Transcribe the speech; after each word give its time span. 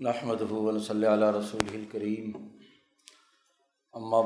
نحمد 0.00 0.42
صلی 0.80 1.06
اللہ 1.06 1.24
رسول 1.24 1.68
الکریم 1.74 2.32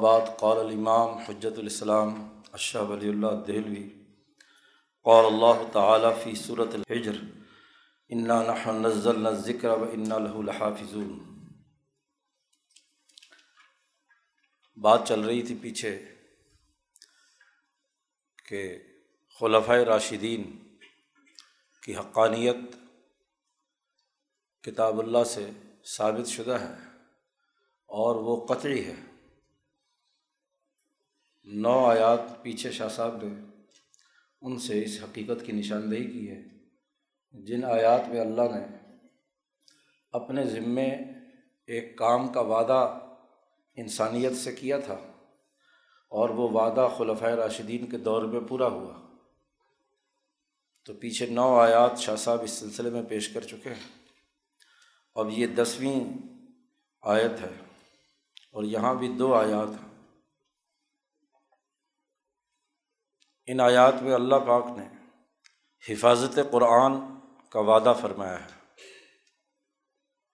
بعد، 0.00 0.20
قال 0.38 0.58
الامام 0.58 1.18
حجت 1.18 1.58
الاسلام 1.58 2.40
اشہ 2.52 2.78
ولی 2.78 3.08
اللہ 3.08 3.26
دہلوی. 3.46 3.88
قال 5.02 5.24
اللہ 5.24 5.72
تعالیٰ 5.72 6.12
فی 6.24 6.34
صورت 6.34 6.74
الحجر 6.74 7.12
انا 8.08 8.42
نحن 8.42 8.82
نزلنا 8.82 9.28
الذکر 9.28 9.70
و 9.70 9.84
انا 9.92 10.18
له 10.18 10.42
لحافظون. 10.42 11.18
بات 14.76 15.08
چل 15.08 15.20
رہی 15.20 15.42
تھی 15.42 15.58
پیچھے 15.62 16.04
کہ 18.48 18.78
خلفۂ 19.40 19.82
راشدین 19.84 20.58
کی 21.82 21.96
حقانیت 21.96 22.56
کتاب 24.64 24.98
اللہ 24.98 25.24
سے 25.24 25.50
ثابت 25.86 26.28
شدہ 26.28 26.50
ہے 26.50 26.74
اور 27.86 28.16
وہ 28.16 28.46
قطعی 28.46 28.84
ہے۔ 28.84 28.94
نو 31.44 31.86
آیات 31.86 32.42
پیچھے 32.42 32.70
شاہ 32.70 32.88
صاحب 32.88 33.22
نے 33.22 33.44
ان 34.40 34.58
سے 34.58 34.84
اس 34.84 34.98
حقیقت 35.02 35.46
کی 35.46 35.52
نشاندہی 35.52 36.04
کی 36.04 36.30
ہے۔ 36.30 36.42
جن 37.32 37.64
آیات 37.64 38.08
میں 38.08 38.20
اللہ 38.20 38.42
نے 38.42 38.76
اپنے 40.12 40.44
ذمے 40.44 40.88
ایک 41.66 41.98
کام 41.98 42.32
کا 42.32 42.40
وعدہ 42.40 42.98
انسانیت 43.74 44.36
سے 44.36 44.52
کیا 44.52 44.78
تھا 44.78 44.98
اور 46.08 46.28
وہ 46.28 46.48
وعدہ 46.48 46.88
خلفۂ 46.98 47.26
راشدین 47.26 47.86
کے 47.86 47.98
دور 47.98 48.22
میں 48.22 48.40
پورا 48.48 48.66
ہوا۔ 48.66 49.00
تو 50.84 50.94
پیچھے 50.94 51.26
نو 51.26 51.56
آیات 51.56 51.98
شاہ 51.98 52.16
صاحب 52.16 52.42
اس 52.42 52.50
سلسلے 52.50 52.90
میں 52.90 53.02
پیش 53.02 53.28
کر 53.28 53.40
چکے 53.40 53.70
ہیں۔ 53.70 54.01
اب 55.14 55.30
یہ 55.30 55.46
دسویں 55.46 56.04
آیت 57.02 57.40
ہے 57.40 57.52
اور 58.52 58.64
یہاں 58.64 58.94
بھی 58.94 59.08
دو 59.08 59.34
آیات 59.34 59.68
ہیں۔ 59.68 59.92
ان 63.46 63.60
آیات 63.60 64.02
میں 64.02 64.12
اللہ 64.12 64.34
پاک 64.34 64.66
نے 64.78 64.88
حفاظت 65.92 66.38
قرآن 66.50 66.92
کا 67.50 67.60
وعدہ 67.60 67.92
فرمایا 68.00 68.44
ہے۔ 68.44 68.62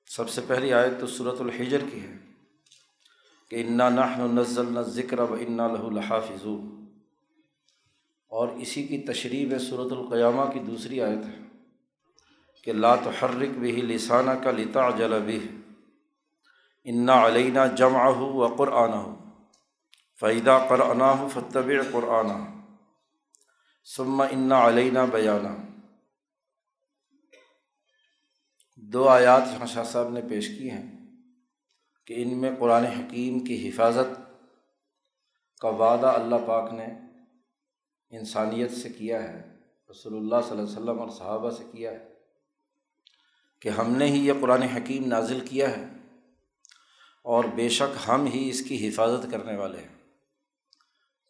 سب 0.06 0.30
سے 0.30 0.40
پہلی 0.46 0.72
آیت 0.72 1.00
تو 1.00 1.06
صورت 1.06 1.40
الحجر 1.40 1.80
کی 1.92 2.02
ہے 2.02 2.12
کہ 3.50 3.66
انا 3.66 3.88
نحن 3.88 4.36
نزل 4.36 4.74
نہ 4.74 4.80
ذکر 4.80 5.18
و 5.18 5.34
انا 5.34 5.66
لہ 5.66 5.78
الحافظ 5.78 6.46
اور 8.28 8.48
اسی 8.48 8.86
کی 8.86 8.98
تشریح 8.98 9.58
صورت 9.58 9.92
القیامہ 9.92 10.52
کی 10.52 10.60
دوسری 10.60 11.02
آیت 11.02 11.26
ہے۔ 11.26 11.47
کہ 12.64 12.72
لا 12.72 12.94
تحرک 12.96 13.58
بھی 13.58 13.72
لسانہ 13.72 14.30
کا 14.30 14.50
لتا 14.50 14.90
جل 14.90 15.22
بھی 15.22 15.38
انا 16.84 17.26
علینہ 17.26 17.60
جمع 17.76 18.04
ہو 18.10 18.32
و 18.32 18.46
قرآن 18.54 18.92
ہو 18.92 19.14
فعدہ 20.20 20.66
قرآن 20.68 21.00
ہو 21.00 21.28
فتب 21.28 21.70
قرآن 21.92 22.30
سما 23.84 24.24
انا 24.24 24.66
علینہ 24.68 24.98
بیانہ 25.12 25.48
دو 28.76 29.08
آیات 29.08 29.42
یہاں 29.52 29.66
شاہ 29.66 29.84
صاحب 29.84 30.08
نے 30.08 30.20
پیش 30.28 30.48
کی 30.48 30.70
ہیں 30.70 31.06
کہ 32.06 32.14
ان 32.16 32.40
میں 32.40 32.50
قرآن 32.58 32.84
حکیم 32.84 33.38
کی 33.44 33.68
حفاظت 33.68 34.16
کا 35.60 35.68
وعدہ 35.68 36.06
اللہ 36.06 36.46
پاک 36.46 36.72
نے 36.72 36.86
انسانیت 38.10 38.72
سے 38.72 38.88
کیا 38.88 39.22
ہے، 39.22 39.56
رسول 39.90 40.16
اللہ 40.16 40.36
صلی 40.48 40.50
اللہ 40.50 40.62
علیہ 40.62 40.78
وسلم 40.78 41.00
اور 41.00 41.08
صحابہ 41.08 41.50
سے 41.50 41.64
کیا 41.72 41.90
ہے۔ 41.90 42.07
کہ 43.60 43.68
ہم 43.68 43.96
نے 43.96 44.04
ہی 44.04 44.26
یہ 44.26 44.32
قرآن 44.40 44.62
حکیم 44.62 45.06
نازل 45.06 45.46
کیا 45.46 45.70
ہے 45.70 45.84
اور 47.24 47.44
بے 47.44 47.68
شک 47.68 48.08
ہم 48.08 48.26
ہی 48.26 48.48
اس 48.48 48.60
کی 48.60 48.88
حفاظت 48.88 49.26
کرنے 49.30 49.56
والے 49.56 49.78
ہیں۔ 49.78 49.98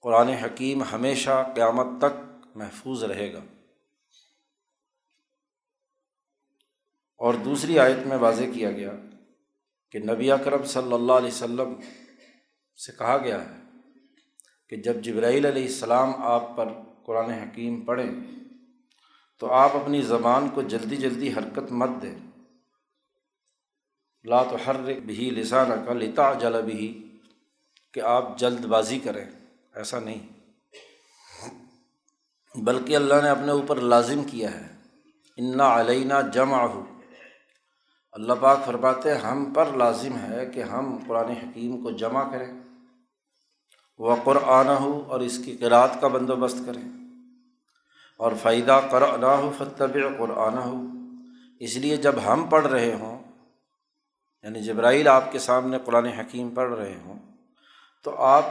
قرآن 0.00 0.28
حکیم 0.28 0.82
ہمیشہ 0.82 1.52
قیامت 1.54 1.86
تک 2.00 2.46
محفوظ 2.56 3.04
رہے 3.04 3.32
گا۔ 3.32 3.40
اور 7.16 7.34
دوسری 7.34 7.78
آیت 7.78 8.06
میں 8.06 8.16
واضح 8.16 8.44
کیا 8.54 8.70
گیا 8.70 8.92
کہ 9.90 9.98
نبی 9.98 10.30
اکرم 10.30 10.64
صلی 10.64 10.92
اللہ 10.92 11.12
علیہ 11.12 11.28
وسلم 11.28 11.74
سے 12.86 12.92
کہا 12.98 13.18
گیا 13.18 13.44
ہے 13.44 13.56
کہ 14.68 14.76
جب 14.76 15.00
جبرائیل 15.02 15.46
علیہ 15.46 15.62
السلام 15.62 16.12
آپ 16.16 16.56
پر 16.56 16.68
قرآن 17.06 17.30
حکیم 17.30 17.80
پڑھیں 17.80 18.37
تو 19.38 19.52
آپ 19.52 19.76
اپنی 19.76 20.02
زبان 20.02 20.48
کو 20.54 20.62
جلدی 20.62 20.96
جلدی 20.96 21.32
حرکت 21.32 21.72
مت 21.72 21.90
دیں۔ 22.02 22.18
لا 24.24 24.42
تو 24.42 24.56
ہر 24.66 24.82
بھی 25.00 25.30
لسانہ 25.30 25.74
کا 25.86 25.92
لتا 25.92 26.32
جل 26.32 26.62
بھی 26.62 27.16
کہ 27.92 28.00
آپ 28.00 28.38
جلد 28.38 28.64
بازی 28.64 28.98
کریں، 28.98 29.24
ایسا 29.74 29.98
نہیں۔ 29.98 30.38
بلکہ 32.54 32.96
اللہ 32.96 33.14
نے 33.22 33.28
اپنے 33.28 33.52
اوپر 33.52 33.76
لازم 33.76 34.24
کیا 34.24 34.60
ہے۔ 34.60 34.74
انا 35.36 35.80
علینہ 35.80 36.14
جمع 36.34 36.62
ہو 36.62 36.84
اللہ 38.12 38.32
پاک 38.40 38.58
فرماتے 38.66 39.14
ہم 39.14 39.52
پر 39.54 39.66
لازم 39.66 40.16
ہے 40.16 40.46
کہ 40.46 40.62
ہم 40.62 40.98
قرآن 41.06 41.30
حکیم 41.30 41.82
کو 41.82 41.90
جمع 41.90 42.30
کریں۔ 42.30 42.52
وہ 43.98 44.16
قرآن 44.24 44.68
ہو 44.68 45.04
اور 45.08 45.20
اس 45.20 45.40
کی 45.44 45.56
قرأت 45.56 46.00
کا 46.00 46.08
بندوبست 46.08 46.56
کریں۔ 46.66 47.07
اور 48.18 48.32
فائدہ 48.42 48.80
قرآن 48.90 49.24
ہو 49.24 49.52
فتب 49.58 49.94
قرآن 50.18 50.58
ہو 50.58 50.82
اس 51.60 51.76
لیے 51.76 51.96
جب 51.96 52.14
ہم 52.26 52.46
پڑھ 52.50 52.66
رہے 52.66 52.94
ہوں 52.94 53.22
یعنی 54.42 54.60
جبرائیل 54.60 55.08
آپ 55.08 55.32
کے 55.32 55.38
سامنے 55.38 55.78
قرآن 55.84 56.06
حکیم 56.06 56.48
پڑھ 56.50 56.72
رہے 56.72 56.98
ہوں، 57.04 57.18
تو 58.04 58.16
آپ 58.16 58.44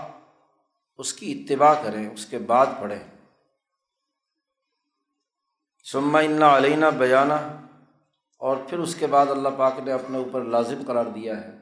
اس 0.98 1.14
کی 1.14 1.32
اتباع 1.32 1.74
کریں، 1.84 2.10
اس 2.10 2.26
کے 2.26 2.38
بعد 2.38 2.66
پڑھیں۔ 2.82 3.04
سما 5.92 6.20
انا 6.20 6.58
علینہ 6.58 6.86
بیانہ 6.86 7.34
اور 8.38 8.58
پھر 8.70 8.80
اس 8.80 8.96
کے 8.96 9.08
بعد 9.08 9.26
اللہ 9.28 9.50
پاک 9.58 9.74
نے 9.86 9.92
اپنے 9.92 10.18
اوپر 10.18 10.42
لازم 10.42 10.82
قرار 10.88 11.06
دیا 11.06 11.42
ہے 11.42 11.58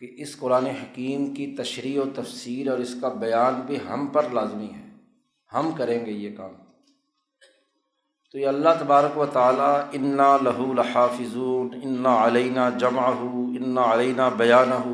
کہ 0.00 0.14
اس 0.18 0.36
قرآن 0.36 0.66
حکیم 0.66 1.34
کی 1.34 1.56
تشریح 1.56 2.00
و 2.00 2.04
تفسیر 2.14 2.70
اور 2.70 2.78
اس 2.78 2.94
کا 3.00 3.08
بیان 3.08 3.60
بھی 3.60 3.78
ہم 3.88 4.06
پر 4.06 4.28
لازمی 4.28 4.68
ہے۔ 4.74 4.91
ہم 5.54 5.70
کریں 5.70 6.06
گے 6.06 6.10
یہ 6.10 6.36
کام۔ 6.36 6.50
تو 8.32 8.38
یہ 8.38 8.46
اللہ 8.46 8.68
تبارک 8.80 9.18
و 9.18 9.26
تعالیٰ 9.26 9.80
انا 9.92 10.36
لہو 10.42 10.70
الحافظون 10.70 11.70
انا 11.82 12.26
علینہ 12.26 12.60
جمع 12.78 13.08
ہو 13.08 13.44
انا 13.60 13.92
علینہ 13.92 14.22
بیانہ 14.36 14.74
ہو 14.74 14.92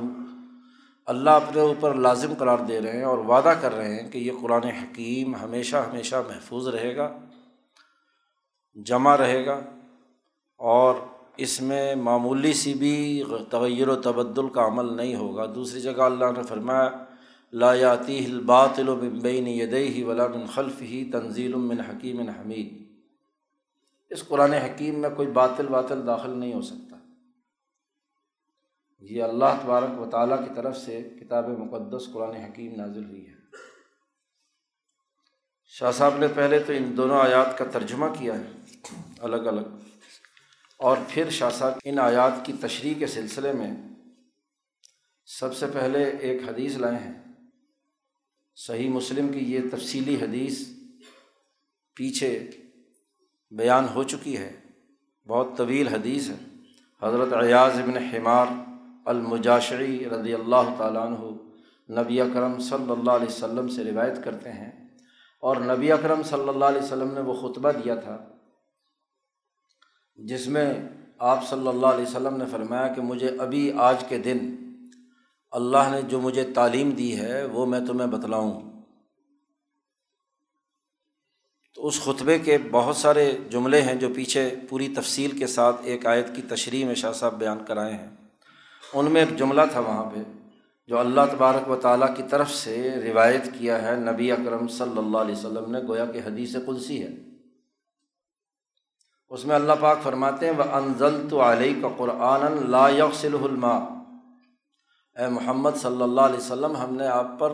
اللہ 1.06 1.30
اپنے 1.30 1.60
اوپر 1.60 1.94
لازم 1.94 2.34
قرار 2.38 2.58
دے 2.58 2.80
رہے 2.80 2.96
ہیں 2.96 3.04
اور 3.04 3.18
وعدہ 3.18 3.52
کر 3.60 3.74
رہے 3.74 4.00
ہیں 4.00 4.10
کہ 4.10 4.18
یہ 4.18 4.32
قرآن 4.42 4.64
حکیم 4.64 5.36
ہمیشہ 5.36 5.76
ہمیشہ 5.76 6.16
محفوظ 6.28 6.68
رہے 6.68 6.96
گا، 6.96 7.18
جمع 8.76 9.16
رہے 9.16 9.46
گا 9.46 9.60
اور 10.56 10.94
اس 11.36 11.60
میں 11.60 11.94
معمولی 11.94 12.52
سی 12.52 12.74
بھی 12.74 13.22
تغیر 13.50 13.88
و 13.88 13.96
تبدل 13.96 14.48
کا 14.48 14.66
عمل 14.66 14.96
نہیں 14.96 15.14
ہوگا۔ 15.14 15.46
دوسری 15.46 15.80
جگہ 15.80 16.02
اللہ 16.02 16.24
نے 16.24 16.42
فرمایا 16.42 16.90
لایاتی 17.52 18.24
الباطل 18.24 18.88
و 18.88 18.96
بین 18.96 19.48
یدئی 19.48 20.02
ولا 20.02 20.26
من 20.26 20.46
خلف 20.46 20.82
ہی 20.82 21.10
تنزیل 21.12 21.54
من 21.54 21.80
حکیم 21.80 22.28
حمید۔ 22.28 22.88
اس 24.10 24.24
قرآن 24.28 24.52
حکیم 24.52 25.00
میں 25.00 25.10
کوئی 25.10 25.28
باطل 25.28 25.66
باطل 25.66 26.06
داخل 26.06 26.38
نہیں 26.38 26.54
ہو 26.54 26.62
سکتا۔ 26.62 26.96
یہ 29.00 29.22
اللہ 29.22 29.58
تبارک 29.62 30.00
و 30.00 30.10
تعالیٰ 30.10 30.48
کی 30.48 30.50
طرف 30.56 30.76
سے 30.76 31.08
کتاب 31.20 31.48
مقدس 31.48 32.12
قرآن 32.12 32.36
حکیم 32.36 32.74
نازل 32.76 33.04
ہوئی 33.04 33.28
ہے۔ 33.28 33.34
شاہ 35.64 35.92
صاحب 35.92 36.18
نے 36.18 36.26
پہلے 36.34 36.58
تو 36.58 36.72
ان 36.72 36.96
دونوں 36.96 37.20
آیات 37.20 37.58
کا 37.58 37.64
ترجمہ 37.64 38.06
کیا 38.18 38.34
ہے، 38.38 38.50
الگ 39.18 39.36
الگ۔ 39.36 39.60
اور 40.76 40.96
پھر 41.08 41.30
شاہ 41.30 41.50
صاحب 41.50 41.72
ان 41.84 41.98
آیات 41.98 42.46
کی 42.46 42.52
تشریح 42.60 42.94
کے 42.98 43.06
سلسلے 43.06 43.52
میں 43.52 43.70
سب 45.26 45.56
سے 45.56 45.66
پہلے 45.72 46.04
ایک 46.04 46.42
حدیث 46.48 46.76
لائے 46.76 46.96
ہیں۔ 46.96 47.27
صحیح 48.66 48.90
مسلم 48.90 49.28
کی 49.28 49.38
یہ 49.38 49.60
تفصیلی 49.72 50.14
حدیث 50.14 50.68
پیچھے 51.94 52.50
بیان 53.50 53.86
ہو 53.94 54.02
چکی 54.02 54.38
ہے۔ 54.38 54.60
بہت 55.28 55.48
طویل 55.56 55.88
حدیث 55.88 56.30
ہے۔ 56.30 56.34
حضرت 57.02 57.32
ایاز 57.32 57.78
ابن 57.78 57.96
حمار 57.96 58.46
المجاشری 59.04 60.04
رضی 60.10 60.34
اللہ 60.34 60.74
تعالیٰ 60.78 61.06
عنہ 61.06 61.18
نبی 62.00 62.20
اکرم 62.20 62.58
صلی 62.58 62.90
اللہ 62.90 63.10
علیہ 63.10 63.26
وسلم 63.26 63.68
سے 63.68 63.84
روایت 63.84 64.24
کرتے 64.24 64.52
ہیں۔ 64.52 64.88
اور 65.40 65.56
نبی 65.56 65.92
اکرم 65.92 66.22
صلی 66.22 66.48
اللہ 66.48 66.64
علیہ 66.64 66.82
وسلم 66.82 67.14
نے 67.14 67.20
وہ 67.20 67.34
خطبہ 67.34 67.72
دیا 67.72 67.94
تھا 67.94 68.28
جس 70.16 70.46
میں 70.46 70.74
آپ 71.18 71.48
صلی 71.48 71.68
اللہ 71.68 71.86
علیہ 71.86 72.06
وسلم 72.06 72.36
نے 72.36 72.44
فرمایا 72.50 72.88
کہ 72.88 73.02
مجھے 73.02 73.28
ابھی 73.38 73.72
آج 73.72 74.04
کے 74.08 74.18
دن 74.18 74.67
اللہ 75.50 75.88
نے 75.90 76.02
جو 76.02 76.20
مجھے 76.20 76.44
تعلیم 76.44 76.90
دی 76.90 77.20
ہے، 77.20 77.44
وہ 77.44 77.66
میں 77.66 77.80
تمہیں 77.80 78.08
بتلاؤں۔ 78.08 78.62
تو 81.74 81.86
اس 81.86 82.00
خطبے 82.00 82.38
کے 82.38 82.58
بہت 82.70 82.96
سارے 82.96 83.36
جملے 83.50 83.82
ہیں 83.82 83.94
جو 83.94 84.08
پیچھے 84.16 84.54
پوری 84.68 84.88
تفصیل 84.96 85.38
کے 85.38 85.46
ساتھ 85.46 85.76
ایک 85.82 86.06
آیت 86.06 86.36
کی 86.36 86.42
تشریح 86.42 86.86
میں 86.86 86.94
شاہ 86.94 87.12
صاحب 87.12 87.34
بیان 87.34 87.64
کرائے 87.64 87.94
ہیں۔ 87.94 88.10
ان 88.94 89.10
میں 89.10 89.20
ایک 89.20 89.38
جملہ 89.38 89.62
تھا 89.72 89.80
وہاں 89.80 90.10
پہ، 90.10 90.20
جو 90.86 90.98
اللہ 90.98 91.20
تبارک 91.30 91.70
و 91.70 91.76
تعالیٰ 91.76 92.16
کی 92.16 92.22
طرف 92.30 92.54
سے 92.54 92.90
روایت 93.04 93.44
کیا 93.58 93.82
ہے۔ 93.82 93.96
نبی 93.96 94.32
اکرم 94.32 94.68
صلی 94.68 94.98
اللہ 94.98 95.18
علیہ 95.18 95.34
وسلم 95.34 95.70
نے 95.70 95.78
گویا 95.88 96.06
کہ 96.06 96.18
حدیث 96.18 96.56
قدسی 96.66 97.02
ہے۔ 97.02 97.08
اس 99.28 99.44
میں 99.44 99.56
اللہ 99.56 99.72
پاک 99.80 100.02
فرماتے 100.02 100.46
ہیں 100.46 100.52
وہ 100.56 100.62
انزل 100.62 101.28
تو 101.30 101.42
علیہ 101.42 101.82
کا 101.82 101.88
قرآن 101.96 102.70
لا 102.70 102.88
یغسل 102.88 103.34
الما 103.34 103.97
اے 105.18 105.28
محمد 105.28 105.70
صلی 105.76 106.02
اللہ 106.02 106.20
علیہ 106.20 106.36
وسلم، 106.36 106.76
ہم 106.76 106.94
نے 106.94 107.06
آپ 107.06 107.26
پر 107.38 107.52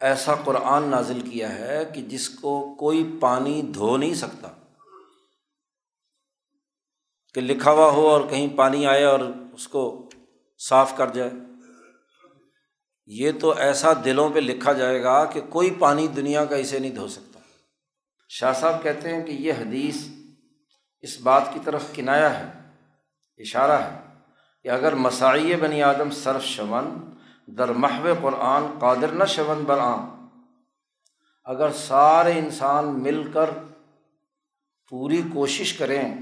ایسا 0.00 0.34
قرآن 0.34 0.88
نازل 0.88 1.20
کیا 1.30 1.54
ہے 1.54 1.84
کہ 1.94 2.02
جس 2.02 2.28
کو 2.28 2.74
کوئی 2.78 3.18
پانی 3.20 3.62
دھو 3.62 3.96
نہیں 3.96 4.14
سکتا۔ 4.14 4.48
کہ 7.34 7.40
لکھا 7.40 7.70
ہوا 7.70 7.90
ہو 7.90 8.08
اور 8.08 8.20
کہیں 8.28 8.56
پانی 8.56 8.86
آئے 8.86 9.04
اور 9.04 9.20
اس 9.52 9.68
کو 9.68 10.08
صاف 10.68 10.96
کر 10.96 11.08
جائے۔ 11.08 11.30
یہ 13.06 13.32
تو 13.40 13.52
ایسا 13.56 13.92
دلوں 14.04 14.30
پہ 14.34 14.38
لکھا 14.38 14.72
جائے 14.72 15.02
گا 15.02 15.24
کہ 15.24 15.40
کوئی 15.40 15.70
پانی 15.78 16.06
دنیا 16.06 16.44
کا 16.44 16.56
اسے 16.56 16.78
نہیں 16.78 16.94
دھو 16.94 17.08
سکتا۔ 17.08 17.40
شاہ 18.28 18.52
صاحب 18.52 18.82
کہتے 18.82 19.16
ہیں 19.16 19.24
کہ 19.24 19.30
یہ 19.30 19.52
حدیث 19.52 20.06
اس 21.00 21.20
بات 21.20 21.42
کی 21.52 21.60
طرف 21.64 21.82
کنایا 21.92 22.38
ہے، 22.38 22.52
اشارہ 23.36 23.72
ہے۔ 23.72 24.05
کہ 24.66 24.70
اگر 24.70 24.94
مساعی 24.94 25.56
بنی 25.56 25.82
آدم 25.82 26.10
صرف 26.10 26.44
شون 26.44 27.14
در 27.46 27.68
محو 27.68 28.08
قرآن 28.20 28.78
قادر 28.78 29.08
نہ 29.08 29.24
شون 29.24 29.64
برآم 29.64 30.28
اگر 31.44 31.72
سارے 31.72 32.38
انسان 32.38 33.02
مل 33.02 33.30
کر 33.32 33.50
پوری 34.88 35.22
کوشش 35.32 35.72
کریں 35.72 36.14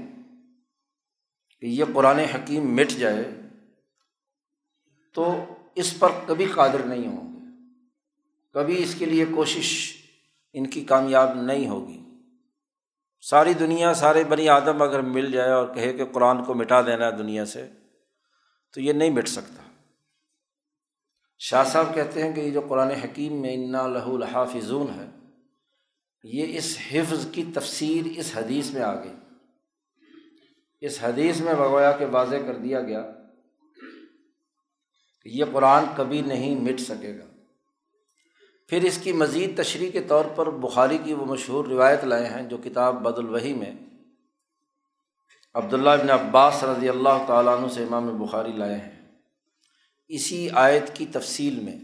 کہ 1.59 1.65
یہ 1.65 1.83
قرآن 1.93 2.19
حکیم 2.19 2.75
مٹ 2.75 2.89
جائے، 2.89 3.31
تو 5.13 5.45
اس 5.75 5.99
پر 5.99 6.09
کبھی 6.27 6.45
قادر 6.45 6.79
نہیں 6.85 7.07
ہوں 7.07 7.33
گے۔ 7.33 7.45
کبھی 8.53 8.83
اس 8.83 8.95
کے 8.95 9.05
لیے 9.05 9.25
کوشش 9.35 9.95
ان 10.53 10.67
کی 10.67 10.85
کامیاب 10.85 11.33
نہیں 11.33 11.67
ہوگی۔ 11.67 12.03
ساری 13.21 13.53
دنیا، 13.53 13.93
سارے 13.93 14.23
بنی 14.23 14.49
آدم 14.49 14.81
اگر 14.81 15.01
مل 15.01 15.31
جائے 15.31 15.51
اور 15.51 15.75
کہے 15.75 15.93
کہ 15.93 16.05
قرآن 16.05 16.43
کو 16.43 16.53
مٹا 16.53 16.81
دینا 16.81 17.05
ہے 17.05 17.11
دنیا 17.11 17.45
سے 17.45 17.84
تو 18.75 18.81
یہ 18.81 18.93
نہیں 18.93 19.09
مٹ 19.09 19.27
سکتا۔ 19.27 19.63
شاہ 21.39 21.63
صاحب 21.63 21.95
کہتے 21.95 22.23
ہیں 22.23 22.33
کہ 22.33 22.39
یہ 22.39 22.51
جو 22.51 22.61
قرآن 22.69 22.91
حکیم 22.91 23.41
میں 23.41 23.53
انا 23.53 23.87
لہو 23.87 24.15
الحافظون 24.15 24.87
ہے، 24.89 25.05
یہ 26.23 26.57
اس 26.57 26.77
حفظ 26.91 27.27
کی 27.31 27.43
تفسیر 27.53 28.19
اس 28.19 28.31
حدیث 28.35 28.71
میں 28.71 28.81
آ 28.81 29.03
گئی۔ 29.03 29.13
اس 30.81 30.97
حدیث 31.01 31.39
میں 31.39 31.53
بگویا 31.53 31.91
کے 31.91 32.05
واضح 32.05 32.35
کر 32.35 32.57
دیا 32.57 32.81
گیا 32.81 33.11
کہ 35.21 35.29
یہ 35.29 35.45
قرآن 35.53 35.83
کبھی 35.95 36.21
نہیں 36.21 36.55
مٹ 36.55 36.79
سکے 36.79 37.19
گا۔ 37.19 37.25
پھر 38.67 38.83
اس 38.83 38.97
کی 38.97 39.11
مزید 39.11 39.57
تشریح 39.57 39.91
کے 39.91 40.01
طور 40.01 40.25
پر 40.25 40.49
بخاری 40.49 40.97
کی 41.03 41.13
وہ 41.13 41.25
مشہور 41.25 41.65
روایت 41.65 42.03
لائے 42.03 42.25
ہیں 42.25 42.49
جو 42.49 42.57
کتاب 42.57 43.01
بد 43.01 43.17
الوحی 43.17 43.53
میں 43.53 43.75
عبداللہ 45.55 45.89
ابن 45.89 46.09
عباس 46.09 46.63
رضی 46.63 46.89
اللہ 46.89 47.23
تعالیٰ 47.27 47.57
عنہ 47.57 47.67
سے 47.67 47.83
امام 47.83 48.07
بخاری 48.23 48.51
لائے 48.51 48.75
ہیں۔ 48.75 48.91
اسی 50.07 50.49
آیت 50.53 50.95
کی 50.95 51.05
تفصیل 51.05 51.59
میں 51.59 51.77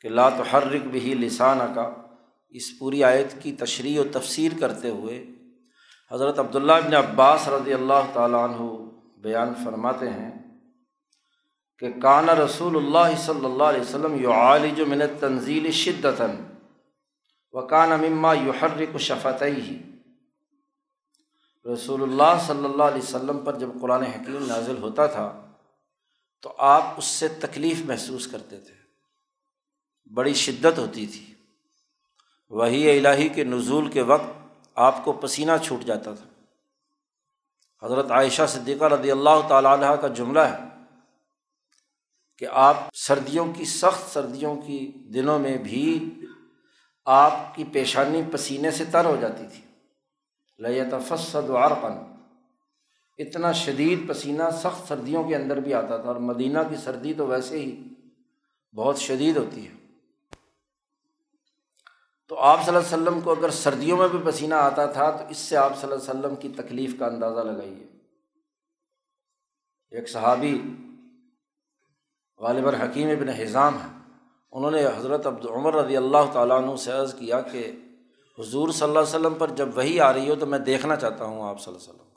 کہ 0.00 0.08
لات 0.08 0.54
حرک 0.54 0.86
بھی 0.86 1.14
لسانہ 1.14 1.62
کا 1.74 1.90
اس 2.50 2.78
پوری 2.78 3.04
آیت 3.04 3.42
کی 3.42 3.52
تشریح 3.52 4.00
و 4.00 4.04
تفسیر 4.12 4.52
کرتے 4.60 4.90
ہوئے 4.90 5.24
حضرت 6.10 6.38
عبداللہ 6.38 6.72
ابن 6.72 6.94
عباس 6.94 7.48
رضی 7.48 7.72
اللہ 7.72 8.12
تعالیٰ 8.12 8.44
عنہ 8.44 8.68
بیان 9.22 9.54
فرماتے 9.64 10.10
ہیں 10.10 10.30
کہ 11.78 11.90
کانا 12.02 12.34
رسول 12.34 12.76
اللہ 12.76 13.16
صلی 13.18 13.44
اللہ 13.44 13.64
علیہ 13.64 13.80
وسلم 13.80 14.14
یو 14.22 14.32
عالج 14.32 14.80
من 14.80 15.02
تنزیل 15.20 15.70
شدتاً 15.70 16.30
و 17.52 17.66
کان 17.66 18.00
مما 18.00 18.32
یو 18.32 18.52
حرک 18.62 18.94
و 18.94 18.98
رسول 21.66 22.02
اللہ 22.02 22.46
صلی 22.46 22.64
اللہ 22.64 22.82
علیہ 22.82 23.02
وسلم 23.02 23.44
پر 23.44 23.58
جب 23.58 23.68
قرآن 23.80 24.02
حکیم 24.02 24.46
نازل 24.46 24.82
ہوتا 24.82 25.06
تھا، 25.06 25.52
تو 26.42 26.54
آپ 26.58 26.82
اس 26.96 27.04
سے 27.04 27.28
تکلیف 27.28 27.80
محسوس 27.84 28.26
کرتے 28.26 28.60
تھے۔ 28.60 28.74
بڑی 30.14 30.34
شدت 30.34 30.78
ہوتی 30.78 31.06
تھی۔ 31.06 31.34
وہی 32.50 32.98
الہی 32.98 33.28
کے 33.28 33.44
نزول 33.44 33.90
کے 33.90 34.02
وقت 34.02 34.58
آپ 34.74 35.04
کو 35.04 35.12
پسینہ 35.12 35.52
چھوٹ 35.64 35.84
جاتا 35.84 36.14
تھا۔ 36.14 36.28
حضرت 37.86 38.10
عائشہ 38.10 38.42
صدیقہ 38.48 38.84
رضی 38.84 39.10
اللہ 39.10 39.48
تعالیٰ 39.48 39.78
عنہ 39.78 40.00
کا 40.00 40.08
جملہ 40.08 40.40
ہے 40.40 40.56
کہ 42.38 42.46
آپ 42.52 42.76
سردیوں 42.94 43.52
کی، 43.52 43.64
سخت 43.64 44.14
سردیوں 44.14 44.56
کی 44.56 44.92
دنوں 45.14 45.38
میں 45.38 45.56
بھی 45.56 46.14
آپ 47.04 47.54
کی 47.54 47.64
پیشانی 47.64 48.22
پسینے 48.32 48.70
سے 48.70 48.84
تر 48.84 49.04
ہو 49.04 49.16
جاتی 49.20 49.44
تھی۔ 49.52 49.67
لیت 50.58 50.94
فصد 51.08 51.50
عرقن 51.50 52.14
اتنا 53.18 53.52
شدید 53.52 54.08
پسینہ 54.08 54.42
سخت 54.62 54.88
سردیوں 54.88 55.24
کے 55.24 55.36
اندر 55.36 55.60
بھی 55.60 55.74
آتا 55.74 55.96
تھا 55.96 56.08
اور 56.08 56.16
مدینہ 56.16 56.58
کی 56.70 56.76
سردی 56.76 57.14
تو 57.14 57.26
ویسے 57.26 57.58
ہی 57.58 57.82
بہت 58.74 58.98
شدید 58.98 59.36
ہوتی 59.36 59.68
ہے۔ 59.68 59.72
تو 62.28 62.38
آپ 62.38 62.64
صلی 62.64 62.76
اللہ 62.76 62.88
علیہ 62.88 63.02
وسلم 63.02 63.20
کو 63.20 63.30
اگر 63.30 63.50
سردیوں 63.50 63.98
میں 63.98 64.08
بھی 64.08 64.18
پسینہ 64.24 64.54
آتا 64.54 64.86
تھا 64.86 65.10
تو 65.10 65.24
اس 65.28 65.36
سے 65.36 65.56
آپ 65.56 65.80
صلی 65.80 65.92
اللہ 65.92 66.10
علیہ 66.10 66.20
وسلم 66.20 66.36
کی 66.36 66.48
تکلیف 66.62 66.98
کا 66.98 67.06
اندازہ 67.06 67.40
لگائیے۔ 67.40 67.86
ایک 69.90 70.08
صحابی 70.08 70.62
غالب 72.38 72.68
الحکیم 72.68 73.08
ابن 73.08 73.28
حضام 73.28 73.76
ہیں۔ 73.76 73.98
انہوں 74.52 74.70
نے 74.70 74.86
حضرت 74.86 75.26
عبد 75.26 75.46
عمر 75.46 75.74
رضی 75.74 75.96
اللہ 75.96 76.32
تعالیٰ 76.32 76.62
عنہ 76.62 76.76
سے 76.76 76.92
عرض 76.92 77.14
کیا 77.14 77.40
کہ 77.40 77.72
حضور 78.38 78.68
صلی 78.68 78.88
اللہ 78.88 78.98
علیہ 78.98 79.08
وسلم 79.08 79.34
پر 79.34 79.50
جب 79.50 79.68
وہی 79.76 80.00
آ 80.00 80.12
رہی 80.12 80.30
ہو 80.30 80.34
تو 80.34 80.46
میں 80.46 80.58
دیکھنا 80.58 80.96
چاہتا 80.96 81.24
ہوں 81.24 81.48
آپ 81.48 81.60
صلی 81.60 81.74
اللہ 81.74 81.84
علیہ 81.84 81.90
وسلم 81.90 82.08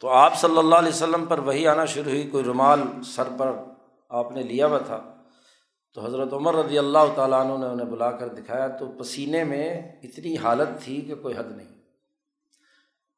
تو 0.00 0.08
آپ 0.08 0.40
صلی 0.40 0.58
اللہ 0.58 0.74
علیہ 0.74 0.88
وسلم 0.88 1.26
پر 1.26 1.38
وہی 1.38 1.66
آنا 1.66 1.84
شروع 1.84 2.10
ہوئی، 2.10 2.30
کوئی 2.30 2.44
رومال 2.44 2.80
سر 3.06 3.28
پر 3.38 3.52
آپ 4.08 4.32
نے 4.32 4.42
لیا 4.42 4.66
ہوا 4.66 4.78
تھا۔ 4.78 5.14
تو 5.94 6.04
حضرت 6.04 6.32
عمر 6.32 6.54
رضی 6.54 6.78
اللہ 6.78 7.14
تعالیٰ 7.14 7.40
عنہ 7.40 7.58
نے 7.58 7.66
انہیں 7.66 7.86
بلا 7.86 8.10
کر 8.10 8.28
دکھایا۔ 8.28 8.68
تو 8.68 8.86
پسینے 8.86 9.44
میں 9.44 9.92
اتنی 10.02 10.36
حالت 10.36 10.68
تھی 10.84 11.00
کہ 11.00 11.14
کوئی 11.14 11.34
حد 11.38 11.56
نہیں۔ 11.56 11.74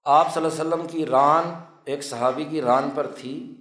آپ 0.04 0.34
صلی 0.34 0.44
اللہ 0.44 0.62
علیہ 0.62 0.74
وسلم 0.74 0.86
کی 0.86 1.06
ران، 1.06 1.44
ایک 1.84 2.04
صحابی 2.04 2.44
کی 2.44 2.60
ران 2.60 2.90
پر 2.94 3.06
تھی۔ 3.06 3.54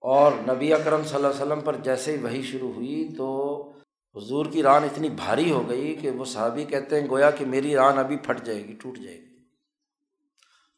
اور 0.00 0.32
نبی 0.32 0.72
اکرم 0.72 1.04
صلی 1.04 1.14
اللہ 1.14 1.26
علیہ 1.26 1.42
وسلم 1.42 1.60
پر 1.60 1.76
جیسے 1.76 2.16
ہی 2.16 2.22
وہی 2.22 2.42
شروع 2.42 2.72
ہوئی 2.72 3.08
تو 3.18 3.71
حضور 4.16 4.46
کی 4.46 4.62
ران 4.62 4.84
اتنی 4.84 5.08
بھاری 5.08 5.52
ہو 5.52 5.68
گئی 5.68 5.94
کہ 5.94 6.10
وہ 6.10 6.24
صحابی 6.24 6.64
کہتے 6.64 7.00
ہیں، 7.00 7.08
گویا 7.08 7.30
کہ 7.30 7.46
میری 7.46 7.74
ران 7.74 7.98
ابھی 7.98 8.16
پھٹ 8.16 8.44
جائے 8.44 8.64
گی، 8.68 8.72
ٹوٹ 8.72 8.98
جائے 8.98 9.16
گی۔ 9.16 9.22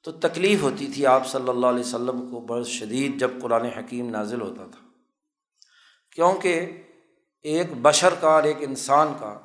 تو 0.03 0.13
تکلیف 0.13 0.63
ہوتی 0.63 0.87
تھی 0.87 1.07
آپ 1.07 1.27
صلی 1.27 1.49
اللہ 1.49 1.67
علیہ 1.67 1.81
وسلم 1.81 2.31
کو 2.31 2.41
بہت 2.41 2.69
شدید 2.69 3.21
جب 3.21 3.31
قرآن 3.43 3.65
حکیم 3.65 4.11
نازل 4.11 4.41
ہوتا 4.41 4.67
تھا۔ 4.67 4.87
کیونکہ 6.15 6.83
ایک 7.43 7.67
بشر 7.83 8.15
کا 8.21 8.29
اور 8.29 8.43
ایک 8.43 8.57
انسان 8.61 9.13
کا 9.21 9.39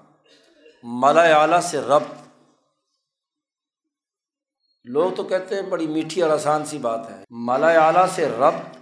مالا 0.84 1.22
اعلیٰ 1.22 1.62
سے 1.62 1.82
ربط 1.82 2.28
لوگ 4.84 5.12
تو 5.12 5.24
کہتے 5.24 5.56
ہیں 5.56 5.62
بڑی 5.62 5.88
میٹھی 5.88 6.22
اور 6.22 6.30
آسان 6.30 6.66
سی 6.66 6.78
بات 6.78 7.10
ہے۔ 7.10 7.24
مالا 7.30 7.68
اعلیٰ 7.68 8.06
سے 8.16 8.26
ربط 8.26 8.78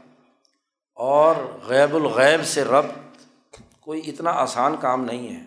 اور 0.96 1.36
غیب 1.64 1.96
الغیب 1.96 2.46
سے 2.46 2.64
ربط 2.64 3.07
کوئی 3.88 4.02
اتنا 4.08 4.32
آسان 4.32 4.76
کام 4.80 5.06
نہیں 5.06 5.36
ہے۔ 5.36 5.46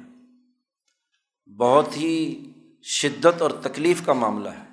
بہت 1.56 1.96
ہی 1.96 2.44
شدت 2.82 3.42
اور 3.42 3.50
تکلیف 3.50 4.06
کا 4.06 4.12
معاملہ 4.12 4.48
ہے۔ 4.48 4.64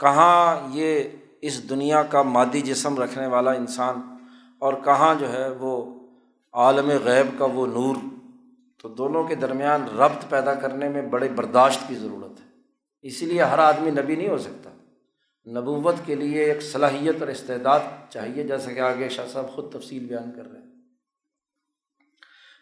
کہاں 0.00 0.68
یہ 0.72 1.04
اس 1.40 1.70
دنیا 1.70 2.02
کا 2.02 2.22
مادی 2.22 2.60
جسم 2.60 3.02
رکھنے 3.02 3.26
والا 3.26 3.50
انسان 3.50 4.00
اور 4.58 4.74
کہاں 4.84 5.14
جو 5.14 5.32
ہے 5.32 5.48
وہ 5.50 5.94
عالم 6.52 6.88
غیب 7.04 7.38
کا 7.38 7.44
وہ 7.44 7.66
نور، 7.66 7.96
تو 8.82 8.88
دونوں 8.88 9.24
کے 9.24 9.34
درمیان 9.34 9.98
ربط 9.98 10.28
پیدا 10.28 10.54
کرنے 10.54 10.88
میں 10.88 11.02
بڑے 11.02 11.28
برداشت 11.28 11.88
کی 11.88 11.94
ضرورت 11.94 12.40
ہے۔ 12.40 12.46
اسی 13.02 13.26
لیے 13.26 13.42
ہر 13.42 13.58
آدمی 13.58 13.90
نبی 13.90 14.16
نہیں 14.16 14.28
ہو 14.28 14.38
سکتا۔ 14.38 14.70
نبوت 15.50 15.94
کے 16.06 16.14
لیے 16.14 16.44
ایک 16.44 16.62
صلاحیت 16.62 17.16
اور 17.20 17.28
استعداد 17.28 17.80
چاہیے، 18.10 18.42
جیسا 18.42 18.72
کہ 18.72 18.80
آگے 18.80 19.08
شاہ 19.08 19.26
صاحب 19.32 19.50
خود 19.50 19.72
تفصیل 19.72 20.04
بیان 20.04 20.30
کر 20.36 20.52
رہے 20.52 20.60
ہیں۔ 20.60 20.65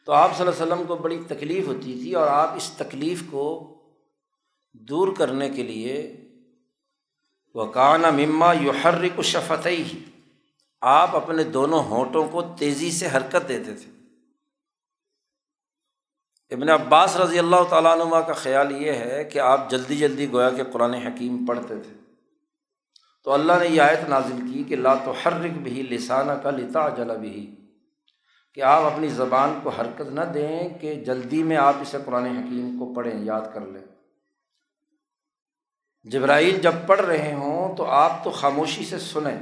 تو 0.05 0.13
آپ 0.13 0.37
صلی 0.37 0.47
اللہ 0.47 0.63
علیہ 0.63 0.73
وسلم 0.73 0.87
کو 0.87 0.97
بڑی 0.97 1.19
تکلیف 1.29 1.67
ہوتی 1.67 1.93
تھی 1.93 2.15
اور 2.15 2.27
آپ 2.27 2.57
اس 2.57 2.71
تکلیف 2.77 3.23
کو 3.31 3.75
دور 4.73 5.09
کرنے 5.17 5.51
کے 5.51 5.63
لیے 5.63 6.17
وہ 7.55 7.65
مما 8.13 8.53
یو 8.53 8.71
حرک 8.71 9.23
شفت 9.23 9.67
ہی 9.67 10.05
آپ 10.81 11.17
اپنے 11.17 11.45
دونوں 11.45 11.83
ہونٹوں 11.83 12.29
کو 12.29 12.43
تیزی 12.59 12.91
سے 12.91 13.07
حرکت 13.07 13.49
دیتے 13.49 13.75
تھے۔ 13.75 13.91
ابن 16.55 16.69
عباس 16.69 17.17
رضی 17.17 17.39
اللہ 17.39 17.63
تعالیٰ 17.71 17.97
نما 17.97 18.21
کا 18.21 18.33
خیال 18.33 18.83
یہ 18.83 18.93
ہے 18.93 19.25
کہ 19.25 19.39
آپ 19.39 19.71
جلدی 19.71 19.97
جلدی 19.97 20.33
گویا 20.33 20.51
کہ 20.51 20.65
قرآن 20.65 20.95
حکیم 20.95 21.47
پڑھتے 21.47 21.75
تھے۔ 21.83 21.93
تو 23.25 23.33
اللہ 23.33 23.53
نے 23.61 23.67
یہ 23.69 23.81
آیت 23.81 24.09
نازل 24.09 24.53
کی 24.53 24.65
کہ 24.65 24.77
لا 24.77 24.95
تو 24.95 25.11
حرک 25.11 25.51
بھی 25.51 25.83
لسانہ 25.83 26.33
کا 26.33 26.51
لتا 26.51 26.89
جلا 26.89 27.15
بھی 27.15 27.57
کہ 28.55 28.61
آپ 28.61 28.83
اپنی 28.83 29.09
زبان 29.09 29.61
کو 29.63 29.69
حرکت 29.69 30.13
نہ 30.13 30.21
دیں 30.21 30.69
کہ 30.79 30.95
جلدی 30.95 31.43
میں 31.43 31.57
آپ 31.57 31.75
اسے 31.81 31.99
قرآن 32.05 32.27
حکیم 32.27 32.77
کو 32.79 32.95
پڑھیں، 32.95 33.25
یاد 33.25 33.41
کر 33.55 33.61
لیں۔ 33.61 33.85
جبرائیل 36.05 36.61
جب 36.61 36.73
پڑھ 36.87 37.01
رہے 37.01 37.35
ہوں 37.35 37.77
تو 37.77 37.85
آپ 37.85 38.25
تو 38.25 38.31
خاموشی 38.31 38.85
سے 38.85 38.99
سنیں۔ 38.99 39.39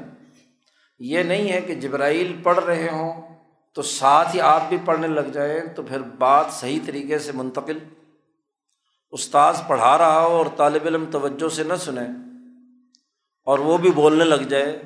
یہ 0.99 1.23
نہیں 1.23 1.53
ہے 1.53 1.61
کہ 1.61 1.75
جبرائیل 1.75 2.41
پڑھ 2.43 2.59
رہے 2.59 2.89
ہوں 2.89 3.23
تو 3.75 3.83
ساتھ 3.83 4.35
ہی 4.35 4.41
آپ 4.41 4.63
بھی 4.69 4.77
پڑھنے 4.85 5.07
لگ 5.07 5.21
جائیں 5.21 5.61
تو 5.77 5.83
پھر 5.83 6.01
بات 6.01 6.47
صحیح 6.51 6.81
طریقے 6.87 7.19
سے 7.19 7.33
منتقل۔ 7.33 7.79
استاذ 9.11 9.61
پڑھا 9.67 9.99
رہا 9.99 10.21
ہو 10.21 10.37
اور 10.37 10.47
طالب 10.57 10.83
علم 10.85 11.05
توجہ 11.11 11.49
سے 11.49 11.65
نہ 11.65 11.75
سنیں 11.75 12.09
اور 13.45 13.59
وہ 13.59 13.79
بھی 13.79 13.91
بولنے 13.91 14.25
لگ 14.25 14.43
جائے 14.49 14.83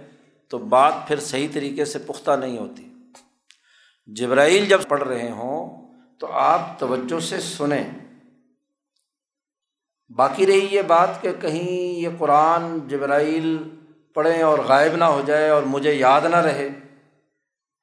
تو 0.49 0.59
بات 0.59 0.95
پھر 1.09 1.21
صحیح 1.21 1.49
طریقے 1.53 1.85
سے 1.85 1.99
پختہ 1.99 2.31
نہیں 2.31 2.59
ہوتی۔ 2.59 2.89
جبرائیل 4.07 4.67
جب 4.67 4.81
پڑھ 4.89 5.03
رہے 5.03 5.31
ہوں 5.31 5.87
تو 6.19 6.27
آپ 6.33 6.79
توجہ 6.79 7.21
سے 7.21 7.41
سنیں۔ 7.41 7.85
باقی 10.17 10.47
رہی 10.47 10.69
یہ 10.71 10.83
بات 10.83 11.23
کہ 11.23 11.33
کہیں 11.41 11.73
یہ 11.73 12.09
قرآن 12.19 12.89
جبرائیل 12.89 13.59
پڑھیں 14.15 14.43
اور 14.43 14.59
غائب 14.59 14.97
نہ 14.97 15.05
ہو 15.05 15.23
جائے 15.27 15.51
اور 15.51 15.63
مجھے 15.63 15.95
یاد 15.95 16.21
نہ 16.21 16.37
رہے۔ 16.37 16.69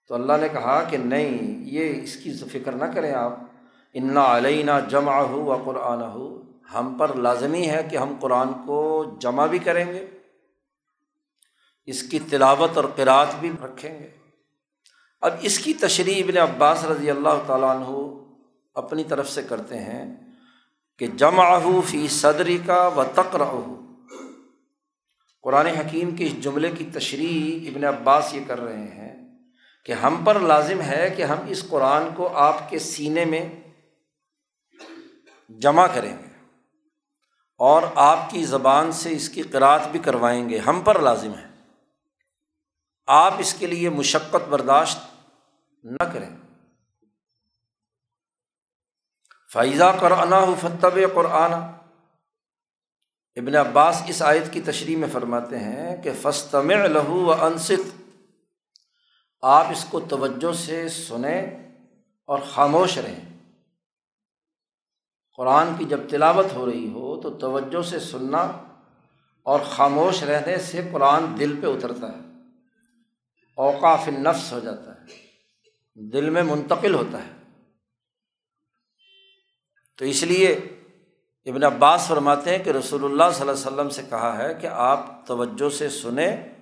تو 0.08 0.16
اللہ 0.16 0.34
نے 0.42 0.50
کہا 0.50 0.84
کہ 0.84 0.98
نہیں، 0.98 1.64
یہ 1.66 2.02
اس 2.04 2.16
کی 2.16 2.34
فکر 2.34 2.72
نہ 2.72 2.86
کریں 2.86 3.14
آپ۔ 3.14 3.40
انا 3.94 4.38
علینہ 4.38 4.72
جمع 4.90 5.16
ہو 5.16 5.44
و 5.44 5.62
قرآن 5.66 6.02
ہو 6.02 6.42
ہم 6.74 6.98
پر 6.98 7.16
لازمی 7.16 7.70
ہے 7.70 7.84
کہ 7.92 7.98
ہم 7.98 8.16
قرآن 8.20 8.48
کو 8.66 9.06
جمع 9.20 9.46
بھی 9.46 9.60
کریں 9.60 9.94
گے۔ 9.94 10.06
اس 11.86 12.04
کی 12.04 12.20
تلاوت 12.20 12.78
اور 12.78 12.86
قرأت 12.96 13.36
بھی 13.40 13.52
رکھیں 13.64 14.00
گے۔ 14.00 14.23
اب 15.24 15.34
اس 15.42 15.60
کی 15.60 15.74
تشریح 15.74 16.24
ابن 16.24 16.38
عباس 16.38 16.84
رضی 16.84 17.10
اللہ 17.10 17.44
تعالیٰ 17.48 17.70
عنہ 17.70 18.20
اپنی 18.74 19.04
طرف 19.04 19.30
سے 19.30 19.44
کرتے 19.44 19.80
ہیں 19.80 20.16
کہ 21.00 21.08
جمع 21.08 21.60
فی 21.86 22.08
صدری 22.08 22.58
کا 22.66 22.88
و 22.88 23.04
تقرہ 23.16 23.52
قرآن 25.44 25.66
حکیم 25.66 26.16
کے 26.16 26.26
اس 26.26 26.42
جملے 26.42 26.72
کی 26.72 26.86
تشریح 26.94 27.70
ابن 27.70 27.84
عباس 27.84 28.34
یہ 28.34 28.42
کر 28.48 28.60
رہے 28.60 28.84
ہیں 28.84 29.40
کہ 29.86 29.92
ہم 29.92 30.24
پر 30.26 30.40
لازم 30.40 30.82
ہے 30.82 31.14
کہ 31.18 31.24
ہم 31.24 31.38
اس 31.48 31.70
قرآن 31.70 32.10
کو 32.16 32.28
آپ 32.28 32.70
کے 32.70 32.80
سینے 32.80 33.26
میں 33.26 33.50
جمع 35.50 35.88
کریں 35.88 36.18
گے 36.18 36.46
اور 37.60 37.82
آپ 37.96 38.30
کی 38.30 38.46
زبان 38.46 38.92
سے 38.92 39.12
اس 39.12 39.30
کی 39.30 39.42
قرأت 39.42 39.88
بھی 39.88 40.00
کروائیں 40.00 40.50
گے۔ 40.50 40.58
ہم 40.58 40.82
پر 40.82 41.00
لازم 41.00 41.32
ہے۔ 41.32 41.48
آپ 43.08 43.34
اس 43.38 43.54
کے 43.54 43.68
لیے 43.68 43.90
مشقت 43.90 44.50
برداشت 44.50 45.13
نہ 45.84 46.04
کریں۔ 46.14 46.30
فائزہ 49.54 49.98
قرآن 50.00 50.54
فتب 50.62 51.00
قرآن 51.14 51.54
ابن 53.36 53.56
عباس 53.56 54.04
اس 54.08 54.22
آیت 54.22 54.54
کی 54.54 54.62
تشریح 54.62 54.98
میں 54.98 55.08
فرماتے 55.14 55.60
ہیں 55.60 56.02
کہ 56.02 56.12
فستم 56.22 56.72
لہو 56.72 57.26
و 57.26 57.44
انصت 57.44 58.02
آپ 59.42 59.66
اس 59.72 59.86
کو 59.90 60.00
توجہ 60.00 60.54
سے 60.54 60.90
سنیں 60.90 61.42
اور 62.26 62.40
خاموش 62.40 62.98
رہیں۔ 62.98 63.40
قرآن 65.38 65.68
کی 65.78 65.86
جب 65.86 66.00
تلاوت 66.10 66.54
ہو 66.54 66.66
رہی 66.66 66.92
ہو 66.94 67.22
تو 67.22 67.30
توجہ 67.30 67.82
سے 67.82 68.00
سننا 68.00 68.40
اور 69.44 69.60
خاموش 69.60 70.24
رہنے 70.24 70.58
سے 70.58 70.90
قرآن 70.92 71.40
دل 71.40 71.62
پہ 71.62 71.68
اترتا 71.68 72.08
ہے۔ 72.08 72.20
اوقاف 73.56 74.08
نفس 74.08 74.54
ہو 74.54 74.60
جاتا 74.60 74.92
ہے۔ 74.92 75.23
دل 75.96 76.30
میں 76.30 76.44
منتقل 76.44 76.94
ہوتا 76.96 77.18
ہے۔ 77.24 77.32
تو 79.98 80.06
اس 80.06 80.24
لیے 80.24 80.48
ابن 81.46 81.64
عباس 81.64 82.08
فرماتے 82.08 82.58
ہیں 82.58 82.64
کہ 82.64 82.70
رسول 82.70 83.04
اللہ 83.04 83.24
صلی 83.34 83.42
اللہ 83.42 83.52
علیہ 83.52 83.68
وسلم 83.68 83.90
سے 83.90 84.04
کہا 84.10 84.38
ہے 84.38 84.54
کہ 84.54 84.68
آپ 84.68 85.28
توجہ 85.28 85.70
سے 85.70 85.90
سنیں 85.90 86.54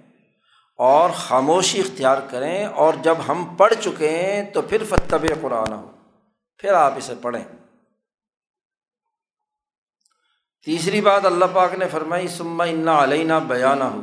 اور 0.77 1.09
خاموشی 1.09 1.79
اختیار 1.79 2.17
کریں 2.29 2.65
اور 2.65 2.93
جب 2.93 3.15
ہم 3.27 3.55
پڑھ 3.57 3.73
چکے 3.79 4.09
ہیں 4.09 4.51
تو 4.51 4.61
پھر 4.61 4.83
فتب 4.89 5.41
قرآن 5.41 5.73
ہو 5.73 5.91
پھر 6.57 6.73
آپ 6.73 6.93
اسے 6.97 7.13
پڑھیں۔ 7.21 7.43
تیسری 10.65 11.01
بات 11.01 11.25
اللہ 11.25 11.45
پاک 11.53 11.73
نے 11.73 11.87
فرمائی 11.87 12.27
سما 12.27 12.63
انا 12.63 13.03
علینہ 13.03 13.33
بیانہ۔ 13.47 13.83
ہو 13.83 14.01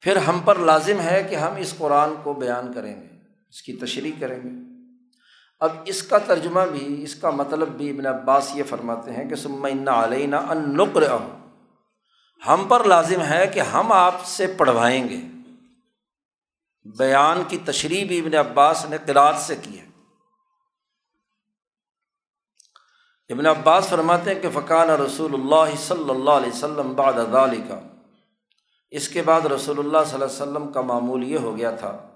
پھر 0.00 0.16
ہم 0.16 0.38
پر 0.38 0.58
لازم 0.58 1.00
ہے 1.00 1.26
کہ 1.30 1.34
ہم 1.34 1.56
اس 1.56 1.74
قرآن 1.78 2.14
کو 2.22 2.34
بیان 2.34 2.72
کریں 2.72 3.02
گے۔ 3.02 3.15
اس 3.56 3.62
کی 3.62 3.72
تشریح 3.72 4.12
کریں 4.20 4.42
گے۔ 4.42 4.48
اب 5.60 5.70
اس 5.84 6.02
کا 6.02 6.18
ترجمہ 6.18 6.60
بھی، 6.72 7.02
اس 7.02 7.14
کا 7.14 7.30
مطلب 7.30 7.68
بھی 7.68 7.90
ابن 7.90 8.06
عباس 8.06 8.50
یہ 8.54 8.62
فرماتے 8.62 9.12
ہیں 9.12 9.28
کہ 9.28 9.34
سما 9.34 9.68
علینہ 9.88 10.36
ان 10.36 10.76
نقر 10.76 11.02
ہم 12.46 12.64
پر 12.68 12.84
لازم 12.84 13.22
ہے 13.22 13.46
کہ 13.46 13.60
ہم 13.60 13.92
آپ 13.92 14.24
سے 14.24 14.46
پڑھوائیں 14.46 15.08
گے۔ 15.08 15.16
بیان 16.98 17.42
کی 17.48 17.58
تشریح 17.64 18.06
بھی 18.06 18.18
ابن 18.18 18.34
عباس 18.34 18.86
نے 18.88 18.96
قرآد 19.06 19.34
سے 19.38 19.56
کی 19.62 19.80
ہے۔ 19.80 19.86
ابن 23.28 23.46
عباس 23.46 23.88
فرماتے 23.88 24.34
ہیں 24.34 24.42
کہ 24.42 24.48
فقان 24.50 24.90
رسول 24.90 25.34
اللہ 25.34 25.76
صلی 25.76 26.10
اللہ 26.10 26.30
علیہ 26.30 26.52
وسلم 26.52 26.94
بعد 26.94 27.12
کا 27.68 27.80
اس 28.90 29.08
کے 29.08 29.22
بعد 29.22 29.40
رسول 29.40 29.78
اللہ 29.78 29.98
صلی 30.06 30.14
اللہ 30.14 30.24
علیہ 30.24 30.42
وسلم 30.42 30.72
کا 30.72 30.80
معمول 30.80 31.24
یہ 31.24 31.38
ہو 31.38 31.56
گیا 31.56 31.70
تھا 31.70 32.12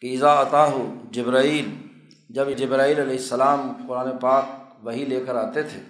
کہ 0.00 0.06
ایزا 0.06 0.40
عطا 0.42 0.66
جبرائیل، 1.10 1.70
جب 2.30 2.50
جبرائیل 2.56 3.00
علیہ 3.00 3.16
السلام 3.16 3.72
قرآن 3.88 4.18
پاک 4.18 4.44
وہی 4.82 5.04
لے 5.04 5.24
کر 5.24 5.34
آتے 5.34 5.62
تھے، 5.62 5.80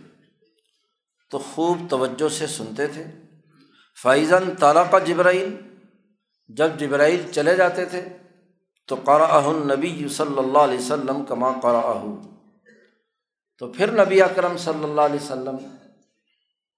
تو 1.31 1.39
خوب 1.39 1.79
توجہ 1.91 2.29
سے 2.29 2.47
سنتے 2.47 2.87
تھے۔ 2.87 3.05
فائزن 4.03 4.55
تعالیٰ 4.55 4.91
کا 4.91 4.99
جبرائیل، 4.99 5.57
جب 6.49 6.69
جبرائیل 6.79 7.23
چلے 7.33 7.57
جاتے 7.57 7.85
تھے، 7.85 8.05
تو 8.89 8.95
قرآ 8.95 9.41
نبی 9.53 10.09
صلی 10.09 10.39
اللہ 10.39 10.59
علیہ 10.59 10.79
وسلم 10.79 11.25
کما 11.25 11.53
قرآ 11.63 11.93
تو 13.59 13.73
پھر 13.73 14.05
نبی 14.05 14.23
اکرم 14.23 14.57
صلی 14.57 14.85
اللہ 14.85 15.01
علیہ 15.01 15.23
وسلم 15.25 15.57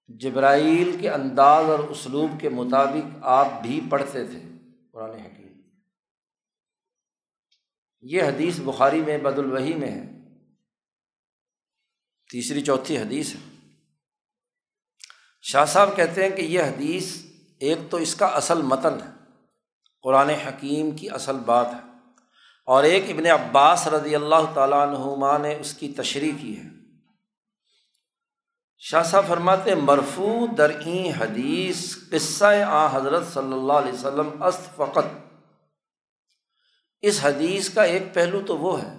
جبرائیل 0.07 0.97
کے 1.01 1.09
انداز 1.09 1.69
اور 1.69 1.79
اسلوب 1.79 2.39
کے 2.41 2.49
مطابق 2.49 3.17
آپ 3.21 3.61
بھی 3.61 3.81
پڑھتے 3.89 4.25
تھے 4.25 4.39
قرآن 4.91 5.09
حکیم۔ 5.09 5.38
یہ 8.01 8.23
حدیث 8.23 8.59
بخاری 8.59 9.01
میں 9.01 9.17
بد 9.17 9.39
الوحی 9.39 9.73
میں 9.73 9.91
ہے۔ 9.91 10.11
تیسری 12.31 12.61
چوتھی 12.61 12.97
حدیث 12.97 13.35
ہے۔ 13.35 13.69
شاہ 15.41 15.65
صاحب 15.65 15.95
کہتے 15.95 16.23
ہیں 16.23 16.29
کہ 16.29 16.41
یہ 16.41 16.61
حدیث 16.61 17.25
ایک 17.59 17.77
تو 17.89 17.97
اس 17.97 18.15
کا 18.15 18.25
اصل 18.25 18.61
متن 18.61 18.93
ہے، 18.93 19.09
قرآن 20.01 20.29
حکیم 20.29 20.91
کی 20.91 21.09
اصل 21.09 21.37
بات 21.37 21.67
ہے۔ 21.67 21.89
اور 22.65 22.83
ایک 22.83 23.03
ابن 23.09 23.25
عباس 23.25 23.87
رضی 23.87 24.15
اللہ 24.15 24.53
تعالیٰ 24.53 24.87
عنہما 24.87 25.37
نے 25.37 25.57
اس 25.59 25.73
کی 25.73 25.93
تشریح 25.97 26.31
کی 26.41 26.57
ہے۔ 26.57 26.69
شاہ 28.77 29.03
صاحب 29.03 29.27
فرماتے 29.27 29.75
مرفو 29.75 30.47
درئیں 30.57 31.11
حدیث 31.17 31.95
قصہ 32.11 32.45
آ 32.45 32.97
حضرت 32.97 33.27
صلی 33.33 33.53
اللہ 33.53 33.73
علیہ 33.73 33.93
وسلم 33.93 34.43
است 34.43 34.75
فقط۔ 34.75 35.28
اس 37.03 37.19
حدیث 37.23 37.69
کا 37.69 37.83
ایک 37.83 38.13
پہلو 38.13 38.39
تو 38.47 38.57
وہ 38.57 38.81
ہے، 38.81 38.97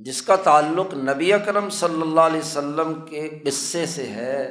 جس 0.00 0.20
کا 0.22 0.36
تعلق 0.42 0.94
نبی 0.94 1.32
اکرم 1.32 1.68
صلی 1.70 2.00
اللہ 2.02 2.20
علیہ 2.22 2.40
وسلم 2.40 2.92
کے 3.04 3.28
قصے 3.44 3.84
سے 3.86 4.06
ہے، 4.06 4.44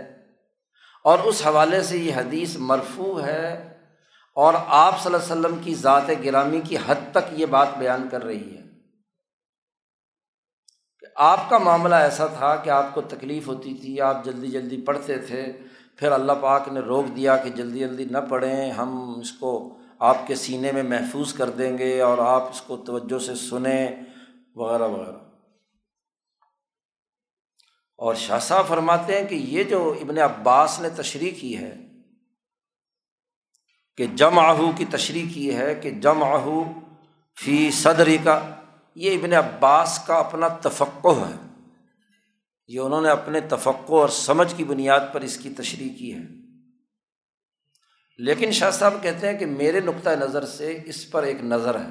اور 1.05 1.19
اس 1.23 1.45
حوالے 1.45 1.81
سے 1.83 1.97
یہ 1.97 2.15
حدیث 2.15 2.55
مرفو 2.61 3.19
ہے، 3.23 3.47
اور 4.37 4.53
آپ 4.53 5.01
صلی 5.03 5.13
اللہ 5.13 5.23
علیہ 5.23 5.33
وسلم 5.33 5.57
کی 5.63 5.75
ذات 5.75 6.09
گرامی 6.23 6.61
کی 6.61 6.77
حد 6.87 7.11
تک 7.11 7.31
یہ 7.31 7.45
بات 7.45 7.77
بیان 7.77 8.07
کر 8.11 8.23
رہی 8.23 8.55
ہے۔ 8.55 8.63
کہ 11.03 11.07
آپ 11.23 11.49
کا 11.49 11.57
معاملہ 11.57 11.95
ایسا 11.95 12.25
تھا 12.27 12.55
کہ 12.55 12.69
آپ 12.71 12.93
کو 12.93 13.01
تکلیف 13.09 13.47
ہوتی 13.47 13.73
تھی، 13.73 13.99
آپ 14.01 14.23
جلدی 14.25 14.47
جلدی 14.47 14.81
پڑھتے 14.81 15.17
تھے، 15.21 15.45
پھر 15.95 16.11
اللہ 16.11 16.41
پاک 16.41 16.67
نے 16.67 16.79
روک 16.81 17.15
دیا 17.15 17.37
کہ 17.37 17.49
جلدی 17.51 17.79
جلدی 17.79 18.05
نہ 18.11 18.17
پڑھیں، 18.29 18.71
ہم 18.71 19.19
اس 19.19 19.31
کو 19.31 19.51
آپ 19.99 20.17
کے 20.27 20.35
سینے 20.35 20.71
میں 20.71 20.83
محفوظ 20.83 21.33
کر 21.33 21.49
دیں 21.49 21.77
گے 21.77 22.01
اور 22.01 22.17
آپ 22.17 22.49
اس 22.49 22.61
کو 22.61 22.77
توجہ 22.77 23.19
سے 23.19 23.35
سنیں، 23.35 23.87
وغیرہ 24.55 24.83
وغیرہ۔ 24.83 25.17
اور 27.97 28.15
شاہ 28.15 28.39
صاحب 28.39 28.67
فرماتے 28.67 29.21
ہیں 29.21 29.27
کہ 29.27 29.35
یہ 29.35 29.63
جو 29.63 29.95
ابن 30.01 30.17
عباس 30.17 30.79
نے 30.81 30.89
تشریح 30.89 31.31
کی 31.41 31.57
ہے، 31.57 31.75
کہ 33.97 34.05
جم 34.05 34.39
آہو 34.39 34.71
کی 34.77 34.85
تشریح 34.85 35.33
کی 35.33 35.55
ہے 35.55 35.75
کہ 35.75 35.91
جم 35.91 36.23
آہو 36.23 36.63
فی 37.39 37.71
صدری 37.71 38.17
کا، 38.23 38.55
یہ 38.95 39.17
ابن 39.17 39.33
عباس 39.33 39.99
کا 40.07 40.15
اپنا 40.15 40.47
تفقع 40.47 41.07
ہے۔ 41.07 41.63
یہ 42.67 42.79
انہوں 42.79 43.01
نے 43.01 43.09
اپنے 43.09 43.41
تفقع 43.41 43.93
اور 43.93 44.09
سمجھ 44.09 44.55
کی 44.57 44.63
بنیاد 44.63 44.99
پر 45.13 45.21
اس 45.21 45.37
کی 45.37 45.49
تشریح 45.49 45.89
کی 45.99 46.13
ہے۔ 46.13 46.44
لیکن 48.17 48.51
شاہ 48.51 48.71
صاحب 48.71 48.93
کہتے 49.01 49.31
ہیں 49.31 49.37
کہ 49.37 49.45
میرے 49.45 49.79
نقطۂ 49.79 50.09
نظر 50.09 50.45
سے 50.45 50.79
اس 50.85 51.11
پر 51.11 51.23
ایک 51.23 51.43
نظر 51.43 51.79
ہے۔ 51.79 51.89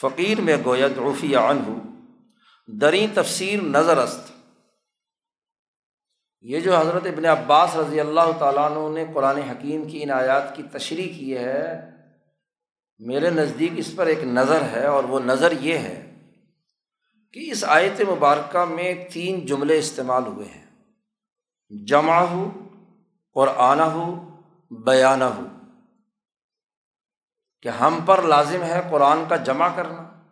فقیر 0.00 0.40
میں 0.40 0.56
گوید 0.64 0.98
عفی 0.98 1.36
عن 1.36 1.58
ہو 1.66 1.74
دریں 2.68 3.06
تفسیر 3.14 3.60
نظر 3.60 3.98
است 3.98 4.30
یہ 6.40 6.60
جو 6.60 6.76
حضرت 6.76 7.06
ابن 7.06 7.24
عباس 7.24 7.76
رضی 7.76 8.00
اللہ 8.00 8.32
تعالیٰ 8.38 8.70
عنہ 8.70 8.98
نے 8.98 9.04
قرآن 9.14 9.36
حکیم 9.36 9.88
کی 9.88 10.02
ان 10.02 10.10
آیات 10.10 10.56
کی 10.56 10.62
تشریح 10.72 11.18
کی 11.18 11.36
ہے، 11.38 11.90
میرے 12.98 13.30
نزدیک 13.30 13.72
اس 13.76 13.96
پر 13.96 14.06
ایک 14.06 14.24
نظر 14.24 14.62
ہے 14.62 14.86
اور 14.86 15.04
وہ 15.04 15.20
نظر 15.20 15.52
یہ 15.60 15.78
ہے 15.78 16.14
کہ 17.32 17.50
اس 17.50 17.64
آیت 17.64 18.00
مبارکہ 18.00 18.64
میں 18.64 18.94
تین 19.12 19.46
جملے 19.46 19.78
استعمال 19.78 20.26
ہوئے 20.26 20.46
ہیں۔ 20.46 20.66
جمع 21.86 22.20
ہو 22.20 22.50
اور 23.36 23.48
آنا 23.56 23.92
ہو 23.92 24.06
بیانہ 24.70 25.24
ہو 25.24 25.46
کہ 27.62 27.68
ہم 27.68 27.98
پر 28.06 28.22
لازم 28.22 28.62
ہے 28.62 28.88
قرآن 28.90 29.24
کا 29.28 29.36
جمع 29.36 29.68
کرنا، 29.76 30.26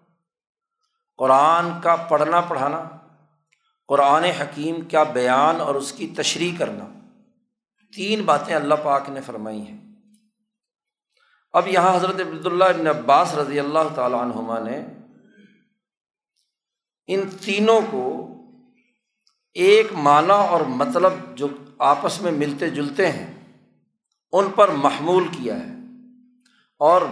قرآن 1.16 1.68
کا 1.82 1.96
پڑھنا، 1.96 2.40
پڑھانا، 2.40 2.84
قرآن 3.88 4.24
حکیم 4.24 4.88
کا 4.88 5.02
بیان 5.02 5.60
اور 5.60 5.74
اس 5.74 5.92
کی 5.92 6.14
تشریح 6.16 6.58
کرنا۔ 6.58 6.84
تین 7.96 8.22
باتیں 8.22 8.54
اللہ 8.54 8.74
پاک 8.82 9.08
نے 9.08 9.20
فرمائی 9.20 9.60
ہیں۔ 9.60 9.94
اب 11.52 11.68
یہاں 11.68 11.96
حضرت 11.96 12.14
عبداللہ 12.14 12.64
ابن 12.64 12.86
عباس 12.86 13.34
رضی 13.34 13.60
اللہ 13.60 13.94
تعالیٰ 13.94 14.20
عنہما 14.20 14.58
نے 14.58 14.86
ان 17.06 17.30
تینوں 17.30 17.80
کو 17.90 18.28
ایک 19.54 19.92
معنی 19.92 20.30
اور 20.30 20.60
مطلب 20.60 21.12
جو 21.34 21.48
آپس 21.78 22.22
میں 22.22 22.32
ملتے 22.32 22.70
جلتے 22.70 23.12
ہیں۔ 23.12 23.45
ان 24.38 24.50
پر 24.54 24.68
محمول 24.68 25.28
کیا 25.28 25.60
ہے۔ 25.60 25.72
اور 26.78 27.02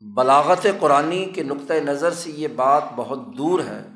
بلاغت 0.00 0.66
قرآن 0.80 1.32
کے 1.32 1.42
نقطۂ 1.42 1.74
نظر 1.74 2.10
سے 2.10 2.30
یہ 2.30 2.48
بات 2.48 2.84
بہت 2.96 3.20
دور 3.38 3.60
ہے 3.60 3.86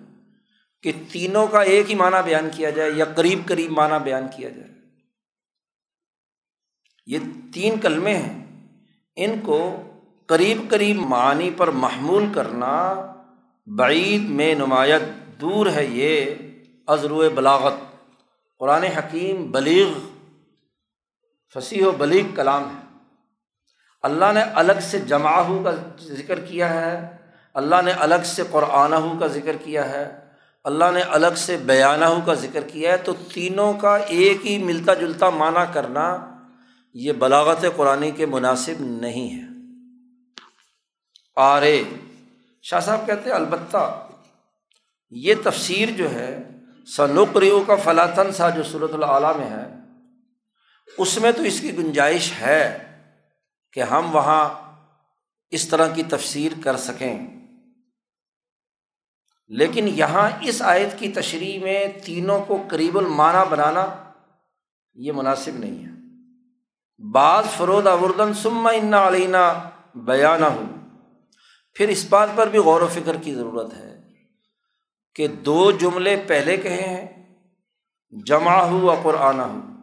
کہ 0.82 0.92
تینوں 1.12 1.46
کا 1.46 1.62
ایک 1.62 1.90
ہی 1.90 1.94
معنی 1.94 2.16
بیان 2.25 2.49
کیا 2.52 2.70
جائے 2.70 2.90
یا 2.90 3.04
قریب 3.04 3.38
قریب 3.46 3.70
معنی 3.70 3.94
بیان 4.04 4.25
کیا 4.37 4.49
جائے۔ 4.49 4.68
یہ 7.06 7.18
تین 7.54 7.80
کلمے 7.80 8.16
ہیں۔ 8.16 8.44
ان 9.16 9.40
کو 9.40 9.82
قریب 10.26 10.70
قریب 10.70 10.96
معنی 10.96 11.50
پر 11.56 11.68
محمول 11.68 12.26
کرنا 12.34 12.94
بعید 13.66 14.23
میں 14.30 14.54
نمایت 14.54 15.02
دور 15.40 15.66
ہے 15.66 15.84
یہ 15.87 16.34
عزرو 16.87 17.23
بلاغت۔ 17.34 17.75
قرآن 18.58 18.82
حکیم 18.82 19.50
بلیغ 19.50 19.87
فصیح 21.54 21.87
و 21.87 21.90
بلیغ 21.90 22.34
کلام 22.34 22.62
ہے۔ 22.62 22.84
اللہ 24.02 24.32
نے 24.34 24.42
الگ 24.42 24.80
سے 24.82 24.99
جماح 24.99 25.49
کا 25.64 25.70
ذکر 26.02 26.40
کیا 26.40 26.68
ہے، 26.75 27.16
اللہ 27.54 27.76
نے 27.84 27.92
الگ 27.92 28.25
سے 28.25 28.42
قرآن 28.50 29.18
کا 29.20 29.26
ذکر 29.26 29.56
کیا 29.64 29.88
ہے، 29.88 30.18
اللہ 30.64 30.84
نے 30.94 31.00
الگ 31.00 31.34
سے 31.37 31.56
بیانہ 31.56 32.04
کا 32.26 32.34
ذکر 32.34 32.61
کیا 32.61 32.92
ہے۔ 32.92 32.96
تو 32.96 33.12
تینوں 33.12 33.73
کا 33.73 33.96
ایک 33.96 34.46
ہی 34.46 34.58
ملتا 34.58 34.94
جلتا 34.94 35.30
معنی 35.30 35.73
کرنا 35.73 36.34
یہ 36.94 37.12
بلاغت 37.12 37.64
قرآن 37.76 38.11
کے 38.11 38.26
مناسب 38.26 38.80
نہیں 38.80 39.34
ہے۔ 39.34 39.49
آرے، 41.37 41.82
شاہ 42.62 42.80
صاحب 42.80 43.06
کہتے 43.06 43.30
ہیں، 43.30 43.37
البتہ 43.37 44.08
یہ 45.11 45.34
تفسیر 45.44 45.90
جو 45.90 46.11
ہے، 46.11 46.42
سنقریو 46.96 47.64
کا 47.66 47.75
فلاطن 47.75 48.32
سا 48.32 48.50
جو 48.50 48.62
صورت 48.62 48.94
العلیٰ 48.94 49.37
میں 49.37 49.50
ہے 49.50 49.84
اس 50.99 51.19
میں 51.19 51.33
تو 51.33 51.43
اس 51.43 51.61
کی 51.61 51.76
گنجائش 51.76 52.33
ہے 52.41 52.79
کہ 53.73 53.83
ہم 53.83 54.14
وہاں 54.14 54.49
اس 55.50 55.69
طرح 55.69 55.88
کی 55.88 56.03
تفسیر 56.03 56.53
کر 56.64 56.76
سکیں۔ 56.76 57.27
لیکن 59.49 59.88
یہاں 59.88 60.31
اس 60.40 60.62
آیت 60.62 60.99
کی 60.99 61.09
تشریح 61.09 61.61
میں 61.61 61.87
تینوں 62.05 62.44
کو 62.44 62.62
قریب 62.70 62.99
المعنی 62.99 63.38
بنانا 63.51 64.12
یہ 64.94 65.12
مناسب 65.12 65.53
نہیں 65.55 65.85
ہے۔ 65.85 65.94
بعض 67.12 67.44
فرود 67.57 67.87
اوردن 67.87 68.35
سما 68.35 68.70
انا 68.70 69.09
علینہ 69.09 69.70
بیانہ 69.94 70.44
ہو 70.44 70.62
پھر 71.75 71.88
اس 71.88 72.07
بات 72.09 72.29
پر 72.35 72.47
بھی 72.47 72.59
غور 72.59 72.81
و 72.81 72.88
فکر 72.88 73.16
کی 73.16 73.35
ضرورت 73.35 73.75
ہے 73.75 73.99
کہ 75.14 75.27
دو 75.27 75.70
جملے 75.70 76.25
پہلے 76.27 76.57
کہے 76.57 76.88
ہیں 76.88 77.37
جمع 78.27 78.62
ہو 78.62 78.81
و 78.81 79.01
قرآن 79.03 79.40
ہو 79.40 79.73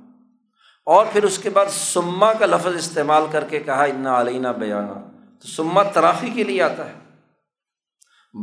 اور 0.91 1.05
پھر 1.11 1.23
اس 1.23 1.39
کے 1.39 1.49
بعد 1.49 1.65
سما 1.71 2.33
کا 2.33 2.45
لفظ 2.45 2.75
استعمال 2.75 3.23
کر 3.31 3.43
کے 3.43 3.59
کہا، 3.59 3.83
انا 3.83 4.21
علینہ 4.21 4.47
بیانہ 4.47 4.93
تو 5.41 5.47
سما 5.47 5.83
ترافی 5.83 6.29
کے 6.29 6.43
لیے 6.43 6.61
آتا 6.61 6.89
ہے۔ 6.89 6.93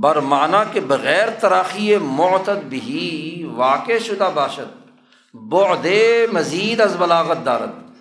برمانہ 0.01 0.57
کے 0.73 0.81
بغیر 0.81 1.29
تراخی 1.41 1.97
معتد 1.97 2.65
بھی 2.69 3.49
واقع 3.55 3.99
شدہ 4.05 4.31
باشد۔ 4.35 4.89
بعد 5.35 5.87
مزید 6.33 6.81
از 6.81 6.97
بلاغت 6.99 7.47
دارت 7.47 7.97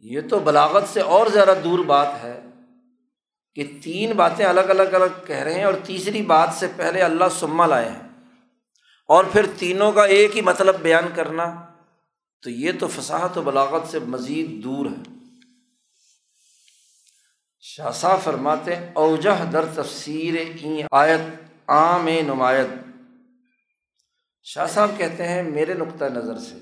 یہ 0.00 0.20
تو 0.30 0.38
بلاغت 0.38 0.82
سے 0.92 1.00
اور 1.00 1.26
زیادہ 1.26 1.54
دور 1.64 1.78
بات 1.78 2.08
ہے 2.22 2.40
کہ 3.54 3.78
تین 3.82 4.12
باتیں 4.12 4.46
الگ 4.46 4.60
الگ 4.60 4.82
الگ 4.82 5.26
کہہ 5.26 5.36
رہے 5.36 5.54
ہیں 5.54 5.64
اور 5.64 5.74
تیسری 5.84 6.22
بات 6.22 6.48
سے 6.54 6.66
پہلے 6.76 7.00
اللہ 7.00 7.24
سما 7.38 7.66
لائے 7.66 7.88
ہیں۔ 7.88 8.08
اور 9.08 9.24
پھر 9.32 9.46
تینوں 9.58 9.92
کا 9.92 10.04
ایک 10.04 10.36
ہی 10.36 10.40
مطلب 10.40 10.76
بیان 10.82 11.08
کرنا 11.14 11.54
تو 12.44 12.50
یہ 12.50 12.72
تو 12.80 12.88
فصاحت 12.88 13.38
و 13.38 13.42
بلاغت 13.42 13.90
سے 13.90 13.98
مزید 13.98 14.64
دور 14.64 14.86
ہے۔ 14.86 15.14
شاہ 17.60 18.16
فرماتے 18.24 18.74
اوجہ 18.92 19.44
در 19.52 19.64
تفسیر 19.74 20.34
این 20.34 20.86
آیت، 20.90 21.20
عام 21.66 22.08
نمایت۔ 22.26 22.66
شاہ 24.42 24.66
صاحب 24.66 24.90
کہتے 24.96 25.28
ہیں، 25.28 25.42
میرے 25.42 25.74
نقطۂ 25.74 26.04
نظر 26.04 26.38
سے، 26.38 26.54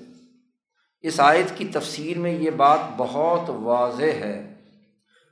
اس 1.01 1.19
آیت 1.19 1.57
کی 1.57 1.67
تفسیر 1.67 2.17
میں 2.17 2.31
یہ 2.31 2.51
بات 2.51 2.79
بہت 2.97 3.49
واضح 3.49 4.03
ہے 4.03 4.53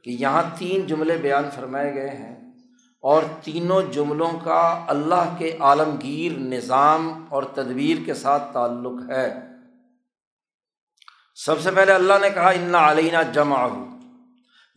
کہ 0.03 0.09
یہاں 0.09 0.43
تین 0.57 0.87
جملے 0.87 1.17
بیان 1.17 1.49
فرمائے 1.55 1.93
گئے 1.93 2.09
ہیں 2.09 2.51
اور 3.01 3.23
تینوں 3.43 3.81
جملوں 3.93 4.31
کا 4.43 4.85
اللہ 4.87 5.35
کے 5.37 5.57
عالمگیر 5.59 6.37
نظام 6.39 7.25
اور 7.29 7.43
تدبیر 7.43 7.97
کے 8.05 8.13
ساتھ 8.13 8.53
تعلق 8.53 9.09
ہے۔ 9.09 9.50
سب 11.37 11.61
سے 11.61 11.71
پہلے 11.75 11.91
اللہ 11.91 12.13
نے 12.21 12.29
کہا 12.29 12.49
انا 12.49 12.89
علینہ 12.91 13.17
جمع 13.33 13.59
ہو 13.59 13.85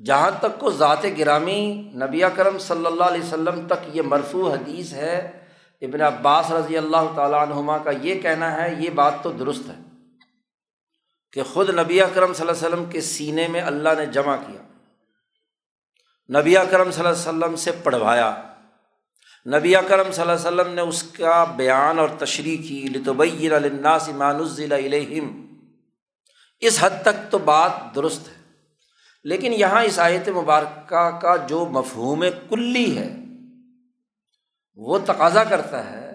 جہاں 0.01 0.31
تک 0.41 0.59
کو 0.61 0.71
ذات 0.73 1.05
گرامی 1.19 1.63
نبی 2.03 2.23
کرم 2.37 2.59
صلی 2.59 2.87
اللہ 2.87 3.05
علیہ 3.05 3.23
وسلم 3.23 3.67
تک 3.69 3.89
یہ 3.97 4.03
مرفوع 4.03 4.53
حدیث 4.53 4.93
ہے، 4.93 5.17
ابن 5.83 6.01
عباس 6.03 6.51
رضی 6.53 6.77
اللہ 6.77 7.13
تعالیٰ 7.17 7.41
عنہما 7.41 7.79
کا 7.79 7.91
یہ 8.03 8.21
کہنا 8.21 8.51
ہے، 8.57 8.73
یہ 8.75 8.91
بات 8.95 9.23
تو 9.23 9.31
درست 9.33 9.69
ہے 9.71 9.75
کہ 11.33 11.43
خود 11.53 11.71
نبی 11.71 12.01
کرم 12.15 12.33
صلی 12.33 12.47
اللہ 12.47 12.57
علیہ 12.57 12.67
وسلم 12.67 12.85
کے 12.91 13.01
سینے 13.03 13.47
میں 13.49 13.61
اللہ 13.63 13.95
نے 13.99 14.07
جمع 14.13 14.37
کیا، 14.39 14.63
نبی 16.31 16.55
کرم 16.71 16.91
صلی 16.91 17.01
اللہ 17.01 17.19
علیہ 17.19 17.29
وسلم 17.29 17.57
سے 17.57 17.73
پڑھوایا، 17.85 18.35
نبی 19.47 19.75
کرم 19.89 20.11
صلی 20.11 20.23
اللہ 20.23 20.33
علیہ 20.33 20.49
وسلم 20.49 20.75
نے 20.75 20.83
اس 20.83 21.03
کا 21.17 21.43
بیان 21.57 21.99
اور 21.99 22.09
تشریح 22.19 22.63
کی 22.69 22.87
لطبین 22.95 23.53
الناس 23.55 24.09
ایمان 24.09 24.41
علیہم 24.73 25.33
اس 26.67 26.79
حد 26.81 27.03
تک 27.03 27.31
تو 27.31 27.39
بات 27.39 27.71
درست 27.95 28.29
ہے۔ 28.29 28.45
لیکن 29.25 29.53
یہاں 29.53 29.85
اس 29.85 29.99
آیت 29.99 30.29
مبارکہ 30.29 31.11
کا 31.11 31.37
جو 31.37 31.67
مفہوم 31.67 32.25
کلی 32.51 32.99
ہے، 32.99 33.15
وہ 34.77 34.99
تقاضا 35.05 35.45
کرتا 35.45 35.91
ہے 35.91 36.11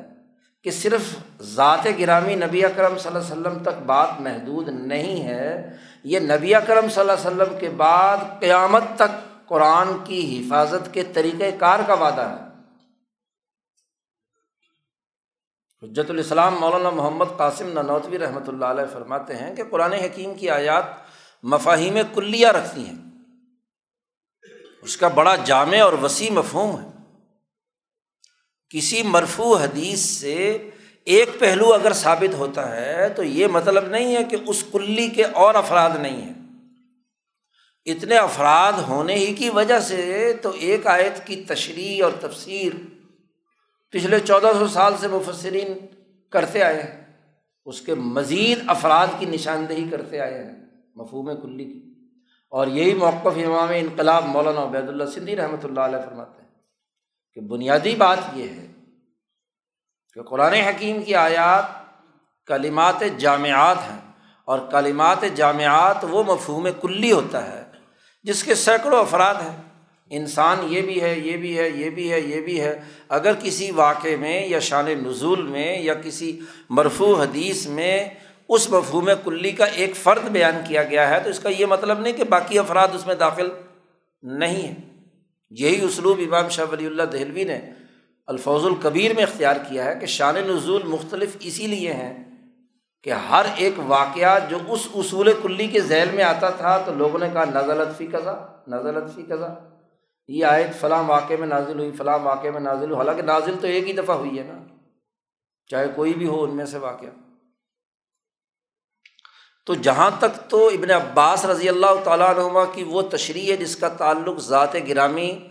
کہ 0.64 0.72
صرف 0.72 1.02
ذات 1.42 1.88
گرامی 2.00 2.36
نبی 2.36 2.66
اکرم 2.66 2.98
صلی 2.98 3.16
اللہ 3.16 3.34
علیہ 3.34 3.42
وسلم 3.42 3.64
تک 3.64 3.84
بات 3.86 4.10
محدود 4.20 4.68
نہیں 4.68 5.24
ہے، 5.24 5.78
یہ 6.04 6.20
نبی 6.20 6.56
اکرم 6.56 6.90
صلی 6.90 7.00
اللہ 7.00 7.12
علیہ 7.12 7.28
وسلم 7.28 7.60
کے 7.60 7.70
بعد 7.70 8.18
قیامت 8.40 8.84
تک 8.96 9.48
قرآن 9.48 9.88
کی 10.04 10.20
حفاظت 10.40 10.94
کے 10.94 11.04
طریقۂ 11.04 11.60
کار 11.60 11.80
کا 11.88 11.94
وعدہ 11.94 12.22
ہے۔ 12.22 12.49
حجت 15.84 16.10
الاسلام 16.10 16.56
مولانا 16.60 16.90
محمد 16.90 17.26
قاسم 17.38 17.68
ننوتوی 17.68 18.20
رحمۃ 18.20 18.48
اللہ 18.48 18.66
علیہ 18.66 18.84
فرماتے 18.94 19.36
ہیں 19.36 19.56
کہ 19.56 19.64
قرآن 19.70 19.94
حکیم 19.94 20.34
کی 20.34 20.50
آیات 20.50 20.84
مفاہیم 21.44 21.98
کلیہ 22.14 22.48
رکھتی 22.48 22.86
ہیں۔ 22.86 22.96
اس 24.82 24.98
کا 24.98 25.08
بڑا 25.08 25.36
جامع 25.36 25.82
اور 25.82 25.94
وسیع 25.94 26.32
مفہوم 26.32 26.82
ہے۔ 26.82 26.90
کسی 28.70 29.04
مرفوع 29.04 29.60
حدیث 29.60 30.00
سے 30.00 30.70
ایک 31.06 31.30
پہلو 31.40 31.74
اگر 31.74 31.94
ثابت 31.94 32.34
ہوتا 32.34 32.76
ہے 32.76 33.10
تو 33.10 33.24
یہ 33.24 33.48
مطلب 33.48 33.88
نہیں 33.88 34.16
ہے 34.16 34.24
کہ 34.24 34.38
اس 34.48 34.64
کلی 34.72 35.08
کے 35.08 35.24
اور 35.24 35.56
افراد 35.56 35.90
نہیں 36.02 36.22
ہیں۔ 36.22 36.34
اتنے 37.86 38.18
افراد 38.18 38.74
ہونے 38.74 39.16
ہی 39.16 39.34
کی 39.36 39.50
وجہ 39.50 39.80
سے 39.80 40.34
تو 40.42 40.50
ایک 40.50 40.88
آیت 40.88 41.28
کی 41.28 41.44
تشریح 41.48 42.04
اور 42.04 42.12
تفسیر 42.22 42.99
پچھلے 43.90 44.20
چودہ 44.20 44.52
سو 44.60 44.68
سال 44.68 44.94
سے 45.00 45.08
مفسرین 45.08 45.78
کرتے 46.30 46.64
آئے 46.64 46.84
ہیں، 46.84 47.14
اس 47.66 47.82
کے 47.82 47.96
مزید 47.96 48.60
افراد 48.68 49.08
کی 49.20 49.26
نشاندہی 49.26 49.90
کرتے 49.92 50.20
آئے 50.20 50.44
ہیں، 50.44 50.66
مفہوم 50.96 51.42
کلی 51.42 51.66
کی۔ 51.66 51.86
اور 52.50 52.68
یہی 52.68 52.94
موقف 52.94 53.38
امام 53.38 53.68
انقلاب 53.76 54.26
مولانا 54.26 54.64
عبید 54.64 54.90
اللہ 54.90 55.06
سندھی 55.06 55.36
رحمۃ 55.36 55.64
اللہ 55.64 55.80
علیہ 55.80 56.00
فرماتے 56.06 56.42
ہیں 56.42 56.50
کہ 57.34 57.42
بنیادی 57.42 57.96
بات 57.96 58.18
یہ 58.34 58.50
ہے 58.50 58.68
کہ 60.14 60.22
قرآن 60.22 60.54
حکیم 60.54 61.04
کی 61.04 61.16
آیات 61.16 61.64
کلمات 62.48 63.04
جامعات 63.18 63.78
ہیں 63.78 64.12
اور 64.46 64.60
کلمات 64.72 65.18
جامعات 65.36 66.06
وہ 66.10 66.24
مفہوم 66.24 66.68
کلی 66.82 67.12
ہوتا 67.12 67.52
ہے 67.52 67.64
جس 68.24 68.44
کے 68.44 68.56
سینکڑوں 68.56 69.00
افراد 69.00 69.36
ہیں۔ 69.36 69.69
انسان 70.10 70.58
یہ 70.68 70.82
بھی 70.82 71.02
ہے، 71.02 71.20
یہ 71.20 71.38
بھی 71.38 71.58
ہے، 71.60 71.70
یہ 71.70 71.90
بھی 71.90 72.12
ہے، 72.12 72.20
یہ 72.20 72.42
بھی 72.42 72.62
ہے۔ 72.62 72.80
اگر 73.10 73.32
کسی 73.44 73.72
واقعے 73.72 74.16
میں 74.16 74.48
یا 74.48 74.60
شان 74.60 74.86
نزول 74.86 75.42
میں 75.42 75.82
یا 75.82 75.94
کسی 75.94 76.40
مرفوع 76.70 77.24
حدیث 77.24 77.68
میں 77.68 78.10
اس 78.50 78.70
مفہوم 78.70 79.10
کلی 79.24 79.52
کا 79.52 79.66
ایک 79.66 79.96
فرد 79.96 80.30
بیان 80.30 80.62
کیا 80.68 80.84
گیا 80.84 81.10
ہے، 81.10 81.20
تو 81.20 81.30
اس 81.30 81.40
کا 81.40 81.50
یہ 81.50 81.66
مطلب 81.66 82.00
نہیں 82.00 82.14
کہ 82.14 82.24
باقی 82.24 82.60
افراد 82.60 82.88
اس 82.94 83.08
میں 83.08 83.16
داخل 83.16 83.50
نہیں 84.24 84.62
ہیں۔ 84.62 84.76
یہی 85.50 85.86
اسلوب 85.86 86.20
امام 86.20 86.50
شاہ 86.50 86.66
ولی 86.72 86.86
اللہ 86.86 87.04
دہلوی 87.04 87.44
نے 87.44 87.60
الفوظ 88.28 88.66
القبیر 88.66 89.14
میں 89.14 89.24
اختیار 89.24 89.56
کیا 89.70 89.86
ہے 89.86 89.94
کہ 90.00 90.06
شان 90.06 90.36
نزول 90.36 90.82
مختلف 90.84 91.38
اسی 91.40 91.68
لیے 91.68 91.94
ہیں 91.94 92.24
کہ 93.04 93.10
ہر 93.10 93.46
ایک 93.56 93.74
واقعہ 93.78 94.38
جو 94.50 94.58
اس 94.68 94.88
اصول 94.96 95.32
کلی 95.42 95.68
کے 95.68 95.82
ذیل 95.82 96.10
میں 96.14 96.24
آتا 96.24 96.50
تھا 96.50 96.78
تو 96.78 96.94
لوگوں 96.94 97.20
نے 97.20 97.30
کہا 97.34 97.46
نزل 97.46 97.82
فی 97.98 98.08
قضا 98.08 98.34
نزل 98.68 99.00
فی 99.16 99.24
قضا 99.24 99.48
یہ 100.30 100.46
آیت 100.46 100.82
فلاں 100.82 101.04
واقعے 101.04 101.38
میں 101.38 101.48
نازل 101.48 101.80
ہوئی، 101.80 101.92
فلاں 101.92 102.20
واقعے 102.20 102.52
میں 102.52 102.60
نازل 102.60 102.84
ہوئی۔ 102.84 102.96
حالانکہ 102.96 103.22
نازل 103.22 103.56
تو 103.62 103.68
ایک 103.68 103.88
ہی 103.88 103.94
دفعہ 103.94 104.16
ہوئی 104.16 104.40
ہے 104.40 104.44
نا۔ 104.44 104.76
چاہے 105.68 105.88
کوئی 105.96 106.14
بھی 106.14 106.28
ہو 106.28 106.44
ان 106.44 106.56
میں 106.56 106.66
سے 106.66 106.78
واقعہ۔ 106.78 107.10
تو 109.66 109.74
جہاں 109.74 110.12
تک 110.20 110.50
تو 110.50 110.68
ابن 110.68 110.92
عباس 110.92 111.46
رضی 111.46 111.70
اللہ 111.70 112.04
تعالیٰ 112.04 112.30
عنما 112.30 112.66
کی 112.66 112.84
وہ 112.84 113.02
تشریح 113.02 113.52
ہے، 113.52 113.58
جس 113.58 113.76
کا 113.76 113.90
تعلق 113.90 114.40
ذات 114.40 114.76
گرامی 114.88 115.48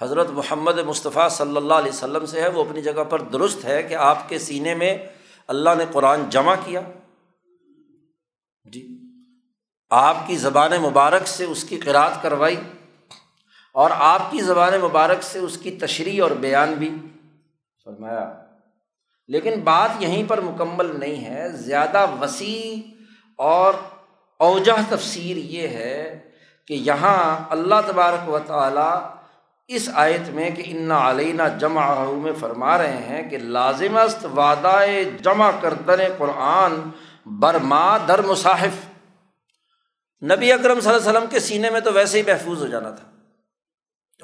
حضرت 0.00 0.30
محمد 0.30 0.78
مصطفیٰ 0.78 1.30
صلی 1.30 1.56
اللہ 1.56 1.74
علیہ 1.74 1.92
وسلم 1.92 2.26
سے 2.26 2.40
ہے، 2.40 2.48
وہ 2.48 2.64
اپنی 2.64 2.82
جگہ 2.82 3.04
پر 3.04 3.20
درست 3.20 3.64
ہے 3.64 3.82
کہ 3.82 3.94
آپ 3.94 4.28
کے 4.28 4.38
سینے 4.38 4.74
میں 4.74 4.98
اللہ 5.48 5.70
نے 5.78 5.84
قرآن 5.92 6.30
جمع 6.30 6.54
کیا۔ 6.64 6.80
جی۔ 8.72 8.98
آپ 9.90 10.16
کی 10.26 10.36
زبان 10.36 10.70
مبارک 10.82 11.26
سے 11.26 11.44
اس 11.44 11.64
کی 11.64 11.78
قرآد 11.78 12.10
کروائی۔ 12.22 12.56
اور 13.76 13.90
آپ 13.94 14.30
کی 14.30 14.40
زبان 14.40 14.72
مبارک 14.82 15.22
سے 15.22 15.38
اس 15.38 15.58
کی 15.58 15.70
تشریح 15.70 16.22
اور 16.22 16.30
بیان 16.30 16.72
بھی۔ 16.72 16.98
فرمایا۔ 17.84 18.32
لیکن 19.28 19.60
بات 19.60 20.02
یہیں 20.02 20.24
پر 20.28 20.40
مکمل 20.40 21.00
نہیں 21.00 21.24
ہے۔ 21.24 21.48
زیادہ 21.48 22.06
وسیع 22.20 22.90
اور 23.36 23.74
اوجہ 24.38 24.72
تفسیر 24.88 25.36
یہ 25.36 25.68
ہے 25.68 26.18
کہ 26.66 26.74
یہاں 26.74 27.44
اللہ 27.50 27.74
تبارک 27.86 28.28
و 28.28 28.38
تعالیٰ 28.46 29.00
اس 29.68 29.88
آیت 29.94 30.28
میں 30.28 30.50
کہ 30.50 30.62
ان 30.66 30.90
علینہ 30.90 31.42
جمع 31.60 32.04
میں 32.04 32.32
فرما 32.40 32.78
رہے 32.78 32.96
ہیں 32.96 33.30
کہ 33.30 33.38
لازم 33.38 33.96
است 33.96 34.26
وعدہ 34.36 34.78
جمع 35.22 35.50
کردن 35.60 35.96
قرآن 36.18 36.90
برما 37.26 37.98
در 38.08 38.22
مصاحف۔ 38.22 38.88
نبی 40.22 40.52
اکرم 40.52 40.80
صلی 40.80 40.94
اللہ 40.94 41.08
علیہ 41.08 41.18
وسلم 41.18 41.30
کے 41.30 41.40
سینے 41.40 41.70
میں 41.70 41.80
تو 41.80 41.92
ویسے 41.92 42.18
ہی 42.18 42.32
محفوظ 42.32 42.62
ہو 42.62 42.66
جانا 42.66 42.90
تھا۔ 42.90 43.15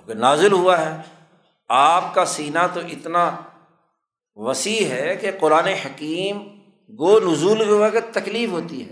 کیونکہ 0.04 0.20
نازل 0.20 0.52
ہوا 0.52 0.80
ہے۔ 0.80 1.02
آپ 1.68 2.14
کا 2.14 2.24
سینہ 2.24 2.58
تو 2.74 2.80
اتنا 2.80 3.30
وسیع 4.34 4.86
ہے 4.86 5.16
کہ 5.16 5.30
قرآن 5.40 5.66
حکیم 5.66 6.38
گو 6.98 7.20
نزول 7.20 7.68
ہوا 7.68 7.88
کہ 7.88 8.00
تکلیف 8.12 8.50
ہوتی 8.50 8.86
ہے۔ 8.86 8.90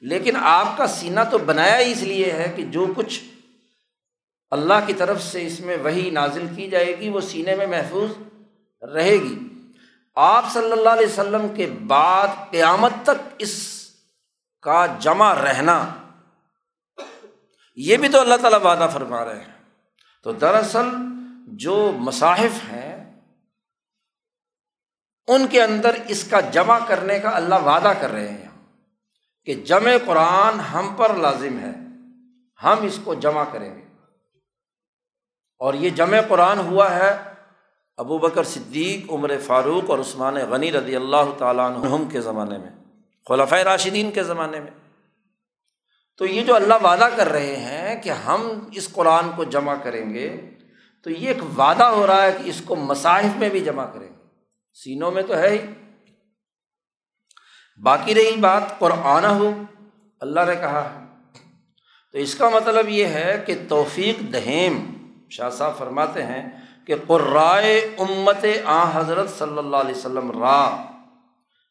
لیکن 0.00 0.36
آپ 0.36 0.76
کا 0.76 0.86
سینہ 0.86 1.20
تو 1.30 1.38
بنایا 1.38 1.78
ہی 1.78 1.92
اس 1.92 2.02
لیے 2.02 2.32
ہے 2.32 2.52
کہ 2.56 2.64
جو 2.64 2.86
کچھ 2.96 3.20
اللہ 4.50 4.74
کی 4.86 4.92
طرف 4.92 5.22
سے 5.22 5.46
اس 5.46 5.60
میں 5.60 5.76
وہی 5.76 6.10
نازل 6.10 6.46
کی 6.56 6.70
جائے 6.70 7.00
گی، 7.00 7.08
وہ 7.08 7.20
سینے 7.20 7.54
میں 7.54 7.66
محفوظ 7.66 8.10
رہے 8.82 9.12
گی۔ 9.12 9.38
آپ 10.14 10.44
صلی 10.52 10.72
اللہ 10.72 10.88
علیہ 10.88 11.06
وسلم 11.06 11.46
کے 11.56 11.66
بعد 11.66 12.26
قیامت 12.50 12.92
تک 13.02 13.34
اس 13.38 13.84
کا 14.62 14.86
جمع 15.00 15.34
رہنا، 15.34 15.88
یہ 17.76 17.96
بھی 17.96 18.08
تو 18.08 18.20
اللہ 18.20 18.34
تعالیٰ 18.34 18.60
وعدہ 18.60 18.88
فرما 18.92 19.24
رہے 19.24 19.40
ہیں۔ 19.40 19.63
تو 20.24 20.32
دراصل 20.32 20.88
جو 21.46 21.92
مصاحف 21.96 22.72
ہیں، 22.72 23.20
ان 25.26 25.46
کے 25.46 25.62
اندر 25.62 25.96
اس 26.08 26.24
کا 26.30 26.40
جمع 26.40 26.78
کرنے 26.86 27.18
کا 27.18 27.30
اللہ 27.30 27.54
وعدہ 27.54 27.92
کر 28.00 28.10
رہے 28.10 28.28
ہیں 28.28 28.48
کہ 29.44 29.54
جمع 29.54 29.90
قرآن 30.06 30.60
ہم 30.60 30.94
پر 30.96 31.14
لازم 31.14 31.58
ہے، 31.58 31.72
ہم 32.62 32.76
اس 32.82 32.98
کو 33.04 33.14
جمع 33.14 33.44
کریں 33.52 33.74
گے۔ 33.74 33.84
اور 35.58 35.74
یہ 35.74 35.90
جمع 35.90 36.18
قرآن 36.28 36.58
ہوا 36.58 36.94
ہے، 36.94 37.18
ابو 37.96 38.18
بکر 38.18 38.44
صدیق، 38.44 39.12
عمر 39.12 39.38
فاروق 39.38 39.90
اور 39.90 39.98
عثمان 39.98 40.34
غنی 40.34 40.72
رضی 40.72 40.96
اللہ 40.96 41.38
تعالیٰ 41.38 41.70
عنہم 41.70 42.08
کے 42.08 42.20
زمانے 42.20 42.58
میں 42.58 42.70
خلفۂ 43.28 43.58
راشدین 43.58 44.10
کے 44.10 44.22
زمانے 44.22 44.60
میں۔ 44.60 44.70
تو 46.16 46.26
یہ 46.26 46.44
جو 46.44 46.54
اللہ 46.54 46.74
وعدہ 46.82 47.08
کر 47.16 47.28
رہے 47.28 47.56
ہیں 47.56 47.83
کہ 47.94 48.10
ہم 48.10 48.68
اس 48.72 48.92
قرآن 48.92 49.30
کو 49.36 49.44
جمع 49.44 49.74
کریں 49.74 50.14
گے، 50.14 50.50
تو 51.02 51.10
یہ 51.10 51.28
ایک 51.28 51.58
وعدہ 51.58 51.84
ہو 51.84 52.06
رہا 52.06 52.22
ہے 52.22 52.32
کہ 52.32 52.48
اس 52.48 52.62
کو 52.64 52.76
مصاحف 52.76 53.36
میں 53.36 53.48
بھی 53.48 53.60
جمع 53.60 53.86
کریں 53.86 54.08
گے۔ 54.08 54.24
سینوں 54.74 55.10
میں 55.10 55.22
تو 55.22 55.38
ہے 55.38 55.50
ہی۔ 55.50 55.58
باقی 57.82 58.14
رہی 58.14 58.36
بات 58.36 58.78
قرآن 58.78 59.24
ہو، 59.24 59.62
اللہ 60.20 60.40
نے 60.46 60.56
کہا۔ 60.56 60.94
ہے 60.94 61.04
تو 62.12 62.18
اس 62.18 62.34
کا 62.34 62.48
مطلب 62.48 62.88
یہ 62.88 63.06
ہے 63.06 63.42
کہ 63.46 63.54
توفیق 63.68 64.32
دہیم، 64.32 64.90
شاہ 65.30 65.50
صاحب 65.50 65.78
فرماتے 65.78 66.22
ہیں 66.22 66.46
کہ 66.86 66.94
قرائے 67.06 67.78
امت 67.78 68.44
آ 68.64 69.00
حضرت 69.00 69.30
صلی 69.30 69.58
اللہ 69.58 69.76
علیہ 69.76 69.94
وسلم 69.94 70.42
را۔ 70.42 70.76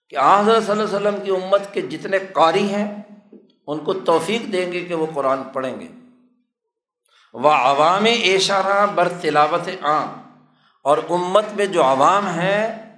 کہ 0.09 0.15
آ 0.15 0.41
حضرت 0.41 0.63
صلی 0.63 0.81
اللہ 0.81 0.97
علیہ 0.97 1.07
وسلم 1.07 1.23
کی 1.23 1.45
امت 1.45 1.73
کے 1.73 1.81
جتنے 1.81 2.19
قاری 2.19 2.73
ہیں، 2.73 3.01
ان 3.67 3.79
کو 3.79 3.93
توفیق 3.93 4.51
دیں 4.51 4.71
گے 4.71 4.79
کہ 4.79 4.95
وہ 4.95 5.07
قرآن 5.13 5.43
پڑھیں 5.53 5.79
گے۔ 5.79 5.87
وہ 7.33 7.49
عوام 7.49 8.05
ایشارہ 8.05 8.85
بر 8.85 9.07
تلاوت 9.21 9.69
عام 9.81 10.21
اور 10.81 10.97
امت 11.09 11.45
میں 11.55 11.65
جو 11.65 11.83
عوام 11.83 12.27
ہیں، 12.27 12.93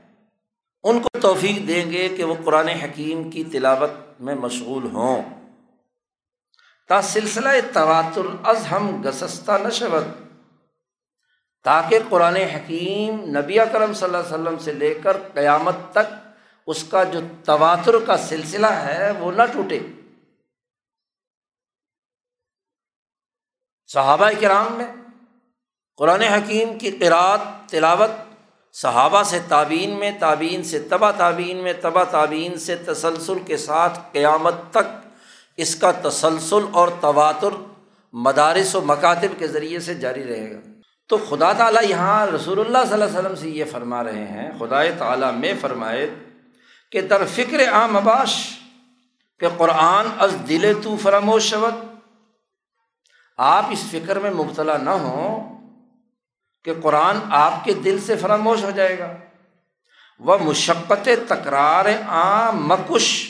ان 0.83 0.99
کو 0.99 1.19
توفیق 1.21 1.67
دیں 1.67 1.91
گے 1.91 2.09
کہ 2.09 2.23
وہ 2.23 2.35
قرآن 2.43 2.67
حکیم 2.67 3.29
کی 3.29 3.43
تلاوت 3.43 4.21
میں 4.21 4.35
مشغول 4.35 4.83
ہوں۔ 4.83 5.23
تا 6.87 7.01
سلسلہ 7.01 7.49
تواتر 7.73 8.21
از 8.43 8.65
ہم 8.71 9.01
گسستہ 9.01 9.51
نشوت 9.63 10.03
تاکہ 11.63 11.99
قرآن 12.09 12.35
حکیم 12.35 13.37
نبی 13.37 13.57
کرم 13.71 13.93
صلی 13.93 14.05
اللہ 14.05 14.17
علیہ 14.17 14.35
وسلم 14.35 14.57
سے 14.57 14.73
لے 14.73 14.93
کر 15.03 15.17
قیامت 15.33 15.75
تک 15.91 16.13
اس 16.67 16.83
کا 16.83 17.03
جو 17.03 17.19
تواتر 17.45 17.95
کا 18.05 18.17
سلسلہ 18.17 18.67
ہے، 18.67 19.11
وہ 19.19 19.31
نہ 19.31 19.43
ٹوٹے۔ 19.53 19.79
صحابہ 23.87 24.29
کرام 24.39 24.73
میں 24.73 24.85
قرآن 25.97 26.21
حکیم 26.21 26.77
کی 26.77 26.91
قرآت 26.91 27.69
تلاوت 27.69 28.11
صحابہ 28.73 29.23
سے 29.23 29.39
تعبین 29.47 29.89
میں 29.89 30.11
تعبین 30.19 30.63
سے 30.63 30.79
تبا 30.79 31.11
تعبین 31.11 31.57
میں 31.57 31.73
تبا 31.81 32.03
تعبین 32.03 32.57
سے 32.57 32.75
تسلسل 32.75 33.39
کے 33.45 33.57
ساتھ 33.57 33.99
قیامت 34.11 34.53
تک 34.71 35.07
اس 35.57 35.75
کا 35.75 35.91
تسلسل 35.91 36.65
اور 36.71 36.87
تواتر 37.01 37.49
مدارس 38.13 38.75
و 38.75 38.81
مکاتب 38.81 39.39
کے 39.39 39.47
ذریعے 39.47 39.79
سے 39.79 39.93
جاری 39.93 40.23
رہے 40.23 40.51
گا۔ 40.51 40.59
تو 41.07 41.17
خدا 41.29 41.53
تعالیٰ 41.53 41.83
یہاں 41.89 42.25
رسول 42.25 42.59
اللہ 42.59 42.77
صلی 42.77 42.93
اللہ 42.93 43.05
علیہ 43.05 43.19
وسلم 43.19 43.35
سے 43.35 43.49
یہ 43.49 43.65
فرما 43.71 44.03
رہے 44.03 44.27
ہیں، 44.27 44.51
خدا 44.59 44.83
تعالیٰ 44.97 45.33
میں 45.33 45.53
فرمائے 45.61 46.15
کہ 46.91 47.01
در 47.01 47.25
فکر 47.25 47.69
عام 47.71 47.97
اباش 47.97 48.59
کہ 49.39 49.47
قرآن 49.57 50.07
از 50.19 50.35
دل 50.49 50.73
تو 50.83 50.95
فراموش 51.01 51.43
شوت 51.43 51.94
آپ 53.37 53.65
اس 53.69 53.83
فکر 53.91 54.19
میں 54.19 54.31
مبتلا 54.31 54.77
نہ 54.77 54.89
ہوں 54.89 55.55
کہ 56.63 56.73
قرآن 56.81 57.17
آپ 57.29 57.63
کے 57.63 57.73
دل 57.73 57.99
سے 57.99 58.15
فراموش 58.15 58.63
ہو 58.63 58.71
جائے 58.71 58.99
گا۔ 58.99 59.13
وہ 60.19 60.37
مشقت 60.37 61.09
تکرار 61.27 61.85
عام 62.07 62.67
مکش۔ 62.67 63.27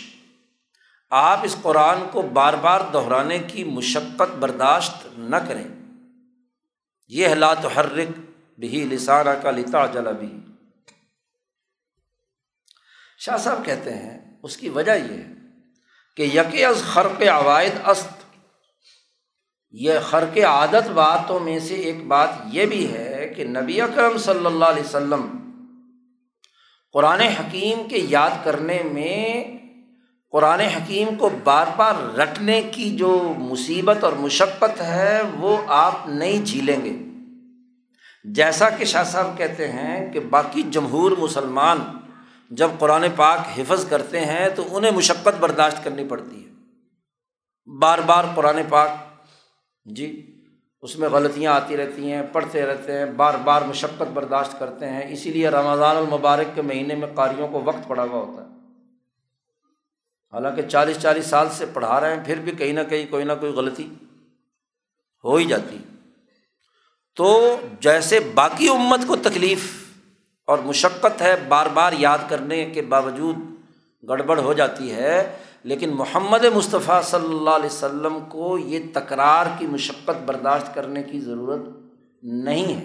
آپ 1.09 1.39
اس 1.43 1.55
قرآن 1.61 1.97
کو 2.11 2.21
بار 2.21 2.53
بار 2.53 2.81
دہرانے 2.93 3.39
کی 3.39 3.63
مشقت 3.63 4.35
برداشت 4.39 5.19
نہ 5.19 5.35
کریں۔ 5.35 5.67
یہ 7.07 7.27
حالات 7.27 7.65
حرک 7.77 8.19
بھی 8.59 8.83
لسانہ 8.91 9.29
کا 9.29 9.51
لتا 9.51 9.85
جلا 9.85 10.11
بھی 10.11 10.39
شاہ 13.17 13.37
صاحب 13.37 13.65
کہتے 13.65 13.93
ہیں، 13.93 14.37
اس 14.43 14.57
کی 14.57 14.69
وجہ 14.69 14.91
یہ 14.91 15.17
ہے 15.17 15.33
کہ 16.17 16.21
یک 16.21 16.65
از 16.65 16.83
خرق 16.93 17.21
عوائد 17.21 17.73
است 17.85 18.14
یہ 19.77 19.93
خرق 20.09 20.37
عادت 20.37 20.89
باتوں 20.89 21.39
میں 21.39 21.59
سے 21.59 21.73
ایک 21.73 22.07
بات 22.07 22.29
یہ 22.51 22.65
بھی 22.65 22.93
ہے 22.93 23.33
کہ 23.35 23.43
نبی 23.43 23.81
اکرم 23.81 24.17
صلی 24.17 24.45
اللہ 24.45 24.65
علیہ 24.65 24.83
وسلم 24.83 25.37
قرآن 26.93 27.19
حکیم 27.19 27.87
کے 27.87 27.97
یاد 27.97 28.29
کرنے 28.43 28.83
میں 28.83 29.43
قرآن 30.31 30.59
حکیم 30.59 31.15
کو 31.15 31.29
بار 31.43 31.67
بار 31.75 32.15
رٹنے 32.17 32.61
کی 32.61 32.95
جو 32.95 33.33
مصیبت 33.37 34.03
اور 34.03 34.13
مشقت 34.13 34.81
ہے 34.81 35.21
وہ 35.39 35.57
آپ 35.67 35.93
نہیں 36.07 36.45
جھیلیں 36.45 36.85
گے۔ 36.85 36.95
جیسا 38.23 38.69
کہ 38.69 38.85
شاہ 38.85 39.03
صاحب 39.03 39.37
کہتے 39.37 39.67
ہیں 39.67 40.13
کہ 40.13 40.19
باقی 40.19 40.61
جمہور 40.61 41.11
مسلمان 41.17 41.79
جب 42.49 42.69
قرآن 42.79 43.05
پاک 43.15 43.39
حفظ 43.57 43.85
کرتے 43.89 44.19
ہیں 44.19 44.49
تو 44.49 44.77
انہیں 44.77 44.91
مشقت 44.91 45.39
برداشت 45.39 45.83
کرنی 45.83 46.03
پڑتی 46.03 46.45
ہے۔ 46.45 46.51
بار 47.79 47.99
بار 47.99 48.23
قرآن 48.35 48.59
پاک 48.69 48.89
جی 49.85 50.31
اس 50.81 50.99
میں 50.99 51.09
غلطیاں 51.09 51.53
آتی 51.53 51.77
رہتی 51.77 52.11
ہیں، 52.11 52.23
پڑھتے 52.31 52.65
رہتے 52.65 52.97
ہیں، 52.97 53.05
بار 53.05 53.33
بار 53.43 53.61
مشقت 53.61 54.11
برداشت 54.13 54.59
کرتے 54.59 54.89
ہیں، 54.89 55.13
اسی 55.13 55.31
لیے 55.31 55.49
رمضان 55.49 55.97
المبارک 55.97 56.55
کے 56.55 56.61
مہینے 56.61 56.95
میں 56.95 57.07
قاریوں 57.15 57.47
کو 57.47 57.61
وقت 57.61 57.87
پڑا 57.87 58.03
ہوا 58.03 58.25
ہوتا 58.25 58.41
ہے۔ 58.41 58.47
حالانکہ 60.31 60.61
چالیس 60.61 60.97
چالیس 60.99 61.25
سال 61.25 61.47
سے 61.51 61.65
پڑھا 61.73 61.99
رہے 61.99 62.15
ہیں، 62.15 62.23
پھر 62.25 62.39
بھی 62.39 62.51
کہیں 62.51 62.73
نہ 62.73 62.79
کہیں 62.89 63.05
کوئی 63.09 63.25
نہ 63.25 63.31
کوئی 63.39 63.51
غلطی 63.51 63.93
ہو 65.23 65.35
ہی 65.35 65.45
جاتی۔ 65.45 65.77
تو 67.15 67.57
جیسے 67.79 68.19
باقی 68.19 68.69
امت 68.69 68.99
کو 69.07 69.15
تکلیف 69.15 69.85
اور 70.45 70.57
مشقت 70.57 71.21
ہے، 71.21 71.35
بار 71.47 71.65
بار 71.65 71.93
یاد 71.97 72.17
کرنے 72.29 72.65
کے 72.65 72.81
باوجود 72.81 73.35
گڑبڑ 74.09 74.39
ہو 74.39 74.53
جاتی 74.53 74.91
ہے 74.91 75.37
لیکن 75.65 75.89
محمد 75.89 76.45
مصطفیٰ 76.45 77.03
صلی 77.03 77.35
اللہ 77.35 77.49
علیہ 77.49 77.65
وسلم 77.65 78.19
کو 78.29 78.57
یہ 78.57 78.79
تکرار 78.93 79.45
کی 79.57 79.67
مشقت 79.67 80.23
برداشت 80.25 80.75
کرنے 80.75 81.03
کی 81.03 81.19
ضرورت 81.19 81.61
نہیں 82.23 82.73
ہے۔ 82.73 82.83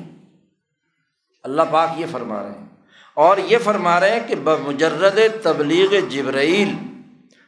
اللہ 1.43 1.63
پاک 1.71 1.89
یہ 1.97 2.07
فرما 2.13 2.43
رہے 2.43 2.51
ہیں۔ 2.51 2.67
اور 3.15 3.37
یہ 3.37 3.59
فرما 3.65 4.01
رہے 4.01 4.21
ہیں 4.21 4.29
کہ 4.29 4.35
بمجرد 4.45 5.19
تبلیغ 5.43 6.09
جبرائیل، 6.09 6.75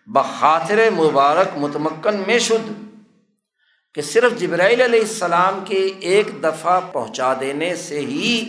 بخاطر 0.06 0.90
مبارک، 0.90 1.48
متمکن 1.56 2.22
میں 2.26 2.38
شد 2.38 2.72
کہ 3.94 4.02
صرف 4.02 4.40
جبرائیل 4.40 4.80
علیہ 4.80 5.00
السلام 5.00 5.64
کے 5.64 5.90
ایک 6.00 6.42
دفعہ 6.42 6.80
پہنچا 6.92 7.34
دینے 7.40 7.76
سے 7.76 8.00
ہی 8.00 8.48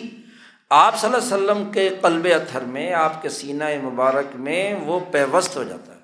آپ 0.69 0.99
صلی 0.99 1.13
اللہ 1.13 1.35
علیہ 1.35 1.51
وسلم 1.51 1.71
کے 1.71 1.89
قلب 2.01 2.27
اتھر 2.35 2.61
میں، 2.61 2.93
آپ 2.93 3.21
کے 3.21 3.29
سینہ 3.29 3.63
مبارک 3.83 4.35
میں 4.35 4.75
وہ 4.75 4.99
پیوست 5.11 5.55
ہو 5.55 5.63
جاتا 5.63 5.95
ہے۔ 5.95 6.02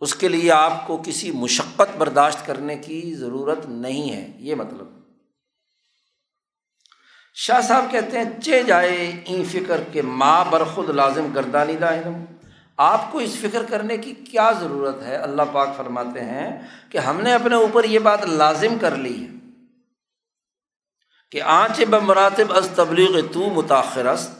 اس 0.00 0.14
کے 0.14 0.28
لیے 0.28 0.52
آپ 0.52 0.86
کو 0.86 1.02
کسی 1.06 1.30
مشقت 1.30 1.96
برداشت 1.98 2.46
کرنے 2.46 2.76
کی 2.76 3.14
ضرورت 3.14 3.66
نہیں 3.66 4.12
ہے، 4.12 4.32
یہ 4.38 4.54
مطلب۔ 4.54 4.86
شاہ 7.34 7.60
صاحب 7.60 7.84
کہتے 7.90 8.18
ہیں، 8.18 8.40
چے 8.40 8.62
جائے 8.62 9.22
این 9.24 9.44
فکر 9.44 9.80
کے 9.92 10.02
ماں 10.02 10.44
برخود 10.50 10.90
لازم 10.90 11.26
گردانی 11.34 11.76
دائم 11.76 12.24
آپ 12.76 13.12
کو 13.12 13.18
اس 13.18 13.36
فکر 13.36 13.62
کرنے 13.62 13.96
کی 13.96 14.12
کیا 14.12 14.52
ضرورت 14.60 15.02
ہے؟ 15.02 15.16
اللہ 15.16 15.42
پاک 15.52 15.76
فرماتے 15.76 16.20
ہیں 16.20 16.62
کہ 16.90 16.98
ہم 16.98 17.20
نے 17.20 17.32
اپنے 17.34 17.54
اوپر 17.54 17.84
یہ 17.84 17.98
بات 17.98 18.24
لازم 18.24 18.78
کر 18.80 18.96
لی 18.96 19.22
ہے 19.22 19.28
کہ 21.30 21.42
آنچ 21.42 21.80
بمراتب 21.90 22.52
از 22.52 22.68
تبلیغ 22.74 23.32
تو 23.32 23.40
متاثر 23.40 24.06
است 24.06 24.30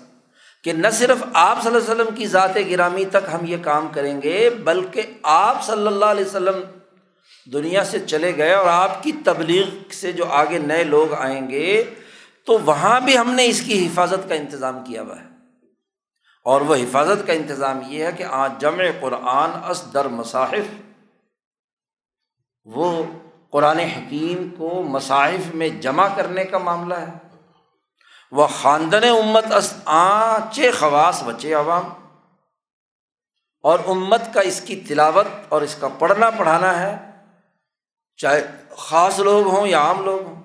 کہ 0.64 0.72
نہ 0.72 0.88
صرف 0.92 1.24
آپ 1.32 1.62
صلی 1.62 1.74
اللہ 1.74 1.92
علیہ 1.92 2.02
وسلم 2.02 2.14
کی 2.14 2.26
ذات 2.26 2.56
گرامی 2.70 3.04
تک 3.04 3.28
ہم 3.32 3.46
یہ 3.46 3.56
کام 3.62 3.88
کریں 3.94 4.22
گے، 4.22 4.50
بلکہ 4.50 5.02
آپ 5.22 5.66
صلی 5.66 5.86
اللہ 5.86 6.04
علیہ 6.04 6.24
وسلم 6.24 6.60
دنیا 7.52 7.84
سے 7.84 8.00
چلے 8.00 8.36
گئے 8.36 8.52
اور 8.52 8.66
آپ 8.66 9.02
کی 9.02 9.12
تبلیغ 9.24 9.92
سے 9.92 10.12
جو 10.12 10.24
آگے 10.26 10.58
نئے 10.58 10.84
لوگ 10.84 11.14
آئیں 11.14 11.50
گے، 11.50 11.84
تو 12.44 12.58
وہاں 12.58 13.00
بھی 13.00 13.18
ہم 13.18 13.30
نے 13.30 13.46
اس 13.46 13.60
کی 13.60 13.86
حفاظت 13.86 14.28
کا 14.28 14.34
انتظام 14.34 14.84
کیا 14.84 15.02
ہوا 15.02 15.20
ہے۔ 15.20 15.26
اور 16.44 16.60
وہ 16.60 16.74
حفاظت 16.74 17.26
کا 17.26 17.32
انتظام 17.32 17.80
یہ 17.88 18.04
ہے 18.04 18.12
کہ 18.12 18.22
آج 18.22 18.52
جمع 18.60 18.84
قرآن 19.00 19.50
اس 19.70 19.84
در 19.94 20.08
مصاحف، 20.08 20.82
وہ 22.64 23.02
قرآن 23.50 23.78
حکیم 23.78 24.48
کو 24.58 24.82
مصاحف 24.82 25.54
میں 25.54 25.68
جمع 25.68 26.08
کرنے 26.16 26.44
کا 26.44 26.58
معاملہ 26.58 26.94
ہے۔ 26.94 27.27
وہ 28.32 28.46
خاندان 28.46 29.04
امت 29.04 29.52
اس 29.52 29.74
آنچے 29.84 30.70
خواص 30.70 31.22
بچے 31.22 31.54
عوام۔ 31.54 31.84
اور 33.62 33.78
امت 33.86 34.22
کا 34.34 34.40
اس 34.40 34.60
کی 34.60 34.76
تلاوت 34.76 35.26
اور 35.48 35.62
اس 35.62 35.74
کا 35.74 35.88
پڑھنا 35.88 36.30
پڑھانا 36.30 36.78
ہے، 36.78 37.10
چاہے 38.16 38.46
خاص 38.76 39.18
لوگ 39.18 39.46
ہوں 39.46 39.66
یا 39.66 39.78
عام 39.78 40.04
لوگ 40.04 40.22
ہوں۔ 40.22 40.42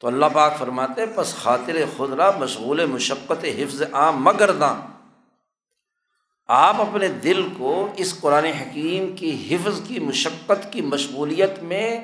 تو 0.00 0.06
اللہ 0.06 0.26
پاک 0.32 0.58
فرماتے 0.58 1.06
بس 1.06 1.34
خاطر 1.34 1.76
خدرا 1.96 2.30
مشغول 2.30 2.86
مشقت 2.86 3.44
حفظ 3.44 3.82
عام 3.92 4.24
مگرداں 4.24 4.74
آپ 6.46 6.80
اپنے 6.80 7.08
دل 7.08 7.48
کو 7.58 7.92
اس 7.96 8.20
قرآن 8.20 8.44
حکیم 8.44 9.16
کی 9.16 9.56
حفظ 9.56 9.80
کی 9.88 9.98
مشقت 9.98 10.72
کی 10.72 10.82
مشغولیت 10.82 11.58
میں 11.62 12.00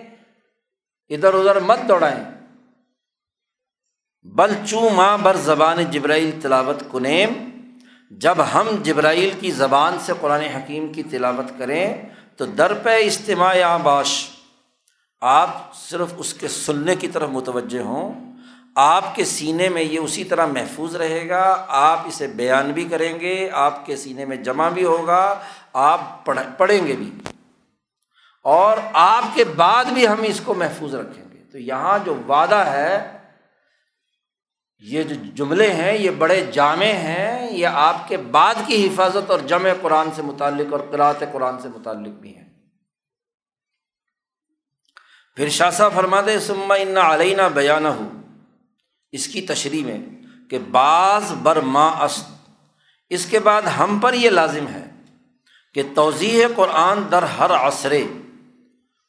ادھر 1.09 1.35
ادھر 1.35 1.61
مت 1.61 1.79
دوڑائیں۔ 1.89 2.38
بل 4.35 4.55
چوں 4.67 4.91
ماں 4.91 5.19
بر 5.19 5.37
زبان 5.37 5.85
جبرائیل 5.85 6.31
تلاوت 6.43 6.83
کنیم، 6.93 7.29
جب 8.11 8.35
ہم 8.55 8.69
جبرائیل 8.83 9.31
کی 9.41 9.51
زبان 9.51 9.97
سے 10.01 10.13
قرآن 10.21 10.41
حکیم 10.41 10.93
کی 10.93 11.03
تلاوت 11.03 11.59
کریں، 11.59 12.03
تو 12.37 12.47
در 12.47 12.75
پہ 12.75 12.97
اجتماع 13.07 13.77
باش 13.77 14.29
آپ 15.21 15.75
صرف 15.75 16.15
اس 16.17 16.35
کے 16.35 16.49
سننے 16.49 16.97
کی 16.97 17.09
طرف 17.09 17.29
متوجہ 17.29 17.83
ہوں، 17.83 18.37
آپ 18.77 19.15
کے 19.15 19.25
سینے 19.25 19.69
میں 19.69 19.83
یہ 19.83 19.99
اسی 19.99 20.25
طرح 20.25 20.47
محفوظ 20.47 20.97
رہے 20.97 21.29
گا، 21.29 21.65
آپ 21.69 21.99
اسے 22.07 22.27
بیان 22.27 22.73
بھی 22.73 22.85
کریں 22.85 23.21
گے، 23.21 23.51
آپ 23.53 23.87
کے 23.87 23.97
سینے 23.97 24.25
میں 24.25 24.37
جمع 24.37 24.69
بھی 24.69 24.85
ہوگا، 24.85 25.39
آپ 25.73 26.25
پڑھ، 26.25 26.41
پڑھیں 26.57 26.87
گے 26.87 26.97
بھی۔ 26.97 27.11
اور 28.45 28.77
آپ 28.93 29.35
کے 29.35 29.45
بعد 29.45 29.85
بھی 29.85 30.09
ہم 30.09 30.23
اس 30.23 30.41
کو 30.45 30.55
محفوظ 30.55 30.95
رکھیں 30.95 31.25
گے۔ 31.33 31.39
تو 31.53 31.59
یہاں 31.59 31.99
جو 32.05 32.15
وعدہ 32.29 32.55
ہے 32.55 33.18
یہ 34.81 35.03
جو 35.03 35.15
جملے 35.35 35.73
ہیں، 35.73 35.99
یہ 35.99 36.11
بڑے 36.11 36.47
جامع 36.53 36.85
ہیں، 36.85 37.53
یہ 37.53 37.67
آپ 37.67 38.09
کے 38.09 38.17
بعد 38.17 38.55
کی 38.67 38.87
حفاظت 38.87 39.31
اور 39.31 39.39
جمع 39.39 39.69
قرآن 39.83 40.09
سے 40.17 40.23
متعلق 40.23 40.73
اور 40.73 40.81
قرآت 40.91 41.17
قرآن 41.33 41.61
سے 41.61 41.69
متعلق 41.69 42.09
بھی 42.09 42.37
ہیں۔ 42.37 42.49
پھر 45.37 45.49
شاہ 45.49 45.71
فرما 45.95 46.21
دے 46.27 46.41
سما 46.41 46.75
ان 46.75 46.97
علینہ 46.97 47.43
بیان 47.55 47.87
ہو 47.87 48.09
اس 49.13 49.29
کی 49.29 49.41
تشریح 49.41 49.85
میں 49.85 49.99
کہ 50.51 50.59
بعض 50.59 51.33
بر 51.33 51.61
ما 51.61 51.89
است۔ 51.89 52.29
اس 53.09 53.27
کے 53.27 53.39
بعد 53.39 53.63
ہم 53.63 53.99
پر 53.99 54.15
یہ 54.15 54.31
لازم 54.31 54.67
ہے 54.69 54.85
کہ 55.75 55.83
توضیح 55.95 56.47
قرآن 56.57 56.99
در 57.11 57.23
ہر 57.23 57.51
عصر 57.51 57.93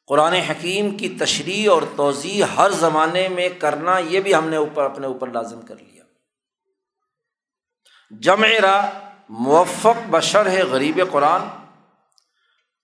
قرآن 0.10 0.34
حکیم 0.34 0.98
کی 0.98 1.10
تشریح 1.10 1.70
اور 1.70 1.82
توضیع 1.96 2.46
ہر 2.46 2.72
زمانے 2.72 3.30
میں 3.30 3.50
کرنا 3.60 3.98
یہ 3.98 4.20
بھی 4.20 4.36
ہم 4.36 4.50
نے 4.50 4.56
اوپر 4.56 4.84
اپنے 4.84 5.08
اوپر 5.08 5.28
لازم 5.28 5.62
کر 5.62 5.76
لیا۔ 5.76 6.04
جمع 8.20 8.48
را 8.62 8.90
موفق 9.30 10.10
بشر 10.10 10.50
ہے 10.50 10.64
غریب 10.64 11.02
قرآن۔ 11.12 11.42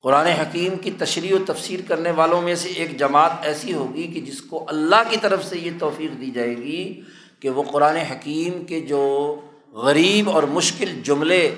قرآن 0.01 0.25
حکیم 0.25 0.77
کی 0.77 0.91
تشریح 0.91 1.35
و 1.35 1.37
تفسیر 1.47 1.79
کرنے 1.87 2.11
والوں 2.11 2.41
میں 2.41 2.55
سے 2.55 2.69
ایک 2.69 2.97
جماعت 2.97 3.31
ایسی 3.41 3.73
ہوگی 3.73 4.07
کہ 4.07 4.21
جس 4.21 4.41
کو 4.41 4.65
اللہ 4.67 5.09
کی 5.09 5.17
طرف 5.17 5.45
سے 5.45 5.57
یہ 5.57 5.71
توفیق 5.79 6.21
دی 6.21 6.31
جائے 6.31 6.57
گی 6.57 7.01
کہ 7.39 7.49
وہ 7.49 7.63
قرآن 7.63 7.95
حکیم 7.95 8.65
کے 8.65 8.81
جو 8.81 9.41
غریب 9.71 10.29
اور 10.29 10.43
مشکل 10.43 11.01
جملے 11.03 11.55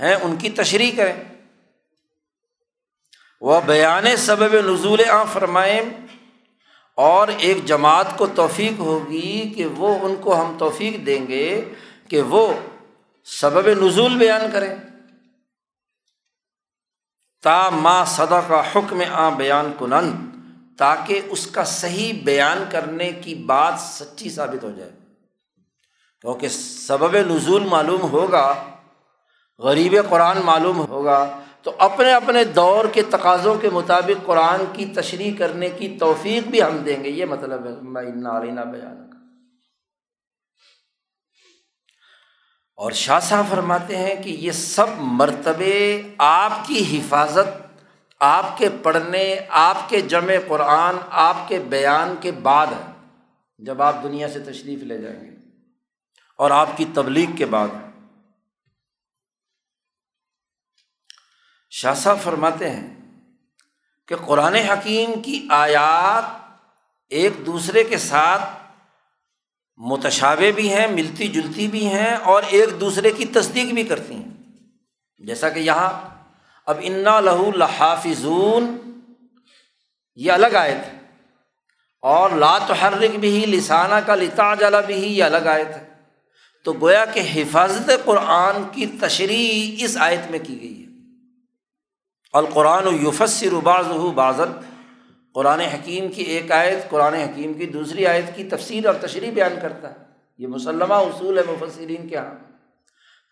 ہیں 0.00 0.14
ان 0.14 0.36
کی 0.36 0.50
تشریح 0.50 0.90
کریں 0.96 1.14
وہ 3.40 3.60
بیان 3.66 4.16
سبب 4.16 4.70
نزول 4.70 5.00
آ 5.08 5.22
فرمائیں۔ 5.22 5.80
اور 6.94 7.28
ایک 7.28 7.64
جماعت 7.64 8.18
کو 8.18 8.26
توفیق 8.26 8.80
ہوگی 8.80 9.54
کہ 9.56 9.66
وہ 9.66 9.98
ان 10.02 10.16
کو 10.16 10.40
ہم 10.40 10.56
توفیق 10.58 11.06
دیں 11.06 11.26
گے 11.26 11.64
کہ 12.08 12.22
وہ 12.22 12.54
سبب 13.24 13.86
نزول 13.86 14.16
بیان 14.18 14.40
کریں۔ 14.52 14.76
تا 17.42 17.70
ماں 17.70 18.04
صدا 18.04 18.40
کا 18.40 18.60
حکم 18.60 19.02
آ 19.12 19.28
بیان 19.28 19.72
کنن، 19.78 20.30
تاکہ 20.78 21.20
اس 21.24 21.46
کا 21.46 21.64
صحیح 21.64 22.12
بیان 22.24 22.64
کرنے 22.70 23.12
کی 23.12 23.34
بات 23.34 23.74
سچی 23.78 24.30
ثابت 24.30 24.64
ہو 24.64 24.70
جائے۔ 24.70 24.90
کیونکہ 26.20 26.48
سبب 26.48 27.16
نزول 27.16 27.64
معلوم 27.64 28.02
ہوگا، 28.02 28.54
غریب 29.58 29.96
قرآن 30.10 30.38
معلوم 30.44 30.78
ہوگا۔ 30.78 31.40
تو 31.62 31.72
اپنے 31.78 32.12
اپنے 32.12 32.44
دور 32.44 32.84
کے 32.92 33.02
تقاضوں 33.02 33.54
کے 33.54 33.70
مطابق 33.70 34.26
قرآن 34.26 34.64
کی 34.72 34.84
تشریح 34.86 35.32
کرنے 35.38 35.68
کی 35.68 35.96
توفیق 36.00 36.48
بھی 36.48 36.62
ہم 36.62 36.76
دیں 36.76 37.04
گے، 37.04 37.08
یہ 37.08 37.24
مطلب 37.24 37.66
ہے، 37.66 37.72
میں 37.82 38.02
علینا 38.02 38.64
بیان 38.64 39.10
کا 39.10 39.18
اور 42.78 42.92
شاہ 42.92 43.20
صاحب 43.20 43.44
فرماتے 43.50 43.96
ہیں 43.96 44.14
کہ 44.22 44.30
یہ 44.30 44.52
سب 44.52 44.86
مرتبے 44.98 46.02
آپ 46.18 46.52
کی 46.66 46.98
حفاظت، 46.98 47.82
آپ 48.20 48.58
کے 48.58 48.68
پڑھنے، 48.82 49.36
آپ 49.48 49.88
کے 49.88 50.00
جمع 50.00 50.32
قرآن، 50.48 50.96
آپ 51.10 51.48
کے 51.48 51.58
بیان 51.58 52.14
کے 52.20 52.32
بعد 52.32 52.66
ہے، 52.66 52.90
جب 53.58 53.82
آپ 53.82 54.02
دنیا 54.02 54.28
سے 54.28 54.40
تشریف 54.40 54.82
لے 54.82 54.98
جائیں 54.98 55.20
گے 55.20 55.30
اور 56.38 56.50
آپ 56.50 56.76
کی 56.76 56.84
تبلیغ 56.94 57.36
کے 57.36 57.46
بعد۔ 57.46 57.68
شاہ 61.70 61.94
صاحب 61.94 62.18
فرماتے 62.22 62.70
ہیں 62.70 62.94
کہ 64.08 64.16
قرآن 64.16 64.54
حکیم 64.54 65.22
کی 65.22 65.46
آیات 65.50 66.24
ایک 67.08 67.32
دوسرے 67.46 67.84
کے 67.84 67.98
ساتھ 67.98 68.42
متشابے 69.76 70.52
بھی 70.52 70.72
ہیں، 70.72 70.86
ملتی 70.86 71.28
جلتی 71.28 71.68
بھی 71.68 71.86
ہیں 71.86 72.16
اور 72.16 72.42
ایک 72.48 72.80
دوسرے 72.80 73.10
کی 73.10 73.24
تصدیق 73.24 73.72
بھی 73.74 73.82
کرتی 73.82 74.14
ہیں۔ 74.14 74.30
جیسا 75.18 75.48
کہ 75.48 75.58
یہاں 75.58 75.90
اب 76.66 76.78
انا 76.82 77.20
لہو 77.20 77.50
لحافظون، 77.54 78.76
یہ 80.14 80.32
الگ 80.32 80.56
آئے 80.56 80.80
تھے 80.84 80.98
اور 82.02 82.30
لات 82.30 82.70
حرک 82.82 83.16
بھی 83.16 83.46
لسانہ 83.46 83.94
کا 83.94 84.14
لتا 84.14 84.54
جلا 84.54 84.80
بھی 84.80 84.94
یہ 84.94 85.24
الگ 85.24 85.48
آئے 85.48 85.64
تھے 85.64 85.80
تو 86.64 86.72
گویا 86.72 87.04
کہ 87.04 87.20
حفاظت 87.34 87.90
قرآن 88.04 88.62
کی 88.72 88.86
تشریح 88.86 89.84
اس 89.84 89.96
آیت 89.96 90.30
میں 90.30 90.38
کی 90.38 90.60
گئی 90.60 90.84
ہے۔ 90.84 90.89
القرآن 92.32 92.86
و 92.86 92.92
یوفسر 92.92 93.54
بعض 93.64 93.84
بازن 94.14 94.52
قرآن 95.34 95.60
حکیم 95.60 96.08
کی 96.08 96.22
ایک 96.22 96.52
آیت 96.52 96.90
قرآن 96.90 97.14
حکیم 97.14 97.54
کی 97.54 97.66
دوسری 97.66 98.06
آیت 98.06 98.36
کی 98.36 98.44
تفسیر 98.44 98.86
اور 98.86 98.94
تشریح 98.94 99.30
بیان 99.32 99.54
کرتا 99.62 99.90
ہے۔ 99.90 99.94
یہ 100.38 100.46
مسلمہ 100.46 100.94
اصول 100.94 101.38
ہے، 101.38 101.42
مفسرین 101.48 102.08
کے 102.08 102.14
یہاں 102.14 102.34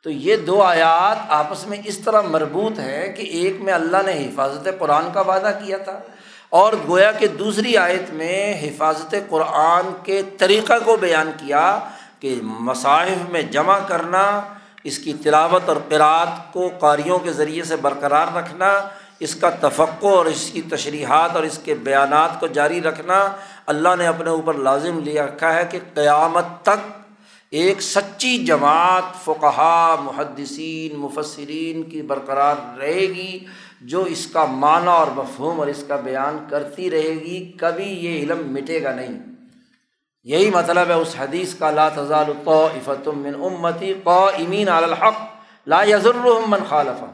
تو 0.05 0.11
یہ 0.11 0.37
دو 0.37 0.63
آیات 0.63 1.17
آپس 1.29 1.67
میں 1.67 1.79
اس 1.85 1.99
طرح 1.99 2.21
مربوط 2.21 2.79
ہے 2.79 3.15
کہ 3.17 3.23
ایک 3.23 3.61
میں 3.61 3.73
اللہ 3.73 3.97
نے 4.07 4.13
حفاظت 4.13 4.69
قرآن 4.79 5.09
کا 5.15 5.21
وعدہ 5.21 5.59
کیا 5.65 5.79
تھا 5.79 6.01
اور 6.51 6.73
گویا 6.89 7.13
کہ 7.13 7.27
دوسری 7.27 7.77
آیت 7.77 8.11
میں 8.11 8.61
حفاظت 8.63 9.15
قرآن 9.29 9.91
کے 10.03 10.23
طریقہ 10.39 10.73
کو 10.85 10.97
بیان 10.97 11.31
کیا 11.39 11.79
کہ 12.21 12.35
مصاحف 12.43 13.31
میں 13.31 13.43
جمع 13.43 13.79
کرنا 13.79 14.41
اس 14.85 14.99
کی 14.99 15.13
تلاوت 15.23 15.69
اور 15.69 15.77
قرأت 15.89 16.53
کو 16.53 16.71
قاریوں 16.79 17.19
کے 17.19 17.33
ذریعے 17.33 17.63
سے 17.63 17.77
برقرار 17.77 18.37
رکھنا، 18.37 18.89
اس 19.21 19.35
کا 19.35 19.51
تفقع 19.51 20.07
اور 20.07 20.27
اس 20.27 20.51
کی 20.51 20.63
تشریحات 20.63 21.37
اور 21.37 21.43
اس 21.43 21.59
کے 21.65 21.75
بیانات 21.75 22.41
کو 22.41 22.47
جاری 22.47 22.81
رکھنا، 22.81 23.29
اللہ 23.67 23.89
نے 23.99 24.07
اپنے 24.07 24.31
اوپر 24.31 24.55
لازم 24.55 24.99
لیا 24.99 25.27
رکھا 25.27 25.55
ہے 25.55 25.65
کہ 25.71 25.79
قیامت 25.95 26.45
تک 26.63 26.87
ایک 27.51 27.83
سچی 27.83 28.45
جماعت 28.45 29.25
فقہا، 29.25 29.97
محدثین، 30.01 30.99
مفسرین 30.99 31.83
کی 31.83 32.03
برقرار 32.03 32.79
رہے 32.79 33.01
گی، 33.01 33.39
جو 33.81 34.03
اس 34.03 34.27
کا 34.27 34.45
معنی 34.45 34.89
اور 34.89 35.07
مفہوم 35.15 35.61
اور 35.61 35.67
اس 35.67 35.85
کا 35.89 35.97
بیان 35.97 36.39
کرتی 36.51 36.91
رہے 36.91 37.15
گی، 37.15 37.53
کبھی 37.57 37.85
یہ 37.85 38.19
علم 38.19 38.53
مٹے 38.55 38.83
گا 38.83 38.95
نہیں۔ 38.95 39.38
یہی 40.29 40.51
مطلب 40.51 40.89
ہے 40.89 40.95
اس 40.95 41.15
حدیث 41.19 41.55
کا، 41.55 41.71
لا 41.71 41.89
تزال 41.89 42.33
من 43.07 43.35
امتی 43.45 43.95
قو 43.95 44.25
امین 44.25 44.69
الحق، 44.69 45.21
لا 45.67 45.83
یزر 45.83 46.15
من 46.47 46.65
خالف 46.69 47.05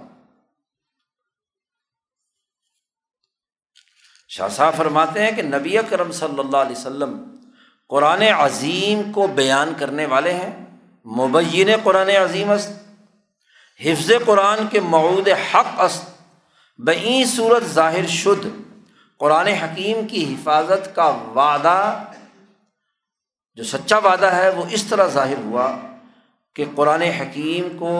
شاہ 4.28 4.48
صاحب 4.48 4.74
فرماتے 4.76 5.22
ہیں 5.24 5.30
کہ 5.32 5.42
نبی 5.42 5.76
کرم 5.88 6.12
صلی 6.12 6.38
اللہ 6.38 6.56
علیہ 6.56 6.76
وسلم 6.76 7.12
قرآن 7.88 8.22
عظیم 8.22 9.12
کو 9.12 9.26
بیان 9.26 9.72
کرنے 9.78 10.06
والے 10.06 10.32
ہیں۔ 10.32 10.52
مبین 11.06 11.70
قرآن 11.82 12.08
عظیم 12.08 12.50
است، 12.50 12.70
حفظ 13.80 14.10
قرآن 14.24 14.66
کے 14.70 14.80
معود 14.80 15.28
حق 15.28 15.80
است۔ 15.80 16.04
بئی 16.78 17.24
صورت 17.24 17.64
ظاہر 17.64 18.06
شد، 18.06 18.46
قرآن 19.20 19.46
حکیم 19.46 20.06
کی 20.08 20.34
حفاظت 20.34 20.94
کا 20.96 21.06
وعدہ 21.34 21.78
جو 23.56 23.64
سچا 23.64 23.98
وعدہ 23.98 24.26
ہے 24.26 24.48
وہ 24.50 24.64
اس 24.70 24.84
طرح 24.84 25.06
ظاہر 25.06 25.38
ہوا 25.44 25.66
کہ 26.56 26.64
قرآن 26.74 27.02
حکیم 27.02 27.76
کو 27.78 27.92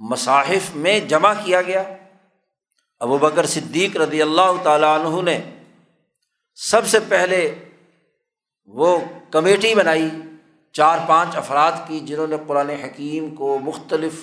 مصاحف 0.00 0.74
میں 0.76 1.00
جمع 1.00 1.32
کیا 1.44 1.62
گیا۔ 1.62 1.82
ابو 3.00 3.18
بکر 3.18 3.46
صدیق 3.46 3.96
رضی 3.96 4.22
اللہ 4.22 4.62
تعالیٰ 4.62 4.98
عنہ 4.98 5.20
نے 5.22 5.38
سب 6.54 6.86
سے 6.86 6.98
پہلے 7.08 7.40
وہ 8.66 8.98
کمیٹی 9.30 9.74
بنائی، 9.74 10.08
چار 10.74 10.98
پانچ 11.06 11.36
افراد 11.36 11.72
کی 11.86 12.00
جنہوں 12.00 12.26
نے 12.26 12.36
قرآن 12.46 12.70
حکیم 12.70 13.34
کو 13.34 13.58
مختلف 13.58 14.20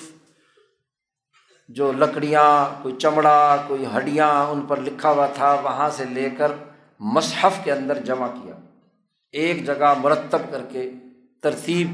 جو 1.68 1.92
لکڑیاں، 1.92 2.82
کوئی 2.82 2.94
چمڑا، 2.98 3.56
کوئی 3.66 3.86
ہڈیاں 3.96 4.32
ان 4.46 4.60
پر 4.60 4.80
لکھا 4.80 5.10
ہوا 5.10 5.26
تھا، 5.26 5.52
وہاں 5.54 5.90
سے 5.90 6.04
لے 6.04 6.30
کر 6.30 6.52
مصحف 7.00 7.64
کے 7.64 7.72
اندر 7.72 8.04
جمع 8.04 8.26
کیا۔ 8.26 8.59
ایک 9.32 9.66
جگہ 9.66 9.94
مرتب 10.00 10.38
کر 10.50 10.62
کے 10.72 10.90
ترتیب 11.42 11.92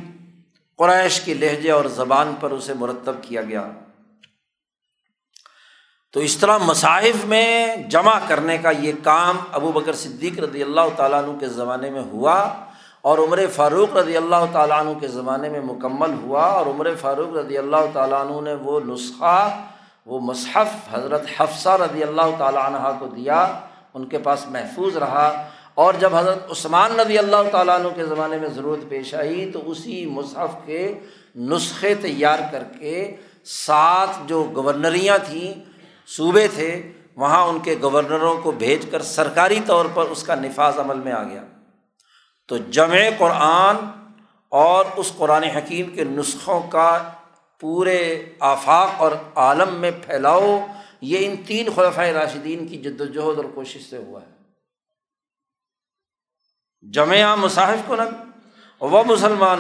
قریش 0.79 1.21
کے 1.21 1.35
لہجے 1.35 1.71
اور 1.71 1.85
زبان 1.85 2.35
پر 2.41 2.51
اسے 2.51 2.75
مرتب 2.75 3.15
کیا 3.23 3.43
گیا۔ 3.43 3.71
تو 6.13 6.21
اس 6.21 6.37
طرح 6.37 6.59
مصاحف 6.59 7.25
میں 7.25 7.77
جمع 7.77 8.19
کرنے 8.29 8.59
کا 8.59 8.71
یہ 8.71 8.93
کام 9.03 9.37
ابو 9.53 9.73
بکر 9.73 9.93
صدیق 9.93 10.39
رضی 10.39 10.63
اللہ 10.63 10.89
تعالیٰ 10.97 11.25
عنہ 11.25 11.39
کے 11.39 11.49
زمانے 11.49 11.91
میں 11.91 12.03
ہوا 12.03 12.55
اور 13.01 13.19
عمر 13.19 13.47
فاروق 13.53 13.97
رضی 13.97 14.17
اللہ 14.17 14.45
تعالیٰ 14.53 14.81
عنہ 14.81 14.99
کے 14.99 15.09
زمانے 15.09 15.49
میں 15.49 15.61
مکمل 15.61 16.13
ہوا 16.23 16.43
اور 16.43 16.67
عمر 16.67 16.95
فاروق 17.01 17.37
رضی 17.37 17.59
اللہ 17.59 17.91
تعالیٰ 17.93 18.21
عنہ 18.27 18.41
نے 18.41 18.55
وہ 18.55 18.81
نسخہ، 18.81 19.65
وہ 20.07 20.21
مصحف 20.21 20.95
حضرت 20.95 21.23
حفصہ 21.39 21.69
رضی 21.69 22.03
اللہ 22.03 22.37
تعالیٰ 22.39 22.65
عنہ 22.67 22.99
کو 22.99 23.07
دیا، 23.07 23.61
ان 23.95 24.07
کے 24.07 24.19
پاس 24.19 24.47
محفوظ 24.49 24.97
رہا۔ 24.97 25.49
اور 25.77 25.95
جب 25.95 26.17
حضرت 26.17 26.51
عثمان 26.51 27.01
رضی 27.01 27.19
اللہ 27.19 27.51
تعالیٰ 27.53 27.81
عنہ 27.81 27.89
کے 27.89 28.05
زمانے 28.07 28.37
میں 28.37 28.49
ضرورت 28.49 28.89
پیش 28.89 29.15
آئی 29.15 29.51
تو 29.53 29.71
اسی 29.71 30.07
مصحف 30.07 30.55
کے 30.67 30.99
نسخے 31.37 31.95
تیار 31.95 32.39
کر 32.53 32.65
کے 32.81 33.17
سات 33.45 34.29
جو 34.29 34.53
گورنریاں 34.57 35.19
تھیں، 35.19 35.55
صوبے 36.07 36.49
تھے، 36.55 36.93
وہاں 37.17 37.47
ان 37.47 37.59
کے 37.59 37.75
گورنروں 37.83 38.37
کو 38.37 38.51
بھیج 38.51 38.87
کر 38.91 39.03
سرکاری 39.03 39.61
طور 39.67 39.87
پر 39.95 40.05
اس 40.05 40.23
کا 40.23 40.35
نفاذ 40.35 40.79
عمل 40.79 40.97
میں 40.97 41.13
آ 41.13 41.23
گیا۔ 41.23 41.43
تو 42.49 42.57
جمع 42.57 42.99
قرآن 43.19 43.77
اور 44.49 44.85
اس 44.97 45.13
قرآن 45.17 45.43
حکیم 45.43 45.91
کے 45.91 46.05
نسخوں 46.05 46.61
کا 46.61 46.99
پورے 47.61 48.25
آفاق 48.41 48.91
اور 48.97 49.13
عالم 49.35 49.75
میں 49.75 49.91
پھیلاؤ، 49.91 50.67
یہ 51.01 51.27
ان 51.27 51.37
تین 51.47 51.69
خلفۂ 51.77 52.09
راشدین 52.13 52.67
کی 52.67 52.77
جد 52.77 53.01
وجہد 53.01 53.37
اور 53.37 53.45
کوشش 53.55 53.91
سے 53.91 53.97
ہوا 53.97 54.21
ہے۔ 54.21 54.36
جمع 56.93 57.35
مصاحف 57.35 57.79
کو 57.87 57.97
نہ 57.97 58.03
وہ 58.81 59.05
مسلمان 59.05 59.59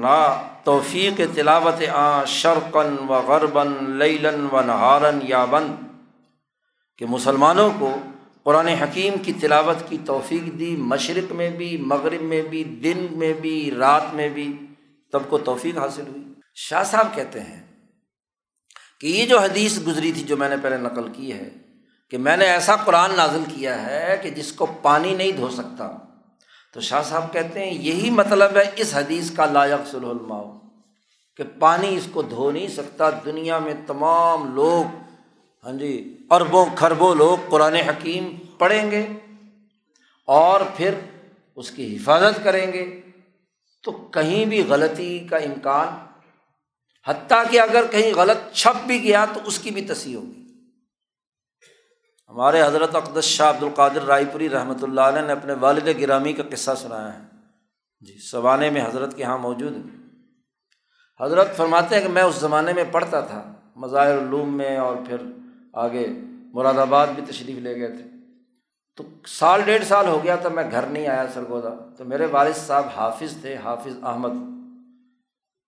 نا 0.00 0.42
توفیق 0.64 1.20
تلاوت 1.34 1.82
آ 1.92 2.24
شرقن 2.24 2.96
و 3.08 3.12
غربن 3.26 3.90
لیلن 3.90 4.48
و 4.52 4.60
نہارن 4.60 5.18
یا 5.22 5.44
بند۔ 5.44 5.72
کہ 6.98 7.06
مسلمانوں 7.06 7.70
کو 7.78 7.96
قرآن 8.42 8.68
حکیم 8.68 9.14
کی 9.22 9.32
تلاوت 9.32 9.88
کی 9.88 9.98
توفیق 10.06 10.58
دی، 10.58 10.76
مشرق 10.76 11.32
میں 11.32 11.50
بھی، 11.50 11.76
مغرب 11.76 12.22
میں 12.22 12.42
بھی، 12.42 12.64
دن 12.64 13.06
میں 13.10 13.32
بھی، 13.32 13.70
رات 13.78 14.14
میں 14.14 14.28
بھی، 14.28 14.56
تب 15.12 15.22
کو 15.28 15.38
توفیق 15.38 15.78
حاصل 15.78 16.06
ہوئی۔ 16.08 16.24
شاہ 16.54 16.84
صاحب 16.84 17.14
کہتے 17.14 17.40
ہیں 17.40 17.66
کہ 19.00 19.06
یہ 19.06 19.26
جو 19.26 19.38
حدیث 19.40 19.78
گزری 19.86 20.12
تھی 20.12 20.22
جو 20.22 20.36
میں 20.36 20.48
نے 20.48 20.56
پہلے 20.62 20.76
نقل 20.76 21.08
کی 21.12 21.32
ہے، 21.32 21.50
کہ 22.10 22.18
میں 22.18 22.36
نے 22.36 22.44
ایسا 22.44 22.76
قرآن 22.76 23.10
نازل 23.16 23.42
کیا 23.54 23.86
ہے 23.86 24.20
کہ 24.22 24.30
جس 24.30 24.52
کو 24.52 24.66
پانی 24.66 25.14
نہیں 25.14 25.32
دھو 25.32 25.48
سکتا۔ 25.48 25.96
تو 26.72 26.80
شاہ 26.80 27.02
صاحب 27.02 27.32
کہتے 27.32 27.64
ہیں 27.64 27.74
یہی 27.74 28.10
مطلب 28.10 28.56
ہے 28.56 28.70
اس 28.76 28.94
حدیث 28.94 29.30
کا 29.30 29.46
لائق 29.46 29.90
سلحماؤ 29.90 30.58
کہ 31.36 31.44
پانی 31.58 31.96
اس 31.96 32.06
کو 32.12 32.22
دھو 32.22 32.50
نہیں 32.50 32.68
سکتا، 32.68 33.10
دنیا 33.24 33.58
میں 33.58 33.74
تمام 33.86 34.54
لوگ 34.54 34.84
ہاں 35.64 35.72
جی 35.72 36.18
اربوں، 36.30 36.66
کھربوں 36.74 37.14
لوگ 37.14 37.38
قرآن 37.50 37.74
حکیم 37.74 38.36
پڑھیں 38.58 38.90
گے 38.90 39.06
اور 40.24 40.60
پھر 40.76 40.94
اس 41.56 41.70
کی 41.70 41.96
حفاظت 41.96 42.44
کریں 42.44 42.72
گے۔ 42.72 43.00
تو 43.82 43.92
کہیں 43.92 44.44
بھی 44.44 44.64
غلطی 44.68 45.18
کا 45.18 45.36
امکان، 45.36 45.88
حتیٰ 47.08 47.42
کہ 47.50 47.60
اگر 47.60 47.84
کہیں 47.90 48.14
غلط 48.14 48.52
چھپ 48.54 48.86
بھی 48.86 49.02
گیا 49.02 49.24
تو 49.24 49.40
اس 49.44 49.58
کی 49.58 49.70
بھی 49.70 49.84
تصحیح 49.84 50.16
ہوگی۔ 50.16 50.41
ہمارے 52.32 52.62
حضرت 52.62 52.94
اقدس 52.94 53.24
شاہ 53.24 53.50
عبد 53.50 53.62
القادر 53.62 54.02
رائے 54.02 54.24
پوری 54.32 54.50
رحمۃ 54.50 54.82
اللہ 54.82 55.00
علیہ 55.00 55.20
نے 55.20 55.32
اپنے 55.32 55.52
والد 55.52 55.88
گرامی 56.00 56.32
کا 56.32 56.42
قصہ 56.50 56.70
سنایا 56.76 57.14
ہے۔ 57.14 57.20
جی 58.00 58.18
سوانے 58.18 58.70
میں 58.70 58.86
حضرت 58.86 59.16
کے 59.16 59.22
یہاں 59.22 59.38
موجود 59.38 59.76
ہے 59.76 60.02
حضرت 61.24 61.56
فرماتے 61.56 61.94
ہیں 61.94 62.02
کہ 62.02 62.08
میں 62.08 62.22
اس 62.22 62.34
زمانے 62.34 62.72
میں 62.72 62.84
پڑھتا 62.92 63.20
تھا، 63.20 63.52
مظاہر 63.76 64.18
العلوم 64.18 64.56
میں 64.56 64.76
اور 64.76 64.96
پھر 65.06 65.16
آگے 65.72 66.06
مراد 66.54 66.74
آباد 66.74 67.06
بھی 67.06 67.22
تشریف 67.28 67.58
لے 67.58 67.76
گئے 67.76 67.88
تھے۔ 67.88 68.04
تو 68.96 69.04
سال 69.26 69.62
ڈیڑھ 69.62 69.84
سال 69.84 70.06
ہو 70.06 70.24
گیا 70.24 70.36
تھا، 70.36 70.48
میں 70.48 70.64
گھر 70.70 70.86
نہیں 70.86 71.06
آیا 71.06 71.24
سرگودا۔ 71.34 71.94
تو 71.98 72.04
میرے 72.04 72.26
والد 72.26 72.56
صاحب 72.56 72.84
حافظ 72.96 73.40
تھے، 73.40 73.56
حافظ 73.56 74.04
احمد۔ 74.04 74.32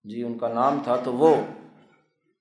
جی 0.05 0.23
ان 0.23 0.39
کا 0.39 0.49
نام 0.49 0.81
تھا۔ 0.85 0.97
تو 0.97 1.13
وہ 1.13 1.37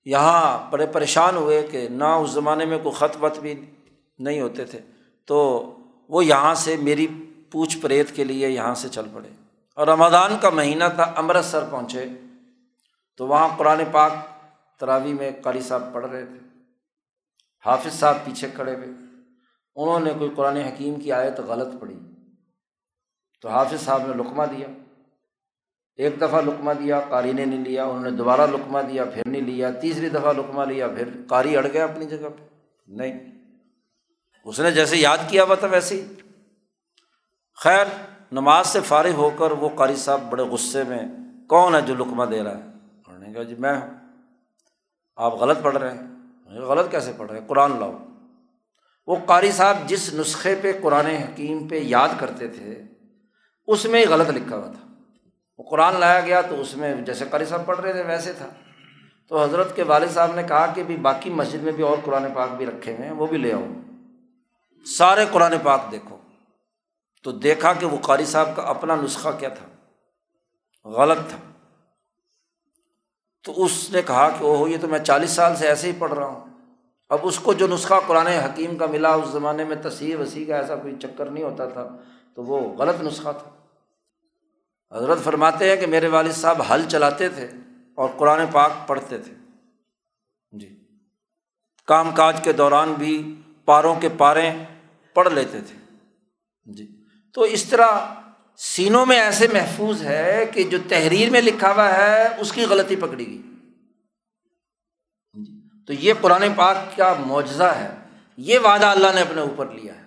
یہاں 0.04 0.70
بڑے 0.70 0.86
پریشان 0.86 1.36
ہوئے 1.36 1.66
کہ 1.70 1.88
نہ 1.88 2.04
اس 2.04 2.30
زمانے 2.30 2.64
میں 2.64 2.78
کوئی 2.78 2.94
خط 2.94 3.24
وط 3.24 3.38
بھی 3.38 3.70
نہیں 4.18 4.40
ہوتے 4.40 4.64
تھے۔ 4.64 4.78
تو 5.24 5.70
وہ 6.08 6.24
یہاں 6.24 6.54
سے 6.54 6.76
میری 6.76 7.06
پوچھ 7.50 7.78
پریت 7.78 8.10
کے 8.10 8.24
لیے 8.24 8.50
یہاں 8.50 8.74
سے 8.74 8.88
چل 8.88 9.04
پڑے۔ 9.12 9.28
اور 9.74 9.86
رمضان 9.86 10.36
کا 10.40 10.50
مہینہ 10.50 10.84
تھا، 10.94 11.02
امرتسر 11.02 11.64
پہنچے۔ 11.70 12.04
تو 13.16 13.26
وہاں 13.26 13.48
قرآن 13.56 13.82
پاک 13.92 14.12
تراوی 14.80 15.12
میں 15.12 15.30
قاری 15.42 15.60
صاحب 15.60 15.82
پڑھ 15.92 16.06
رہے 16.06 16.26
تھے۔ 16.26 16.38
حافظ 17.66 17.94
صاحب 17.94 18.16
پیچھے 18.24 18.48
کھڑے 18.54 18.74
ہوئے۔ 18.74 18.86
انہوں 19.76 20.00
نے 20.00 20.10
کوئی 20.18 20.30
قرآن 20.36 20.56
حکیم 20.56 21.00
کی 21.00 21.12
آیت 21.12 21.40
غلط 21.40 21.80
پڑھی۔ 21.80 21.98
تو 23.40 23.48
حافظ 23.48 23.84
صاحب 23.84 24.02
نے 24.06 24.14
لقمہ 24.16 24.42
دیا۔ 24.42 24.66
ایک 25.96 26.20
دفعہ 26.20 26.40
لقمہ 26.40 26.72
دیا، 26.72 27.00
قاری 27.00 27.32
نے 27.32 27.44
نہیں 27.44 27.64
لیا۔ 27.64 27.84
انہوں 27.84 28.10
نے 28.10 28.10
دوبارہ 28.10 28.46
لقمہ 28.46 28.78
دیا، 28.78 29.04
پھر 29.04 29.22
نہیں 29.26 29.42
لیا۔ 29.42 29.70
تیسری 29.70 30.08
دفعہ 30.08 30.32
لقمہ 30.32 30.64
لیا، 30.64 30.88
پھر 30.88 31.08
قاری 31.28 31.56
اڑ 31.56 31.66
گیا 31.66 31.84
اپنی 31.84 32.04
جگہ 32.04 32.28
پہ۔ 32.36 32.42
نہیں۔ 32.86 33.33
اس 34.44 34.60
نے 34.60 34.70
جیسے 34.70 34.96
یاد 34.96 35.18
کیا 35.28 35.44
ہوا 35.44 35.54
تھا 35.54 35.66
ویسے 35.66 35.94
ہی۔ 35.94 36.14
خیر، 37.56 37.86
نماز 38.32 38.66
سے 38.66 38.80
فارغ 38.80 39.10
ہو 39.10 39.30
کر 39.30 39.50
وہ 39.50 39.68
قاری 39.74 39.96
صاحب 39.96 40.20
بڑے 40.30 40.42
غصے 40.42 40.84
میں، 40.84 41.02
کون 41.48 41.74
ہے 41.74 41.80
جو 41.80 41.94
لقمہ 41.94 42.24
دے 42.24 42.42
رہا 42.42 42.50
ہے؟ 42.50 42.62
انہوں 43.06 43.18
نے 43.18 43.32
کہا 43.32 43.42
جی 43.42 43.54
میں 43.58 43.74
ہوں۔ 43.74 43.90
آپ 45.16 45.34
غلط 45.34 45.62
پڑھ 45.62 45.76
رہے 45.76 45.90
ہیں۔ 45.90 46.02
غلط 46.60 46.90
کیسے 46.90 47.12
پڑھ 47.16 47.30
رہے 47.30 47.40
ہیں؟ 47.40 47.46
قرآن 47.46 47.78
لاؤ۔ 47.80 47.98
وہ 49.06 49.16
قاری 49.26 49.52
صاحب 49.52 49.76
جس 49.86 50.14
نسخے 50.14 50.54
پہ 50.62 50.72
قرآن 50.82 51.06
حکیم 51.06 51.68
پہ 51.68 51.80
یاد 51.82 52.08
کرتے 52.18 52.48
تھے، 52.48 52.82
اس 53.66 53.84
میں 53.84 54.00
ہی 54.00 54.06
غلط 54.06 54.30
لکھا 54.30 54.56
ہوا 54.56 54.66
تھا۔ 54.66 54.92
وہ 55.58 55.64
قرآن 55.70 56.00
لایا 56.00 56.20
گیا 56.20 56.40
تو 56.40 56.60
اس 56.60 56.76
میں 56.76 56.94
جیسے 56.94 57.24
قاری 57.30 57.44
صاحب 57.44 57.66
پڑھ 57.66 57.80
رہے 57.80 57.92
تھے، 57.92 58.02
ویسے 58.02 58.32
تھا۔ 58.32 58.46
تو 59.28 59.42
حضرت 59.42 59.76
کے 59.76 59.82
والد 59.82 60.10
صاحب 60.10 60.34
نے 60.34 60.42
کہا 60.42 60.66
کہ 60.66 60.82
بھی 60.82 60.96
باقی 60.96 61.30
مسجد 61.30 61.62
میں 61.62 61.72
بھی 61.72 61.82
اور 61.82 61.96
قرآن 62.04 62.24
پاک 62.34 62.50
بھی 62.50 62.66
رکھے 62.66 62.96
ہوئے 62.96 63.08
ہیں، 63.08 63.14
وہ 63.14 63.26
بھی 63.26 63.38
لے 63.38 63.52
آؤ۔ 63.52 63.66
سارے 64.86 65.26
قرآن 65.32 65.54
پاک 65.62 65.80
دیکھو۔ 65.90 66.16
تو 67.22 67.32
دیکھا 67.32 67.72
کہ 67.72 67.86
وہ 67.86 67.98
قاری 68.02 68.24
صاحب 68.24 68.48
کا 68.56 68.62
اپنا 68.62 68.96
نسخہ 68.96 69.28
کیا 69.38 69.48
تھا؟ 69.48 69.66
غلط 70.88 71.18
تھا۔ 71.28 71.36
تو 73.42 73.64
اس 73.64 73.90
نے 73.90 74.02
کہا 74.02 74.28
کہ 74.28 74.44
او 74.44 74.56
ہو 74.56 74.68
یہ 74.68 74.76
تو 74.80 74.88
میں 74.88 74.98
چالیس 74.98 75.30
سال 75.30 75.56
سے 75.56 75.68
ایسے 75.68 75.92
ہی 75.92 75.96
پڑھ 75.98 76.12
رہا 76.12 76.26
ہوں۔ 76.26 76.44
اب 77.08 77.18
اس 77.22 77.38
کو 77.38 77.52
جو 77.52 77.66
نسخہ 77.66 77.94
قرآن 78.06 78.26
حکیم 78.26 78.78
کا 78.78 78.86
ملا، 78.86 79.10
اس 79.14 79.28
زمانے 79.28 79.64
میں 79.64 79.76
تصحیح 79.82 80.16
وسیع 80.16 80.46
کا 80.46 80.56
ایسا 80.56 80.76
کوئی 80.76 80.94
چکر 81.02 81.26
نہیں 81.26 81.44
ہوتا 81.44 81.68
تھا، 81.68 81.88
تو 82.34 82.42
وہ 82.42 82.76
غلط 82.76 83.02
نسخہ 83.02 83.28
تھا۔ 83.38 83.50
حضرت 84.96 85.18
فرماتے 85.24 85.70
ہیں 85.70 85.76
کہ 85.76 85.86
میرے 85.86 86.08
والد 86.08 86.32
صاحب 86.32 86.62
حل 86.62 86.88
چلاتے 86.88 87.28
تھے 87.28 87.50
اور 87.94 88.08
قرآن 88.16 88.40
پاک 88.52 88.70
پڑھتے 88.86 89.18
تھے۔ 89.18 89.34
جی۔ 90.52 90.88
کام 91.86 92.10
کاج 92.14 92.40
کے 92.44 92.52
دوران 92.52 92.92
بھی 92.92 93.40
پاروں 93.64 93.94
کے 94.00 94.08
پاریں 94.08 94.64
پڑھ 95.14 95.32
لیتے 95.32 95.60
تھے۔ 95.60 95.96
جی۔ 96.72 96.86
تو 97.34 97.42
اس 97.42 97.64
طرح 97.64 97.90
سینوں 98.56 99.06
میں 99.06 99.20
ایسے 99.20 99.46
محفوظ 99.52 100.02
ہے 100.02 100.44
کہ 100.52 100.62
جو 100.62 100.78
تحریر 100.88 101.30
میں 101.30 101.40
لکھا 101.40 101.72
ہوا 101.72 101.94
ہے، 101.94 102.28
اس 102.38 102.52
کی 102.52 102.64
غلطی 102.64 102.96
پکڑی 102.96 103.26
گئی۔ 103.26 103.42
جی۔ 105.32 105.84
تو 105.86 105.92
یہ 105.92 106.12
قرآن 106.20 106.42
پاک 106.56 106.96
کا 106.96 107.14
معجزہ 107.26 107.62
ہے۔ 107.62 107.94
یہ 108.36 108.58
وعدہ 108.58 108.86
اللہ 108.86 109.06
نے 109.14 109.20
اپنے 109.20 109.40
اوپر 109.40 109.68
لیا 109.68 109.94
ہے۔ 109.94 110.02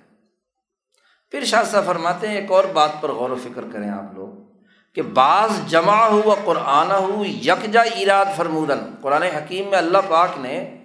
پھر 1.32 1.45
شاہ 1.45 1.64
صاحب 1.64 1.86
فرماتے 1.86 2.28
ہیں، 2.28 2.36
ایک 2.36 2.51
اور 2.51 2.64
بات 2.64 2.91
پر 3.01 3.12
غور 3.12 3.30
و 3.30 3.36
فکر 3.36 3.62
کریں 3.74 3.89
آپ 3.89 4.14
لوگ 4.14 4.30
کہ 4.93 5.01
بعض 5.01 5.49
جمع 5.68 6.08
ہوا 6.08 6.36
قرآن 6.45 6.91
ہو، 6.91 7.26
یکجا 7.26 7.82
ایراد 7.82 8.26
فرمودن۔ 8.36 8.80
قرآن 9.01 9.24
حکیم 9.24 9.70
میں 9.70 9.78
اللہ 9.78 9.97
پاک 10.08 10.30
نے 10.38 10.76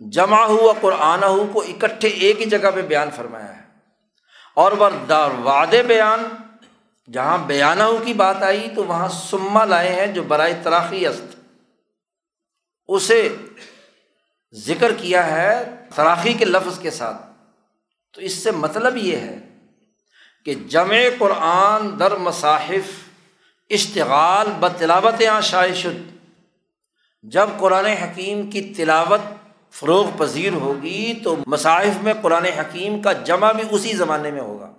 جمع 0.00 0.44
ہوا 0.44 0.72
قرآن 0.80 1.24
ہو 1.24 1.50
کو 1.52 1.60
اکٹھے 1.60 2.08
ایک 2.08 2.40
ہی 2.40 2.46
جگہ 2.46 2.70
پہ 2.74 2.82
بیان 2.82 3.08
فرمایا 3.16 3.56
ہے۔ 3.56 3.62
اور 4.54 4.72
وعد 4.72 5.74
بیان، 5.86 6.28
جہاں 7.12 7.38
بیانہ 7.38 7.82
ہو 7.82 7.98
کی 8.04 8.14
بات 8.14 8.42
آئی، 8.42 8.68
تو 8.76 8.84
وہاں 8.84 9.08
سما 9.08 9.64
لائے 9.64 9.94
ہیں 9.94 10.06
جو 10.06 10.22
برائے 10.22 10.60
تراخی 10.62 11.06
است۔ 11.06 11.36
اسے 12.88 13.36
ذکر 14.52 14.92
کیا 14.92 15.26
ہے 15.26 15.74
تراخی 15.94 16.32
کے 16.32 16.44
لفظ 16.44 16.78
کے 16.78 16.90
ساتھ۔ 16.90 17.26
تو 18.12 18.20
اس 18.20 18.32
سے 18.32 18.50
مطلب 18.50 18.96
یہ 18.96 19.16
ہے 19.16 19.38
کہ 20.44 20.54
جمع 20.54 20.96
قرآن 21.18 21.98
در 21.98 22.16
مصاحف 22.16 23.10
اشتغال 23.70 24.46
ب 24.60 24.68
تلاوت 24.68 25.22
شائع 25.42 25.74
شد۔ 25.74 26.16
جب 27.22 27.48
قرآن 27.58 27.86
حکیم 27.86 28.50
کی 28.50 28.74
تلاوت 28.76 29.20
فروغ 29.74 30.06
پذیر 30.16 30.52
ہوگی 30.52 31.20
تو 31.24 31.36
مصاحف 31.46 32.02
میں 32.02 32.12
قرآن 32.22 32.44
حکیم 32.44 33.02
کا 33.02 33.12
جمع 33.12 33.52
بھی 33.52 33.64
اسی 33.70 33.92
زمانے 33.92 34.30
میں 34.30 34.40
ہوگا۔ 34.40 34.72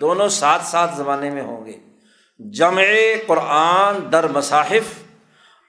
دونوں 0.00 0.28
ساتھ 0.28 0.66
ساتھ 0.66 0.96
زمانے 0.96 1.30
میں 1.30 1.42
ہوں 1.42 1.66
گے۔ 1.66 1.72
جمع 2.38 2.82
قرآن 3.26 4.12
در 4.12 4.28
مصاحف 4.28 5.02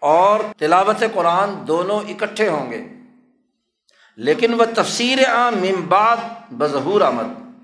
اور 0.01 0.39
تلاوت 0.57 1.03
قرآن 1.13 1.67
دونوں 1.67 1.99
اکٹھے 1.99 2.47
ہوں 2.47 2.71
گے۔ 2.71 2.81
لیکن 4.17 4.53
وہ 4.53 4.65
تفسیر 4.75 5.25
عام 5.29 5.55
ممباد 5.55 6.17
بظہور 6.49 7.01
آمد۔ 7.01 7.57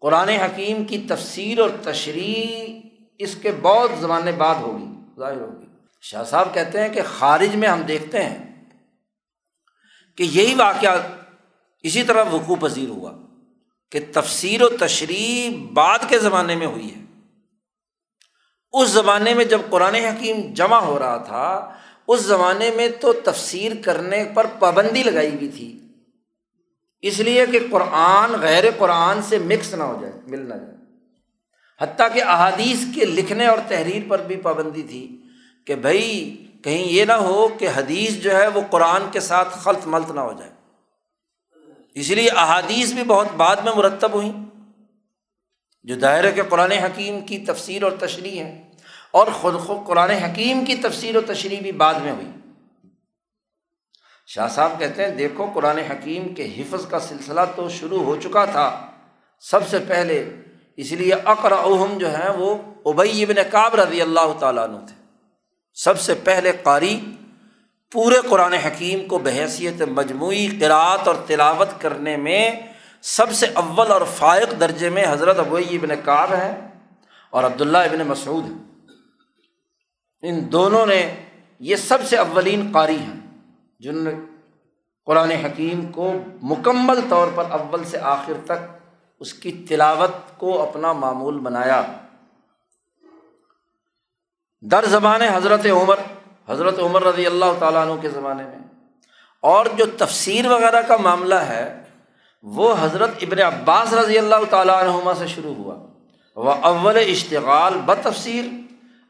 قرآن 0.00 0.28
حکیم 0.28 0.84
کی 0.84 0.98
تفسیر 1.08 1.58
اور 1.58 1.70
تشریح 1.82 2.80
اس 3.18 3.34
کے 3.34 3.50
بہت 3.62 3.90
زمانے 4.00 4.32
بعد 4.32 4.54
ہوگی، 4.54 5.18
ظاہر 5.18 5.40
ہوگی۔ 5.40 5.66
شاہ 6.02 6.24
صاحب 6.24 6.54
کہتے 6.54 6.80
ہیں 6.80 6.88
کہ 6.88 7.00
خارج 7.18 7.56
میں 7.56 7.68
ہم 7.68 7.80
دیکھتے 7.80 8.22
ہیں۔ 8.22 8.49
کہ 10.20 10.24
یہی 10.24 10.54
واقعہ 10.54 10.98
اسی 11.82 12.02
طرح 12.02 12.24
وقوع 12.30 12.56
پذیر 12.60 12.88
ہوا 12.88 13.12
کہ 13.90 14.00
تفسیر 14.12 14.62
و 14.62 14.68
تشریح 14.68 15.68
بعد 15.72 15.98
کے 16.08 16.18
زمانے 16.18 16.56
میں 16.56 16.66
ہوئی 16.66 16.94
ہے۔ 16.94 17.04
اس 18.72 18.88
زمانے 18.88 19.34
میں 19.34 19.44
جب 19.44 19.60
قرآن 19.70 19.94
حکیم 19.94 20.54
جمع 20.54 20.76
ہو 20.76 20.98
رہا 20.98 21.16
تھا، 21.16 21.74
اس 22.08 22.20
زمانے 22.20 22.70
میں 22.76 22.88
تو 23.00 23.12
تفسیر 23.12 23.72
کرنے 23.84 24.24
پر 24.34 24.46
پابندی 24.58 25.02
لگائی 25.02 25.28
ہوئی 25.28 25.48
تھی۔ 25.48 25.78
اس 27.02 27.20
لیے 27.20 27.46
کہ 27.46 27.58
قرآن 27.70 28.40
غیر 28.40 28.64
قرآن 28.78 29.22
سے 29.22 29.38
مکس 29.38 29.74
نہ 29.74 29.82
ہو 29.82 29.98
جائے، 30.00 30.12
مل 30.26 30.48
نہ 30.48 30.54
جائے۔ 30.54 30.76
حتیٰ 31.80 32.08
کہ 32.12 32.22
احادیث 32.22 32.94
کے 32.94 33.04
لکھنے 33.04 33.46
اور 33.46 33.58
تحریر 33.68 34.02
پر 34.08 34.22
بھی 34.22 34.36
پابندی 34.36 34.82
تھی 34.82 35.22
کہ 35.66 35.74
بھائی 35.74 36.46
کہیں 36.64 36.84
یہ 36.84 37.04
نہ 37.04 37.12
ہو 37.12 37.48
کہ 37.48 37.68
حدیث 37.76 38.10
جو 38.10 38.36
ہے 38.36 38.46
وہ 38.46 38.60
قرآن 38.70 39.10
کے 39.12 39.20
ساتھ 39.20 39.48
خلط 39.48 39.86
ملط 39.86 40.10
نہ 40.10 40.20
ہو 40.20 40.32
جائے۔ 40.32 40.50
اس 41.94 42.10
لیے 42.10 42.30
احادیث 42.30 42.92
بھی 42.92 43.02
بہت 43.02 43.26
بعد 43.36 43.56
میں 43.56 43.72
مرتب 43.76 44.12
ہوئیں۔ 44.12 44.32
جو 45.82 45.94
دائرہ 45.94 46.30
کے 46.30 46.42
قرآن 46.48 46.72
حکیم 46.72 47.20
کی 47.20 47.38
تفسیر 47.38 47.82
اور 47.82 47.92
تشریح 47.92 48.44
ہے، 48.44 48.70
اور 49.10 49.26
خود 49.26 49.54
خود 49.66 49.86
قرآن 49.86 50.10
حکیم 50.10 50.64
کی 50.64 50.74
تفسیر 50.74 51.16
و 51.16 51.20
تشریح 51.20 51.60
بھی 51.60 51.72
بعد 51.72 51.94
میں 51.94 52.12
ہوئی۔ 52.12 52.26
شاہ 54.26 54.48
صاحب 54.48 54.72
کہتے 54.78 55.04
ہیں، 55.04 55.14
دیکھو 55.14 55.50
قرآن 55.54 55.78
حکیم 55.78 56.34
کے 56.34 56.46
حفظ 56.58 56.86
کا 56.86 57.00
سلسلہ 57.00 57.40
تو 57.56 57.68
شروع 57.68 58.02
ہو 58.02 58.16
چکا 58.16 58.44
تھا۔ 58.44 58.90
سب 59.40 59.68
سے 59.68 59.78
پہلے 59.88 60.36
اس 60.76 60.92
لیے 60.92 61.14
اقرا 61.14 61.54
اہم 61.54 61.98
جو 61.98 62.10
ہیں، 62.10 62.28
وہ 62.28 62.56
ابئی 62.84 63.22
ابن 63.22 63.34
کاب 63.50 63.74
رضی 63.74 64.00
اللہ 64.00 64.38
تعالیٰ 64.40 64.64
عنہ 64.64 64.86
تھے۔ 64.86 64.99
سب 65.84 66.00
سے 66.00 66.14
پہلے 66.14 66.52
قاری 66.62 67.00
پورے 67.92 68.16
قرآن 68.30 68.52
حکیم 68.52 69.08
کو 69.08 69.18
بحیثیت 69.18 69.82
مجموعی 69.82 70.48
قرأت 70.48 71.08
اور 71.08 71.14
تلاوت 71.26 71.80
کرنے 71.80 72.16
میں 72.16 72.50
سب 73.02 73.32
سے 73.32 73.46
اول 73.54 73.90
اور 73.90 74.00
فائق 74.16 74.60
درجے 74.60 74.90
میں 74.90 75.04
حضرت 75.08 75.38
ابوئی 75.38 75.76
ابن 75.76 75.88
کعب 76.04 76.32
ہے 76.32 76.68
اور 77.30 77.44
عبداللہ 77.44 77.78
ابن 77.78 78.06
مسعود 78.06 78.44
ہے۔ 78.44 78.56
ان 80.28 80.52
دونوں 80.52 80.86
نے 80.86 81.14
یہ 81.60 81.76
سب 81.76 81.98
سے 82.08 82.16
اولین 82.16 82.70
قاری 82.74 82.98
ہیں 82.98 83.20
جن 83.80 84.04
نے 84.04 84.10
قرآن 85.06 85.30
حکیم 85.30 85.92
کو 85.92 86.12
مکمل 86.42 87.00
طور 87.08 87.28
پر 87.34 87.44
اول 87.50 87.84
سے 87.84 87.98
آخر 87.98 88.32
تک 88.44 88.92
اس 89.20 89.34
کی 89.34 89.64
تلاوت 89.68 90.38
کو 90.38 90.62
اپنا 90.62 90.92
معمول 90.92 91.38
بنایا۔ 91.38 91.82
در 94.62 94.84
زبان 94.84 95.22
حضرت 95.22 95.66
عمر 95.66 95.94
حضرت 96.48 96.78
عمر 96.78 97.02
رضی 97.02 97.26
اللہ 97.26 97.44
تعالیٰ 97.58 97.86
عنہ 97.86 98.00
کے 98.00 98.08
زمانے 98.08 98.42
میں۔ 98.42 98.58
اور 99.42 99.66
جو 99.76 99.84
تفسیر 99.98 100.46
وغیرہ 100.50 100.82
کا 100.82 100.96
معاملہ 100.96 101.34
ہے، 101.34 101.82
وہ 102.42 102.74
حضرت 102.80 103.10
ابن 103.22 103.40
عباس 103.40 103.92
رضی 103.92 104.18
اللہ 104.18 104.36
تعالیٰ 104.50 104.82
عنہما 104.82 105.14
سے 105.14 105.26
شروع 105.26 105.54
ہوا۔ 105.54 105.86
وہ 106.36 106.52
اول 106.52 106.96
اشتغال 106.96 107.74
ب 107.74 107.94
تفسیر 107.94 108.44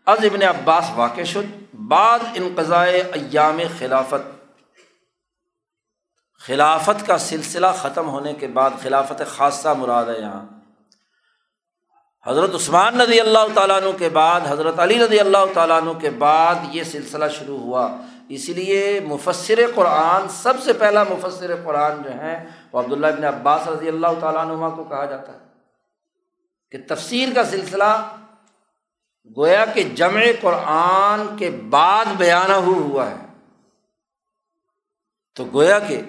از 0.07 0.19
ابن 0.23 0.43
عباس 0.43 0.85
واقع 0.95 1.23
شد، 1.23 1.75
بعد 1.75 2.19
انقضائے 2.35 3.01
ایام 3.01 3.59
خلافت۔ 3.79 4.55
خلافت 6.39 7.07
کا 7.07 7.19
سلسلہ 7.19 7.67
ختم 7.77 8.09
ہونے 8.09 8.35
کے 8.35 8.47
بعد 8.47 8.71
خلافت 8.83 9.23
خاصہ 9.27 9.69
مراد 9.69 10.05
ہے 10.05 10.21
یہاں۔ 10.21 10.60
حضرت 12.27 12.55
عثمان 12.55 13.01
رضی 13.01 13.21
اللہ 13.21 13.39
تعالیٰ 13.55 13.77
عنہ 13.77 13.99
کے 13.99 14.09
بعد، 14.09 14.41
حضرت 14.49 14.79
علی 14.79 15.05
رضی 15.05 15.21
اللہ 15.21 15.53
تعالیٰ 15.55 15.83
عنہ 15.83 15.99
کے 15.99 16.11
بعد 16.11 16.55
یہ 16.71 16.83
سلسلہ 16.83 17.25
شروع 17.29 17.59
ہوا۔ 17.59 17.97
اس 18.29 18.49
لیے 18.49 19.01
مفصر 19.01 19.61
قرآن، 19.75 20.29
سب 20.29 20.55
سے 20.65 20.73
پہلا 20.73 21.03
مفصر 21.03 21.57
قرآن 21.65 22.03
جو 22.03 22.11
ہے، 22.11 22.45
وہ 22.73 22.81
عبداللہ 22.81 23.07
ابن 23.07 23.25
عباس 23.25 23.69
رضی 23.69 23.89
اللہ 23.89 24.07
تعالیٰ 24.21 24.47
عنہ 24.47 24.77
کو 24.77 24.85
کہا 24.85 25.05
جاتا 25.05 25.33
ہے 25.33 25.39
کہ 26.71 26.95
تفسیر 26.95 27.29
کا 27.35 27.45
سلسلہ 27.45 28.15
گویا 29.37 29.65
کہ 29.65 29.83
جمع 29.83 30.21
قرآن 30.41 31.37
کے 31.37 31.51
بعد 31.51 32.05
بیانہ 32.19 32.53
ہوا 32.53 33.11
ہے۔ 33.11 33.17
تو 35.35 35.45
گویا 35.45 35.79
کہ 35.79 36.03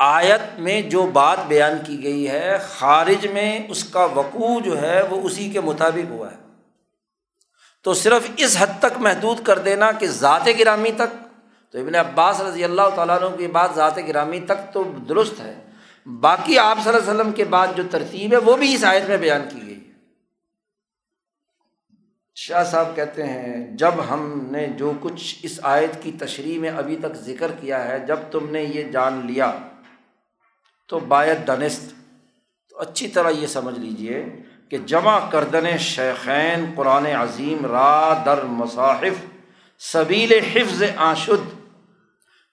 آیت 0.00 0.58
میں 0.58 0.80
جو 0.82 1.06
بات 1.06 1.38
بیان 1.46 1.78
کی 1.86 2.02
گئی 2.02 2.28
ہے، 2.28 2.58
خارج 2.68 3.26
میں 3.26 3.60
اس 3.68 3.84
کا 3.84 4.04
وقوع 4.04 4.60
جو 4.60 4.80
ہے 4.82 5.02
وہ 5.02 5.20
اسی 5.22 5.48
کے 5.50 5.60
مطابق 5.60 6.10
ہوا 6.10 6.30
ہے۔ 6.30 6.36
تو 7.82 7.94
صرف 7.94 8.30
اس 8.36 8.56
حد 8.58 8.78
تک 8.78 8.98
محدود 8.98 9.42
کر 9.42 9.58
دینا 9.58 9.90
کہ 9.92 10.06
ذات 10.06 10.48
گرامی 10.58 10.90
تک، 10.96 11.16
تو 11.74 11.78
ابن 11.78 11.94
عباس 11.94 12.40
رضی 12.40 12.64
اللہ 12.64 12.88
تعالیٰ 12.94 13.18
عنہ 13.22 13.36
کی 13.36 13.46
بات 13.46 13.70
ذات 13.74 13.98
گرامی 14.08 14.40
تک 14.40 14.72
تو 14.72 14.82
درست 15.08 15.40
ہے۔ 15.40 15.54
باقی 16.06 16.58
آپ 16.58 16.78
صلی 16.84 16.88
اللہ 16.88 17.02
علیہ 17.02 17.10
وسلم 17.10 17.32
کے 17.32 17.44
بعد 17.44 17.68
جو 17.76 17.82
ترتیب 17.90 18.32
ہے 18.32 18.38
وہ 18.38 18.56
بھی 18.56 18.74
اس 18.74 18.84
آیت 18.84 19.08
میں 19.08 19.16
بیان 19.16 19.42
کی 19.48 19.66
گئی 19.66 19.80
شاہ 22.36 22.64
صاحب 22.64 22.94
کہتے 22.96 23.26
ہیں، 23.26 23.66
جب 23.76 23.94
ہم 24.10 24.48
نے 24.50 24.66
جو 24.66 24.92
کچھ 25.00 25.34
اس 25.42 25.58
آیت 25.62 26.02
کی 26.02 26.12
تشریح 26.18 26.58
میں 26.58 26.70
ابھی 26.70 26.96
تک 26.96 27.14
ذکر 27.14 27.52
کیا 27.60 27.84
ہے، 27.88 27.98
جب 28.06 28.18
تم 28.30 28.50
نے 28.50 28.62
یہ 28.62 28.84
جان 28.84 29.20
لیا 29.26 29.52
تو 30.88 30.98
باعث 30.98 31.46
دنست 31.46 31.92
تو 32.70 32.78
اچھی 32.78 33.08
طرح 33.08 33.30
یہ 33.30 33.46
سمجھ 33.46 33.78
لیجیے 33.78 34.24
کہ 34.68 34.78
جمع 34.78 35.30
کردن 35.30 35.78
شیخین 35.78 36.72
قرآن 36.76 37.06
عظیم 37.06 37.66
را 37.66 38.22
در 38.26 38.42
مصاحف 38.44 39.24
سبیل 39.78 40.32
حفظ 40.52 40.82
آشد، 40.96 41.44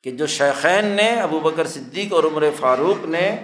کہ 0.03 0.11
جو 0.11 0.27
شیخین 0.27 0.85
نے، 0.85 1.15
ابو 1.15 1.39
بکر 1.39 1.67
صدیق 1.67 2.13
اور 2.13 2.23
عمر 2.23 2.43
فاروق 2.59 3.05
نے 3.05 3.37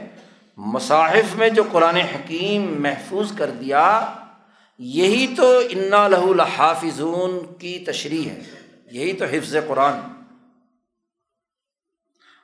مصاحف 0.57 1.35
میں 1.35 1.49
جو 1.49 1.63
قرآن 1.71 1.95
حکیم 1.95 2.81
محفوظ 2.81 3.31
کر 3.37 3.49
دیا، 3.49 4.13
یہی 4.77 5.33
تو 5.37 5.61
انا 5.69 6.07
لہ 6.07 6.25
الحافظون 6.29 7.55
کی 7.55 7.79
تشریح 7.79 8.29
ہے، 8.29 8.41
یہی 8.91 9.13
تو 9.13 9.25
حفظ 9.25 9.55
قرآن۔ 9.67 10.20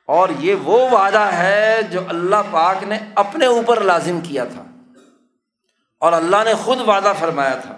اور 0.08 0.28
یہ 0.38 0.54
وہ 0.54 0.88
وعدہ 0.90 1.24
ہے 1.32 1.82
جو 1.90 2.00
اللہ 2.08 2.42
پاک 2.50 2.82
نے 2.82 2.98
اپنے 3.14 3.46
اوپر 3.46 3.80
لازم 3.80 4.20
کیا 4.20 4.44
تھا 4.44 4.62
اور 5.98 6.12
اللہ 6.12 6.36
نے 6.44 6.54
خود 6.54 6.80
وعدہ 6.80 7.12
فرمایا 7.18 7.54
تھا۔ 7.54 7.76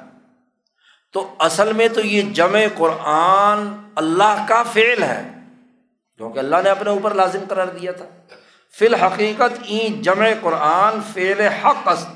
تو 1.12 1.34
اصل 1.38 1.72
میں 1.72 1.88
تو 1.88 2.00
یہ 2.00 2.22
جمع 2.22 2.60
قرآن 2.76 3.90
اللہ 3.96 4.44
کا 4.48 4.62
فعل 4.62 5.02
ہے، 5.02 5.22
کیونکہ 6.16 6.38
اللہ 6.38 6.56
نے 6.64 6.70
اپنے 6.70 6.90
اوپر 6.90 7.14
لازم 7.14 7.44
قرار 7.48 7.66
دیا 7.66 7.92
تھا۔ 7.92 8.04
فی 8.74 8.86
الحقیقت 8.86 9.58
این 9.62 10.02
جمع 10.02 10.28
قرآن 10.40 11.00
فعل 11.12 11.40
حق 11.40 11.88
است، 11.88 12.08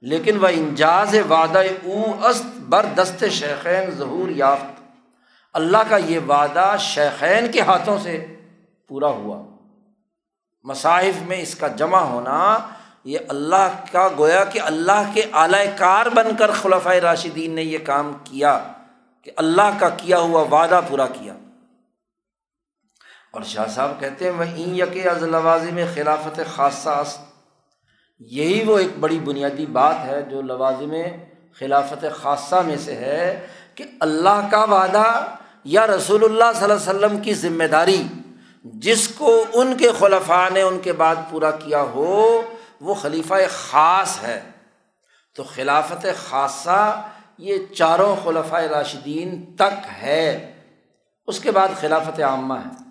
لیکن 0.00 0.38
وہ 0.38 0.48
انجاز 0.50 1.14
وعدہ 1.30 1.62
او 1.84 2.26
است 2.26 2.60
بر 2.68 2.86
دست 2.94 3.24
شیخین 3.30 3.90
ظہور 3.90 4.28
یافت۔ 4.28 4.80
اللہ 5.54 5.88
کا 5.88 5.96
یہ 5.96 6.18
وعدہ 6.28 6.74
شیخین 6.78 7.50
کے 7.52 7.60
ہاتھوں 7.60 7.98
سے 7.98 8.26
پورا 8.90 9.06
ہوا۔ 9.06 9.56
مصاحف 10.62 11.22
میں 11.22 11.40
اس 11.40 11.54
کا 11.54 11.68
جمع 11.68 12.00
ہونا 12.00 12.58
یہ 13.04 13.18
اللہ 13.28 13.68
کا 13.92 14.08
گویا 14.18 14.44
کہ 14.44 14.60
اللہ 14.60 15.10
کے 15.14 15.22
اعلی 15.32 15.70
کار 15.76 16.06
بن 16.06 16.36
کر 16.38 16.50
خلفۂ 16.50 16.96
راشدین 16.96 17.52
نے 17.52 17.62
یہ 17.62 17.78
کام 17.84 18.12
کیا 18.24 18.64
کہ 19.24 19.30
اللہ 19.36 19.78
کا 19.78 19.88
کیا 19.88 20.18
ہوا 20.18 20.42
وعدہ 20.42 20.80
پورا 20.88 21.06
کیا۔ 21.06 21.34
اور 23.32 23.42
شاہ 23.42 23.66
صاحب 23.66 24.00
کہتے 24.00 24.24
ہیں 24.24 24.32
وہ 24.32 24.42
این 24.42 24.76
یک 24.76 25.06
از 25.06 25.22
لوازم 25.22 25.78
خلافت 25.94 26.40
خاصہ 26.56 26.90
است 26.90 27.20
یہی 28.18 28.64
وہ 28.64 28.78
ایک 28.78 28.98
بڑی 29.00 29.18
بنیادی 29.18 29.66
بات 29.66 29.94
ہے 30.06 30.22
جو 30.22 30.42
لوازم 30.42 30.92
خلافت 31.58 32.04
خاصہ 32.22 32.56
میں 32.56 32.76
سے 32.76 32.94
ہے 32.94 33.46
کہ 33.74 33.84
اللہ 34.00 34.48
کا 34.50 34.64
وعدہ 34.64 35.24
یا 35.64 35.86
رسول 35.86 36.24
اللہ 36.24 36.44
صلی 36.54 36.72
اللہ 36.72 36.90
علیہ 36.90 37.06
وسلم 37.06 37.18
کی 37.18 37.34
ذمہ 37.34 37.64
داری 37.64 38.02
جس 38.64 39.08
کو 39.08 39.44
ان 39.52 39.76
کے 39.76 39.88
خلفاء 39.98 40.48
نے 40.48 40.62
ان 40.62 40.78
کے 40.80 40.92
بعد 40.92 41.16
پورا 41.30 41.50
کیا 41.50 41.82
ہو، 41.82 42.42
وہ 42.80 42.94
خلیفہ 42.94 43.34
خاص 43.50 44.22
ہے۔ 44.22 44.40
تو 45.34 45.42
خلافت 45.42 46.06
خاصہ 46.16 47.08
یہ 47.38 47.58
چاروں 47.74 48.16
خلفۂ 48.24 48.62
راشدین 48.62 49.56
تک 49.56 49.86
ہے۔ 50.02 50.52
اس 51.26 51.40
کے 51.40 51.50
بعد 51.50 51.68
خلافت 51.80 52.20
عامہ 52.20 52.54
ہے۔ 52.54 52.84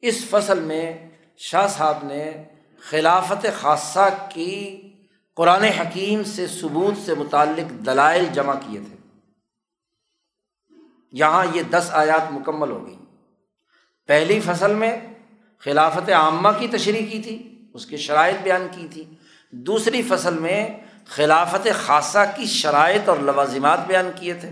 اس 0.00 0.24
فصل 0.30 0.60
میں 0.60 1.10
شاہ 1.36 1.66
صاحب 1.66 1.98
نے 2.02 2.44
خلافت 2.80 3.46
خاصہ 3.60 4.08
کی 4.28 4.80
قرآن 5.36 5.64
حکیم 5.64 6.24
سے 6.24 6.46
ثبوت 6.46 7.06
سے 7.06 7.14
متعلق 7.14 7.86
دلائل 7.86 8.26
جمع 8.32 8.54
کیے 8.54 8.80
تھے۔ 8.80 9.18
یہاں 11.12 11.46
یہ 11.54 11.62
دس 11.62 11.88
آیات 11.92 12.32
مکمل 12.32 12.70
ہو 12.70 12.86
گئی۔ 12.86 12.99
پہلی 14.10 14.40
فصل 14.40 14.74
میں 14.74 14.96
خلافت 15.58 16.10
عامہ 16.10 16.48
کی 16.58 16.68
تشریح 16.68 17.06
کی 17.06 17.18
تھی، 17.18 17.62
اس 17.74 17.86
کی 17.86 17.96
شرائط 17.96 18.42
بیان 18.42 18.68
کی 18.72 18.86
تھی۔ 18.90 19.04
دوسری 19.50 20.02
فصل 20.02 20.34
میں 20.34 20.70
خلافت 21.08 21.68
خاصہ 21.86 22.18
کی 22.36 22.44
شرائط 22.46 23.08
اور 23.08 23.16
لوازمات 23.16 23.86
بیان 23.86 24.10
کیے 24.14 24.34
تھے۔ 24.34 24.50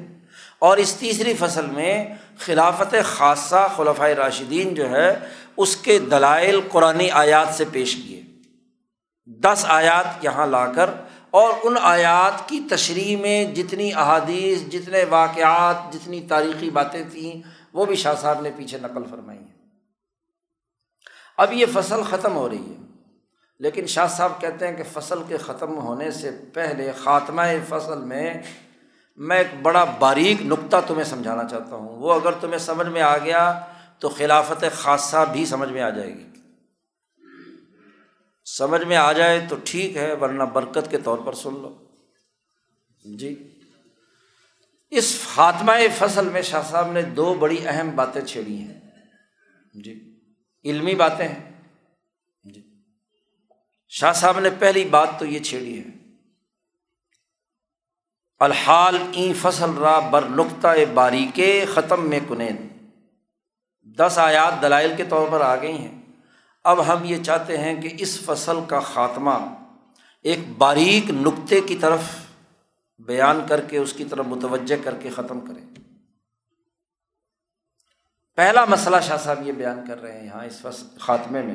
اور 0.59 0.77
اس 0.77 0.95
تیسری 0.95 1.35
فصل 1.35 1.67
میں 1.67 2.15
خلافت 2.39 2.95
خاصہ 3.05 3.69
خلفۂ 3.77 4.11
راشدین 4.11 4.75
جو 4.75 4.91
ہے، 4.91 5.17
اس 5.57 5.77
کے 5.77 5.99
دلائل 5.99 6.61
قرآن 6.69 7.01
آیات 7.13 7.49
سے 7.55 7.65
پیش 7.73 7.95
کیے۔ 7.95 8.23
دس 9.27 9.65
آیات 9.69 10.25
یہاں 10.25 10.47
لا 10.47 10.67
کر، 10.67 10.91
اور 11.31 11.51
ان 11.63 11.75
آیات 11.81 12.49
کی 12.49 12.61
تشریح 12.71 13.17
میں 13.17 13.45
جتنی 13.45 13.95
احادیث، 13.95 14.73
جتنے 14.73 15.05
واقعات، 15.05 15.93
جتنی 15.93 16.21
تاریخی 16.29 16.71
باتیں 16.71 17.03
تھیں، 17.13 17.49
وہ 17.73 17.85
بھی 17.85 17.97
شاہ 17.97 18.15
صاحب 18.21 18.41
نے 18.41 18.51
پیچھے 18.57 18.79
نقل 18.83 19.03
فرمائی۔ 19.11 19.39
ہیں 19.39 19.48
اب 21.39 21.53
یہ 21.53 21.67
فصل 21.73 22.03
ختم 22.11 22.37
ہو 22.37 22.49
رہی 22.49 22.71
ہے۔ 22.71 22.77
لیکن 23.59 23.87
شاہ 23.87 24.07
صاحب 24.07 24.41
کہتے 24.41 24.69
ہیں 24.69 24.77
کہ 24.77 24.83
فصل 24.93 25.19
کے 25.29 25.37
ختم 25.37 25.79
ہونے 25.79 26.11
سے 26.11 26.31
پہلے 26.55 26.93
خاتمہ 26.93 27.43
فصل 27.69 27.99
میں 27.99 28.43
میں 29.17 29.39
ایک 29.39 29.63
بڑا 29.63 29.85
باریک 29.85 30.47
نقطہ 30.47 30.77
تمہیں 30.87 31.05
سمجھانا 31.05 31.45
چاہتا 31.45 31.77
ہوں۔ 31.77 31.89
وہ 31.89 32.15
اگر 32.15 32.33
تمہیں 32.33 32.59
سمجھ 32.59 32.87
میں 32.87 33.03
آ 33.03 33.19
گیا 33.19 33.61
تو 33.99 34.09
خلافت 34.09 34.65
خاصہ 34.73 35.25
بھی 35.33 35.47
سمجھ 35.47 35.69
میں 35.69 35.83
آ 35.83 35.91
جائے 35.91 36.15
گی۔ 36.15 36.27
سمجھ 38.45 38.85
میں 38.85 38.97
آ 38.97 39.13
جائے 39.13 39.47
تو 39.49 39.57
ٹھیک 39.65 39.97
ہے، 39.97 40.15
ورنہ 40.15 40.43
برکت 40.43 40.91
کے 40.91 40.99
طور 40.99 41.19
پر 41.19 41.33
سن 41.33 41.55
لو۔ 41.55 41.79
جی۔ 43.19 43.59
اس 44.91 45.27
خاتمہ 45.35 45.73
فصل 45.99 46.29
میں 46.29 46.43
شاہ 46.43 46.63
صاحب 46.71 46.93
نے 46.93 47.03
دو 47.03 47.35
بڑی 47.35 47.57
اہم 47.67 47.91
باتیں 47.95 48.23
چھیڑی 48.23 48.57
ہیں۔ 48.57 48.81
جی۔ 49.75 50.08
علمی 50.65 50.95
باتیں 50.95 51.29
ہیں۔ 51.29 51.63
جی۔ 52.45 52.63
شاہ 53.89 54.13
صاحب 54.13 54.41
نے 54.41 54.49
پہلی 54.59 54.85
بات 54.85 55.09
تو 55.19 55.27
یہ 55.27 55.39
چھیڑی 55.39 55.79
ہے۔ 55.79 56.15
الحال 58.39 58.99
این 59.13 59.33
فصل 59.35 59.71
را 59.79 59.99
بر 59.99 60.25
نقطۂ 60.29 60.79
باریک 60.95 61.41
ختم 61.75 62.09
میں 62.09 62.21
کنین۔ 62.29 62.69
دس 63.83 64.19
آیات 64.19 64.63
دلائل 64.63 64.95
کے 64.97 65.05
طور 65.05 65.29
پر 65.31 65.41
آ 65.41 65.57
گئی 65.57 65.79
ہیں۔ 65.79 66.03
اب 66.65 66.87
ہم 66.87 67.05
یہ 67.05 67.23
چاہتے 67.23 67.59
ہیں 67.59 67.83
کہ 67.83 67.89
اس 67.99 68.21
فصل 68.21 68.57
کا 68.69 68.81
خاتمہ 68.81 69.31
ایک 70.23 70.39
باریک 70.59 71.11
نقطے 71.11 71.61
کی 71.61 71.77
طرف 71.77 72.01
بیان 72.99 73.41
کر 73.49 73.61
کے 73.61 73.79
اس 73.79 73.93
کی 73.93 74.05
طرف 74.05 74.27
متوجہ 74.27 74.85
کر 74.85 74.95
کے 74.95 75.11
ختم 75.11 75.41
کریں۔ 75.41 75.65
پہلا 78.39 78.65
مسئلہ 78.65 78.97
شاہ 79.03 79.17
صاحب 79.17 79.47
یہ 79.47 79.53
بیان 79.53 79.85
کر 79.89 80.01
رہے 80.01 80.19
ہیں 80.19 80.27
یہاں 80.27 80.45
اس 80.45 80.61
فصل 80.61 80.99
خاتمے 80.99 81.43
میں 81.43 81.55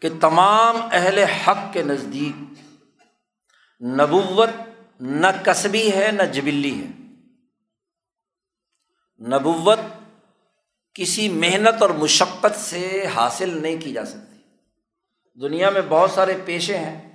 کہ 0.00 0.08
تمام 0.20 0.76
اہل 0.92 1.18
حق 1.18 1.72
کے 1.72 1.82
نزدیک 1.82 2.42
نبوت 3.82 4.50
نہ 5.00 5.26
کسبی 5.44 5.92
ہے، 5.92 6.10
نہ 6.12 6.22
جبلی 6.22 6.84
ہے۔ 6.84 6.86
نبوت 9.20 9.78
کسی 10.94 11.28
محنت 11.28 11.82
اور 11.82 11.90
مشقت 11.90 12.58
سے 12.58 13.06
حاصل 13.14 13.62
نہیں 13.62 13.80
کی 13.80 13.92
جا 13.92 14.04
سکتی۔ 14.04 14.36
دنیا 15.40 15.70
میں 15.70 15.82
بہت 15.88 16.10
سارے 16.10 16.34
پیشے 16.44 16.78
ہیں۔ 16.78 17.11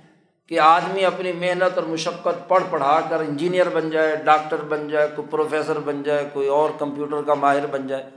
کہ 0.48 0.60
آدمی 0.60 1.04
اپنی 1.04 1.32
محنت 1.32 1.78
اور 1.78 1.86
مشقت 1.86 2.48
پڑھ 2.48 2.64
پڑھا 2.70 3.00
کر 3.10 3.20
انجینئر 3.20 3.68
بن 3.68 3.90
جائے، 3.90 4.16
ڈاکٹر 4.16 4.56
بن 4.56 4.88
جائے، 4.88 5.08
کوئی 5.16 5.28
پروفیسر 5.28 5.78
بن 5.78 6.02
جائے، 6.02 6.28
کوئی 6.32 6.48
اور 6.48 6.70
کمپیوٹر 6.78 7.22
کا 7.22 7.34
ماہر 7.34 7.66
بن 7.66 7.86
جائے۔ 7.86 8.10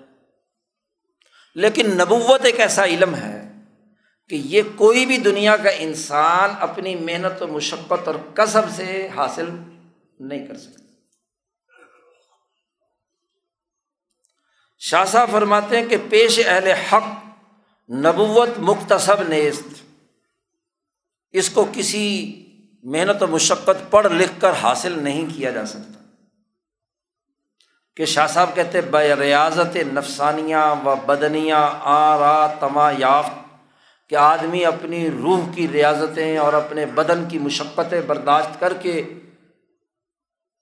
لیکن 1.56 1.98
نبوت 1.98 2.46
ایک 2.46 2.60
ایسا 2.60 2.86
علم 2.86 3.16
ہے 3.16 3.52
کہ 4.30 4.36
یہ 4.36 4.62
کوئی 4.76 5.06
بھی 5.06 5.18
دنیا 5.18 5.58
کا 5.58 5.70
انسان 5.70 6.50
اپنی 6.60 6.96
محنت 6.96 7.42
و 7.42 7.48
مشقت 7.48 8.08
اور 8.08 8.16
کسب 8.34 8.62
سے 8.76 9.08
حاصل 9.16 9.50
نہیں 10.20 10.48
کر 10.48 10.58
سکتا۔ 10.58 10.84
شاہ 14.80 15.06
صاحب 15.06 15.32
فرماتے 15.32 15.82
ہیں 15.82 15.90
کہ 15.90 15.98
پیش 16.10 16.40
اہل 16.46 16.68
حق 16.68 17.04
نبوت 17.92 18.50
مختصب 18.58 19.22
نیست۔ 19.28 19.81
اس 21.32 21.50
کو 21.50 21.66
کسی 21.74 22.36
محنت 22.84 23.24
و 23.24 23.28
مشقت 23.28 23.92
پڑھ 23.92 24.08
لکھ 24.08 24.42
کر 24.42 24.52
حاصل 24.52 25.00
نہیں 25.00 25.26
کیا 25.36 25.52
جا 25.52 25.66
سکتا۔ 25.66 26.04
کہ 27.96 28.06
شاہ 28.06 28.28
صاحب 28.28 28.56
کہتے 28.56 28.82
بے 28.82 29.16
ریاضت 29.16 29.78
نفسانیاں 29.94 30.76
و 30.86 30.96
بدنیاں 31.06 31.70
آرا 31.82 32.48
تما 32.48 32.92
یافت۔ 32.98 33.42
کہ 34.10 34.16
آدمی 34.16 34.66
اپنی 34.66 35.12
روح 35.12 35.40
کی 35.56 35.68
ریاضتیں 35.68 36.38
اور 36.38 36.54
اپنے 36.54 36.86
بدن 36.86 37.26
کی 37.30 37.40
مشقتیں 37.40 38.02
برداشت 38.02 38.60
کر 38.60 38.74
کے، 38.74 39.14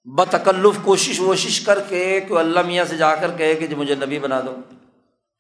بتکلف 0.04 0.80
کوشش 0.84 1.20
ووشش 1.20 1.62
کر 1.62 1.80
کے 1.80 2.22
کہ 2.22 2.34
اللہ 2.34 2.60
میاں 2.60 2.86
سے 2.86 2.98
جا 2.98 3.16
کر 3.16 3.38
کہے 3.38 3.56
کہ 3.56 3.68
جو 3.68 3.78
مجھے 3.78 3.96
نبی 3.96 4.20
بنا 4.20 4.42
دو۔ 4.42 4.56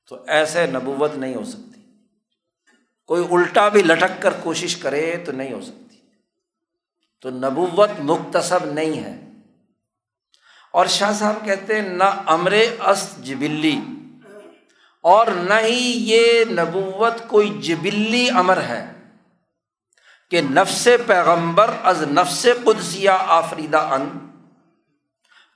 تو 0.10 0.18
ایسے 0.28 0.66
نبوت 0.66 1.16
نہیں 1.16 1.36
ہو 1.36 1.44
سکتی۔ 1.44 1.79
کوئی 3.10 3.28
الٹا 3.32 3.70
بھی 3.70 3.82
لٹک 3.82 4.22
کر 4.22 4.34
کوشش 4.44 4.76
کرے 4.76 5.18
تو 5.26 5.32
نہیں 5.32 5.54
ہو 5.54 5.62
سکتی۔ 5.62 5.96
تو 7.22 7.30
نبوت 7.30 7.90
مختصب 8.00 8.66
نہیں 8.66 9.04
ہے۔ 9.04 9.22
اور 10.74 10.86
شاہ 10.86 11.14
صاحب 11.14 11.46
کہتے 11.46 11.76
ہیں، 11.76 11.90
نہ 11.90 12.04
امر 12.26 12.52
اس 12.86 13.18
جبلی۔ 13.18 13.80
اور 15.02 15.28
نہ 15.28 15.54
ہی 15.54 15.94
یہ 15.96 16.46
نبوت 16.46 17.14
کوئی 17.28 17.58
جبلی 17.62 18.30
امر 18.30 18.62
ہے 18.62 18.92
کہ 20.32 20.42
نفس 20.42 20.88
پیغمبر 21.08 21.72
از 21.84 22.02
نفس 22.02 22.48
قدسیہ 22.66 23.10
آفریدہ 23.10 23.78
ان۔ 23.78 24.10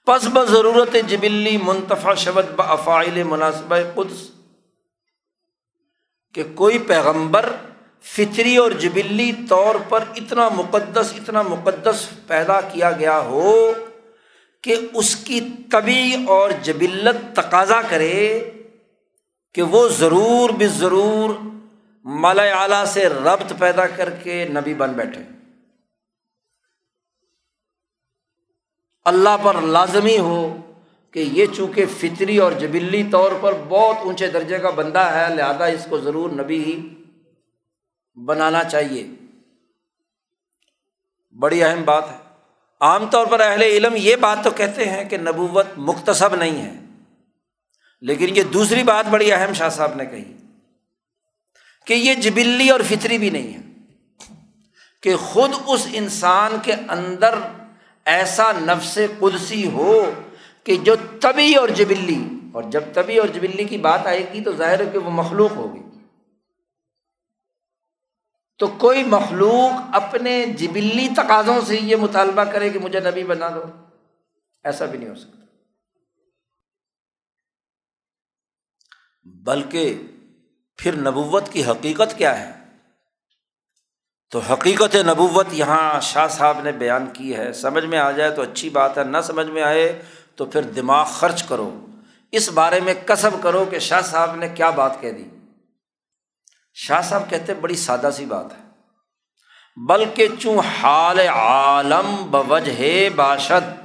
پس 0.06 0.28
ب 0.34 0.46
ضرورت 0.46 0.96
جبلی 1.08 1.58
منتفع 1.58 2.14
شبد 2.14 2.46
افائل 2.58 3.24
مناسب 3.24 3.76
قدس۔ 3.96 4.43
کہ 6.34 6.44
کوئی 6.56 6.80
پیغمبر 6.80 7.56
فطری 8.02 8.58
اور 8.58 8.72
جبلی 8.72 9.32
طور 9.50 9.76
پر 9.90 10.04
اتنا 10.16 10.50
مقدس 10.50 11.14
اتنا 11.14 11.42
مقدس 11.42 12.28
پیدا 12.28 12.62
کیا 12.62 12.92
گیا 12.92 13.20
ہو 13.20 13.74
کہ 14.62 14.76
اس 14.94 15.16
کی 15.16 15.40
طبی 15.72 16.26
اور 16.28 16.50
جبلت 16.62 17.36
تقاضا 17.36 17.82
کرے 17.82 18.52
کہ 19.54 19.62
وہ 19.62 19.88
ضرور 19.88 20.50
بھی 20.50 20.68
ضرور 20.68 21.30
مالا 22.06 22.44
اعلیٰ 22.44 22.86
سے 22.86 23.10
ربط 23.10 23.54
پیدا 23.60 23.88
کر 23.88 24.10
کے 24.10 24.48
نبی 24.50 24.74
بن 24.74 24.94
بیٹھے۔ 24.94 25.24
اللہ 29.06 29.38
پر 29.44 29.62
لازمی 29.62 30.18
ہو 30.18 30.58
کہ 31.14 31.20
یہ 31.20 31.46
چونکہ 31.56 31.86
فطری 31.98 32.38
اور 32.38 32.52
جبلی 32.52 33.04
طور 33.12 33.32
پر 33.42 33.54
بہت 33.68 33.98
اونچے 34.04 34.28
درجے 34.28 34.58
کا 34.60 34.70
بندہ 34.70 35.00
ہے، 35.00 35.36
لہٰذا 35.36 35.66
اس 35.66 35.86
کو 35.90 36.00
ضرور 36.00 36.30
نبی 36.30 36.64
ہی 36.64 36.78
بنانا 38.18 38.64
چاہیے۔ 38.64 39.08
بڑی 41.36 41.64
اہم 41.64 41.84
بات 41.84 42.12
ہے۔ 42.12 42.18
عام 42.82 43.06
طور 43.06 43.26
پر 43.26 43.40
اہل 43.40 43.62
علم 43.62 43.94
یہ 43.96 44.16
بات 44.16 44.44
تو 44.44 44.52
کہتے 44.52 44.86
ہیں 44.86 45.04
کہ 45.10 45.18
نبوت 45.18 45.68
مختصب 45.78 46.36
نہیں 46.36 46.62
ہے، 46.62 46.74
لیکن 48.02 48.38
یہ 48.38 48.44
دوسری 48.44 48.84
بات 48.84 49.06
بڑی 49.10 49.32
اہم 49.32 49.54
شاہ 49.54 49.70
صاحب 49.70 49.96
نے 49.96 50.06
کہی 50.06 50.34
کہ 51.88 51.94
یہ 51.94 52.14
جبلی 52.16 52.70
اور 52.70 52.80
فطری 52.90 53.18
بھی 53.18 53.30
نہیں 53.30 53.54
ہے 53.54 53.62
کہ 55.02 55.16
خود 55.16 55.52
اس 55.66 55.88
انسان 55.94 56.58
کے 56.64 56.74
اندر 56.88 57.36
ایسا 58.06 58.52
نفس 58.52 59.00
قدسی 59.20 59.68
ہو 59.68 60.12
کہ 60.64 60.76
جو 60.76 60.96
طبی 61.22 61.56
اور 61.56 61.70
جبلی، 61.70 62.24
اور 62.54 62.64
جب 62.64 62.84
طبی 62.94 63.18
اور 63.18 63.28
جبلی 63.28 63.64
کی 63.64 63.78
بات 63.78 64.08
آئے 64.08 64.34
گی 64.34 64.44
تو 64.44 64.52
ظاہر 64.52 64.80
ہے 64.80 64.86
کہ 64.86 64.98
وہ 64.98 65.12
مخلوق 65.12 65.52
ہوگی۔ 65.52 65.82
تو 68.58 68.68
کوئی 68.68 69.04
مخلوق 69.04 69.96
اپنے 69.96 70.46
جبلی 70.46 71.08
تقاضوں 71.18 71.62
سے 71.62 71.76
یہ 71.76 71.96
مطالبہ 71.96 72.44
کرے 72.44 72.70
کہ 72.70 72.80
مجھے 72.80 73.00
نبی 73.00 73.24
بنا 73.24 73.50
دو، 73.50 73.64
ایسا 74.64 74.86
بھی 74.86 75.00
نہیں 75.00 75.10
ہو 75.10 75.16
سکتا۔ 75.16 75.38
بلکہ 79.26 80.02
پھر 80.78 80.96
نبوت 80.96 81.50
کی 81.50 81.66
حقیقت 81.66 82.18
کیا 82.18 82.40
ہے؟ 82.40 82.52
تو 84.32 84.40
حقیقت 84.40 84.96
نبوت 84.96 85.48
یہاں 85.52 86.00
شاہ 86.00 86.28
صاحب 86.28 86.62
نے 86.62 86.72
بیان 86.72 87.06
کی 87.14 87.36
ہے۔ 87.36 87.54
سمجھ 87.54 87.86
میں 87.86 88.00
آ 88.00 88.12
جائے 88.12 88.32
تو 88.32 88.42
اچھی 88.42 88.70
بات 88.70 88.98
ہے، 88.98 89.04
نہ 89.04 89.18
سمجھ 89.24 89.48
میں 89.48 89.64
آئے 89.64 90.02
تو 90.36 90.46
پھر 90.46 90.62
دماغ 90.62 91.06
خرچ 91.06 91.44
کرو۔ 91.44 91.86
اس 92.32 92.50
بارے 92.50 92.80
میں 92.80 92.94
کسب 93.06 93.30
کرو 93.44 93.66
کہ 93.66 93.80
شاہ 93.80 94.02
صاحب 94.02 94.36
نے 94.36 94.50
کیا 94.50 94.70
بات 94.70 95.02
کہہ 95.02 95.12
دی۔ 95.12 95.24
شاہ 96.74 97.02
صاحب 97.02 97.30
کہتے 97.30 97.54
بڑی 97.54 97.76
سادہ 97.76 98.10
سی 98.16 98.26
بات 98.26 98.46
ہے۔ 98.52 98.64
بلکہ 99.78 100.28
چوں 100.40 100.60
حال 100.60 101.20
عالم 101.20 102.32
بوجہ 102.32 103.10
باشد۔ 103.10 103.84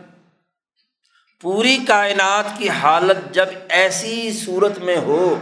پوری 1.40 1.78
کائنات 1.86 2.59
کی 2.59 2.68
حالت 2.68 3.34
جب 3.34 3.46
ایسی 3.68 4.32
صورت 4.32 4.78
میں 4.78 4.96
ہو 4.96 5.38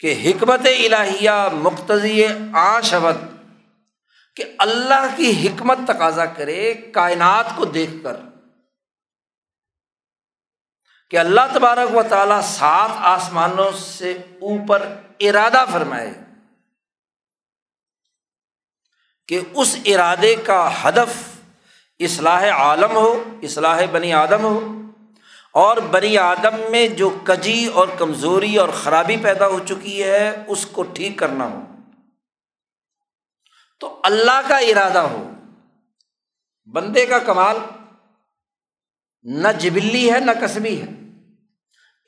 کہ 0.00 0.22
حکمت 0.24 0.60
الہیہ 0.64 1.30
مقتضی 1.52 2.24
آشوت 2.52 3.16
کہ 4.36 4.44
اللہ 4.58 5.06
کی 5.16 5.48
حکمت 5.48 5.78
تقاضا 5.88 6.24
کرے، 6.24 6.74
کائنات 6.74 7.56
کو 7.56 7.64
دیکھ 7.64 7.92
کر۔ 8.02 8.16
کہ 11.12 11.18
اللہ 11.18 11.40
تبارک 11.54 11.96
و 11.96 12.02
تعالیٰ 12.02 12.40
سات 12.42 12.90
آسمانوں 12.98 13.70
سے 13.72 14.12
اوپر 14.42 14.86
ارادہ 15.20 15.64
فرمائے 15.72 16.12
کہ 19.28 19.40
اس 19.54 19.76
ارادے 19.84 20.34
کا 20.36 20.70
ہدف 20.84 21.40
اصلاح 21.98 22.48
عالم 22.50 22.90
ہو، 22.90 23.24
اصلاح 23.42 23.82
بنی 23.92 24.12
آدم 24.12 24.42
ہو، 24.42 24.82
اور 25.50 25.76
بنی 25.76 26.18
آدم 26.18 26.56
میں 26.70 26.88
جو 26.88 27.10
کجی 27.24 27.66
اور 27.66 27.88
کمزوری 27.98 28.56
اور 28.56 28.68
خرابی 28.68 29.16
پیدا 29.16 29.46
ہو 29.46 29.58
چکی 29.58 30.04
ہے، 30.04 30.44
اس 30.48 30.66
کو 30.66 30.82
ٹھیک 30.82 31.18
کرنا 31.18 31.44
ہو۔ 31.44 31.60
تو 33.80 34.00
اللہ 34.04 34.40
کا 34.48 34.56
ارادہ 34.56 34.98
ہو، 34.98 35.30
بندے 36.66 37.06
کا 37.06 37.18
کمال، 37.18 37.58
نہ 39.22 39.48
جبلی 39.58 40.12
ہے، 40.12 40.20
نہ 40.20 40.30
کسبی 40.40 40.82
ہے۔ 40.82 41.01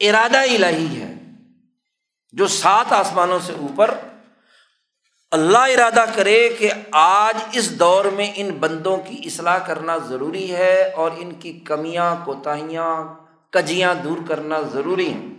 ارادہ 0.01 0.39
الہی 0.39 1.03
ہے 1.03 1.15
جو 2.33 2.47
سات 2.47 2.93
آسمانوں 2.93 3.39
سے 3.47 3.53
اوپر 3.53 3.95
اللہ 5.31 5.59
ارادہ 5.59 6.05
کرے 6.15 6.49
کہ 6.59 6.71
آج 6.93 7.35
اس 7.53 7.79
دور 7.79 8.05
میں 8.05 8.33
ان 8.37 8.51
بندوں 8.51 8.97
کی 8.97 9.21
اصلاح 9.25 9.59
کرنا 9.59 9.97
ضروری 9.97 10.57
ہے 10.57 10.91
اور 10.97 11.11
ان 11.17 11.33
کی 11.33 11.53
کمیاں، 11.53 12.17
کوتاہیاں، 12.25 13.05
کجیاں 13.51 13.95
دور 13.95 14.17
کرنا 14.29 14.61
ضروری 14.61 15.09
ہیں۔ 15.09 15.35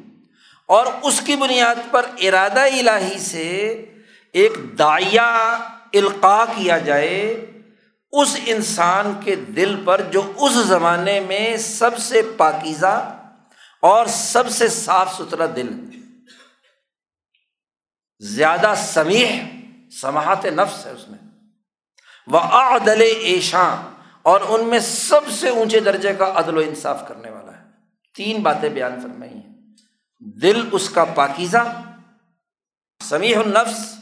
اور 0.66 0.86
اس 1.04 1.22
کی 1.22 1.36
بنیاد 1.36 1.76
پر 1.92 2.06
ارادہ 2.22 2.60
الہی 2.60 3.18
سے 3.18 3.86
ایک 4.32 4.54
دائیا 4.80 5.58
القاع 5.94 6.46
کیا 6.46 6.78
جائے 6.78 7.46
اس 8.12 8.40
انسان 8.46 9.14
کے 9.24 9.36
دل 9.36 9.76
پر 9.86 10.02
جو 10.02 10.22
اس 10.38 10.52
زمانے 10.52 11.20
میں 11.20 11.58
سب 11.58 11.98
سے 11.98 12.22
پاکیزہ 12.38 13.22
اور 13.86 14.06
سب 14.06 14.50
سے 14.50 14.68
صاف 14.68 15.14
ستھرا 15.14 15.46
دل 15.56 15.90
زیادہ 18.20 18.74
سمیح، 18.78 19.44
سماحت 20.02 20.46
نفس 20.46 20.86
ہے 20.86 20.92
اس 20.92 21.08
میں۔ 21.08 21.20
وہ 22.28 22.40
عدل 22.40 23.02
ایشاں 23.02 23.92
اور 24.22 24.42
ان 24.42 24.68
میں 24.68 24.80
سب 24.80 25.22
سے 25.32 25.50
اونچے 25.50 25.80
درجے 25.80 26.14
کا 26.14 26.34
عدل 26.36 26.58
و 26.58 26.60
انصاف 26.60 27.08
کرنے 27.08 27.30
والا 27.30 27.58
ہے۔ 27.58 27.64
تین 28.16 28.44
باتیں 28.44 28.70
بیان 28.70 29.02
فرمائی 29.02 29.34
ہیں۔ 29.34 29.54
دل 30.20 30.70
اس 30.72 30.90
کا 30.90 31.06
پاکیزہ، 31.06 31.82
سمیح 33.04 33.38
النفس، 33.38 33.96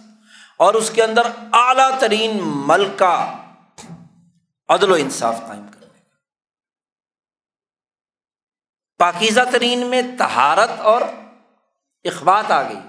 اور 0.58 0.74
اس 0.74 0.92
کے 0.92 1.04
اندر 1.04 1.26
اعلیٰ 1.54 2.00
ترین 2.00 2.40
ملکہ، 2.44 3.46
عدل 4.70 4.92
و 4.92 4.94
انصاف 4.94 5.40
قائم 5.48 5.68
کرنے 5.72 6.00
کا 6.00 6.10
پاکیزہ 9.00 9.42
ترین 9.52 9.86
میں 9.86 10.02
تہارت 10.18 10.80
اور 10.80 11.02
اخبات 12.04 12.52
آ 12.52 12.62
گئی۔ 12.62 12.80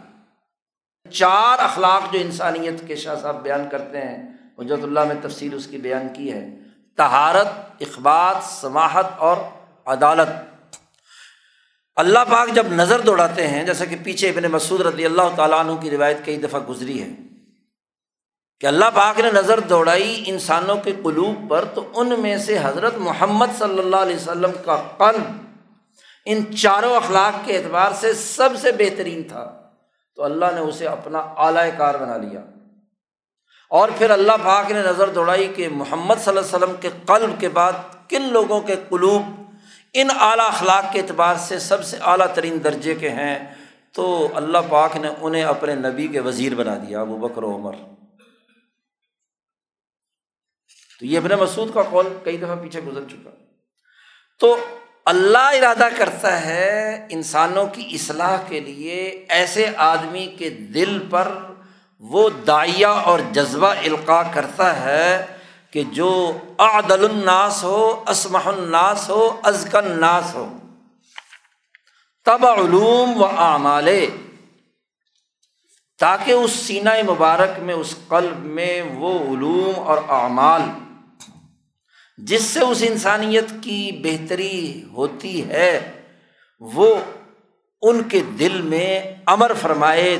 چار 1.10 1.58
اخلاق 1.58 2.12
جو 2.12 2.18
انسانیت 2.20 2.86
کے 2.86 2.96
شاہ 2.96 3.14
صاحب 3.22 3.42
بیان 3.42 3.68
کرتے 3.68 3.98
ہیں 3.98 4.28
حجرت 4.58 4.82
اللہ 4.82 5.04
میں 5.04 5.14
تفصیل 5.22 5.54
اس 5.54 5.66
کی 5.66 5.78
بیان 5.78 6.08
کی 6.12 6.32
ہے۔ 6.32 6.46
تہارت 6.96 7.46
اخبات 7.80 8.36
سماہت 8.44 9.06
اور 9.18 9.36
عدالت۔ 9.86 10.28
اللہ 11.96 12.18
پاک 12.30 12.48
جب 12.54 12.66
نظر 12.66 13.00
دوڑاتے 13.00 13.48
ہیں، 13.48 13.66
جیسا 13.66 13.84
کہ 13.84 13.96
پیچھے 14.02 14.28
ابن 14.28 14.42
مسعود 14.42 14.80
رضی 14.80 15.04
اللہ 15.04 15.36
تعالیٰ 15.36 15.58
عنہ 15.58 15.72
کی 15.72 15.90
روایت 15.90 16.24
کئی 16.24 16.36
دفعہ 16.36 16.60
گزری 16.68 17.02
ہے 17.02 17.08
کہ 18.60 18.66
اللہ 18.66 18.84
پاک 18.94 19.20
نے 19.20 19.30
نظر 19.30 19.60
دوڑائی 19.60 20.24
انسانوں 20.26 20.76
کے 20.76 20.92
قلوب 21.04 21.50
پر 21.50 21.64
تو 21.64 21.92
ان 21.94 22.20
میں 22.20 22.38
سے 22.38 22.58
حضرت 22.62 22.94
محمد 22.94 23.46
صلی 23.58 23.78
اللہ 23.78 23.96
علیہ 23.96 24.16
وسلم 24.16 24.50
کا 24.64 24.76
قلب 24.98 25.43
ان 26.24 26.56
چاروں 26.56 26.96
اخلاق 26.96 27.46
کے 27.46 27.58
اعتبار 27.58 27.92
سے 27.92 28.14
سب 28.14 28.50
سے 28.60 28.72
بہترین 28.72 29.22
تھا۔ 29.22 29.70
تو 30.14 30.24
اللہ 30.24 30.44
نے 30.54 30.60
اسے 30.60 30.86
اپنا 30.86 31.18
اعلی 31.18 31.70
کار 31.78 31.94
بنا 31.94 32.16
لیا۔ 32.16 32.40
اور 33.70 33.88
پھر 33.98 34.10
اللہ 34.10 34.32
پاک 34.44 34.70
نے 34.70 34.82
نظر 34.82 35.08
دوڑائی 35.08 35.52
کہ 35.56 35.68
محمد 35.68 36.14
صلی 36.14 36.38
اللہ 36.38 36.56
علیہ 36.56 36.56
وسلم 36.56 36.76
کے 36.80 36.90
قلب 37.06 37.40
کے 37.40 37.48
بعد 37.48 37.72
کن 38.08 38.22
لوگوں 38.22 38.60
کے 38.60 38.76
قلوب 38.88 39.22
ان 39.92 40.08
اعلیٰ 40.20 40.46
اخلاق 40.46 40.92
کے 40.92 41.00
اعتبار 41.00 41.34
سے 41.34 41.58
سب 41.58 41.84
سے 41.84 41.96
اعلیٰ 42.02 42.34
ترین 42.34 42.64
درجے 42.64 42.94
کے 42.94 43.10
ہیں۔ 43.10 43.54
تو 43.92 44.28
اللہ 44.34 44.58
پاک 44.68 44.96
نے 44.96 45.08
انہیں 45.20 45.42
اپنے 45.42 45.74
نبی 45.74 46.08
کے 46.08 46.20
وزیر 46.20 46.54
بنا 46.54 46.76
دیا، 46.76 47.00
ابو 47.00 47.16
بکر 47.16 47.42
و 47.42 47.56
عمر۔ 47.56 47.72
تو 51.00 51.06
یہ 51.06 51.18
ابن 51.18 51.30
مسعود 51.30 51.74
کا 51.74 51.82
قول 51.82 52.18
کئی 52.24 52.36
دفعہ 52.36 52.56
پیچھے 52.62 52.80
گزر 52.80 53.00
چکا۔ 53.10 53.30
تو 54.38 54.56
اللہ 55.06 55.38
ارادہ 55.38 55.88
کرتا 55.96 56.46
ہے 56.46 57.06
انسانوں 57.10 57.66
کی 57.66 57.88
اصلاح 57.92 58.36
کے 58.48 58.60
لیے 58.60 59.26
ایسے 59.28 59.66
آدمی 59.76 60.26
کے 60.26 60.50
دل 60.50 60.98
پر 61.10 61.38
وہ 62.00 62.30
دائیا 62.46 62.90
اور 62.90 63.18
جذبہ 63.32 63.66
القاع 63.66 64.22
کرتا 64.34 64.80
ہے 64.80 65.26
کہ 65.70 65.82
جو 65.82 66.32
عدل 66.58 67.04
الناس 67.04 67.64
ہو، 67.64 68.04
اسمح 68.08 68.40
الناس 68.44 69.10
ہو 69.10 69.40
ازکن 69.42 70.00
ناس 70.00 70.34
ہو۔ 70.34 70.58
تب 72.24 72.46
علوم 72.46 73.22
و 73.22 73.24
اعمال۔ 73.24 73.88
تاکہ 75.98 76.32
اس 76.32 76.50
سینہ 76.50 76.90
مبارک 77.10 77.50
میں، 77.58 77.74
اس 77.74 77.94
قلب 78.08 78.44
میں 78.44 78.82
وہ 78.82 79.18
علوم 79.18 79.72
اور 79.80 79.98
اعمال 80.08 80.60
جس 82.16 82.42
سے 82.42 82.60
اس 82.60 82.84
انسانیت 82.88 83.44
کی 83.60 83.90
بہتری 83.92 84.84
ہوتی 84.92 85.48
ہے، 85.48 86.02
وہ 86.60 86.96
ان 87.82 88.02
کے 88.02 88.20
دل 88.38 88.60
میں 88.60 89.14
امر 89.26 89.52
فرمائے، 89.60 90.18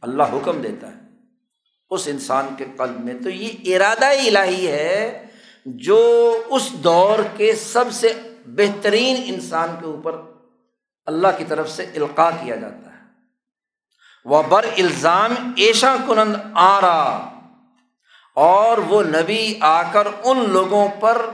اللہ 0.00 0.22
حکم 0.22 0.62
دیتا 0.62 0.88
ہے۔ 0.88 1.00
اس 1.90 2.08
انسان 2.08 2.46
کے 2.58 2.64
قلب 2.76 3.04
میں 3.04 3.14
تو 3.14 3.30
یہ 3.30 3.76
ارادہ 3.76 4.06
الہی 4.06 4.66
ہے 4.66 5.24
جو 5.64 6.32
اس 6.46 6.72
دور 6.72 7.18
کے 7.36 7.54
سب 7.54 7.84
سے 7.90 8.12
بہترین 8.46 9.22
انسان 9.26 9.76
کے 9.80 9.86
اوپر 9.86 10.16
اللہ 11.06 11.28
کی 11.38 11.44
طرف 11.48 11.70
سے 11.70 11.82
القاع 11.82 12.30
کیا 12.30 12.56
جاتا 12.56 12.92
ہے۔ 12.92 12.98
وہ 14.24 14.42
بر 14.42 14.64
الزام 14.78 15.34
ایشا 15.56 15.96
کنند 16.06 16.34
آ 16.54 16.80
رہا 16.80 17.37
اور 18.38 18.78
وہ 18.78 19.02
نبی 19.02 19.54
آ 19.60 19.82
کر 19.82 20.08
ان 20.24 20.50
لوگوں 20.50 20.88
پر 21.00 21.26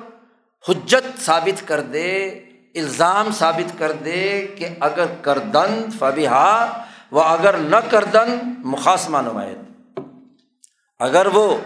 حجت 0.69 1.21
ثابت 1.21 1.69
کر 1.69 1.81
دے، 1.81 2.29
الزام 2.75 3.33
ثابت 3.33 3.79
کر 3.79 3.93
دے 3.93 4.47
کہ 4.57 4.69
اگر 4.81 5.05
کردن 5.23 5.91
فبیحا 5.99 6.67
وہ 7.11 7.23
اگر 7.23 7.57
نہ 7.57 7.77
کردن 7.91 8.39
مقاصمہ 8.65 9.19
نمائد 9.19 9.59
اگر 10.99 11.27
وہ 11.27 11.57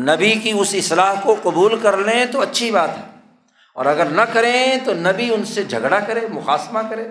نبی 0.00 0.32
کی 0.32 0.50
اس 0.50 0.74
اصلاح 0.74 1.14
کو 1.22 1.36
قبول 1.42 1.80
کر 1.80 1.96
لیں 1.96 2.24
تو 2.26 2.40
اچھی 2.40 2.70
بات 2.70 2.90
ہے۔ 2.90 3.20
اور 3.74 3.86
اگر 3.86 4.04
نہ 4.04 4.22
کریں 4.32 4.76
تو 4.84 4.94
نبی 4.94 5.34
ان 5.34 5.44
سے 5.44 5.62
جھگڑا 5.62 6.00
کرے 6.00 6.26
مقاصمہ 6.30 6.78
کرے 6.90 7.08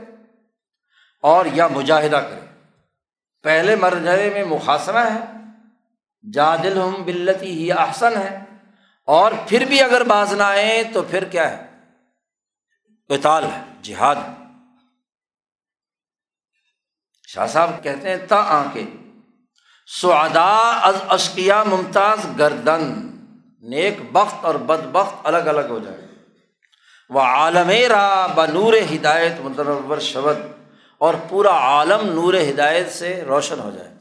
اور 1.22 1.46
یا 1.54 1.68
مجاہدہ 1.68 2.16
کرے۔ 2.16 2.46
پہلے 3.44 3.76
مرحلے 3.76 4.30
میں 4.34 4.44
مقاصمہ 4.46 5.00
ہے۔ 5.00 5.47
جادل 6.34 6.82
ہم 6.82 7.03
بلتی 7.03 7.51
ہی 7.51 7.72
احسن 7.72 8.18
ہے۔ 8.18 8.39
اور 9.05 9.32
پھر 9.47 9.65
بھی 9.65 9.82
اگر 9.82 10.03
باز 10.03 10.34
نہ 10.34 10.43
آئے 10.43 10.84
تو 10.93 11.01
پھر 11.01 11.24
کیا 11.24 11.57
ہے؟ 11.57 11.68
اطال 13.09 13.43
ہے، 13.43 13.61
جہاد۔ 13.82 14.15
شاہ 17.28 17.47
صاحب 17.47 17.84
کہتے 17.84 18.09
ہیں، 18.09 18.18
تا 18.30 18.36
آنکھیں۔ 18.36 19.11
سعدا 20.01 20.80
از 20.84 20.95
اشکیا 21.09 21.63
ممتاز 21.63 22.20
گردن۔ 22.39 23.07
نیک 23.61 24.11
بخت 24.11 24.45
اور 24.45 24.55
بد 24.55 24.84
بخت 24.91 25.15
الگ 25.24 25.38
الگ 25.38 25.65
ہو 25.70 25.80
جائے۔ 25.80 26.07
وہ 27.09 27.22
عالم 27.22 27.70
را 27.70 28.28
بنور 28.28 28.74
ہدایت 28.74 29.34
مترور 29.39 29.99
شبد۔ 29.99 30.38
اور 30.97 31.13
پورا 31.30 31.51
عالم 31.51 32.13
نور 32.13 32.34
ہدایت 32.34 32.91
سے 32.91 33.24
روشن 33.28 33.59
ہو 33.59 33.72
جائے۔ 33.72 33.97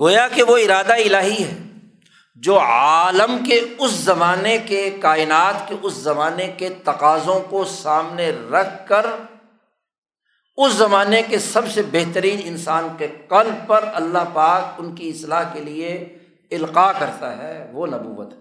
گویا 0.00 0.28
کہ 0.28 0.42
وہ 0.42 0.56
ارادہ 0.56 0.92
الہی 0.92 1.44
ہے، 1.44 1.54
جو 2.34 2.58
عالم 2.60 3.36
کے 3.44 3.60
اس 3.78 3.90
زمانے 3.90 4.58
کے، 4.58 4.90
کائنات 4.90 5.68
کے 5.68 5.74
اس 5.82 5.92
زمانے 5.92 6.48
کے 6.48 6.68
تقاضوں 6.84 7.40
کو 7.40 7.64
سامنے 7.64 8.30
رکھ 8.30 8.88
کر، 8.88 9.06
اس 10.58 10.72
زمانے 10.72 11.22
کے 11.22 11.38
سب 11.38 11.70
سے 11.70 11.82
بہترین 11.82 12.40
انسان 12.44 12.88
کے 12.98 13.08
قلب 13.28 13.66
پر 13.66 13.84
اللہ 13.94 14.24
پاک 14.32 14.80
ان 14.80 14.94
کی 14.94 15.08
اصلاح 15.10 15.42
کے 15.52 15.60
لیے 15.60 15.94
القاع 16.50 16.92
کرتا 16.92 17.36
ہے، 17.36 17.70
وہ 17.72 17.86
نبوت 17.86 18.32
ہے۔ 18.32 18.38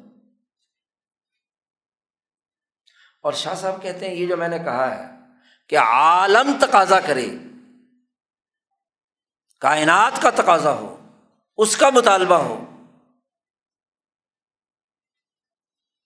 اور 3.21 3.33
شاہ 3.33 3.55
صاحب 3.55 3.81
کہتے 3.81 4.07
ہیں، 4.07 4.15
یہ 4.15 4.27
جو 4.27 4.37
میں 4.37 4.47
نے 4.47 4.59
کہا 4.59 4.95
ہے 4.95 5.05
کہ 5.69 5.77
عالم 5.77 6.51
تقاضا 6.59 6.99
کرے، 6.99 7.29
کائنات 9.61 10.21
کا 10.21 10.29
تقاضا 10.29 10.71
ہو 10.71 10.91
اس 11.57 11.77
کا 11.77 11.89
مطالبہ 11.89 12.35
ہو۔ 12.35 12.65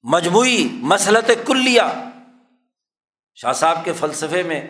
مجموعی 0.03 0.67
مسلط 0.71 1.31
کلیا 1.47 1.93
شاہ 3.35 3.53
صاحب 3.53 3.85
کے 3.85 3.93
فلسفے 3.93 4.43
میں 4.43 4.67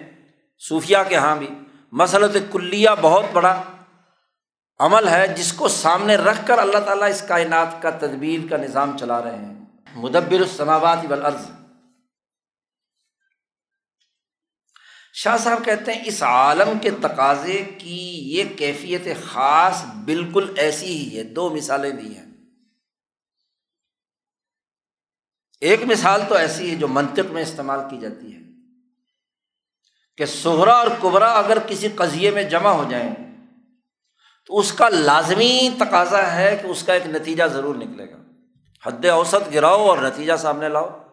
صوفیہ 0.70 0.98
کے 1.08 1.16
یہاں 1.16 1.36
بھی 1.36 1.50
مسلط 1.92 2.38
کلیا 2.52 2.94
بہت 2.94 3.26
بڑا 3.34 3.64
عمل 4.80 5.08
ہے، 5.08 5.28
جس 5.28 5.54
کو 5.54 5.68
سامنے 5.68 6.16
رکھ 6.16 6.48
کر 6.48 6.58
اللہ 6.58 6.80
تعالیٰ 6.80 7.10
اس 7.10 7.24
کائنات 7.28 7.82
کا 7.82 7.90
تدبیر 7.90 8.50
کا 8.50 8.58
نظام 8.58 8.98
چلا 8.98 9.24
رہے 9.24 9.36
ہیں۔ 9.36 9.66
مدبر 9.96 10.40
السماوات 10.40 11.00
والارض۔ 11.10 11.59
شاہ 15.14 15.38
صاحب 15.38 15.66
کہتے 15.66 15.94
ہیں، 15.94 16.02
اس 16.06 16.24
عالم 16.24 16.80
کے 16.82 16.90
تقاضے 17.02 17.64
کی 17.78 18.10
یہ 18.38 18.44
کیفیت 18.58 19.08
خاص 19.24 19.84
بالکل 20.06 20.54
ایسی 20.58 20.86
ہی 20.86 21.18
ہے، 21.18 21.24
دو 21.24 21.56
مثالیں 21.56 21.92
دی 21.92 22.18
ہیں۔ 22.18 22.26
ایک 25.62 25.84
مثال 25.84 26.22
تو 26.30 26.36
ایسی 26.36 26.72
ہے 26.72 26.76
جو 26.76 26.88
منطق 26.88 27.32
میں 27.32 27.42
استعمال 27.42 27.80
کی 27.90 27.98
جاتی 27.98 28.36
ہے 28.36 28.40
کہ 30.18 30.26
سہرا 30.26 30.74
اور 30.74 30.88
کبرا 31.02 31.32
اگر 31.32 31.58
کسی 31.68 31.88
قضیے 31.96 32.32
میں 32.32 32.44
جمع 32.44 32.70
ہو 32.70 32.86
جائیں 32.90 33.16
تو 34.46 34.60
اس 34.60 34.74
کا 34.74 34.90
لازمی 34.90 35.70
تقاضا 35.80 36.36
ہے 36.36 36.60
کہ 36.62 36.68
اس 36.68 36.84
کا 36.84 36.94
ایک 36.94 37.06
نتیجہ 37.06 37.44
ضرور 37.44 37.76
نکلے 37.76 38.12
گا۔ 38.12 38.18
حد 38.84 39.06
اوسط 39.06 39.54
گراؤ 39.54 39.88
اور 39.88 39.98
نتیجہ 39.98 40.34
سامنے 40.40 40.70
لاؤ۔ 40.70 41.09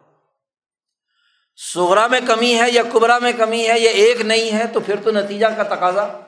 سغرا 1.57 2.07
میں 2.07 2.21
کمی 2.29 2.61
ہے 2.61 2.71
یا 2.71 2.83
کبرا 2.93 3.19
میں 3.19 3.33
کمی 3.33 3.69
ہے 3.69 3.79
یا 3.79 3.91
ایک 3.91 4.21
نہیں 4.21 4.59
ہے، 4.59 4.67
تو 4.67 4.81
پھر 4.81 4.97
تو 5.03 5.11
نتیجہ 5.11 5.47
کا 5.47 5.63
تقاضا 5.63 6.21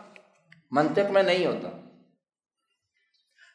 منطق 0.70 1.10
میں 1.10 1.22
نہیں 1.22 1.46
ہوتا۔ 1.46 1.68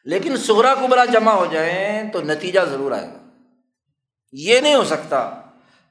لیکن 0.04 0.36
سغرا 0.36 0.74
کبرا 0.74 1.04
جمع 1.04 1.32
ہو 1.32 1.46
جائیں 1.46 2.12
تو 2.12 2.22
نتیجہ 2.22 2.60
ضرور 2.60 2.92
آئے 2.92 3.08
گا۔ 3.08 3.28
یہ 4.32 4.60
نہیں 4.60 4.74
ہو 4.74 4.84
سکتا 4.84 5.30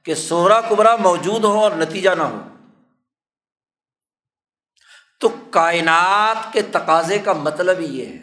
کہ 0.02 0.14
سہرا 0.14 0.60
کبرا 0.60 0.96
موجود 0.96 1.44
ہو 1.44 1.58
اور 1.58 1.72
نتیجہ 1.72 2.10
نہ 2.10 2.22
ہو۔ 2.22 2.40
تو 5.20 5.28
کائنات 5.50 6.52
کے 6.52 6.62
تقاضے 6.62 7.18
کا 7.18 7.32
مطلب 7.32 7.80
یہ 7.80 8.06
ہے 8.06 8.18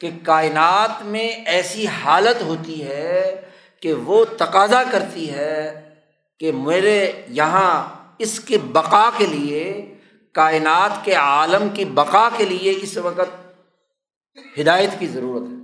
کہ 0.00 0.10
کائنات 0.22 1.02
میں 1.02 1.28
ایسی 1.28 1.86
حالت 1.86 2.42
ہوتی 2.42 2.88
ہے 2.88 3.50
کہ 3.80 3.92
وہ 3.92 4.24
تقاضا 4.24 4.82
کرتی 4.82 5.30
ہے 5.30 5.80
کہ 6.38 6.52
میرے 6.52 7.22
یہاں 7.28 7.88
اس 8.18 8.40
کے 8.40 8.58
بقا 8.58 9.10
کے 9.16 9.26
لیے، 9.26 9.94
کائنات 10.32 11.04
کے 11.04 11.14
عالم 11.14 11.68
کی 11.68 11.84
بقا 11.84 12.28
کے 12.36 12.44
لیے 12.44 12.78
اس 12.82 12.96
وقت 12.96 13.46
ہدایت 14.60 14.90
کی 14.98 15.06
ضرورت 15.06 15.48
ہے۔ 15.48 15.54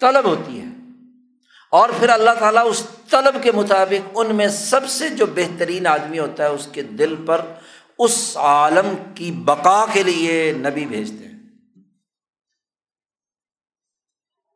طلب 0.00 0.24
ہوتی 0.24 0.60
ہے۔ 0.60 0.64
اور 1.70 1.88
پھر 1.98 2.08
اللہ 2.08 2.30
تعالیٰ 2.38 2.70
اس 2.70 2.86
طلب 3.10 3.42
کے 3.42 3.52
مطابق 3.52 4.10
ان 4.14 4.36
میں 4.36 4.48
سب 4.48 4.88
سے 4.88 5.08
جو 5.08 5.26
بہترین 5.26 5.86
آدمی 5.86 6.18
ہوتا 6.18 6.42
ہے، 6.42 6.48
اس 6.48 6.68
کے 6.72 6.82
دل 6.82 7.14
پر 7.26 7.40
اس 7.98 8.36
عالم 8.36 8.96
کی 9.14 9.32
بقا 9.32 9.86
کے 9.92 10.02
لیے 10.02 10.52
نبی 10.52 10.86
بھیجتے 10.86 11.28
ہیں۔ 11.28 11.38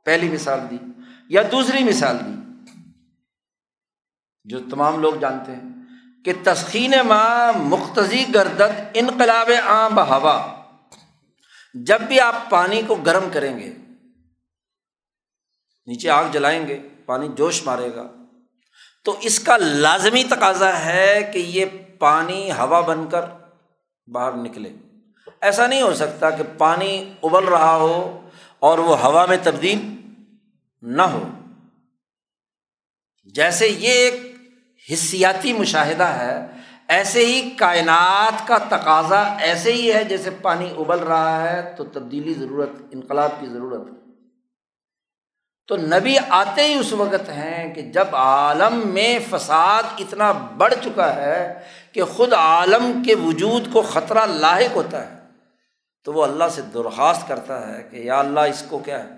پہلی 0.05 0.29
مثال 0.29 0.61
دی 0.71 0.77
یا 1.29 1.43
دوسری 1.53 1.85
مثال 1.85 2.19
دی۔ 2.21 2.38
جو 4.49 4.59
تمام 4.71 5.01
لوگ 5.01 5.15
جانتے 5.15 5.53
ہیں، 5.53 5.69
کہ 6.25 6.33
تسخین 6.45 6.95
ماں 7.07 7.53
مختصی 7.59 8.25
گردد 8.35 8.81
انقلاب 8.95 9.51
عام 9.65 9.99
ہوا 9.99 10.37
جب 11.75 12.01
بھی 12.01 12.21
آپ 12.21 12.49
پانی 12.51 12.83
کو 12.87 12.95
گرم 12.97 13.29
کریں 13.33 13.59
گے، 13.59 13.73
نیچے 15.89 16.11
آگ 16.11 16.25
جلائیں 16.33 16.67
گے، 16.69 16.79
پانی 17.07 17.29
جوش 17.37 17.63
مارے 17.67 17.95
گا، 17.95 18.07
تو 19.05 19.17
اس 19.21 19.39
کا 19.41 19.57
لازمی 19.57 20.25
تقاضا 20.25 20.73
ہے 20.85 21.31
کہ 21.33 21.39
یہ 21.39 21.65
پانی 21.99 22.51
ہوا 22.51 22.81
بن 22.81 23.09
کر 23.11 23.25
باہر 24.09 24.33
نکلے۔ 24.33 24.73
ایسا 25.41 25.67
نہیں 25.67 25.83
ہو 25.83 25.95
سکتا 25.95 26.31
کہ 26.31 26.43
پانی 26.59 27.15
ابل 27.23 27.45
رہا 27.45 27.75
ہو 27.77 28.29
اور 28.59 28.79
وہ 28.79 28.99
ہوا 28.99 29.25
میں 29.27 29.37
تبدیل 29.43 29.79
نہ 30.83 31.03
ہو۔ 31.03 31.23
جیسے 33.35 33.69
یہ 33.69 33.93
ایک 33.93 34.28
حصیاتی 34.93 35.53
مشاہدہ 35.53 36.07
ہے، 36.21 36.47
ایسے 36.89 37.27
ہی 37.27 37.51
کائنات 37.51 38.47
کا 38.49 38.59
تقاضا 38.59 39.23
ایسے 39.39 39.73
ہی 39.73 39.93
ہے 39.93 40.05
جیسے 40.05 40.31
پانی 40.43 40.71
ابل 40.79 40.99
رہا 40.99 41.43
ہے 41.43 41.75
تو 41.77 41.85
تبدیلی 41.85 42.35
ضرورت، 42.35 42.71
انقلاب 42.91 43.31
کی 43.41 43.47
ضرورت 43.47 43.87
ہے۔ 43.89 43.97
تو 45.69 45.77
نبی 45.77 46.17
آتے 46.29 46.65
ہی 46.65 46.75
اس 46.75 46.93
وقت 46.93 47.29
ہیں 47.29 47.75
کہ 47.75 47.83
جب 47.83 48.17
عالم 48.17 48.81
میں 48.89 49.19
فساد 49.31 49.83
اتنا 49.99 50.33
بڑھ 50.33 50.75
چکا 50.85 51.15
ہے 51.17 51.61
کہ 51.93 52.05
خود 52.05 52.33
عالم 52.33 53.03
کے 53.07 53.15
وجود 53.15 53.73
کو 53.73 53.83
خطرہ 53.83 54.27
لاحق 54.27 54.77
ہوتا 54.77 55.11
ہے، 55.11 55.17
تو 56.07 56.13
وہ 56.13 56.25
اللہ 56.25 56.49
سے 56.55 56.63
درخواست 56.75 57.29
کرتا 57.29 57.57
ہے 57.69 57.83
کہ 57.91 57.97
یا 57.97 58.19
اللہ 58.19 58.41
اس 58.41 58.63
کو 58.69 58.79
کیا 58.79 59.05
ہے؟ 59.05 59.18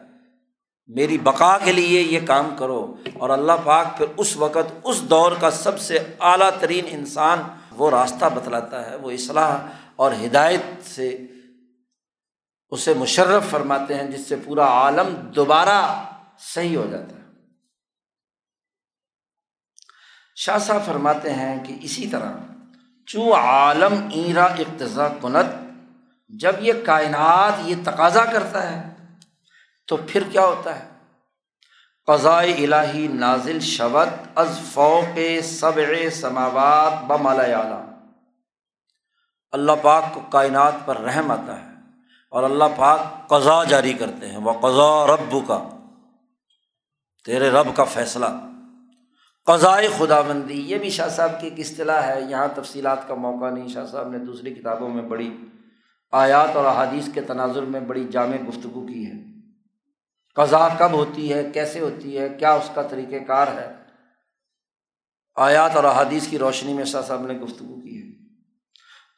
میری 0.95 1.19
بقا 1.19 1.59
کے 1.59 1.73
لیے 1.73 2.01
یہ 2.01 2.27
کام 2.27 2.57
کرو۔ 2.59 2.97
اور 3.15 3.31
اللہ 3.31 3.53
پاک 3.65 3.97
پھر 3.97 4.07
اس 4.17 4.37
وقت، 4.37 4.73
اس 4.85 5.03
دور 5.03 5.33
کا 5.41 5.51
سب 5.51 5.81
سے 5.81 5.99
اعلیٰ 6.21 6.51
ترین 6.61 6.85
انسان 6.89 7.43
وہ 7.71 7.91
راستہ 7.91 8.25
بتلاتا 8.35 8.91
ہے، 8.91 8.97
وہ 8.97 9.11
اصلاح 9.11 9.67
اور 9.97 10.13
ہدایت 10.13 10.89
سے 10.89 11.27
اسے 12.71 12.95
مشرف 12.95 13.51
فرماتے 13.51 13.95
ہیں، 13.95 14.05
جس 14.05 14.29
سے 14.29 14.37
پورا 14.45 14.65
عالم 14.65 15.15
دوبارہ 15.15 16.05
صحیح 16.39 16.77
ہو 16.77 16.87
جاتا 16.91 17.17
ہے۔ 17.17 17.21
شاہ 20.37 20.59
صاحب 20.59 20.87
فرماتے 20.87 21.35
ہیں 21.35 21.65
کہ 21.65 21.77
اسی 21.83 22.07
طرح 22.07 22.33
چوں 23.07 23.33
عالم 23.33 24.09
ایرا 24.13 24.45
اقتضا 24.45 25.09
کنت، 25.09 25.71
جب 26.29 26.53
یہ 26.61 26.73
کائنات 26.85 27.53
یہ 27.65 27.75
تقاضا 27.85 28.25
کرتا 28.25 28.71
ہے 28.71 29.00
تو 29.91 29.97
پھر 30.07 30.23
کیا 30.33 30.43
ہوتا 30.43 30.79
ہے؟ 30.79 30.89
قضائے 32.07 32.53
الہی 32.53 33.09
نازل 33.09 33.61
شبت 33.61 34.09
از 34.35 34.61
فوق 34.73 35.19
سب 35.45 35.73
سماوات 36.13 37.05
بمال 37.07 37.41
اعلیٰ 37.41 37.85
اللہ 39.51 39.73
پاک 39.83 40.03
کو 40.15 40.21
کائنات 40.21 40.73
پر 40.85 40.97
رحم 40.97 41.31
آتا 41.31 41.63
ہے 41.63 41.69
اور 42.31 42.43
اللہ 42.43 42.65
پاک 42.77 43.29
قضا 43.29 43.65
جاری 43.65 43.93
کرتے 43.93 44.29
ہیں۔ 44.29 44.37
وہ 44.37 44.53
قضا 44.53 45.07
رب 45.07 45.49
کا 45.49 45.69
تیرے 47.25 47.51
رب 47.51 47.77
کا 47.77 47.85
فیصلہ۔ 47.85 48.27
قضائے 49.47 49.89
خدا 49.99 50.21
بندی 50.21 50.61
یہ 50.61 50.79
بھی 50.79 50.91
شاہ 50.91 51.09
صاحب 51.09 51.41
کی 51.41 51.47
ایک 51.47 51.61
اصطلاح 51.61 52.03
ہے۔ 52.03 52.21
یہاں 52.29 52.49
تفصیلات 52.55 53.09
کا 53.09 53.15
موقع 53.15 53.51
نہیں، 53.51 53.69
شاہ 53.69 53.87
صاحب 53.87 54.09
نے 54.09 54.19
دوسری 54.19 54.55
کتابوں 54.55 54.89
میں 54.89 55.03
بڑی 55.03 55.37
آیات 56.13 56.57
اور 56.57 56.65
احادیث 56.65 57.09
کے 57.15 57.21
تناظر 57.21 57.63
میں 57.63 57.81
بڑی 57.81 58.09
جامع 58.09 58.37
گفتگو 58.49 58.87
کی 58.87 59.07
ہے۔ 59.07 59.30
قضا 60.35 60.69
کب 60.79 60.93
ہوتی 60.93 61.33
ہے، 61.33 61.51
کیسے 61.55 61.81
ہوتی 61.81 62.19
ہے، 62.19 62.29
کیا 62.29 62.53
اس 62.53 62.71
کا 62.75 62.83
طریقۂ 62.83 63.27
کار 63.27 63.47
ہے؟ 63.47 63.75
آیات 65.35 65.77
اور 65.77 65.85
احادیث 65.85 66.29
کی 66.29 66.39
روشنی 66.39 66.73
میں 66.73 66.85
شاہ 66.85 67.03
صاحب 67.03 67.27
نے 67.27 67.39
گفتگو 67.39 67.81
کی 67.81 68.03
ہے۔ 68.03 68.35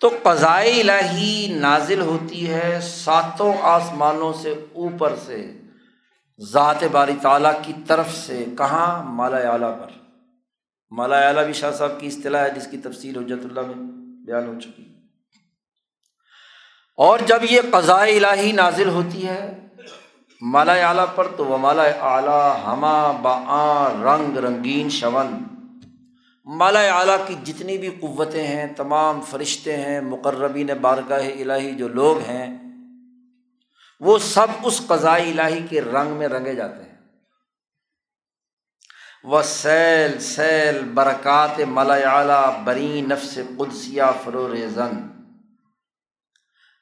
تو 0.01 0.11
قضائے 0.23 0.81
الہی 0.81 1.53
نازل 1.57 2.01
ہوتی 2.01 2.51
ہے 2.51 2.79
ساتوں 2.83 3.55
آسمانوں 3.61 4.33
سے 4.33 4.67
اوپر 4.73 5.15
سے، 5.27 5.61
ذات 6.39 6.85
باری 6.93 7.13
تعالیٰ 7.23 7.53
کی 7.63 7.73
طرف 7.87 8.17
سے، 8.17 8.45
کہاں؟ 8.59 9.03
مالا 9.03 9.37
اعلیٰ 9.37 9.79
پر۔ 9.79 9.91
مالا 10.91 11.29
اعلیٰ 11.29 11.45
بھی 11.45 11.53
شاہ 11.53 11.73
صاحب 11.73 12.01
کی 12.01 12.07
اصطلاح 12.07 12.45
ہے، 12.45 12.51
جس 12.51 12.69
کی 12.71 12.79
تفصیل 12.79 13.19
حجت 13.19 13.45
اللہ 13.45 13.61
میں 13.61 13.75
بیان 14.27 14.47
ہو 14.47 14.61
چکی۔ 14.61 14.95
اور 16.97 17.19
جب 17.27 17.39
یہ 17.51 17.61
قضائے 17.73 18.19
الہی 18.19 18.53
نازل 18.53 18.89
ہوتی 18.89 19.29
ہے 19.29 19.59
مالا 20.45 20.73
اعلیٰ 20.73 21.07
پر 21.15 21.27
تو 21.37 21.45
وہ 21.47 21.59
مالا 21.59 21.83
اعلیٰ 21.83 22.65
ہما 22.65 23.11
با 23.11 23.89
رنگ 24.03 24.37
رنگین 24.37 24.91
شون۔ 24.91 25.43
مالا 26.45 26.81
اعلیٰ 26.81 27.17
کی 27.27 27.35
جتنی 27.45 27.79
بھی 27.79 27.91
قوتیں 28.01 28.47
ہیں، 28.47 28.67
تمام 28.77 29.21
فرشتے 29.21 29.77
ہیں، 29.77 30.01
مقربین 30.01 30.71
بارگاہ 30.81 31.27
الہی 31.41 31.75
جو 31.75 31.89
لوگ 31.89 32.19
ہیں، 32.19 32.59
وہ 34.01 34.19
سب 34.19 34.47
اس 34.63 34.83
قضائی 34.87 35.31
الہی 35.31 35.67
کے 35.71 35.81
رنگ 35.81 36.11
میں 36.11 36.29
رنگے 36.29 36.55
جاتے 36.55 36.83
ہیں۔ 36.83 36.99
وہ 39.25 39.43
سیل 39.43 40.21
سیل 40.21 40.85
برکات 40.85 41.61
ملا 41.61 41.95
اعلیٰ 41.95 42.65
بری 42.65 43.01
نفس 43.01 43.39
قدسیہ 43.59 44.03
فرور 44.25 44.51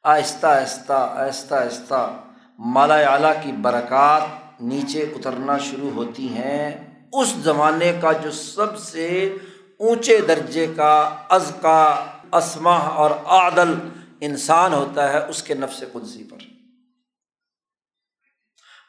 آہستہ 0.05 0.47
آہستہ 0.47 0.93
آہستہ 0.93 1.55
آہستہ۔ 1.55 2.21
مالا 2.65 2.95
اعلیٰ 2.95 3.33
کی 3.43 3.53
برکات 3.53 4.23
نیچے 4.61 5.03
اترنا 5.03 5.59
شروع 5.59 5.91
ہوتی 5.91 6.29
ہیں۔ 6.29 6.77
اس 7.13 7.29
زمانے 7.29 7.93
کا 8.03 8.13
جو 8.13 8.31
سب 8.31 8.79
سے 8.79 9.37
اونچے 9.79 10.21
درجے 10.29 10.67
کا 10.77 11.15
از 11.29 11.53
کا 11.63 12.05
اسما 12.33 12.77
اور 12.77 13.11
عادل 13.11 13.75
انسان 14.21 14.73
ہوتا 14.73 15.13
ہے، 15.13 15.19
اس 15.19 15.43
کے 15.43 15.55
نفس 15.55 15.85
قدسی 15.93 16.25
پر۔ 16.25 16.37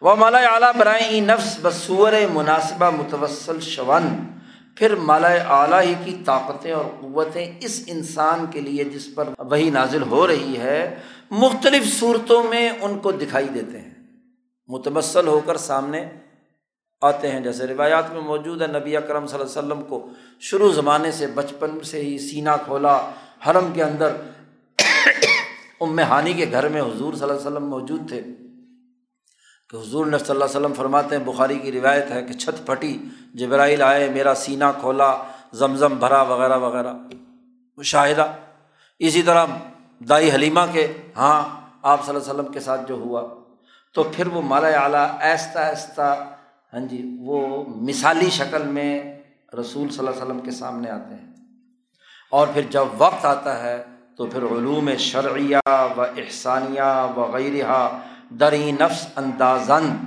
وہ 0.02 0.16
مالا 0.16 0.38
اعلیٰ 0.38 0.72
برائے 0.78 1.20
نفس 1.20 1.58
بصور 1.62 2.14
مناسبہ 2.34 2.90
متوسل 2.90 3.60
شون۔ 3.60 4.26
پھر 4.76 4.96
مالا 4.96 5.28
اعلیٰ 5.28 5.82
ہی 5.82 5.94
کی 6.06 6.18
طاقتیں 6.26 6.72
اور 6.72 6.86
قوتیں 7.02 7.54
اس 7.62 7.84
انسان 7.88 8.46
کے 8.52 8.62
لیے 8.62 8.84
جس 8.84 9.16
پر 9.16 9.30
وہی 9.40 9.70
نازل 9.70 10.02
ہو 10.02 10.28
رہی 10.28 10.58
ہے، 10.58 11.00
مختلف 11.32 12.00
صورتوں 12.00 12.44
میں 12.44 12.70
ان 12.82 13.00
کو 13.00 13.12
دکھائی 13.12 13.48
دیتے 13.54 13.80
ہیں۔ 13.80 13.92
متمثل 14.68 15.28
ہو 15.28 15.42
کر 15.46 15.58
سامنے 15.58 16.10
آتے 17.02 17.32
ہیں۔ 17.32 17.40
جیسے 17.40 17.68
روایات 17.68 18.14
میں 18.14 18.22
موجود 18.22 18.62
ہے، 18.62 18.68
نبی 18.68 18.98
اکرم 18.98 19.28
صلی 19.28 19.40
اللہ 19.40 19.60
علیہ 19.60 19.68
وسلم 19.68 19.82
کو 19.90 20.08
شروع 20.40 20.72
زمانے 20.72 21.12
سے، 21.12 21.28
بچپن 21.28 21.80
سے 21.84 22.02
ہی 22.02 22.20
سینہ 22.20 22.50
کھولا، 22.66 23.12
حرم 23.48 23.72
کے 23.74 23.84
اندر 23.84 24.12
ام 25.82 26.00
ہانی 26.00 26.34
کے 26.34 26.46
گھر 26.52 26.68
میں 26.68 26.82
حضور 26.82 27.14
صلی 27.14 27.22
اللہ 27.22 27.34
علیہ 27.34 27.48
وسلم 27.48 27.66
موجود 27.66 28.10
تھے۔ 28.10 28.22
کہ 29.72 29.78
حضور 29.78 30.06
نے 30.06 30.18
صلی 30.18 30.30
اللہ 30.30 30.46
علیہ 30.46 30.58
وسلم 30.58 30.74
فرماتے 30.74 31.18
ہیں، 31.18 31.24
بخاری 31.24 31.60
کی 31.60 31.72
روایت 31.72 32.12
ہے 32.12 32.24
کہ 32.24 32.34
چھت 32.34 32.68
پھٹی، 32.68 32.98
جبرائیل 33.34 33.82
آئے، 33.82 34.10
میرا 34.10 34.34
سینہ 34.36 34.64
کھولا، 34.80 35.18
زمزم 35.54 35.98
بھرا 36.00 36.22
وغیرہ 36.22 36.58
وغیرہ۔ 36.58 36.94
مشاہدہ۔ 37.78 38.26
اسی 39.00 39.22
طرح 39.22 39.46
دائی 40.10 40.32
حلیمہ 40.32 40.60
کے 40.72 40.88
ہاں 41.18 41.62
آپ 41.82 42.06
صلی 42.06 42.16
اللہ 42.16 42.32
علیہ 42.32 42.40
وسلم 42.40 42.54
کے 42.54 42.60
ساتھ 42.60 42.82
جو 42.88 42.96
ہوا۔ 42.96 43.30
تو 43.94 44.04
پھر 44.04 44.28
وہ 44.28 44.42
مالا 44.42 44.68
اعلیٰ 44.68 45.08
آہستہ 45.32 45.60
آہستہ 45.60 46.26
ہاں 46.74 46.80
جی 46.80 47.18
وہ 47.20 47.64
مثالی 47.68 48.30
شکل 48.30 48.64
میں 48.64 49.20
رسول 49.60 49.90
صلی 49.90 50.00
اللہ 50.00 50.10
علیہ 50.10 50.22
وسلم 50.22 50.40
کے 50.40 50.52
سامنے 50.52 50.90
آتے 50.90 51.16
ہیں۔ 51.16 51.34
اور 52.32 52.48
پھر 52.54 52.62
جب 52.62 52.86
وقت 52.98 53.26
آتا 53.26 53.64
ہے، 53.64 53.84
تو 54.18 54.26
پھر 54.26 54.44
علوم 54.44 54.90
شرعیہ 55.00 55.58
و 55.68 56.02
احسانیہ 56.02 57.08
وغیرہ 57.16 57.90
دری 58.40 58.72
نفس 58.72 59.08
اندازن 59.16 59.98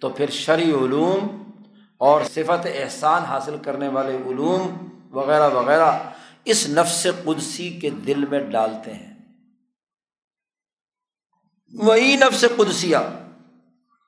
تو 0.00 0.08
پھر 0.08 0.30
شرعی 0.30 0.70
علوم 0.70 1.50
اور 1.96 2.20
صفت 2.24 2.66
احسان 2.74 3.22
حاصل 3.22 3.56
کرنے 3.58 3.88
والے 3.88 4.16
علوم 4.16 4.88
وغیرہ 5.10 5.48
وغیرہ 5.48 5.98
اس 6.44 6.68
نفس 6.68 7.06
قدسی 7.24 7.70
کے 7.70 7.90
دل 7.90 8.24
میں 8.24 8.40
ڈالتے 8.40 8.94
ہیں۔ 8.94 9.14
وہی 11.74 12.16
نفس 12.16 12.44
قدسیہ، 12.56 12.96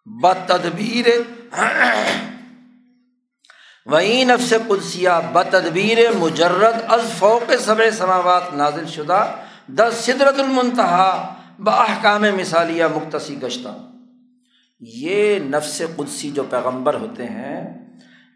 بتدبیر، 0.07 1.07
وہی 3.87 4.25
نفس 4.25 4.55
قدسیہ، 4.69 5.09
بتدبیر 5.33 5.99
مجرد 6.19 6.75
از 6.89 7.01
فوق 7.19 7.53
سب 7.61 7.77
سماوات 7.99 8.43
نازل 8.53 8.87
شدہ، 8.87 9.33
دس 9.67 9.95
سدرت 9.95 10.39
المنتہا۔ 10.39 11.35
بحکام 11.65 12.23
مثالیہ 12.23 12.85
مختصی 12.85 13.43
گشتہ۔ 13.43 13.69
یہ 14.81 15.39
نفس 15.39 15.83
قدسی 15.97 16.31
جو 16.31 16.43
پیغمبر 16.51 16.95
ہوتے 16.95 17.25
ہیں، 17.25 17.89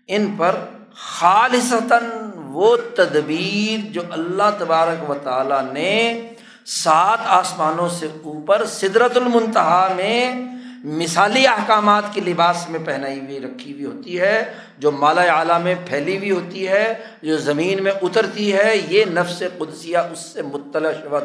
ان 0.09 0.35
پر 0.39 0.55
خالصتاً 0.95 2.05
وہ 2.37 2.77
تدبیر 2.95 3.93
جو 3.93 4.03
اللہ 4.11 4.51
تبارک 4.59 5.11
و 5.11 5.15
تعالیٰ 5.15 5.73
نے 5.73 6.29
سات 6.67 7.19
آسمانوں 7.25 7.89
سے 7.89 8.07
اوپر 8.25 8.65
سدرت 8.67 9.17
المنتہا 9.17 9.89
میں 9.97 10.47
مثالی 10.85 11.47
احکامات 11.47 12.03
کے 12.13 12.21
لباس 12.21 12.69
میں 12.71 12.81
پہنائی 12.85 13.21
ہوئی، 13.21 13.41
رکھی 13.41 13.73
ہوئی 13.73 13.85
ہوتی 13.85 14.21
ہے، 14.21 14.55
جو 14.79 14.91
مالا 14.91 15.23
اعلیٰ 15.23 15.61
میں 15.63 15.75
پھیلی 15.87 16.19
ہوئی 16.19 16.31
ہوتی 16.31 16.69
ہے، 16.69 16.95
جو 17.23 17.39
زمین 17.39 17.83
میں 17.83 17.93
اترتی 18.03 18.53
ہے، 18.53 18.77
یہ 18.89 19.05
نفس 19.05 19.43
قدسیہ 19.59 19.99
اس 19.99 20.19
سے 20.19 20.43
مطلع 20.43 20.93
شبت 20.93 21.25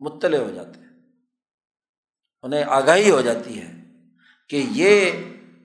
مطلع 0.00 0.38
ہو 0.38 0.50
جاتے 0.54 0.80
ہیں۔ 0.80 0.89
انہیں 2.42 2.64
آگاہی 2.68 3.10
ہو 3.10 3.20
جاتی 3.20 3.60
ہے 3.60 3.72
کہ 4.48 4.64
یہ 4.70 5.10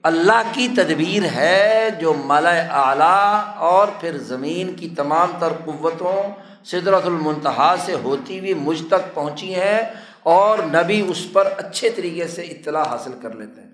اللہ 0.02 0.42
کی 0.54 0.68
تدبیر 0.68 1.22
ہے 1.22 1.88
جو 2.00 2.14
مالا 2.14 2.50
اعلیٰ 2.50 3.54
اور 3.56 3.88
پھر 4.00 4.18
زمین 4.18 4.74
کی 4.74 4.88
تمام 4.96 5.30
تر 5.40 5.52
قوتوں 5.64 6.22
سدرت 6.64 7.06
المنتہا 7.06 7.74
سے 7.84 7.94
ہوتی 7.94 8.38
ہوئی 8.38 8.54
مجھ 8.54 8.82
تک 8.88 9.14
پہنچی 9.14 9.54
ہیں 9.54 9.80
اور 10.22 10.58
نبی 10.58 11.04
اس 11.08 11.26
پر 11.32 11.48
اچھے 11.56 11.90
طریقے 11.90 12.28
سے 12.28 12.42
اطلاع 12.42 12.82
حاصل 12.82 13.12
کر 13.22 13.34
لیتے 13.34 13.60
ہیں۔ 13.60 13.70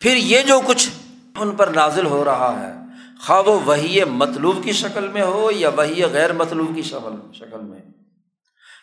پھر 0.00 0.16
یہ 0.16 0.40
جو 0.40 0.60
کچھ 0.66 0.90
ان 1.36 1.56
پر 1.56 1.66
نازل 1.66 2.06
ہو 2.06 2.24
رہا 2.24 2.60
ہے، 2.60 2.72
خواہ 3.26 3.42
وہ 3.42 3.60
وہی 3.64 4.04
مطلوب 4.04 4.64
کی 4.64 4.72
شکل 4.72 5.08
میں 5.08 5.22
ہو 5.22 5.50
یا 5.50 5.68
وہی 5.68 6.04
غیر 6.04 6.32
مطلوب 6.32 6.74
کی 6.74 6.82
شکل 6.82 7.32
شکل 7.32 7.60
میں۔ 7.60 8.01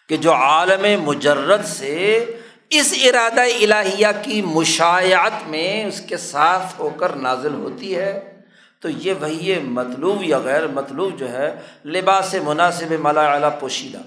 کہ 0.10 0.18
جو 0.18 0.34
عالم 0.34 1.04
مجرد 1.04 1.66
سے 1.66 2.26
اس 2.70 2.94
ارادہ 3.04 3.42
الہیہ 3.42 4.08
کی 4.22 4.42
مشاعت 4.42 5.48
میں 5.48 5.86
اس 5.86 6.02
کے 6.02 6.18
ساتھ 6.18 6.82
ہو 6.82 6.90
کر 6.90 7.16
نازل 7.16 7.54
ہوتی 7.54 7.96
ہے، 7.96 8.42
تو 8.80 8.90
یہ 8.90 9.14
وہی 9.22 9.60
مطلوب 9.60 10.24
یا 10.24 10.40
غیر 10.40 10.68
مطلوب 10.68 11.20
جو 11.20 11.32
ہے 11.32 11.56
لباس 11.86 12.36
مناسب 12.44 12.94
مالا 13.00 13.34
اعلیٰ 13.34 13.50
پوشیدہ۔ 13.60 13.98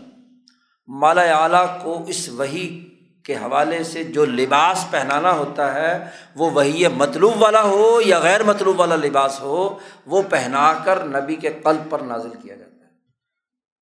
مالا 0.88 1.22
اعلیٰ 1.22 1.66
کو 1.82 2.04
اس 2.06 2.28
وہی 2.28 2.88
کے 3.22 3.34
حوالے 3.34 3.84
سے 3.84 4.04
جو 4.04 4.24
لباس 4.24 4.84
پہنانا 4.90 5.32
ہوتا 5.32 5.74
ہے، 5.74 6.04
وہ 6.36 6.50
وہی 6.50 6.88
مطلوب 6.88 7.42
والا 7.42 7.62
ہو 7.62 8.00
یا 8.04 8.18
غیر 8.18 8.42
مطلوب 8.42 8.80
والا 8.80 8.96
لباس 8.96 9.40
ہو، 9.40 9.78
وہ 10.06 10.22
پہنا 10.22 10.72
کر 10.84 11.04
نبی 11.04 11.36
کے 11.36 11.48
قلب 11.62 11.90
پر 11.90 11.98
نازل 11.98 12.28
کیا 12.28 12.54
جاتا 12.54 12.64
ہے۔ 12.64 12.71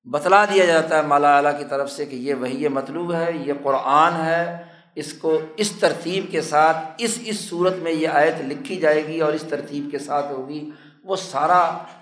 بتلا 0.05 0.45
دیا 0.45 0.65
جاتا 0.65 0.97
ہے 0.97 1.01
مالا 1.07 1.35
اعلیٰ 1.37 1.57
کی 1.57 1.65
طرف 1.69 1.91
سے 1.91 2.05
کہ 2.05 2.15
یہ 2.15 2.33
وہی 2.33 2.67
مطلوب 2.67 3.13
ہے، 3.13 3.31
یہ 3.45 3.53
قرآن 3.63 4.13
ہے، 4.25 4.57
اس 4.95 5.13
کو 5.13 5.39
اس 5.57 5.71
ترتیب 5.71 6.25
کے 6.31 6.41
ساتھ، 6.41 6.77
اس 6.97 7.17
اس 7.25 7.39
صورت 7.39 7.75
میں 7.75 7.91
یہ 7.91 8.07
آیت 8.07 8.41
لکھی 8.47 8.75
جائے 8.75 9.05
گی 9.07 9.19
اور 9.19 9.33
اس 9.33 9.43
ترتیب 9.49 9.91
کے 9.91 9.99
ساتھ 9.99 10.31
ہوگی، 10.31 10.69
وہ 11.03 11.15
سارا 11.15 11.61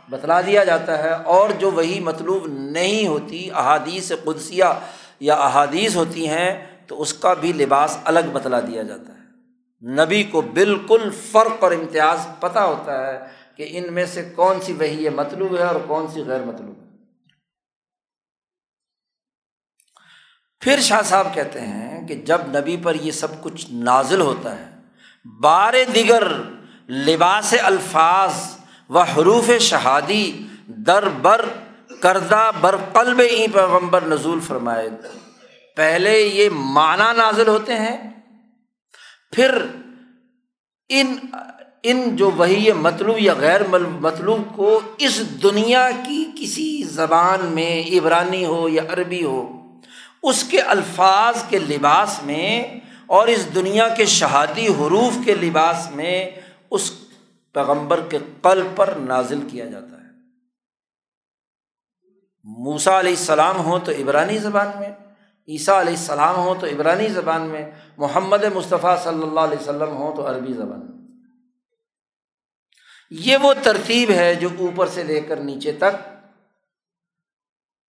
بتلا 0.09 0.39
دیا 0.41 0.63
جاتا 0.63 0.97
ہے 1.03 1.11
اور 1.33 1.49
جو 1.49 1.71
وہی 1.71 1.99
مطلوب 1.99 2.47
نہیں 2.47 3.07
ہوتی، 3.07 3.49
احادیث 3.51 4.11
قدسیہ 4.23 4.71
یا 5.19 5.35
احادیث 5.35 5.95
ہوتی 5.95 6.27
ہیں، 6.27 6.51
تو 6.87 7.01
اس 7.01 7.13
کا 7.13 7.33
بھی 7.33 7.53
لباس 7.53 7.97
الگ 8.03 8.33
بتلا 8.33 8.59
دیا 8.59 8.83
جاتا 8.83 9.13
ہے۔ 9.13 9.95
نبی 9.95 10.23
کو 10.23 10.41
بالکل 10.53 11.09
فرق 11.31 11.63
اور 11.63 11.71
امتیاز 11.71 12.27
پتہ 12.39 12.59
ہوتا 12.59 13.07
ہے 13.07 13.17
کہ 13.55 13.67
ان 13.69 13.93
میں 13.93 14.05
سے 14.05 14.29
کون 14.35 14.61
سی 14.61 14.73
وہی 14.73 15.09
مطلوب 15.15 15.57
ہے 15.57 15.63
اور 15.63 15.79
کون 15.87 16.07
سی 16.13 16.23
غیر 16.27 16.43
مطلوب 16.45 16.77
ہے 16.77 16.87
پھر 20.62 20.80
شاہ 20.80 21.01
صاحب 21.01 21.34
کہتے 21.34 21.62
ہیں 21.62 22.07
کہ 22.07 22.16
جب 22.16 22.41
نبی 22.47 22.76
پر 22.78 22.95
یہ 22.95 23.12
سب 23.12 23.41
کچھ 23.43 23.66
نازل 23.72 24.22
ہوتا 24.22 24.57
ہے، 24.60 24.70
بار 25.41 25.74
دیگر 25.95 26.24
لباس 26.89 27.53
الفاظ 27.64 28.34
و 28.89 28.99
حروف 28.99 29.49
شہادی 29.62 30.32
در 30.88 31.07
بر 31.22 31.45
کردہ 32.01 32.49
بر 32.62 32.76
قلب 32.93 33.22
ای 33.30 33.45
پیغمبر 33.53 34.01
نزول 34.07 34.39
فرمائے۔ 34.39 34.89
پہلے 35.78 36.18
یہ 36.20 36.49
معنی 36.49 37.12
نازل 37.18 37.47
ہوتے 37.47 37.76
ہیں، 37.76 37.97
پھر 39.34 39.57
ان 40.89 41.16
ان 41.84 42.16
جو 42.16 42.30
وہی 42.32 42.72
مطلوب 42.72 43.20
یا 43.20 43.34
غیر 43.34 43.62
مطلوب 44.01 44.41
کو 44.55 44.80
اس 44.97 45.22
دنیا 45.43 45.89
کی 46.07 46.24
کسی 46.39 46.84
زبان 46.84 47.45
میں 47.45 47.72
عبرانی 47.97 48.45
ہو 48.45 48.68
یا 48.70 48.84
عربی 48.89 49.24
ہو 49.24 49.41
اس 50.24 50.43
کے 50.43 50.61
الفاظ 50.61 51.43
کے 51.49 51.59
لباس 51.59 52.24
میں 52.24 52.80
اور 53.05 53.28
اس 53.28 53.55
دنیا 53.55 53.88
کے 53.89 54.05
شہادی 54.05 54.67
حروف 54.67 55.13
کے 55.26 55.36
لباس 55.36 55.91
میں 55.91 56.32
اس 56.72 56.91
پیغمبر 57.53 57.99
کے 58.09 58.17
قل 58.41 58.67
پر 58.76 58.93
نازل 58.99 59.39
کیا 59.51 59.65
جاتا 59.65 59.95
ہے۔ 59.95 60.09
موسا 62.43 62.99
علیہ 62.99 63.11
السلام 63.11 63.57
ہو 63.57 63.80
تو 63.80 63.91
عبرانی 63.91 64.38
زبان 64.38 64.67
میں، 64.80 64.89
عیسیٰ 65.47 65.80
علیہ 65.80 65.93
السلام 65.93 66.36
ہو 66.36 66.55
تو 66.59 66.67
عبرانی 66.67 67.07
زبان 67.07 67.41
میں، 67.41 67.72
محمد 67.97 68.43
مصطفیٰ 68.53 69.03
صلی 69.03 69.24
اللہ 69.24 69.39
علیہ 69.39 69.61
وسلم 69.61 69.97
ہو 69.97 70.13
تو 70.15 70.30
عربی 70.30 70.53
زبان 70.53 70.80
میں۔ 70.80 70.99
یہ 73.09 73.38
وہ 73.41 73.53
ترتیب 73.63 74.11
ہے 74.11 74.36
جو 74.36 74.49
اوپر 74.59 74.88
سے 74.88 75.03
لے 75.03 75.22
کر 75.22 75.38
نیچے 75.38 75.72
تک 75.72 76.18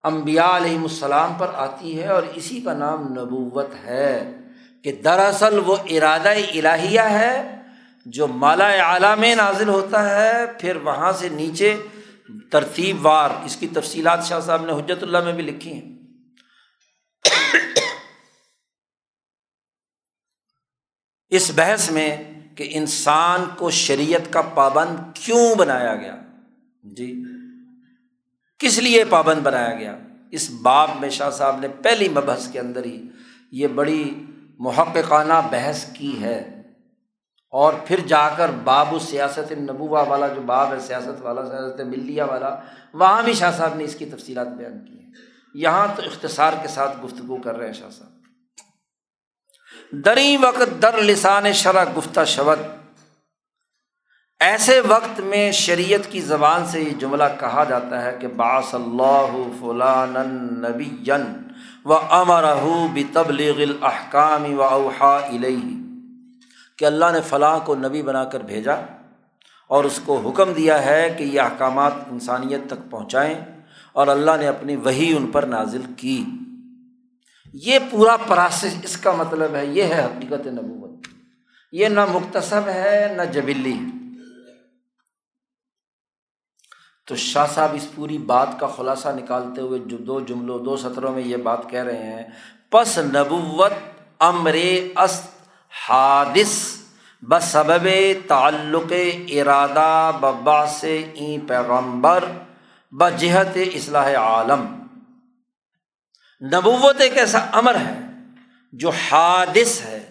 امبیا 0.03 0.57
علیہم 0.57 0.83
السلام 0.83 1.33
پر 1.33 1.47
آتی 1.53 2.01
ہے 2.01 2.07
اور 2.07 2.23
اسی 2.35 2.61
کا 2.61 2.73
نام 2.73 3.07
نبوت 3.07 3.75
ہے 3.85 4.31
کہ 4.83 4.91
دراصل 4.91 5.59
وہ 5.65 5.75
ارادہ 5.89 6.29
الہیہ 6.29 7.01
ہے 7.01 7.55
جو 8.05 8.27
مالا 8.27 8.67
اعلیٰ 8.67 9.17
میں 9.17 9.35
نازل 9.35 9.69
ہوتا 9.69 10.09
ہے، 10.09 10.45
پھر 10.59 10.75
وہاں 10.75 11.11
سے 11.11 11.29
نیچے 11.29 11.77
ترتیب 12.51 13.05
وار، 13.05 13.29
اس 13.45 13.55
کی 13.55 13.67
تفصیلات 13.67 14.25
شاہ 14.25 14.39
صاحب 14.39 14.65
نے 14.65 14.71
حجرت 14.71 15.03
اللہ 15.03 15.17
میں 15.23 15.33
بھی 15.33 15.43
لکھی 15.43 15.73
ہیں۔ 15.73 15.97
اس 21.29 21.51
بحث 21.55 21.91
میں 21.91 22.17
کہ 22.55 22.67
انسان 22.71 23.45
کو 23.57 23.69
شریعت 23.69 24.33
کا 24.33 24.41
پابند 24.41 24.97
کیوں 25.13 25.55
بنایا 25.55 25.95
گیا؟ 25.95 26.15
جی 26.83 27.23
کس 28.59 28.77
لیے 28.77 29.03
پابند 29.09 29.41
بنایا 29.41 29.75
گیا؟ 29.75 29.97
اس 30.31 30.51
باب 30.61 30.89
میں 30.99 31.09
شاہ 31.09 31.29
صاحب 31.29 31.59
نے 31.59 31.67
پہلی 31.67 32.09
مبحث 32.09 32.51
کے 32.51 32.59
اندر 32.59 32.83
ہی 32.83 33.07
یہ 33.51 33.67
بڑی 33.67 34.25
محققانہ 34.59 35.33
بحث 35.51 35.85
کی 35.93 36.23
ہے۔ 36.23 36.55
اور 37.51 37.73
پھر 37.85 37.99
جا 37.99 38.29
کر 38.29 38.49
باب 38.63 38.93
و 38.93 38.99
سیاست 38.99 39.51
نبوا 39.51 40.01
والا، 40.01 40.27
جو 40.27 40.41
باب 40.41 40.73
ہے 40.73 40.79
سیاست 40.79 41.21
والا، 41.21 41.45
سیاست 41.45 41.81
ملیہ 41.81 42.23
والا، 42.23 42.55
وہاں 42.93 43.23
بھی 43.23 43.33
شاہ 43.33 43.57
صاحب 43.57 43.75
نے 43.75 43.83
اس 43.83 43.95
کی 43.95 44.05
تفصیلات 44.05 44.47
بیان 44.47 44.85
کی 44.85 44.99
ہیں۔ 44.99 45.11
یہاں 45.53 45.87
تو 45.95 46.01
اختصار 46.05 46.53
کے 46.61 46.67
ساتھ 46.67 47.05
گفتگو 47.05 47.37
کر 47.37 47.57
رہے 47.57 47.65
ہیں 47.65 47.73
شاہ 47.73 47.89
صاحب۔ 47.89 48.11
دری 49.91 50.37
وقت 50.37 50.81
در 50.81 51.01
لسان 51.01 51.53
شرح 51.53 51.85
گفتہ 51.97 52.19
شبد 52.27 52.61
ایسے 54.39 54.79
وقت 54.79 55.19
میں 55.19 55.51
شریعت 55.51 56.11
کی 56.11 56.21
زبان 56.21 56.65
سے 56.65 56.81
یہ 56.81 56.89
جملہ 56.89 57.23
کہا 57.39 57.63
جاتا 57.63 58.03
ہے 58.03 58.17
کہ 58.19 58.27
باص 58.27 58.75
اللہ 58.75 59.35
فلان 59.59 60.13
نبی 60.61 61.11
و 61.85 61.93
امر 61.93 62.43
بھی 62.93 63.03
تبلیغ 63.13 63.85
و 64.57 64.63
اوحا 64.63 65.17
علیہ 65.17 65.81
کہ 66.77 66.85
اللہ 66.85 67.05
نے 67.13 67.19
فلاں 67.21 67.59
کو 67.59 67.75
نبی 67.75 68.01
بنا 68.01 68.23
کر 68.23 68.39
بھیجا 68.39 68.73
اور 69.67 69.83
اس 69.83 69.99
کو 70.05 70.21
حکم 70.25 70.51
دیا 70.51 70.85
ہے 70.85 71.15
کہ 71.17 71.23
یہ 71.23 71.41
احکامات 71.41 71.93
انسانیت 72.11 72.61
تک 72.67 72.91
پہنچائیں 72.91 73.35
اور 73.93 74.07
اللہ 74.07 74.31
نے 74.39 74.47
اپنی 74.47 74.75
وہی 74.75 75.15
ان 75.17 75.27
پر 75.27 75.43
نازل 75.43 75.81
کی۔ 75.97 76.23
یہ 77.53 77.79
پورا 77.91 78.17
پراسس 78.27 78.75
اس 78.83 78.97
کا 78.97 79.11
مطلب 79.11 79.55
ہے، 79.55 79.65
یہ 79.65 79.83
ہے 79.83 80.05
حقیقت 80.05 80.47
نبوت۔ 80.47 81.07
یہ 81.71 81.87
نہ 81.87 82.05
مختصب 82.11 82.67
ہے، 82.67 83.13
نہ 83.17 83.21
جبلی۔ 83.21 83.73
ہے 83.73 83.98
تو 87.09 87.15
شاہ 87.15 87.45
صاحب 87.55 87.69
اس 87.73 87.87
پوری 87.95 88.17
بات 88.17 88.47
کا 88.59 88.67
خلاصہ 88.67 89.09
نکالتے 89.09 89.61
ہوئے 89.61 89.79
جو 89.85 89.97
دو 89.97 90.19
جملوں، 90.19 90.59
دو 90.59 90.77
سطروں 90.77 91.13
میں 91.13 91.23
یہ 91.23 91.37
بات 91.37 91.69
کہہ 91.69 91.83
رہے 91.83 92.03
ہیں، 92.03 92.23
پس 92.69 92.97
نبوت 92.97 93.71
امر 94.19 94.53
اس 94.53 95.21
حادث 95.89 96.77
بسبب 97.21 97.87
تعلق 98.27 98.93
ارادہ 99.27 100.11
ببا 100.19 100.67
سے 100.67 101.11
این 101.13 101.39
پیغمبر، 101.39 102.25
بجہت 102.91 103.57
اصلاح 103.73 104.15
عالم. 104.15 104.85
نبوت 106.41 107.01
ایک 107.01 107.17
ایسا 107.17 107.39
امر 107.51 107.75
ہے 107.75 107.99
جو 108.73 108.89
حادث 108.89 109.81
ہے۔ 109.81 110.09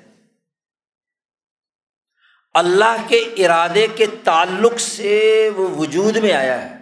اللہ 2.55 2.96
کے 3.09 3.16
ارادے 3.16 3.86
کے 3.96 4.07
تعلق 4.24 4.80
سے 4.80 5.51
وہ 5.57 5.68
وجود 5.68 6.16
میں 6.16 6.32
آیا 6.32 6.70
ہے۔ 6.70 6.78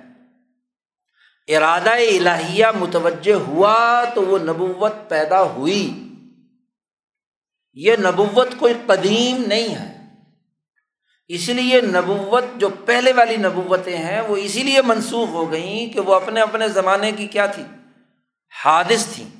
ارادہ 1.48 1.90
الہیہ 1.90 2.66
متوجہ 2.78 3.32
ہوا 3.32 4.04
تو 4.14 4.22
وہ 4.22 4.38
نبوت 4.38 4.92
پیدا 5.08 5.42
ہوئی۔ 5.42 6.08
یہ 7.74 7.96
نبوت 7.96 8.48
کوئی 8.58 8.74
قدیم 8.86 9.44
نہیں 9.46 9.74
ہے۔ 9.74 9.96
اس 11.28 11.48
لیے 11.48 11.80
نبوت 11.80 12.44
جو 12.56 12.68
پہلے 12.68 13.12
والی 13.12 13.36
نبوتیں 13.36 13.96
ہیں 13.96 14.20
وہ 14.20 14.36
اسی 14.36 14.62
لیے 14.62 14.82
منسوخ 14.82 15.28
ہو 15.28 15.52
گئیں 15.52 15.92
کہ 15.92 16.00
وہ 16.00 16.14
اپنے 16.14 16.40
اپنے 16.40 16.68
زمانے 16.68 17.12
کی 17.12 17.26
کیا 17.26 17.46
تھی؟ 17.46 17.62
حادث 18.64 19.06
تھیں 19.14 19.30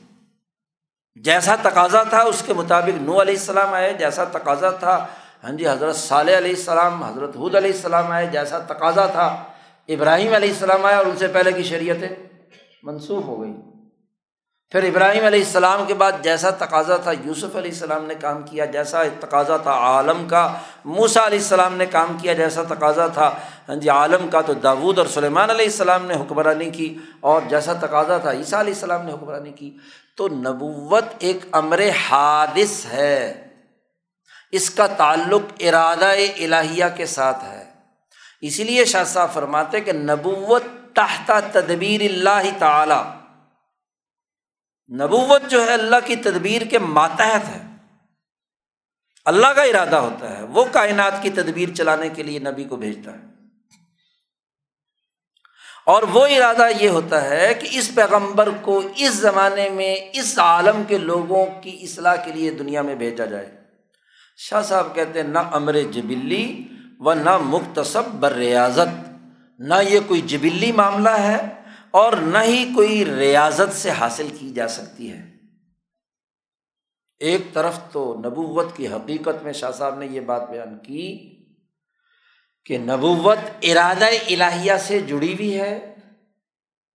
جیسا 1.15 1.57
تقاضا 1.57 2.03
تھا 2.03 2.21
اس 2.21 2.43
کے 2.47 2.53
مطابق 2.53 3.03
نو 3.03 3.23
علیہ 3.23 3.35
السلام 3.35 3.75
آئے، 3.75 3.93
جیسا 3.93 4.25
تقاضا 4.25 4.71
تھا 4.71 5.07
ہاں 5.45 5.53
جی 5.53 5.69
حضرت 5.69 5.97
صالح 5.97 6.37
علیہ 6.37 6.51
السلام، 6.51 7.03
حضرت 7.03 7.37
حود 7.37 7.55
علیہ 7.55 7.73
السلام 7.73 8.11
آئے، 8.11 8.27
جیسا 8.27 8.59
تقاضا 8.59 9.07
تھا۔ 9.07 9.45
ابراہیم 9.89 10.35
علیہ 10.35 10.49
السلام 10.49 10.85
آئے 10.85 10.97
اور 10.97 11.07
ان 11.07 11.17
سے 11.17 11.29
پہلے 11.29 11.53
کی 11.53 11.63
شریعتیں 11.63 12.09
منسوخ 12.83 13.25
ہو 13.25 13.43
گئی۔ 13.43 13.53
پھر 14.71 14.83
ابراہیم 14.83 15.25
علیہ 15.25 15.39
السلام 15.39 15.87
کے 15.87 15.95
بعد 15.95 16.13
جیسا 16.23 16.51
تقاضا 16.51 16.97
تھا، 16.97 17.13
یوسف 17.25 17.57
علیہ 17.57 17.71
السلام 17.71 18.05
نے 18.05 18.15
کام 18.15 18.43
کیا، 18.43 18.65
جیسا 18.65 19.03
تقاضا 19.21 19.57
تھا 19.57 19.71
عالم 19.71 20.29
کا 20.29 20.55
موسا 20.85 21.27
علیہ 21.27 21.39
السلام 21.39 21.77
نے 21.77 21.87
کام 21.87 22.17
کیا 22.23 22.33
جیسا 22.33 22.63
تقاضا 22.63 23.07
تھا۔ 23.07 23.35
ہاں 23.69 23.77
جی 23.77 23.89
عالم 23.89 24.29
کا 24.29 24.41
تو 24.41 24.55
داود 24.55 24.99
اور 24.99 25.07
سلیمان 25.07 25.51
علیہ 25.51 25.65
السلام 25.65 26.07
نے 26.07 26.15
حکمرانی 26.15 26.71
کی 26.71 26.99
اور 27.21 27.41
جیسا 27.49 27.73
تقاضا 27.73 28.19
تھا 28.19 28.31
عیسیٰ 28.33 28.59
علیہ 28.59 28.75
السلام 28.75 29.07
نے 29.07 29.13
حکمرانی 29.13 29.53
کی۔ 29.53 29.77
تو 30.17 30.29
نبوت 30.29 31.05
ایک 31.19 31.39
امر 31.53 31.81
حادث 32.11 32.87
ہے۔ 32.93 33.47
اس 34.53 34.71
کا 34.71 34.87
تعلق 34.87 35.43
ارادہ 35.61 36.13
الہیہ 36.39 36.85
کے 36.97 37.07
ساتھ 37.07 37.45
ہے۔ 37.45 37.66
اسی 38.41 38.65
لیے 38.65 38.85
شاہ 38.85 39.05
صاحب 39.05 39.33
فرماتے 39.33 39.81
کہ 39.81 39.93
نبوت 39.93 40.63
تحت 40.95 41.31
تدبیر 41.53 42.01
اللہ 42.01 42.59
تعالی۔ 42.59 43.17
نبوت 44.95 45.51
جو 45.51 45.67
ہے 45.67 45.73
اللہ 45.73 45.97
کی 46.05 46.17
تدبیر 46.17 46.63
کے 46.63 46.79
ماتحت 46.79 47.49
ہے۔ 47.49 47.63
اللہ 49.25 49.47
کا 49.47 49.63
ارادہ 49.63 49.97
ہوتا 49.97 50.39
ہے، 50.39 50.43
وہ 50.43 50.65
کائنات 50.73 51.13
کی 51.23 51.31
تدبیر 51.31 51.75
چلانے 51.75 52.09
کے 52.09 52.23
لیے 52.23 52.39
نبی 52.39 52.65
کو 52.65 52.77
بھیجتا 52.77 53.13
ہے۔ 53.13 53.25
اور 55.87 56.03
وہ 56.03 56.27
ارادہ 56.27 56.67
یہ 56.81 56.89
ہوتا 56.89 57.25
ہے 57.25 57.55
کہ 57.55 57.69
اس 57.71 57.95
پیغمبر 57.95 58.49
کو 58.61 58.83
اس 58.97 59.11
زمانے 59.11 59.69
میں، 59.69 59.97
اس 60.13 60.39
عالم 60.39 60.83
کے 60.89 60.99
لوگوں 60.99 61.47
کی 61.63 61.79
اصلاح 61.83 62.17
کے 62.17 62.33
لیے 62.33 62.51
دنیا 62.51 62.83
میں 62.83 62.95
بھیجا 62.95 63.25
جائے۔ 63.25 63.57
شاہ 64.37 64.63
صاحب 64.63 64.95
کہتے 64.95 65.21
ہیں، 65.23 65.29
نہ 65.29 65.39
امر 65.39 65.73
جبلی 65.73 66.63
و 67.01 67.15
نہ 67.15 67.39
مختصب 67.39 68.05
بر 68.21 68.33
ریاضت 68.33 69.09
نہ 69.59 69.75
یہ 69.89 70.01
کوئی 70.07 70.21
جبلی 70.21 70.73
معاملہ 70.73 71.11
ہے 71.11 71.37
اور 71.91 72.13
نہ 72.13 72.39
ہی 72.39 72.73
کوئی 72.75 73.05
ریاضت 73.05 73.77
سے 73.77 73.91
حاصل 73.91 74.29
کی 74.39 74.51
جا 74.51 74.69
سکتی 74.69 75.13
ہے۔ 75.13 75.37
ایک 77.19 77.41
طرف 77.53 77.79
تو 77.93 78.15
نبوت 78.19 78.77
کی 78.77 78.89
حقیقت 78.89 79.43
میں 79.43 79.53
شاہ 79.53 79.71
صاحب 79.71 79.99
نے 79.99 80.07
یہ 80.07 80.21
بات 80.21 80.51
بیان 80.51 80.79
کی 80.79 81.37
کہ 82.65 82.79
نبوت 82.79 83.39
ارادہ 83.63 84.05
الہیہ 84.05 84.73
سے 84.81 84.99
جڑی 84.99 85.35
ہوئی 85.35 85.61
ہے 85.61 85.95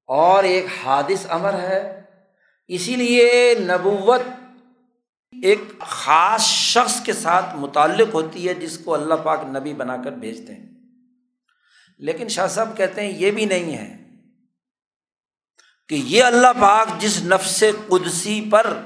اور 0.07 0.43
ایک 0.43 0.65
حادث 0.85 1.25
امر 1.29 1.53
ہے۔ 1.53 2.01
اسی 2.67 2.95
لیے 2.95 3.55
نبوت 3.59 4.21
ایک 5.43 5.59
خاص 5.79 6.41
شخص 6.41 7.03
کے 7.03 7.13
ساتھ 7.13 7.55
متعلق 7.55 8.13
ہوتی 8.13 8.49
ہے 8.49 8.53
جس 8.53 8.77
کو 8.77 8.93
اللہ 8.93 9.13
پاک 9.13 9.39
نبی 9.43 9.73
بنا 9.73 9.97
کر 9.97 10.11
بھیجتے 10.11 10.53
ہیں۔ 10.55 10.69
لیکن 11.97 12.27
شاہ 12.27 12.47
صاحب 12.47 12.77
کہتے 12.77 13.01
ہیں 13.01 13.09
یہ 13.09 13.31
بھی 13.31 13.45
نہیں 13.45 13.77
ہے 13.77 13.97
کہ 15.89 15.95
یہ 15.95 16.23
اللہ 16.23 16.47
پاک 16.61 16.87
جس 16.99 17.23
نفس 17.23 17.63
قدسی 17.87 18.49
پر 18.51 18.79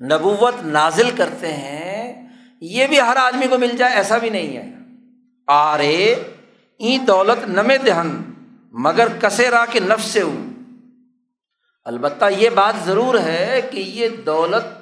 نبوت 0.00 0.54
نازل 0.64 1.10
کرتے 1.10 1.52
ہیں، 1.52 2.28
یہ 2.60 2.86
بھی 2.86 3.00
ہر 3.00 3.16
آدمی 3.16 3.46
کو 3.46 3.58
مل 3.58 3.76
جائے، 3.76 3.94
ایسا 3.94 4.18
بھی 4.18 4.30
نہیں 4.30 4.56
ہے۔ 4.56 4.74
آرے 5.46 6.14
ای 6.78 6.98
دولت 6.98 7.48
نمے 7.48 7.78
دہن، 7.78 8.22
مگر 8.72 9.08
کسے 9.20 9.50
را 9.50 9.64
کے 9.66 9.80
نفس 9.80 10.04
سے 10.04 10.22
ہوں۔ 10.22 10.48
البتہ 11.84 12.24
یہ 12.38 12.50
بات 12.50 12.74
ضرور 12.84 13.18
ہے 13.18 13.60
کہ 13.70 13.76
یہ 13.76 14.08
دولت 14.08 14.77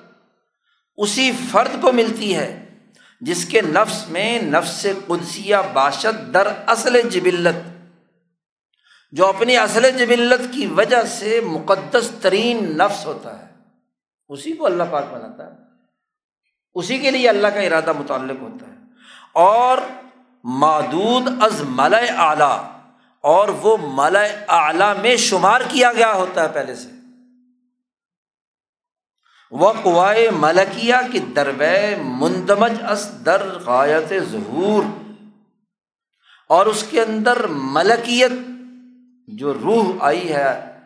اسی 0.96 1.32
فرد 1.52 1.82
کو 1.82 1.92
ملتی 1.92 2.36
ہے، 2.36 2.74
جس 3.20 3.44
کے 3.44 3.60
نفس 3.60 4.08
میں 4.08 4.42
نفس 4.42 4.86
قدسیہ 5.06 5.56
باشد 5.72 6.34
در 6.34 6.48
اصل 6.66 7.00
جبلت، 7.10 7.86
جو 9.12 9.26
اپنی 9.26 9.56
اصل 9.56 9.90
جبلت 9.98 10.54
کی 10.54 10.66
وجہ 10.66 11.02
سے 11.02 11.40
مقدس 11.40 12.10
ترین 12.20 12.78
نفس 12.78 13.06
ہوتا 13.06 13.38
ہے۔ 13.38 13.44
اسی 14.28 14.52
کو 14.52 14.66
اللہ 14.66 14.82
پاک 14.90 15.04
بناتا 15.10 15.46
ہے۔ 15.46 15.50
اسی 16.74 16.98
کے 16.98 17.10
لیے 17.10 17.28
اللہ 17.28 17.46
کا 17.46 17.60
ارادہ 17.60 17.92
متعلق 17.92 18.42
ہوتا 18.42 18.66
ہے۔ 18.66 18.74
اور 19.32 19.78
مادود 20.44 21.42
از 21.42 21.60
مل 21.60 21.94
اعلیٰ، 22.16 22.70
اور 23.20 23.48
وہ 23.48 23.76
مل 23.80 24.16
اعلیٰ 24.48 24.96
میں 24.96 25.16
شمار 25.16 25.60
کیا 25.68 25.92
گیا 25.92 26.12
ہوتا 26.12 26.42
ہے 26.42 26.48
پہلے 26.48 26.74
سے۔ 26.74 26.88
وہ 29.50 29.72
قوائے 29.82 30.30
ملکیہ 30.30 30.94
کی 31.12 31.18
دربے 31.18 31.96
مندمج 32.02 32.72
اس 32.90 33.10
در 33.24 33.58
غایت 33.66 34.12
ظہور۔ 34.30 34.82
اور 36.48 36.66
اس 36.66 36.84
کے 36.90 37.02
اندر 37.02 37.46
ملکیت 37.46 38.30
جو 39.28 39.54
روح 39.54 39.84
آئی 40.00 40.32
ہے، 40.32 40.78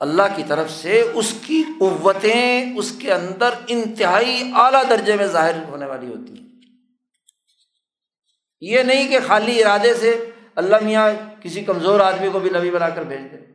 اللہ 0.00 0.22
کی 0.36 0.42
طرف 0.48 0.70
سے 0.70 1.00
اس 1.14 1.34
کی 1.46 1.62
قوتیں 1.80 2.76
اس 2.76 2.92
کے 2.98 3.12
اندر 3.12 3.50
انتہائی 3.66 4.50
اعلیٰ 4.54 4.82
درجے 4.90 5.16
میں 5.16 5.26
ظاہر 5.26 5.64
ہونے 5.64 5.86
والی 5.86 6.06
ہوتی 6.06 6.40
ہیں۔ 6.40 6.46
یہ 8.60 8.80
نہیں 8.80 9.08
کہ 9.08 9.18
خالی 9.26 9.64
ارادے 9.64 9.94
سے 9.94 10.30
اللہ 10.54 10.76
میاں 10.82 11.10
کسی 11.42 11.64
کمزور 11.64 12.00
آدمی 12.00 12.28
کو 12.32 12.40
بھی 12.40 12.50
نبی 12.50 12.70
بنا 12.70 12.88
کر 12.88 13.02
بھیج 13.02 13.32
دے۔ 13.32 13.53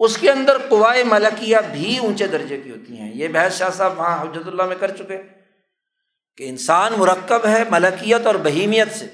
اس 0.00 0.16
کے 0.18 0.30
اندر 0.30 0.58
قوائے 0.68 1.04
ملکیہ 1.04 1.56
بھی 1.72 1.96
اونچے 1.98 2.26
درجے 2.26 2.60
کی 2.60 2.70
ہوتی 2.70 2.98
ہیں۔ 2.98 3.10
یہ 3.14 3.28
بحث 3.28 3.58
شاہ 3.58 3.70
صاحب 3.70 3.98
وہاں 3.98 4.22
حجرت 4.22 4.46
اللہ 4.46 4.62
میں 4.62 4.76
کر 4.76 4.96
چکے 4.96 5.18
کہ 6.38 6.48
انسان 6.48 6.92
مرکب 6.96 7.46
ہے 7.46 7.62
ملکیت 7.70 8.26
اور 8.26 8.34
بہیمیت 8.34 8.94
سے۔ 8.94 9.06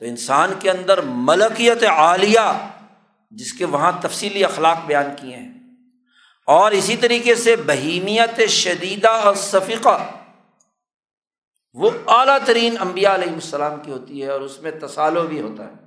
تو 0.00 0.04
انسان 0.04 0.52
کے 0.58 0.70
اندر 0.70 1.00
ملکیت 1.24 1.82
عالیہ، 1.88 2.68
جس 3.32 3.52
کے 3.52 3.64
وہاں 3.64 3.92
تفصیلی 4.00 4.44
اخلاق 4.44 4.84
بیان 4.86 5.10
کیے 5.20 5.36
ہیں، 5.36 5.50
اور 6.48 6.72
اسی 6.72 6.96
طریقے 6.96 7.34
سے 7.34 7.56
بہیمیت 7.56 8.40
شدیدہ 8.50 9.10
اور 9.22 9.34
صفیقہ، 9.34 9.98
وہ 11.76 11.90
اعلیٰ 12.08 12.38
ترین 12.44 12.74
امبیا 12.80 13.14
علیہ 13.14 13.32
السلام 13.32 13.80
کی 13.80 13.90
ہوتی 13.90 14.22
ہے 14.22 14.28
اور 14.28 14.40
اس 14.40 14.60
میں 14.62 14.70
تصالو 14.80 15.22
بھی 15.22 15.40
ہوتا 15.40 15.64
ہے۔ 15.64 15.81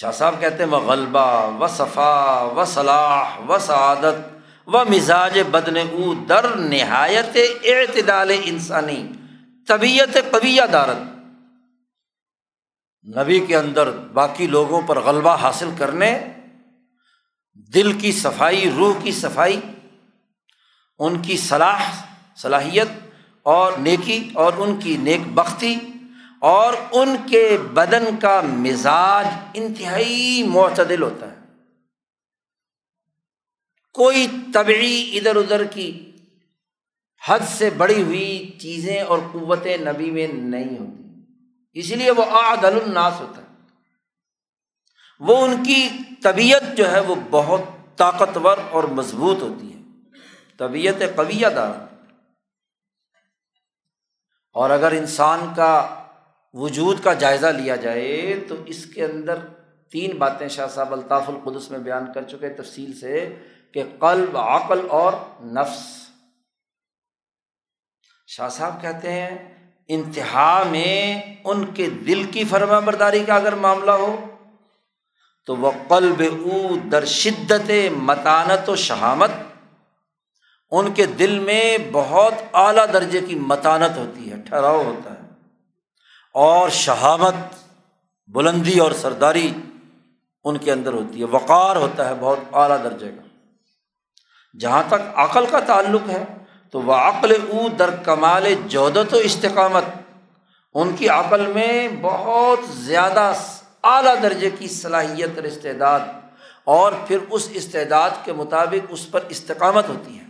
شاہ 0.00 0.12
صاحب 0.12 0.34
کہتے 0.40 0.62
ہیں 0.62 0.70
وہ 0.70 0.78
غلبہ 0.78 1.56
و 1.60 1.66
صفا 1.66 2.42
و 2.56 2.64
صلاح 2.64 3.38
و 3.48 3.58
سعادت 3.58 4.16
و 4.66 4.84
مزاج 4.84 5.38
بدن 5.50 5.76
او 5.76 6.14
در 6.14 6.56
نہایت 6.56 7.36
اعتدال 7.64 8.32
انسانی، 8.44 9.08
طبیعت 9.68 10.18
قویہ 10.30 10.62
دارت۔ 10.72 10.96
نبی 13.16 13.40
کے 13.40 13.56
اندر 13.56 13.90
باقی 13.90 14.46
لوگوں 14.46 14.82
پر 14.82 15.00
غلبہ 15.00 15.36
حاصل 15.36 15.70
کرنے، 15.78 16.26
دل 17.74 17.92
کی 17.92 18.12
صفائی، 18.12 18.70
روح 18.70 18.94
کی 19.02 19.12
صفائی، 19.12 19.60
ان 20.98 21.22
کی 21.22 21.36
صلاح، 21.36 21.90
صلاحیت 22.36 22.88
اور 23.42 23.72
نیکی 23.78 24.30
اور 24.34 24.52
ان 24.56 24.80
کی 24.80 24.96
نیک 24.96 25.32
بختی 25.34 25.76
اور 26.40 26.74
ان 26.92 27.16
کے 27.30 27.58
بدن 27.72 28.16
کا 28.16 28.40
مزاج 28.40 29.26
انتہائی 29.54 30.42
معتدل 30.42 31.02
ہوتا 31.02 31.30
ہے۔ 31.30 31.36
کوئی 33.92 34.26
طبعی 34.54 35.18
ادھر 35.18 35.36
ادھر 35.36 35.64
کی 35.64 36.12
حد 37.26 37.40
سے 37.48 37.70
بڑی 37.70 38.02
ہوئی 38.02 38.56
چیزیں 38.60 39.02
اور 39.02 39.18
قوتیں 39.32 39.76
نبی 39.76 40.10
میں 40.10 40.26
نہیں 40.26 40.78
ہوتی۔ 40.78 41.20
اسی 41.72 41.94
لیے 41.94 42.10
وہ 42.10 42.22
عادل 42.22 42.80
الناس 42.84 43.20
ہوتا 43.20 43.42
ہے۔ 43.42 43.46
وہ 45.20 45.36
ان 45.36 45.62
کی 45.62 45.88
طبیعت 46.22 46.62
جو 46.76 46.92
ہے 46.92 47.00
وہ 47.00 47.14
بہت 47.30 47.62
طاقتور 47.96 48.58
اور 48.70 48.84
مضبوط 48.84 49.42
ہوتی 49.42 49.72
ہے۔ 49.72 49.78
طبیعت 50.58 51.16
قویہ 51.16 51.46
دار۔ 51.48 51.72
اور 54.52 54.70
اگر 54.70 54.92
انسان 54.92 55.52
کا 55.56 56.02
وجود 56.52 57.04
کا 57.04 57.12
جائزہ 57.12 57.46
لیا 57.46 57.76
جائے 57.76 58.40
تو 58.48 58.54
اس 58.66 58.86
کے 58.86 59.04
اندر 59.04 59.34
تین 59.90 60.16
باتیں 60.16 60.48
شاہ 60.48 60.66
صاحب 60.66 60.92
الطاف 60.92 61.30
القدس 61.30 61.70
میں 61.70 61.78
بیان 61.78 62.12
کر 62.12 62.22
چکے 62.22 62.48
تفصیل 62.48 62.98
سے 62.98 63.34
کہ 63.72 63.82
قلب، 64.00 64.36
عقل 64.36 64.80
اور 64.90 65.12
نفس۔ 65.44 66.08
شاہ 68.26 68.48
صاحب 68.48 68.82
کہتے 68.82 69.12
ہیں، 69.12 69.56
انتہا 69.88 70.62
میں 70.70 71.22
ان 71.44 71.64
کے 71.66 71.90
دل 71.90 72.24
کی 72.24 72.44
فرما 72.44 72.78
برداری 72.78 73.24
کا 73.24 73.34
اگر 73.34 73.54
معاملہ 73.54 73.90
ہو 73.90 74.16
تو 75.46 75.56
وہ 75.56 75.70
قلب 75.88 76.22
او 76.44 76.76
در 76.92 77.04
شدت 77.04 77.70
متانت 77.92 78.68
و 78.68 78.76
شہامت۔ 78.76 79.30
ان 80.70 80.92
کے 80.92 81.06
دل 81.06 81.38
میں 81.38 81.78
بہت 81.92 82.34
اعلیٰ 82.52 82.86
درجے 82.92 83.20
کی 83.20 83.34
متانت 83.34 83.98
ہوتی 83.98 84.32
ہے، 84.32 84.36
ٹھہراؤ 84.46 84.84
ہوتا 84.84 85.10
ہے۔ 85.10 85.15
اور 86.36 86.68
شہامت، 86.68 87.34
بلندی 88.26 88.78
اور 88.78 88.92
سرداری 88.92 89.52
ان 90.44 90.58
کے 90.58 90.72
اندر 90.72 90.92
ہوتی 90.92 91.20
ہے۔ 91.20 91.24
وقار 91.24 91.76
ہوتا 91.76 92.08
ہے 92.08 92.14
بہت 92.20 92.38
اعلیٰ 92.52 92.84
درجے 92.84 93.12
کا۔ 93.12 93.22
جہاں 94.60 94.82
تک 94.86 94.94
عقل 95.14 95.46
کا 95.46 95.60
تعلق 95.60 96.10
ہے، 96.10 96.24
تو 96.70 96.82
وہ 96.82 96.94
عقل 96.94 97.32
او 97.50 97.68
در 97.68 97.90
کمال 97.96 98.54
جودت 98.66 99.14
و 99.14 99.16
استقامت۔ 99.16 99.84
ان 100.74 100.96
کی 100.96 101.08
عقل 101.08 101.46
میں 101.46 101.88
بہت 102.02 102.58
زیادہ 102.68 103.32
اعلیٰ 103.84 104.22
درجے 104.22 104.50
کی 104.50 104.68
صلاحیت 104.68 105.30
اور 105.36 105.44
استعداد، 105.44 106.00
اور 106.64 106.92
پھر 107.08 107.18
اس 107.30 107.48
استعداد 107.52 108.10
کے 108.24 108.32
مطابق 108.32 108.86
اس 108.88 109.10
پر 109.10 109.20
استقامت 109.28 109.88
ہوتی 109.88 110.18
ہے۔ 110.18 110.24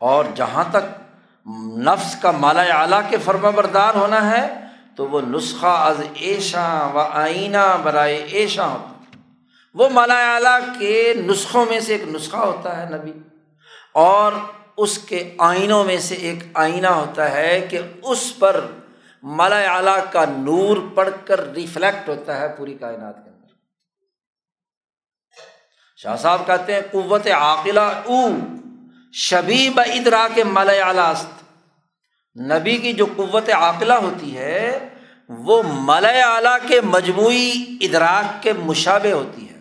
اور 0.00 0.24
جہاں 0.34 0.64
تک 0.70 1.03
نفس 1.82 2.14
کا 2.20 2.30
مالا 2.32 2.62
اعلیٰ 2.72 3.00
کے 3.10 3.16
فرما 3.24 3.50
بردار 3.50 3.94
ہونا 3.94 4.20
ہے، 4.30 4.46
تو 4.96 5.06
وہ 5.08 5.20
نسخہ 5.20 5.74
از 5.86 6.00
ایشا 6.14 6.66
و 6.94 6.98
آئینہ 6.98 7.66
برائے 7.82 8.16
ایشا 8.32 8.66
ہوتا 8.66 8.92
وہ 9.74 9.88
مالا 9.90 10.18
اعلیٰ 10.34 10.58
کے 10.78 11.12
نسخوں 11.16 11.64
میں 11.66 11.80
سے 11.80 11.92
ایک 11.92 12.02
نسخہ 12.08 12.36
ہوتا 12.36 12.76
ہے 12.76 12.84
نبی، 12.90 13.12
اور 13.94 14.32
اس 14.76 14.96
کے 14.98 15.22
آئینوں 15.40 15.82
میں 15.84 15.98
سے 16.00 16.14
ایک 16.28 16.42
آئینہ 16.54 16.86
ہوتا 16.88 17.30
ہے 17.30 17.60
کہ 17.70 17.80
اس 18.02 18.22
پر 18.38 18.60
مالا 19.22 19.60
اعلیٰ 19.74 19.98
کا 20.12 20.24
نور 20.28 20.76
پڑھ 20.94 21.10
کر 21.24 21.40
ریفلیکٹ 21.54 22.08
ہوتا 22.08 22.38
ہے 22.40 22.48
پوری 22.56 22.74
کائنات 22.74 23.22
کے 23.24 23.30
اندر۔ 23.30 23.52
شاہ 25.98 26.16
صاحب 26.16 26.46
کہتے 26.46 26.74
ہیں، 26.74 26.80
قوت 26.90 27.26
عاقلہ 27.36 27.80
او 27.80 28.26
شبی 29.16 29.70
ادرا 29.76 30.26
کے 30.34 30.44
مالا 30.44 30.72
اعلیٰ 30.72 31.12
نبی 32.40 32.76
کی 32.76 32.92
جو 32.92 33.06
قوت 33.16 33.50
عاقلہ 33.50 33.92
ہوتی 33.92 34.38
ہے، 34.38 34.88
وہ 35.28 35.62
مالا 35.62 36.08
اعلیٰ 36.08 36.56
کے 36.68 36.80
مجموعی 36.80 37.52
ادراک 37.80 38.42
کے 38.42 38.52
مشابے 38.52 39.12
ہوتی 39.12 39.48
ہے۔ 39.48 39.54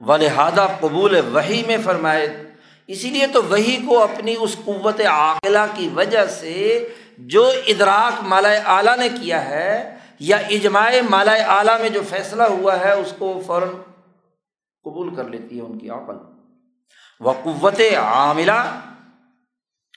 لہٰذا 0.00 0.66
قبول 0.66 1.20
وہی 1.32 1.62
میں 1.66 1.76
فرمائے 1.84 2.52
اسی 2.86 3.10
لیے 3.10 3.26
تو 3.26 3.42
وہی 3.42 3.76
کو 3.86 4.02
اپنی 4.02 4.34
اس 4.38 4.56
قوت 4.64 5.00
عاقلہ 5.00 5.66
کی 5.74 5.88
وجہ 5.88 6.26
سے 6.26 6.88
جو 7.18 7.52
ادراک 7.66 8.22
مالا 8.22 8.48
اعلیٰ 8.48 8.98
نے 8.98 9.08
کیا 9.08 9.44
ہے 9.44 9.98
یا 10.18 10.36
اجماع 10.36 10.90
مالا 11.10 11.32
اعلیٰ 11.32 11.80
میں 11.80 11.88
جو 11.88 12.00
فیصلہ 12.10 12.42
ہوا 12.42 12.80
ہے، 12.80 12.92
اس 12.92 13.12
کو 13.18 13.42
فوراً 13.46 13.68
قبول 14.84 15.14
کر 15.14 15.24
لیتی 15.24 15.56
ہے 15.56 15.62
ان 15.62 15.78
کی 15.78 15.90
عقل۔ 15.90 16.35
وہ 17.20 17.32
قوت 17.44 17.80
عاملہ، 17.96 18.80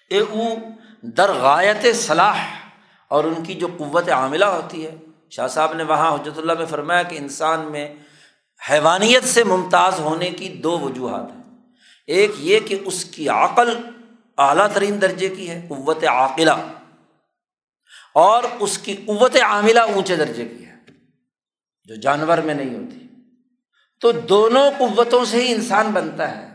اے 0.10 0.20
او 0.20 0.56
در 1.02 1.32
غایت 1.32 1.96
صلاح، 1.96 2.40
اور 3.08 3.24
ان 3.24 3.44
کی 3.44 3.54
جو 3.54 3.68
قوت 3.78 4.10
عاملہ 4.10 4.46
ہوتی 4.46 4.86
ہے۔ 4.86 4.96
شاہ 5.30 5.48
صاحب 5.48 5.74
نے 5.74 5.84
وہاں 5.84 6.16
حجرت 6.16 6.38
اللہ 6.38 6.54
میں 6.54 6.66
فرمایا 6.66 7.04
کہ 7.04 7.16
انسان 7.16 7.60
میں 7.60 7.96
حیوانیت 8.70 9.24
سے 9.24 9.44
ممتاز 9.44 10.00
ہونے 10.00 10.30
کی 10.30 10.50
دو 10.50 10.80
وجوہات 10.80 11.32
ہیں۔ 11.32 11.44
ایک 12.08 12.32
یہ 12.38 12.60
کہ 12.60 12.80
اس 12.86 13.06
کی 13.06 13.30
عقل 13.30 13.78
اعلیٰ 14.38 14.68
ترین 14.74 15.02
درجے 15.02 15.30
کی 15.30 15.50
ہے، 15.50 15.66
قوت 15.70 16.04
عاقلہ، 16.04 16.58
اور 18.14 18.44
اس 18.60 18.78
کی 18.78 18.96
قوت 18.96 19.36
عاملہ 19.36 19.80
اونچے 19.80 20.16
درجے 20.16 20.46
کی 20.46 20.66
ہے، 20.66 20.76
جو 21.84 21.96
جانور 21.96 22.38
میں 22.38 22.54
نہیں 22.54 22.76
ہوتی۔ 22.76 23.06
تو 24.02 24.12
دونوں 24.12 24.72
قوتوں 24.78 25.26
سے 25.26 25.42
ہی 25.42 25.52
انسان 25.54 25.88
بنتا 25.88 26.38
ہے۔ 26.38 26.49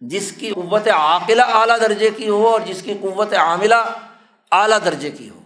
جس 0.00 0.32
کی 0.32 0.52
قوت 0.52 0.88
عاقلہ 0.88 1.42
اعلیٰ 1.42 1.80
درجے 1.80 2.10
کی 2.10 2.28
ہو 2.28 2.48
اور 2.48 2.60
جس 2.60 2.82
کی 2.82 2.94
قوت 2.94 3.34
عاملہ 3.34 3.74
اعلیٰ 4.52 4.78
درجے 4.84 5.10
کی 5.10 5.30
ہو۔ 5.30 5.40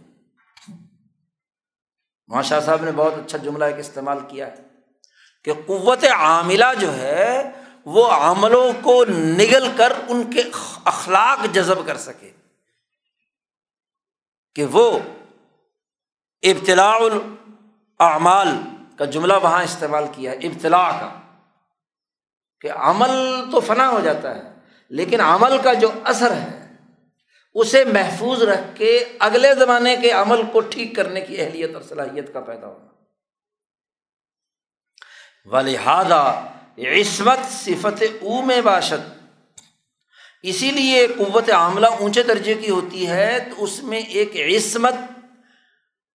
ماشا 2.29 2.61
صاحب 2.61 2.83
نے 2.83 2.93
بہت 2.93 3.15
اچھا 3.15 3.39
جملہ 3.39 3.65
ایک 3.65 3.79
استعمال 3.79 4.19
کیا 4.29 4.47
ہے 4.47 4.55
کہ 5.45 5.53
قوت 5.67 6.05
عاملہ 6.05 6.65
جو 6.81 6.95
ہے 6.95 7.51
وہ 7.85 8.09
عملوں 8.09 8.73
کو 8.83 9.05
نگل 9.05 9.71
کر 9.77 9.93
ان 10.09 10.31
کے 10.31 10.43
اخلاق 10.85 11.55
جذب 11.55 11.87
کر 11.87 11.97
سکے۔ 11.97 12.31
کہ 14.55 14.65
وہ 14.65 14.99
ابتلاع 16.43 16.95
الاعمال 16.95 18.49
کا 18.99 19.05
جملہ 19.05 19.33
وہاں 19.43 19.65
استعمال 19.65 20.05
کیا 20.13 20.31
ہے، 20.31 20.37
ابتلاع 20.37 20.91
کا۔ 20.91 21.22
کہ 22.63 22.73
عمل 22.73 23.11
تو 23.53 23.61
فنا 23.61 23.89
ہو 23.89 24.01
جاتا 24.01 24.35
ہے، 24.35 24.43
لیکن 24.89 25.21
عمل 25.21 25.59
کا 25.59 25.73
جو 25.73 25.91
اثر 26.05 26.31
ہے، 26.31 26.77
اسے 27.55 27.85
محفوظ 27.85 28.43
رکھ 28.43 28.77
کے 28.77 29.05
اگلے 29.19 29.55
زمانے 29.55 29.97
کے 29.97 30.11
عمل 30.11 30.43
کو 30.53 30.61
ٹھیک 30.61 30.97
کرنے 30.97 31.21
کی 31.21 31.41
اہلیت 31.41 31.75
اور 31.75 31.83
صلاحیت 31.83 32.33
کا 32.33 32.41
پیدا 32.41 32.67
ہونا۔ 32.67 32.87
ولہذا 35.45 36.47
عصمت 36.79 37.39
صفت 37.51 38.03
او 38.21 38.43
میں 38.43 38.61
باشد۔ 38.61 39.29
اسی 40.43 40.71
لیے 40.71 41.07
قوت 41.07 41.51
عاملہ 41.51 41.87
اونچے 41.87 42.23
درجے 42.23 42.55
کی 42.55 42.71
ہوتی 42.71 43.07
ہے، 43.07 43.39
تو 43.39 43.65
اس 43.65 43.83
میں 43.83 43.99
ایک 43.99 44.37
عصمت 44.37 44.95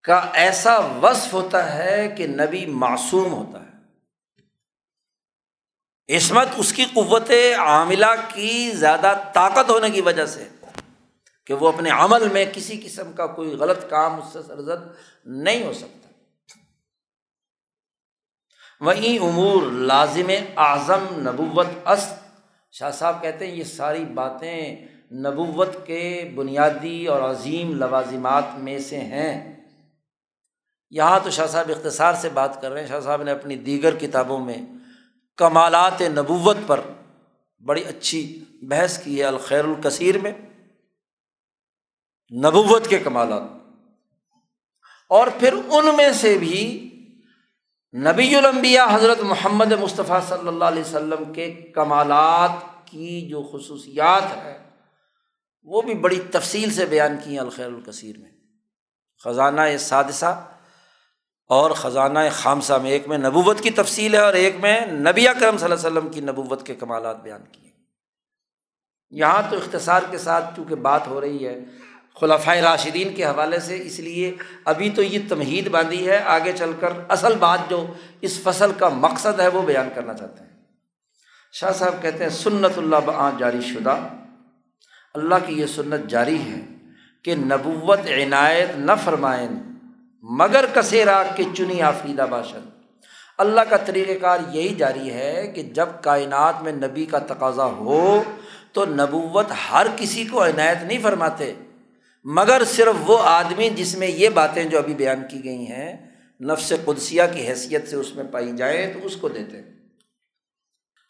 کا 0.03 0.29
ایسا 0.33 0.77
وصف 0.77 1.33
ہوتا 1.33 1.77
ہے 1.77 2.13
کہ 2.17 2.27
نبی 2.27 2.65
معصوم 2.65 3.33
ہوتا 3.33 3.61
ہے۔ 3.61 3.66
عصمت 6.09 6.47
اس 6.57 6.73
کی 6.73 6.85
قوت 6.85 7.31
عاملہ 7.57 8.05
کی 8.33 8.71
زیادہ 8.71 9.13
طاقت 9.33 9.69
ہونے 9.69 9.89
کی 9.89 10.01
وجہ 10.01 10.25
سے 10.25 10.47
کہ 11.45 11.53
وہ 11.53 11.67
اپنے 11.67 11.89
عمل 11.89 12.29
میں 12.29 12.45
کسی 12.53 12.81
قسم 12.83 13.13
کا 13.13 13.27
کوئی 13.27 13.49
غلط 13.49 13.89
کام 13.89 14.15
اس 14.15 14.33
سے 14.33 14.39
سرزد 14.47 14.87
نہیں 15.25 15.63
ہو 15.63 15.73
سکتا۔ 15.73 16.09
وہیں 18.81 19.19
امور 19.19 19.71
لازم 19.71 20.31
اعظم 20.57 21.29
نبوت 21.29 21.67
است۔ 21.85 22.13
شاہ 22.71 22.91
صاحب 22.91 23.21
کہتے 23.21 23.47
ہیں 23.47 23.55
یہ 23.55 23.63
ساری 23.63 24.05
باتیں 24.05 24.75
نبوت 25.11 25.69
کے 25.85 26.31
بنیادی 26.35 27.05
اور 27.05 27.21
عظیم 27.21 27.75
لوازمات 27.75 28.55
میں 28.55 28.79
سے 28.79 28.99
ہیں۔ 28.99 29.55
یہاں 30.89 31.19
تو 31.23 31.29
شاہ 31.29 31.47
صاحب 31.47 31.71
اختصار 31.75 32.13
سے 32.13 32.29
بات 32.29 32.61
کر 32.61 32.71
رہے 32.71 32.81
ہیں۔ 32.81 32.87
شاہ 32.87 32.99
صاحب 32.99 33.23
نے 33.23 33.31
اپنی 33.31 33.55
دیگر 33.55 33.95
کتابوں 33.95 34.39
میں 34.39 34.76
کمالات 35.37 36.01
نبوت 36.01 36.57
پر 36.67 36.79
بڑی 37.65 37.83
اچھی 37.83 38.43
بحث 38.61 39.03
کی 39.03 39.19
ہے 39.19 39.23
الخیر 39.23 39.65
الکثیر 39.65 40.17
میں۔ 40.17 40.31
نبوت 42.35 42.87
کے 42.87 42.99
کمالات۔ 42.99 43.41
اور 45.09 45.27
پھر 45.39 45.53
ان 45.53 45.95
میں 45.97 46.11
سے 46.11 46.37
بھی 46.37 46.83
نبی 47.93 48.35
الانبیاء 48.35 48.85
حضرت 48.91 49.19
محمد 49.19 49.71
مصطفیٰ 49.71 50.21
صلی 50.29 50.47
اللہ 50.47 50.65
علیہ 50.65 50.81
وسلم 50.81 51.33
کے 51.33 51.51
کمالات 51.51 52.87
کی 52.87 53.27
جو 53.29 53.49
خصوصیات 53.53 54.37
ہے 54.37 54.69
وہ 55.63 55.81
بھی 55.81 55.93
بڑی 55.93 56.19
تفصیل 56.31 56.73
سے 56.73 56.85
بیان 56.85 57.17
کی 57.23 57.31
ہیں 57.31 57.39
الخیر 57.39 57.65
الکثیر 57.65 58.17
میں۔ 58.17 58.31
خزانہ 59.23 59.61
سادثہ 59.79 60.56
اور 61.49 61.71
خزانہ 61.71 62.19
خامسہ 62.31 62.73
میں، 62.73 62.91
ایک 62.91 63.07
میں 63.07 63.17
نبوت 63.17 63.61
کی 63.61 63.69
تفصیل 63.69 64.13
ہے 64.13 64.19
اور 64.19 64.33
ایک 64.33 64.55
میں 64.59 64.85
نبی 64.85 65.25
کرم 65.39 65.57
صلی 65.57 65.71
اللہ 65.71 65.87
علیہ 65.87 65.97
وسلم 65.97 66.09
کی 66.09 66.21
نبوت 66.21 66.65
کے 66.65 66.75
کمالات 66.75 67.23
بیان 67.23 67.41
کیے 67.51 67.69
یہاں 69.09 69.41
تو 69.49 69.55
اختصار 69.55 70.01
کے 70.11 70.17
ساتھ 70.17 70.55
چونکہ 70.55 70.75
بات 70.75 71.07
ہو 71.07 71.21
رہی 71.21 71.47
ہے 71.47 71.59
خلافۂ 72.21 72.57
راشدین 72.57 73.13
کے 73.13 73.25
حوالے 73.25 73.59
سے، 73.59 73.79
اس 73.83 73.99
لیے 73.99 74.35
ابھی 74.65 74.89
تو 74.89 75.01
یہ 75.01 75.19
تمہید 75.29 75.67
باندھی 75.67 76.09
ہے، 76.09 76.17
آگے 76.17 76.51
چل 76.55 76.71
کر 76.79 76.89
اصل 77.09 77.35
بات 77.35 77.59
جو 77.69 77.85
اس 78.21 78.39
فصل 78.43 78.71
کا 78.77 78.89
مقصد 78.89 79.39
ہے 79.39 79.47
وہ 79.47 79.61
بیان 79.61 79.89
کرنا 79.95 80.13
چاہتے 80.13 80.43
ہیں۔ 80.43 80.49
شاہ 81.53 81.71
صاحب 81.71 82.01
کہتے 82.01 82.23
ہیں، 82.23 82.29
سنت 82.29 82.77
اللہ 82.77 82.95
بعاں 83.05 83.31
جاری 83.39 83.61
شدہ۔ 83.61 83.95
اللہ 85.13 85.35
کی 85.45 85.53
یہ 85.53 85.65
سنت 85.65 86.09
جاری 86.09 86.41
ہے 86.41 86.59
کہ 87.23 87.35
نبوت 87.35 87.99
عنایت 87.99 88.69
نہ 88.75 88.91
فرمائیں 89.03 89.66
مگر 90.21 90.65
کسے 90.73 91.05
کے 91.35 91.43
چنی 91.57 91.81
آفریدہ 91.81 92.25
باشد۔ 92.29 92.69
اللہ 93.37 93.61
کا 93.61 93.77
طریقۂ 93.77 94.11
کار 94.21 94.39
یہی 94.51 94.75
جاری 94.75 95.13
ہے 95.13 95.51
کہ 95.55 95.63
جب 95.63 95.89
کائنات 96.01 96.63
میں 96.63 96.71
نبی 96.71 97.05
کا 97.05 97.19
تقاضا 97.19 97.65
ہو 97.65 98.23
تو 98.71 98.85
نبوت 98.85 99.45
ہر 99.71 99.87
کسی 99.97 100.25
کو 100.25 100.43
عنایت 100.43 100.83
نہیں 100.83 100.99
فرماتے۔ 101.01 101.53
مگر 102.23 102.61
صرف 102.67 102.95
وہ 103.09 103.17
آدمی 103.21 103.69
جس 103.69 103.97
میں 103.97 104.07
یہ 104.07 104.29
باتیں 104.29 104.63
جو 104.63 104.77
ابھی 104.77 104.93
بیان 104.93 105.23
کی 105.31 105.43
گئی 105.43 105.67
ہیں، 105.67 106.09
نفس 106.41 106.73
قدسیہ 106.85 107.21
کی 107.33 107.47
حیثیت 107.47 107.89
سے 107.89 107.95
اس 107.95 108.15
میں 108.15 108.23
پائی 108.23 108.51
جائیں 108.57 108.93
تو 108.93 108.99
اس 109.03 109.15
کو 109.15 109.29
دیتے۔ 109.29 109.57
ہیں 109.57 109.63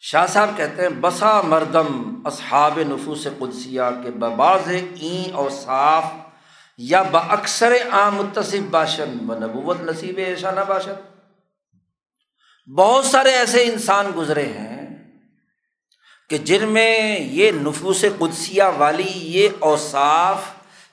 شاہ 0.00 0.26
صاحب 0.26 0.48
کہتے 0.56 0.82
ہیں، 0.82 0.88
بسا 1.00 1.40
مردم 1.40 2.20
اصحاب 2.24 2.78
نفوس 2.88 3.28
قدسیہ 3.38 3.82
کے 4.04 4.10
بباز 4.10 4.72
این 5.00 5.34
اور 5.34 5.50
صاف 5.50 6.04
یا 6.78 7.02
باکثر 7.02 7.72
عام 7.90 8.14
متصف 8.14 8.70
باشن 8.70 9.30
و 9.30 9.34
نبوت 9.34 9.80
نصیب 9.80 10.18
ایشا 10.18 10.50
نہ 10.50 10.60
بہت 12.76 13.04
سارے 13.04 13.30
ایسے 13.30 13.64
انسان 13.64 14.06
گزرے 14.16 14.46
ہیں 14.46 15.12
کہ 16.30 16.38
جن 16.38 16.68
میں 16.68 17.20
یہ 17.20 17.50
نفوس 17.50 18.04
قدسیہ 18.18 18.62
والی 18.78 19.12
یہ 19.14 19.48
اوصاف 19.58 20.42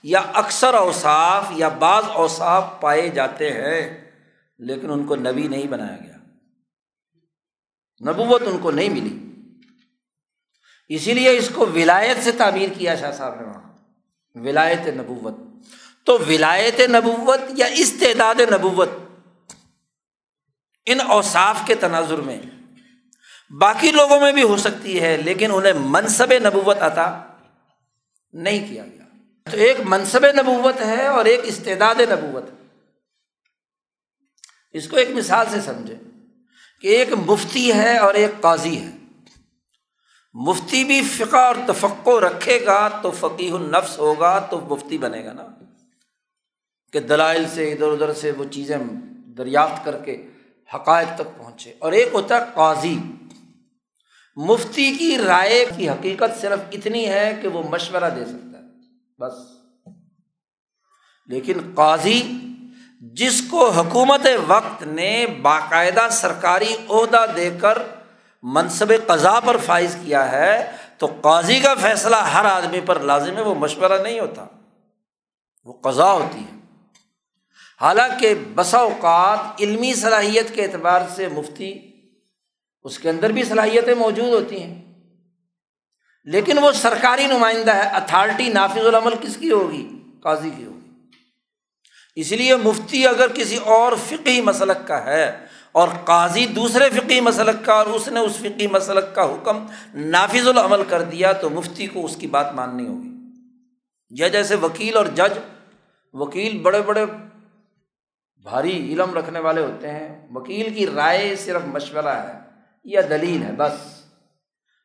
یا 0.03 0.19
اکثر 0.19 0.73
اوصاف 0.73 1.45
یا 1.51 1.67
بعض 1.67 2.03
اوصاف 2.07 2.63
پائے 2.81 3.09
جاتے 3.09 3.51
ہیں، 3.51 4.11
لیکن 4.59 4.91
ان 4.91 5.07
کو 5.07 5.15
نبی 5.15 5.47
نہیں 5.47 5.67
بنایا 5.67 5.97
گیا۔ 6.03 6.17
نبوت 8.11 8.41
ان 8.45 8.57
کو 8.57 8.71
نہیں 8.71 8.89
ملی۔ 8.89 9.31
اسی 10.89 11.13
لیے 11.13 11.37
اس 11.37 11.49
کو 11.55 11.65
ولایت 11.65 12.17
سے 12.23 12.31
تعمیر 12.31 12.69
کیا 12.77 12.95
شاہ 12.95 13.11
صاحب 13.11 13.41
نے 13.41 13.47
وہاں۔ 13.47 13.73
ولایت 14.35 14.87
نبوت۔ 14.87 15.44
تو 16.05 16.17
ولایت 16.27 16.79
نبوت 16.79 17.39
یا 17.49 17.65
استعداد 17.65 18.35
نبوت 18.39 18.89
ان 20.85 21.01
اوصاف 21.01 21.57
کے 21.65 21.75
تناظر 21.75 22.15
میں 22.15 22.41
باقی 23.59 23.91
لوگوں 23.91 24.19
میں 24.19 24.31
بھی 24.31 24.43
ہو 24.43 24.57
سکتی 24.57 25.01
ہے، 25.01 25.17
لیکن 25.17 25.51
انہیں 25.53 25.73
منصب 25.75 26.33
نبوت 26.33 26.77
عطا 26.81 27.23
نہیں 28.33 28.67
کیا 28.67 28.85
گیا۔ 28.85 29.03
تو 29.51 29.57
ایک 29.57 29.77
منصب 29.85 30.25
نبوت 30.25 30.81
ہے 30.81 31.07
اور 31.07 31.25
ایک 31.25 31.39
استعداد 31.43 31.95
نبوت۔ 31.95 32.43
ہے 32.43 32.65
اس 34.71 34.87
کو 34.87 34.97
ایک 34.97 35.09
مثال 35.09 35.45
سے 35.51 35.61
سمجھے 35.61 35.95
کہ 36.81 36.87
ایک 36.87 37.13
مفتی 37.13 37.73
ہے 37.73 37.97
اور 37.97 38.13
ایک 38.13 38.41
قاضی 38.41 38.79
ہے۔ 38.79 38.91
مفتی 40.33 40.83
بھی 40.83 41.01
فقہ 41.01 41.37
اور 41.37 41.55
تفقع 41.67 42.19
رکھے 42.19 42.65
گا 42.65 42.89
تو 42.89 43.11
فقی 43.11 43.49
النفس 43.49 43.97
ہوگا 43.97 44.39
تو 44.39 44.59
مفتی 44.59 44.97
بنے 44.97 45.25
گا 45.25 45.33
نا۔ 45.33 45.54
کہ 46.95 47.01
دلائل 47.01 47.45
سے 47.53 47.71
ادھر 47.71 47.87
ادھر 47.87 48.13
سے 48.13 48.31
وہ 48.31 48.45
چیزیں 48.45 48.77
دریافت 49.37 49.85
کر 49.85 49.97
کے 49.97 50.27
حقائق 50.75 51.07
تک 51.15 51.37
پہنچے۔ 51.37 51.73
اور 51.79 51.91
ایک 51.91 52.09
ہوتا 52.13 52.35
ہے 52.35 52.45
قاضی۔ 52.53 52.97
مفتی 54.35 54.95
کی 54.95 55.17
رائے 55.17 55.65
کی 55.77 55.89
حقیقت 55.89 56.41
صرف 56.41 56.59
اتنی 56.71 57.07
ہے 57.07 57.39
کہ 57.41 57.47
وہ 57.47 57.63
مشورہ 57.69 58.09
دے 58.15 58.25
سکتا 58.25 58.57
ہے۔ 58.57 58.63
بس۔ 59.19 59.33
لیکن 61.25 61.57
قاضی 61.75 62.21
جس 63.01 63.43
کو 63.51 63.69
حکومت 63.69 64.27
وقت 64.47 64.83
نے 64.83 65.25
باقاعدہ 65.41 66.07
سرکاری 66.11 66.75
عہدہ 66.89 67.25
دے 67.35 67.49
کر 67.61 67.77
منصب 68.43 68.93
قضا 69.07 69.39
پر 69.39 69.57
فائز 69.57 69.95
کیا 70.05 70.31
ہے، 70.31 70.71
تو 70.97 71.07
قاضی 71.21 71.59
کا 71.59 71.73
فیصلہ 71.73 72.15
ہر 72.15 72.45
آدمی 72.45 72.81
پر 72.81 72.99
لازم 72.99 73.35
ہے، 73.35 73.41
وہ 73.41 73.55
مشورہ 73.55 74.01
نہیں 74.03 74.19
ہوتا۔ 74.19 74.45
وہ 75.63 75.73
قضا 75.73 76.11
ہوتی 76.11 76.39
ہے۔ 76.39 76.64
حالانکہ 77.81 78.33
بسا 78.55 78.77
اوقات 78.77 79.61
علمی 79.61 79.93
صلاحیت 79.93 80.55
کے 80.55 80.63
اعتبار 80.63 81.01
سے 81.15 81.27
مفتی، 81.27 81.79
اس 82.83 82.99
کے 82.99 83.09
اندر 83.09 83.31
بھی 83.31 83.43
صلاحیتیں 83.43 83.95
موجود 83.95 84.27
ہوتی 84.27 84.63
ہیں۔ 84.63 84.85
لیکن 86.23 86.57
وہ 86.57 86.71
سرکاری 86.71 87.25
نمائندہ 87.25 87.75
ہے، 87.75 87.81
اتھارٹی 87.81 88.49
نافذ 88.49 88.85
العمل 88.85 89.13
کس 89.21 89.37
کی 89.37 89.51
ہوگی؟ 89.51 89.89
قاضی 90.23 90.49
کی 90.57 90.65
ہوگی۔ 90.65 90.89
اس 92.15 92.31
لیے 92.31 92.55
مفتی 92.55 93.07
اگر 93.07 93.27
کسی 93.27 93.55
اور 93.55 93.93
فقی 94.07 94.41
مسلک 94.41 94.87
کا 94.87 95.05
ہے 95.05 95.45
اور 95.71 95.87
قاضی 96.05 96.45
دوسرے 96.45 96.89
فقی 96.89 97.21
مسلک 97.21 97.65
کا 97.65 97.73
اور 97.73 97.85
اس 97.85 98.07
نے 98.07 98.19
اس 98.19 98.35
فقی 98.35 98.67
مسلک 98.67 99.15
کا 99.15 99.23
حکم 99.23 99.65
نافذ 99.93 100.47
العمل 100.47 100.83
کر 100.89 101.01
دیا 101.01 101.31
تو 101.31 101.49
مفتی 101.49 101.87
کو 101.87 102.05
اس 102.05 102.15
کی 102.15 102.27
بات 102.27 102.53
ماننی 102.53 102.87
ہوگی۔ 102.87 103.09
یا 104.09 104.27
جیسے 104.27 104.55
وکیل 104.55 104.97
اور 104.97 105.05
جج، 105.05 105.39
وکیل 106.13 106.57
بڑے 106.57 106.81
بڑے 106.81 107.05
بھاری 108.49 108.93
علم 108.93 109.13
رکھنے 109.13 109.39
والے 109.39 109.61
ہوتے 109.61 109.91
ہیں، 109.91 110.27
وکیل 110.31 110.73
کی 110.73 110.87
رائے 110.87 111.35
صرف 111.35 111.61
مشورہ 111.65 112.07
ہے 112.07 112.39
یا 112.83 113.01
دلیل 113.09 113.43
ہے، 113.43 113.51
بس۔ 113.51 114.03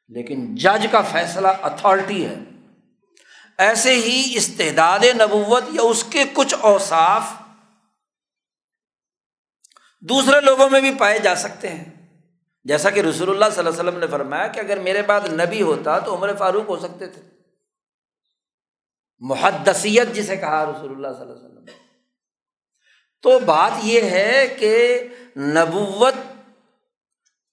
لیکن 0.09 0.55
جج 0.55 0.87
کا 0.91 1.01
فیصلہ 1.01 1.49
اتھارٹی 1.63 2.27
ہے۔ 2.27 2.35
ایسے 3.59 3.95
ہی 3.95 4.33
استعداد 4.37 4.99
نبوت 4.99 5.65
یا 5.71 5.83
اس 5.83 6.05
کے 6.05 6.25
کچھ 6.33 6.55
اوصاف 6.61 7.23
دوسرے 10.01 10.41
لوگوں 10.41 10.71
میں 10.71 10.81
بھی 10.81 10.95
پائے 10.95 11.19
جا 11.19 11.35
سکتے 11.35 11.69
ہیں۔ 11.69 11.85
جیسا 12.65 12.91
کہ 12.91 13.01
رسول 13.01 13.31
اللہ 13.31 13.45
صلی 13.45 13.59
اللہ 13.59 13.71
علیہ 13.71 13.89
وسلم 13.89 14.01
نے 14.01 14.07
فرمایا 14.07 14.47
کہ 14.47 14.61
اگر 14.61 14.79
میرے 14.79 15.03
بعد 15.03 15.21
نبی 15.21 15.63
ہوتا 15.63 15.99
تو 15.99 16.17
عمر 16.17 16.37
فاروق 16.39 16.69
ہو 16.69 16.79
سکتے 16.79 17.07
تھے۔ 17.07 17.23
محدثیت 19.19 20.15
جسے 20.15 20.37
کہا 20.37 20.65
رسول 20.65 20.91
اللہ 20.91 21.09
صلی 21.09 21.21
اللہ 21.21 21.33
علیہ 21.33 21.45
وسلم۔ 21.45 21.50
تو 23.23 23.39
بات 23.39 23.73
یہ 23.83 24.01
ہے 24.01 24.57
کہ 24.59 25.03
نبوت 25.37 26.15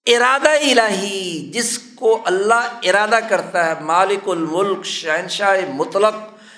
ارادہ 0.05 0.49
الہی، 0.49 1.51
جس 1.53 1.79
کو 1.95 2.21
اللہ 2.25 2.79
ارادہ 2.83 3.19
کرتا 3.29 3.65
ہے، 3.65 3.73
مالک 3.81 4.29
الملک، 4.29 4.85
شہنشاہ 4.85 5.59
مطلق، 5.73 6.13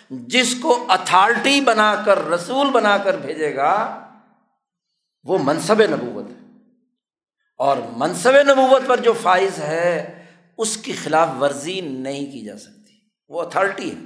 جس 0.10 0.56
کو 0.62 0.86
اتھارٹی 0.90 1.62
بنا 1.62 1.96
کر، 2.06 2.28
رسول 2.28 2.70
بنا 2.70 2.98
کر 2.98 3.18
بھیجے 3.18 3.56
گا، 3.56 4.00
وہ 5.24 5.38
منصب 5.42 5.82
نبوت 5.82 6.30
ہے۔ 6.30 6.48
اور 7.58 7.78
منصب 7.92 8.32
نبوت 8.32 8.82
پر 8.88 9.00
جو 9.00 9.14
فائز 9.14 9.58
ہے، 9.58 10.26
اس 10.58 10.78
کی 10.78 10.94
خلاف 10.94 11.30
ورزی 11.42 11.82
نہیں 11.82 12.32
کی 12.32 12.46
جا 12.46 12.58
سکتی۔ 12.58 12.94
وہ 13.30 13.42
اتھارٹی 13.42 13.92
ہے۔ 13.92 14.00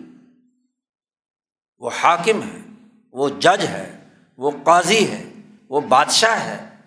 وہ 1.77 1.89
حاکم 2.03 2.41
ہے۔ 2.41 2.59
وہ 3.11 3.29
جج 3.29 3.65
ہے۔ 3.65 4.02
وہ 4.43 4.51
قاضی 4.63 5.11
ہے، 5.11 5.29
وہ 5.69 5.81
بادشاہ 5.81 6.39
ہے۔ 6.39 6.81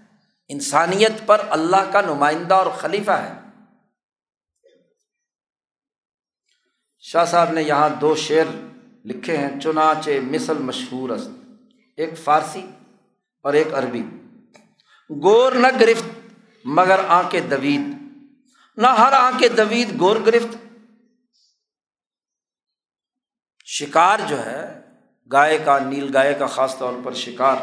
انسانیت 0.49 1.27
پر 1.27 1.47
اللہ 1.51 1.91
کا 1.93 2.01
نمائندہ 2.01 2.55
اور 2.55 2.67
خلیفہ 2.67 3.11
ہے۔ 3.11 3.33
شاہ 6.99 7.25
صاحب 7.25 7.51
نے 7.51 7.63
یہاں 7.63 7.89
دو 7.89 8.17
شعر 8.17 8.45
لکھے 9.05 9.37
ہیں، 9.37 9.61
چنانچہ 9.61 10.11
مثل 10.31 10.59
مشہور 10.59 11.11
است۔ 11.11 11.31
ایک 11.97 12.19
فارسی 12.19 12.67
اور 13.43 13.55
ایک 13.55 13.75
عربی۔ 13.75 14.03
گور 15.11 15.53
نہ 15.53 15.67
گرفت 15.81 16.05
مگر 16.65 17.01
آنکھ 17.09 17.37
دوید۔ 17.51 17.81
نہ 18.77 18.87
ہر 18.87 19.13
آنکھ 19.13 19.57
دوید 19.57 20.01
گور 20.01 20.17
گرفت۔ 20.27 20.57
شکار 23.65 24.19
جو 24.29 24.47
ہے 24.47 24.86
گائے 25.33 25.59
کا 25.65 25.79
نیل 25.79 26.11
گائے 26.15 26.35
کا 26.35 26.47
خاص 26.47 26.79
طور 26.79 26.93
پر 27.05 27.13
شکار، 27.13 27.57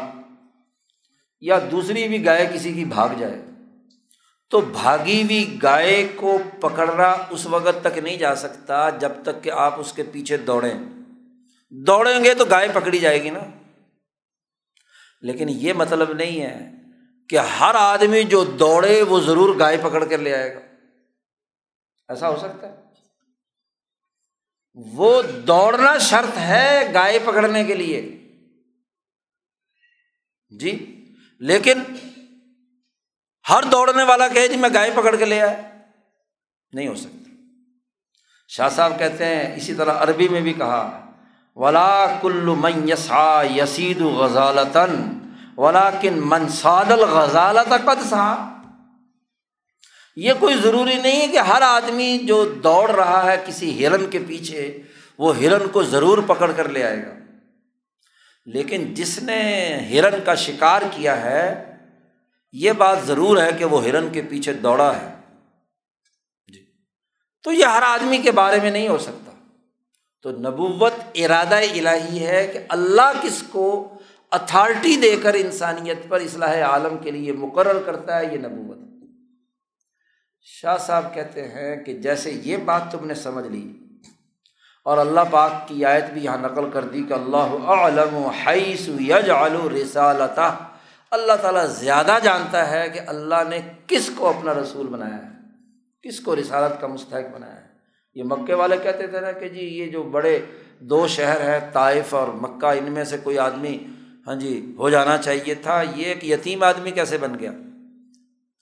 یا 1.40 1.58
دوسری 1.70 2.08
بھی 2.08 2.24
گائے 2.24 2.48
کسی 2.54 2.72
کی 2.72 2.84
بھاگ 2.84 3.08
جائے، 3.18 3.42
تو 4.50 4.60
بھاگی 4.60 5.22
ہوئی 5.22 5.58
گائے 5.62 6.08
کو 6.16 6.38
پکڑنا 6.60 7.16
اس 7.30 7.46
وقت 7.46 7.84
تک 7.84 7.98
نہیں 7.98 8.16
جا 8.16 8.34
سکتا 8.34 8.90
جب 8.90 9.12
تک 9.22 9.44
کہ 9.44 9.50
آپ 9.50 9.80
اس 9.80 9.92
کے 9.92 10.02
پیچھے 10.02 10.36
دوڑیں۔ 10.36 10.74
دوڑیں 11.70 12.24
گے 12.24 12.34
تو 12.34 12.44
گائے 12.44 12.68
پکڑی 12.74 12.98
جائے 12.98 13.22
گی 13.22 13.30
نا۔ 13.30 13.40
لیکن 15.20 15.48
یہ 15.48 15.72
مطلب 15.72 16.12
نہیں 16.12 16.42
ہے 16.42 16.70
کہ 17.28 17.38
ہر 17.38 17.74
آدمی 17.74 18.22
جو 18.22 18.44
دوڑے 18.44 19.02
وہ 19.02 19.20
ضرور 19.20 19.58
گائے 19.58 19.76
پکڑ 19.82 20.04
کر 20.04 20.18
لے 20.18 20.34
آئے 20.34 20.54
گا۔ 20.54 20.60
ایسا 22.08 22.28
ہو 22.28 22.36
سکتا 22.36 22.68
ہے؟ 22.68 22.83
وہ 24.74 25.22
دوڑنا 25.22 25.98
شرط 25.98 26.38
ہے 26.38 26.90
گائے 26.94 27.18
پکڑنے 27.24 27.64
کے 27.64 27.74
لیے۔ 27.74 28.18
جی 30.50 31.04
لیکن 31.40 31.82
ہر 33.48 33.62
دوڑنے 33.62 34.02
والا 34.02 34.28
کہ 34.28 34.48
جی 34.48 34.56
میں 34.56 34.68
گائے 34.74 34.90
پکڑ 34.94 35.16
کے 35.16 35.24
لے 35.24 35.40
آیا۔ 35.40 35.60
نہیں 36.72 36.88
ہو 36.88 36.94
سکتا۔ 36.94 37.30
شاہ 38.48 38.68
صاحب 38.68 38.98
کہتے 38.98 39.24
ہیں، 39.24 39.56
اسی 39.56 39.74
طرح 39.74 40.02
عربی 40.02 40.28
میں 40.28 40.40
بھی 40.40 40.52
کہا، 40.52 41.10
ولا 41.56 42.06
کل 42.22 42.54
من 42.56 42.88
یسا 42.88 43.42
یسید 43.56 44.00
غزالتن 44.00 45.18
ولا 45.56 45.90
کن 46.00 46.14
منساد 46.14 46.84
الغزالت 46.84 47.72
قد 47.84 48.10
سا 48.10 48.53
یہ 50.16 50.32
کوئی 50.40 50.54
ضروری 50.62 50.94
نہیں 50.94 51.20
ہے 51.20 51.28
کہ 51.28 51.38
ہر 51.38 51.62
آدمی 51.62 52.18
جو 52.18 52.44
دوڑ 52.44 52.90
رہا 52.90 53.32
ہے 53.32 53.36
کسی 53.46 53.86
ہرن 53.86 54.10
کے 54.10 54.18
پیچھے، 54.26 54.78
وہ 55.18 55.36
ہرن 55.36 55.68
کو 55.68 55.82
ضرور 55.82 56.18
پکڑ 56.26 56.52
کر 56.56 56.68
لے 56.68 56.84
آئے 56.84 57.06
گا۔ 57.06 57.14
لیکن 58.46 58.94
جس 58.94 59.22
نے 59.22 59.74
ہرن 59.90 60.20
کا 60.24 60.34
شکار 60.34 60.82
کیا 60.90 61.22
ہے، 61.22 61.74
یہ 62.52 62.72
بات 62.72 62.98
ضرور 63.06 63.42
ہے 63.42 63.50
کہ 63.58 63.64
وہ 63.64 63.84
ہرن 63.84 64.08
کے 64.12 64.22
پیچھے 64.22 64.52
دوڑا 64.52 64.96
ہے۔ 64.96 65.14
جی۔ 66.52 66.64
تو 67.42 67.52
یہ 67.52 67.64
ہر 67.64 67.82
آدمی 67.82 68.18
کے 68.18 68.30
بارے 68.30 68.60
میں 68.62 68.70
نہیں 68.70 68.88
ہو 68.88 68.98
سکتا۔ 68.98 69.32
تو 70.22 70.30
نبوت 70.30 70.94
ارادہ 71.14 71.54
الہی 71.54 72.26
ہے 72.26 72.50
کہ 72.52 72.58
اللہ 72.68 73.12
کس 73.22 73.42
کو 73.50 73.88
اتھارٹی 74.30 74.96
دے 74.96 75.16
کر 75.22 75.34
انسانیت 75.34 75.98
پر 76.08 76.20
اصلاح 76.20 76.62
عالم 76.62 76.98
کے 76.98 77.10
لیے 77.10 77.32
مقرر 77.32 77.82
کرتا 77.82 78.18
ہے، 78.18 78.24
یہ 78.32 78.38
نبوت 78.38 78.83
شاہ 80.46 80.76
صاحب 80.76 81.14
کہتے 81.14 81.48
ہیں 81.48 81.84
کہ 81.84 81.92
جیسے 81.92 82.30
یہ 82.30 82.56
بات 82.56 82.92
تم 82.92 83.06
نے 83.06 83.14
سمجھ 83.14 83.46
لی 83.46 83.72
اور 84.84 84.98
اللہ 84.98 85.20
پاک 85.30 85.68
کی 85.68 85.84
آیت 85.84 86.04
بھی 86.12 86.24
یہاں 86.24 86.38
نقل 86.38 86.70
کر 86.72 86.84
دی 86.84 87.02
کہ 87.02 87.12
اللہ 87.12 87.70
علم 87.70 88.16
حیث 88.16 88.88
یج 88.88 89.30
رسالتہ۔ 89.82 90.56
اللہ 91.10 91.32
تعالیٰ 91.42 91.66
زیادہ 91.66 92.16
جانتا 92.22 92.70
ہے 92.70 92.88
کہ 92.88 93.00
اللہ 93.06 93.48
نے 93.48 93.60
کس 93.86 94.10
کو 94.16 94.28
اپنا 94.28 94.54
رسول 94.54 94.86
بنایا 94.86 95.16
ہے، 95.16 95.28
کس 96.02 96.20
کو 96.20 96.36
رسالت 96.36 96.80
کا 96.80 96.86
مستحق 96.86 97.34
بنایا 97.34 97.56
ہے۔ 97.56 97.66
یہ 98.14 98.24
مکے 98.24 98.54
والے 98.54 98.76
کہتے 98.82 99.06
تھے 99.06 99.20
نا 99.20 99.32
کہ 99.32 99.48
جی 99.48 99.60
یہ 99.60 99.86
جو 99.86 100.02
بڑے 100.02 100.38
دو 100.80 101.06
شہر 101.06 101.40
ہے 101.40 101.70
طائف 101.72 102.14
اور 102.14 102.28
مکہ، 102.28 102.66
ان 102.66 102.92
میں 102.92 103.04
سے 103.04 103.16
کوئی 103.22 103.38
آدمی 103.38 103.78
ہاں 104.26 104.34
جی 104.34 104.74
ہو 104.78 104.90
جانا 104.90 105.18
چاہیے 105.18 105.54
تھا۔ 105.54 105.82
یہ 105.94 106.04
ایک 106.04 106.24
یتیم 106.24 106.62
آدمی 106.62 106.90
کیسے 106.90 107.18
بن 107.18 107.38
گیا؟ 107.40 107.50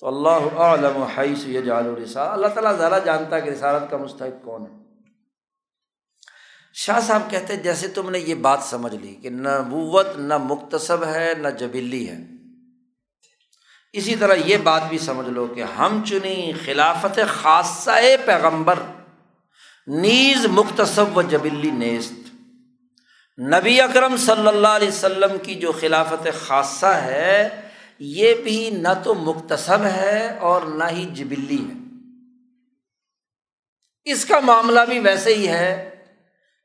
تو 0.03 0.09
اللہ 0.09 0.61
علم 0.61 1.03
حیث 1.03 1.47
یج 1.47 1.69
رسال 2.03 2.33
اللہ 2.33 2.47
تعالیٰ 2.47 2.77
زیادہ 2.77 2.99
جانتا 3.05 3.37
ہے 3.37 3.41
کہ 3.41 3.51
رسالت 3.51 3.91
کا 3.91 3.97
مستحق 3.97 4.45
کون 4.45 4.63
ہے۔ 4.63 4.77
شاہ 6.75 7.01
صاحب 7.01 7.23
کہتے 7.31 7.57
جیسے 7.57 7.89
تم 7.89 8.11
نے 8.11 8.19
یہ 8.19 8.35
بات 8.35 8.59
سمجھ 8.63 8.95
لی 8.95 9.15
کہ 9.15 9.31
نہ 9.31 9.49
نہ 10.17 10.39
مختصب 10.39 11.05
ہے، 11.05 11.35
نہ 11.39 11.49
جبلی 11.49 12.09
ہے۔ 12.09 12.17
اسی 13.93 14.17
طرح 14.17 14.35
یہ 14.35 14.57
بات 14.57 14.83
بھی 14.89 14.99
سمجھ 14.99 15.29
لو 15.29 15.47
کہ 15.47 15.63
ہم 15.63 16.03
چنی 16.07 16.53
خلافت 16.65 17.21
خاصہ 17.29 17.91
پیغمبر، 18.27 18.79
نیز 19.87 20.47
مختصب 20.47 21.17
و 21.17 21.23
جبلی 21.23 21.71
نیست۔ 21.71 22.13
نبی 23.39 23.81
اکرم 23.81 24.17
صلی 24.17 24.49
اللہ 24.49 24.69
علیہ 24.69 24.89
وسلم 24.89 25.37
کی 25.43 25.55
جو 25.55 25.73
خلافت 25.73 26.29
خاصہ 26.47 26.87
ہے 26.87 27.49
یہ 28.05 28.35
بھی 28.35 28.71
نہ 28.71 28.89
تو 29.05 29.15
مختصب 29.15 29.85
ہے 29.85 30.39
اور 30.39 30.63
نہ 30.63 30.85
ہی 30.91 31.11
جبلی 31.13 31.65
ہے۔ 31.69 31.79
اس 34.05 34.25
کا 34.25 34.41
معاملہ 34.41 34.81
بھی 34.89 34.99
ویسے 34.99 35.35
ہی 35.35 35.49
ہے 35.49 36.05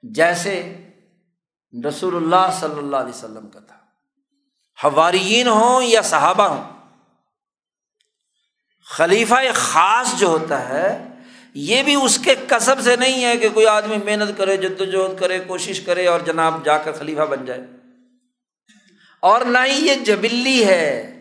جیسے 0.03 0.77
رسول 1.87 2.15
اللہ 2.15 2.59
صلی 2.59 2.77
اللہ 2.77 2.97
علیہ 2.97 3.13
وسلم 3.13 3.49
کا 3.49 3.59
تھا۔ 3.59 3.77
ہوارئین 4.83 5.47
ہوں 5.47 5.83
یا 5.83 6.01
صحابہ 6.01 6.43
ہوں، 6.43 6.63
خلیفہ 8.85 9.35
خاص 9.53 10.19
جو 10.19 10.27
ہوتا 10.27 10.69
ہے، 10.69 11.07
یہ 11.53 11.83
بھی 11.83 11.95
اس 11.95 12.19
کے 12.23 12.35
کسب 12.47 12.81
سے 12.81 12.95
نہیں 12.95 13.25
ہے 13.25 13.37
کہ 13.37 13.49
کوئی 13.49 13.65
آدمی 13.65 13.97
محنت 13.97 14.37
کرے، 14.37 14.57
جد 14.57 14.81
وجہد 14.81 15.19
کرے، 15.19 15.39
کوشش 15.39 15.81
کرے 15.81 16.07
اور 16.07 16.19
جناب 16.19 16.65
جا 16.65 16.77
کر 16.77 16.91
خلیفہ 16.91 17.21
بن 17.21 17.45
جائے۔ 17.45 17.61
اور 19.19 19.41
نہ 19.41 19.57
ہی 19.65 19.87
یہ 19.87 19.95
جبلی 19.95 20.65
ہے۔ 20.65 21.13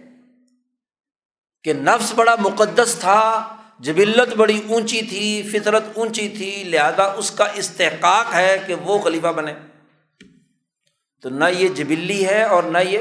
کہ 1.66 1.72
نفس 1.72 2.12
بڑا 2.12 2.34
مقدس 2.38 2.96
تھا، 3.00 3.48
جبلت 3.78 4.36
بڑی 4.36 4.60
اونچی 4.68 5.02
تھی، 5.02 5.50
فطرت 5.52 5.82
اونچی 5.94 6.28
تھی، 6.28 6.64
لہذا 6.64 7.02
اس 7.02 7.30
کا 7.30 7.44
استحقاق 7.44 8.34
ہے 8.34 8.58
کہ 8.66 8.74
وہ 8.74 8.98
خلیفہ 8.98 9.26
بنے۔ 9.26 9.54
تو 11.22 11.28
نہ 11.28 11.44
یہ 11.44 11.68
جبلی 11.68 12.26
ہے 12.26 12.42
اور 12.42 12.62
نہ 12.62 12.78
یہ 12.78 12.98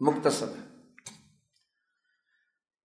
مختصر 0.00 0.46
ہے۔ 0.46 0.66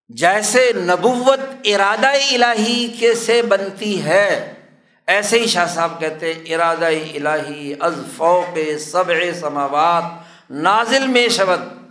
جیسے 0.10 0.72
نبوت 0.76 1.40
ارادہ 1.64 2.08
الہی 2.08 2.88
کے 3.00 3.16
سے 3.16 3.42
بنتی 3.42 4.04
ہے، 4.04 4.54
ایسے 5.08 5.40
ہی 5.40 5.48
شاہ 5.48 5.68
صاحب 5.76 6.00
کہتے 6.00 6.32
ارادہ 6.32 6.86
الہی 6.86 7.74
از 7.80 7.94
فوق 8.18 8.80
سب 8.80 9.12
سماوات، 9.40 10.04
نازل 10.50 11.08
میں 11.08 11.28
شبد۔ 11.28 11.85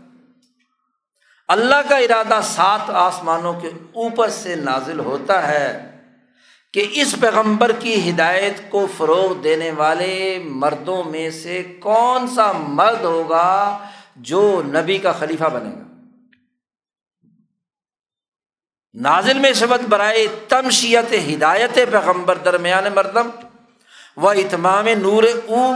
اللہ 1.49 1.89
کا 1.89 1.97
ارادہ 1.97 2.41
سات 2.43 2.91
آسمانوں 2.91 3.61
کے 3.61 3.69
اوپر 3.93 4.29
سے 4.29 4.55
نازل 4.55 5.01
ہوتا 5.01 5.49
ہے 5.49 5.91
کہ 6.73 6.89
اس 6.93 7.15
پیغمبر 7.21 7.73
کی 7.73 8.11
ہدایت 8.11 8.71
کو 8.71 8.87
فروغ 8.97 9.43
دینے 9.43 9.71
والے 9.71 10.39
مردوں 10.45 11.05
میں 11.05 11.31
سے 11.31 11.63
کون 11.63 12.27
سا 12.27 12.53
مرد 12.53 13.05
ہوگا 13.05 13.79
جو 14.17 14.63
نبی 14.65 14.99
کا 14.99 15.13
خلیفہ 15.13 15.45
بنے 15.45 15.71
گا؟ 15.71 15.85
نازل 18.95 19.39
میں 19.39 19.53
شبت 19.53 19.81
برائے 19.89 20.27
تمشیت 20.49 21.13
ہدایت 21.13 21.75
پیغمبر 21.75 22.37
درمیان 22.37 22.85
مردم 22.95 23.29
و 24.17 24.29
اتمام 24.29 24.89
نور 24.99 25.23
او، 25.47 25.75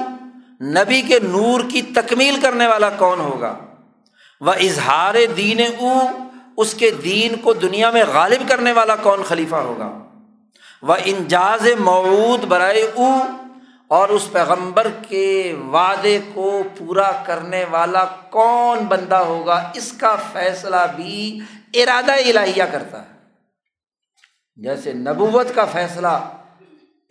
نبی 0.60 1.02
کے 1.02 1.18
نور 1.22 1.60
کی 1.70 1.82
تکمیل 1.82 2.40
کرنے 2.40 2.66
والا 2.66 2.90
کون 2.90 3.20
ہوگا؟ 3.20 3.58
وہ 4.40 4.52
اظہار 4.52 5.14
دین 5.36 5.60
او، 5.78 5.98
اس 6.56 6.74
کے 6.74 6.90
دین 6.90 7.36
کو 7.36 7.52
دنیا 7.52 7.90
میں 7.90 8.04
غالب 8.12 8.48
کرنے 8.48 8.72
والا 8.72 8.96
کون 8.96 9.22
خلیفہ 9.22 9.56
ہوگا؟ 9.56 9.98
وہ 10.82 10.94
انجاز 11.04 11.66
معود 11.78 12.44
برائے 12.44 12.82
او، 12.94 13.18
اور 13.86 14.08
اس 14.08 14.32
پیغمبر 14.32 14.88
کے 15.08 15.56
وعدے 15.72 16.18
کو 16.34 16.62
پورا 16.78 17.10
کرنے 17.26 17.64
والا 17.70 18.04
کون 18.04 18.78
بندہ 18.78 19.16
ہوگا؟ 19.16 19.70
اس 19.74 19.92
کا 19.92 20.16
فیصلہ 20.32 20.86
بھی 20.96 21.40
ارادہ 21.74 22.12
الہیہ 22.12 22.64
کرتا 22.72 23.02
ہے۔ 23.02 23.16
جیسے 24.56 24.92
نبوت 24.92 25.54
کا 25.54 25.64
فیصلہ 25.64 26.16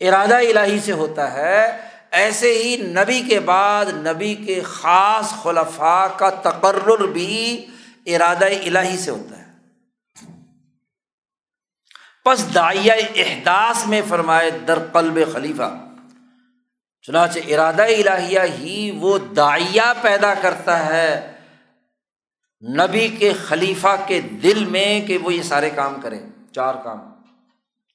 ارادہ 0.02 0.36
الہی 0.36 0.80
سے 0.80 0.92
ہوتا 0.92 1.34
ہے 1.34 1.87
ایسے 2.12 2.54
ہی 2.54 2.76
نبی 2.76 3.22
کے 3.22 3.40
بعد 3.40 3.86
نبی 3.86 4.36
کے 4.36 4.62
خاص 4.62 5.30
خلفاء 5.30 6.18
کا 6.18 6.30
تقرر 6.30 7.08
بھی 7.08 7.66
ارادہ 8.06 8.46
الہی 8.46 8.98
سے 8.98 9.12
ہوتا 9.12 9.38
ہے۔ 9.38 9.48
پس 12.26 12.56
دائیا 12.56 12.94
احداث 13.16 13.88
میں 13.88 14.02
فرمائے 14.10 14.52
در 14.52 14.80
قلب 14.94 15.20
خلیفہ۔ 15.34 15.76
چنانچہ 17.02 17.40
ارادہ 17.48 17.84
الہیہ 17.84 18.40
ہی 18.60 18.92
وہ 18.92 19.18
دائیا 19.18 19.94
پیدا 20.02 20.34
کرتا 20.34 20.86
ہے 20.86 21.34
نبی 22.64 23.08
کے 23.08 23.34
خلیفہ 23.34 23.96
کے 24.08 24.22
دل 24.22 24.66
میں 24.66 25.02
کہ 25.02 25.18
وہ 25.18 25.34
یہ 25.34 25.42
سارے 25.42 25.70
کام 25.70 26.02
کرے، 26.02 26.20
چار 26.52 26.76
کام۔ 26.84 27.00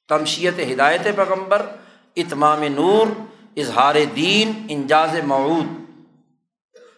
تمشیت 0.08 0.54
ہدایت 0.58 1.04
پیغمبر، 1.04 1.66
اتمام 2.16 2.62
نور 2.62 3.06
اظہار 3.56 3.94
دین، 4.16 4.52
انجاز 4.68 5.16
معود 5.24 5.66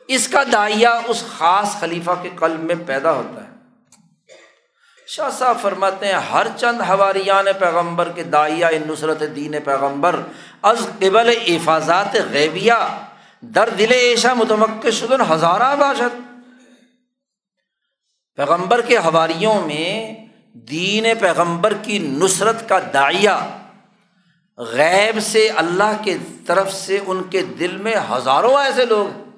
اس 0.08 0.28
کا 0.28 0.42
دائیا 0.52 1.00
اس 1.06 1.24
خاص 1.38 1.76
خلیفہ 1.80 2.10
کے 2.22 2.30
قلب 2.38 2.60
میں 2.60 2.74
پیدا 2.86 3.12
ہوتا 3.12 3.44
ہے۔ 3.44 3.48
شاہ 5.06 5.30
صاحب 5.30 5.60
فرماتے 5.60 6.06
ہیں، 6.06 6.12
ہر 6.12 6.46
چند 6.56 6.80
حواریان 6.80 7.46
پیغمبر 7.58 8.08
کے 8.08 8.22
دائیا 8.22 8.70
نصرت 8.88 9.22
دین 9.36 9.54
پیغمبر 9.64 10.20
از 10.62 10.86
قبل 10.98 11.28
حفاظات 11.48 12.16
غیبیہ، 12.30 12.82
در 13.40 13.68
دل 13.68 13.92
ایشا 13.92 14.34
متمک 14.34 14.90
شدن 14.90 15.20
ہزارہ 15.30 15.76
باشد۔ 15.76 16.22
پیغمبر 18.36 18.80
کے 18.80 18.96
حواریوں 18.96 19.54
میں 19.66 20.14
دین 20.52 21.06
پیغمبر 21.20 21.74
کی 21.82 21.98
نصرت 21.98 22.68
کا 22.68 22.78
دائیا 22.92 23.38
غیب 24.58 25.20
سے 25.20 25.48
اللہ 25.48 26.02
کے 26.04 26.18
طرف 26.46 26.72
سے 26.72 26.98
ان 27.06 27.22
کے 27.22 27.42
دل 27.42 27.76
میں 27.76 27.94
ہزاروں 28.10 28.56
ایسے 28.56 28.84
لوگ۔ 28.84 29.30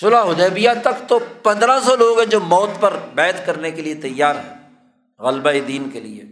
صلاح 0.00 0.24
حدیبیہ 0.24 0.70
تک 0.82 1.08
تو 1.08 1.18
پندرہ 1.42 1.80
سو 1.80 1.96
لوگ 1.96 2.18
ہیں 2.18 2.26
جو 2.26 2.40
موت 2.40 2.70
پر 2.80 2.98
بیت 3.14 3.46
کرنے 3.46 3.70
کے 3.70 3.82
لیے 3.82 3.94
تیار 3.94 4.34
ہیں، 4.34 4.72
غلبہ 5.18 5.66
دین 5.68 5.90
کے 5.90 6.00
لیے۔ 6.00 6.22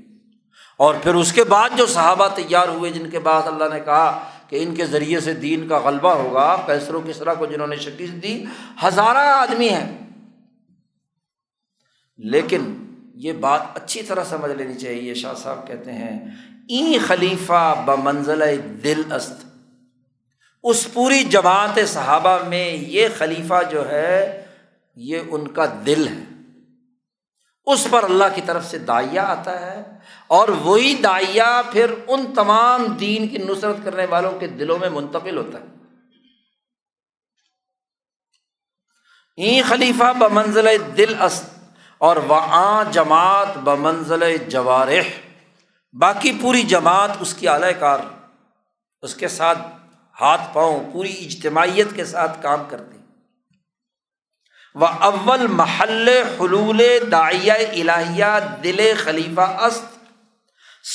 اور 0.76 0.94
پھر 1.02 1.14
اس 1.14 1.32
کے 1.32 1.44
بعد 1.44 1.70
جو 1.76 1.86
صحابہ 1.86 2.28
تیار 2.34 2.68
ہوئے، 2.68 2.92
جن 2.92 3.10
کے 3.10 3.18
بعد 3.18 3.42
اللہ 3.42 3.74
نے 3.74 3.80
کہا 3.80 4.30
کہ 4.48 4.62
ان 4.62 4.74
کے 4.74 4.86
ذریعے 4.86 5.20
سے 5.20 5.34
دین 5.34 5.68
کا 5.68 5.78
غلبہ 5.78 6.14
ہوگا۔ 6.14 6.56
پیسروں 6.66 7.02
کس 7.08 7.18
طرح 7.18 7.34
کو 7.34 7.46
جنہوں 7.46 7.66
نے 7.66 7.76
شکست 7.76 8.22
دی، 8.22 8.44
ہزارہ 8.84 9.18
آدمی 9.18 9.68
ہیں۔ 9.68 9.98
لیکن 12.16 12.83
یہ 13.14 13.32
بات 13.32 13.62
اچھی 13.74 14.02
طرح 14.02 14.24
سمجھ 14.24 14.52
لینی 14.52 14.74
چاہیے 14.74 15.14
شاہ 15.14 15.34
صاحب 15.34 15.66
کہتے 15.66 15.92
ہیں 15.92 16.30
ای 16.68 16.98
خلیفہ 17.06 17.82
ب 17.84 17.90
منزل 17.90 18.42
دل 18.84 19.12
است. 19.12 19.44
اس 20.62 20.88
پوری 20.92 21.24
جماعت 21.24 21.78
صحابہ 21.88 22.48
میں 22.48 22.72
یہ 22.72 23.08
خلیفہ 23.18 23.54
جو 23.70 23.90
ہے، 23.90 24.46
یہ 24.96 25.18
ان 25.28 25.48
کا 25.48 25.66
دل 25.86 26.08
ہے۔ 26.08 26.24
اس 27.66 27.86
پر 27.90 28.02
اللہ 28.02 28.24
کی 28.34 28.40
طرف 28.46 28.70
سے 28.70 28.78
دائیا 28.78 29.24
آتا 29.24 29.60
ہے 29.60 29.82
اور 30.26 30.48
وہی 30.48 30.94
دائیا 30.94 31.62
پھر 31.72 31.94
ان 32.08 32.34
تمام 32.34 32.84
دین 32.84 33.28
کی 33.28 33.38
نصرت 33.38 33.76
کرنے 33.84 34.04
والوں 34.04 34.38
کے 34.38 34.46
دلوں 34.46 34.78
میں 34.78 34.90
منتقل 34.90 35.36
ہوتا 35.36 35.58
ہے۔ 35.58 35.64
ای 39.36 39.62
خلیفہ 39.62 40.12
ب 40.18 40.24
منزل 40.32 40.68
دل 40.96 41.14
است 41.18 41.53
اور 41.98 42.16
وہاں 42.16 42.92
جماعت 42.92 43.58
ب 43.58 43.68
منزل 43.68 44.36
جوارح، 44.48 45.08
باقی 45.92 46.38
پوری 46.40 46.62
جماعت 46.62 47.10
اس 47.20 47.34
کی 47.34 47.48
اعلی 47.48 47.72
کار، 47.80 47.98
اس 49.02 49.14
کے 49.14 49.28
ساتھ 49.28 49.58
ہاتھ 50.20 50.40
پاؤں، 50.52 50.92
پوری 50.92 51.12
اجتماعیت 51.12 51.86
کے 51.96 52.04
ساتھ 52.04 52.42
کام 52.42 52.62
کرتی۔ 52.68 52.98
وہ 54.74 54.86
اول 54.86 55.46
محل 55.46 56.08
حلول 56.08 56.82
دائیا 57.12 57.54
الہیہ 57.54 58.38
دل 58.62 58.92
خلیفہ 59.04 59.40
است۔ 59.40 59.84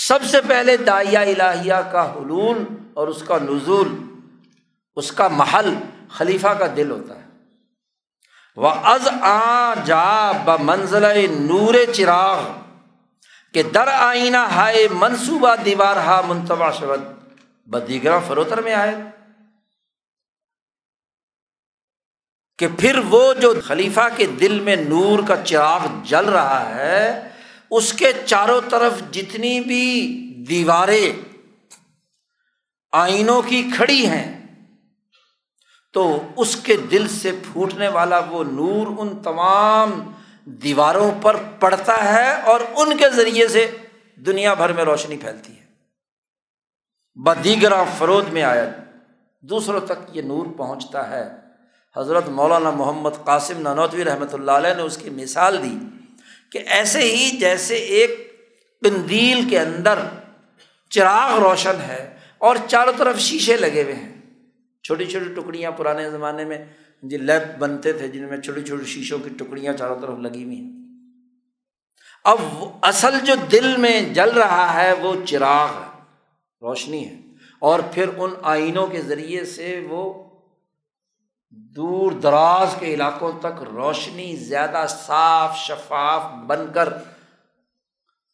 سب 0.08 0.20
سے 0.24 0.38
پہلے 0.48 0.78
دائیا 0.78 1.22
الہیہ 1.22 1.74
کا 1.92 2.14
حلول 2.14 2.64
اور 2.94 3.08
اس 3.08 3.24
کا 3.28 3.38
نزول، 3.38 3.88
اس 4.96 5.12
کا 5.12 5.28
محل 5.28 5.74
خلیفہ 6.10 6.48
کا 6.48 6.66
دل 6.78 6.92
ہوتا 6.92 7.16
ہے۔ 7.16 7.29
وہ 8.60 8.70
از 8.70 9.08
آ 9.22 9.74
جا 9.86 10.32
ب 10.32 10.50
منزل 10.62 11.06
نور 11.32 11.74
چراغ 11.94 12.44
کہ 13.54 13.64
در 13.64 13.88
آئینہ 13.88 14.38
ہائے 14.38 14.88
منصوبہ 14.92 15.56
دیوار 15.66 15.98
ہا 15.98 16.22
منتبا 16.28 16.72
شبد 16.72 17.04
بدیگر 17.66 18.12
فروتر 18.28 18.62
میں 18.62 18.74
آئے۔ 18.74 18.96
کہ 22.58 22.68
پھر 22.80 22.98
وہ 22.98 23.34
جو 23.34 23.54
خلیفہ 23.64 24.08
کے 24.16 24.26
دل 24.26 24.60
میں 24.60 24.76
نور 24.76 25.20
کا 25.28 25.36
چراغ 25.36 25.80
جل 26.04 26.26
رہا 26.26 26.76
ہے، 26.76 27.30
اس 27.72 27.94
کے 27.94 28.12
چاروں 28.26 28.62
طرف 28.70 28.94
جتنی 29.12 29.60
بھی 29.60 29.86
دیواریں 30.50 31.12
آئینوں 32.92 33.42
کی 33.42 33.70
کھڑی 33.76 34.08
ہیں 34.08 34.39
تو 35.94 36.22
اس 36.38 36.56
کے 36.56 36.76
دل 36.76 37.08
سے 37.08 37.32
پھوٹنے 37.32 37.88
والا 37.88 38.20
وہ 38.20 38.44
نور 38.44 38.88
ان 38.98 39.22
تمام 39.24 40.12
دیواروں 40.46 41.12
پر 41.22 41.36
پڑتا 41.60 42.14
ہے 42.14 42.42
اور 42.42 42.60
ان 42.76 42.98
کے 42.98 43.10
ذریعے 43.10 43.48
سے 43.48 43.72
دنیا 44.16 44.54
بھر 44.54 44.74
میں 44.74 44.84
روشنی 44.84 45.18
پھیلتی 45.18 45.54
ہے۔ 45.54 45.66
بدیگرا 47.16 47.84
فرود 47.98 48.34
میں 48.34 48.44
آیا، 48.44 48.66
دوسروں 49.42 49.80
تک 49.80 50.18
یہ 50.18 50.22
نور 50.22 50.46
پہنچتا 50.58 51.10
ہے۔ 51.10 51.30
حضرت 51.98 52.30
مولانا 52.30 52.70
محمد 52.70 53.10
قاسم 53.24 53.62
نانوتوی 53.62 54.04
رحمۃ 54.04 54.34
اللہ 54.34 54.52
علیہ 54.52 54.74
نے 54.74 54.82
اس 54.82 54.98
کی 54.98 55.10
مثال 55.10 55.64
دی 55.64 55.78
کہ 56.52 56.64
ایسے 56.68 57.00
ہی 57.00 57.38
جیسے 57.38 57.76
ایک 57.76 58.12
پندیل 58.82 59.50
کے 59.50 59.60
اندر 59.60 60.00
چراغ 60.90 61.40
روشن 61.40 61.82
ہے 61.88 62.18
اور 62.38 62.56
چاروں 62.68 62.94
طرف 62.98 63.20
شیشے 63.20 63.58
لگے 63.58 63.84
ہوئے 63.84 63.96
ہیں۔ 63.96 64.09
چھوٹی 64.84 65.06
چھوٹی 65.06 65.34
ٹکڑیاں 65.34 65.72
پرانے 65.72 66.10
زمانے 66.10 66.46
میں 66.46 66.66
جی 67.04 67.18
لیب 67.18 67.60
بنتے 67.60 67.94
تھے، 67.94 68.08
جن 68.08 68.30
میں 68.30 68.38
چھوٹی 68.38 68.62
چھوٹی 68.62 68.86
شیشوں 68.86 69.20
کی 69.20 69.30
ٹکڑیاں 69.30 69.74
چاروں 69.74 70.00
طرف 70.00 70.20
لگی 70.20 70.44
ہوئی 70.44 70.60
ہیں۔ 70.60 70.72
اب 72.24 72.38
اصل 72.82 73.20
جو 73.26 73.34
دل 73.52 73.78
میں 73.78 74.02
جل 74.02 74.30
رہا 74.30 74.82
ہے، 74.82 74.94
وہ 74.94 75.16
چراغ 75.26 75.70
ہے، 75.70 76.02
روشنی 76.62 77.06
ہے۔ 77.06 77.20
اور 77.60 77.80
پھر 77.94 78.10
ان 78.18 78.32
آئینوں 78.42 78.88
کے 78.88 79.02
ذریعے 79.02 79.46
سے 79.46 79.88
وہ 79.90 80.30
دور 81.50 82.12
دراز 82.12 82.76
کے 82.80 82.94
علاقوں 82.94 83.32
تک 83.40 83.64
روشنی 83.64 84.36
زیادہ 84.36 84.86
صاف 84.90 85.58
شفاف 85.58 86.22
بن 86.48 86.68
کر 86.74 86.94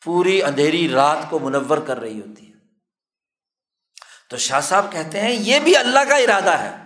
پوری 0.06 0.44
اندھیری 0.44 0.90
رات 0.90 1.30
کو 1.30 1.40
منور 1.40 1.78
کر 1.78 2.00
رہی 2.00 2.22
ہوتی 2.22 2.50
ہے۔ 2.50 2.55
تو 4.30 4.38
شاہ 4.38 4.62
صاحب 4.62 4.92
کہتے 4.92 5.22
ہیں 5.22 5.32
یہ 5.32 5.60
بھی 5.60 5.78
اللہ 5.78 6.00
کا 6.10 6.16
ارادہ 6.16 6.50
ہے۔ 6.50 6.78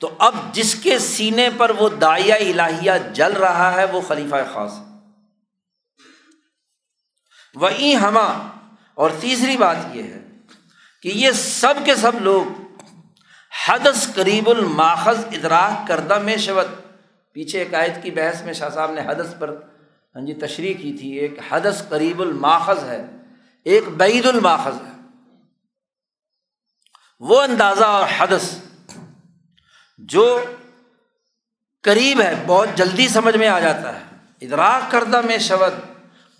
تو 0.00 0.14
اب 0.18 0.34
جس 0.52 0.74
کے 0.74 0.98
سینے 0.98 1.48
پر 1.56 1.70
وہ 1.70 1.88
دائیا 1.88 2.34
الہیہ 2.34 2.92
جل 3.12 3.32
رہا 3.32 3.72
ہے 3.72 3.84
وہ 3.84 4.00
خلیفہ 4.00 4.36
خاص۔ 4.52 4.72
وہی 7.54 7.96
ہما 7.96 8.50
اور 8.94 9.10
تیسری 9.20 9.56
بات 9.56 9.76
یہ 9.92 10.02
ہے 10.02 10.24
کہ 11.02 11.08
یہ 11.08 11.30
سب 11.30 11.74
کے 11.84 11.94
سب 11.94 12.12
لوگ 12.20 12.44
حدث 13.68 14.14
قریب 14.14 14.50
الماخذ 14.50 15.24
ادراک 15.24 15.88
کردہ 15.88 16.18
میں 16.18 16.36
شبت 16.36 16.66
پیچھے 17.32 17.58
ایک 17.58 17.74
آیت 17.74 18.02
کی 18.02 18.10
بحث 18.10 18.42
میں 18.42 18.52
شاہ 18.52 18.68
صاحب 18.68 18.92
نے 18.92 19.00
حدث 19.00 19.34
پر 19.38 19.48
ہاں 20.14 20.26
جی 20.26 20.34
تشریح 20.34 20.74
کی 20.74 20.92
تھی، 20.92 21.12
ایک 21.12 21.38
حدث 21.48 21.88
قریب 21.88 22.20
الماخذ 22.20 22.84
ہے، 22.84 23.06
ایک 23.64 23.88
بعید 23.88 24.26
الماخذ 24.26 24.74
ہے۔ 24.86 24.93
وہ 27.28 27.40
اندازہ 27.42 27.84
اور 27.84 28.04
حدث 28.18 28.54
جو 29.98 30.44
قریب 31.82 32.20
ہے، 32.20 32.34
بہت 32.46 32.68
جلدی 32.74 33.08
سمجھ 33.08 33.36
میں 33.36 33.48
آ 33.48 33.58
جاتا 33.60 33.94
ہے۔ 33.94 34.02
ادراک 34.40 34.90
کردہ 34.90 35.20
میں 35.20 35.38
شبد، 35.38 35.78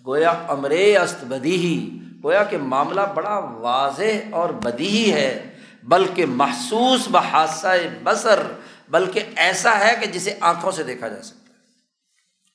گویا 0.05 0.29
امرے 0.47 0.97
است 0.97 1.23
بدی 1.23 1.55
ہی 1.55 1.99
گویا 2.23 2.43
کہ 2.43 2.57
معاملہ 2.57 3.01
بڑا 3.15 3.37
واضح 3.37 4.27
اور 4.31 4.49
بدی 4.49 5.13
ہے، 5.13 5.55
بلکہ 5.83 6.25
محسوس 6.25 7.07
بحادثہ 7.11 7.67
بصر، 8.03 8.41
بلکہ 8.89 9.23
ایسا 9.35 9.79
ہے 9.79 9.95
کہ 9.99 10.05
جسے 10.05 10.37
آنکھوں 10.39 10.71
سے 10.71 10.83
دیکھا 10.83 11.07
جا 11.07 11.21
سکتا 11.21 11.49
ہے۔ 11.49 11.63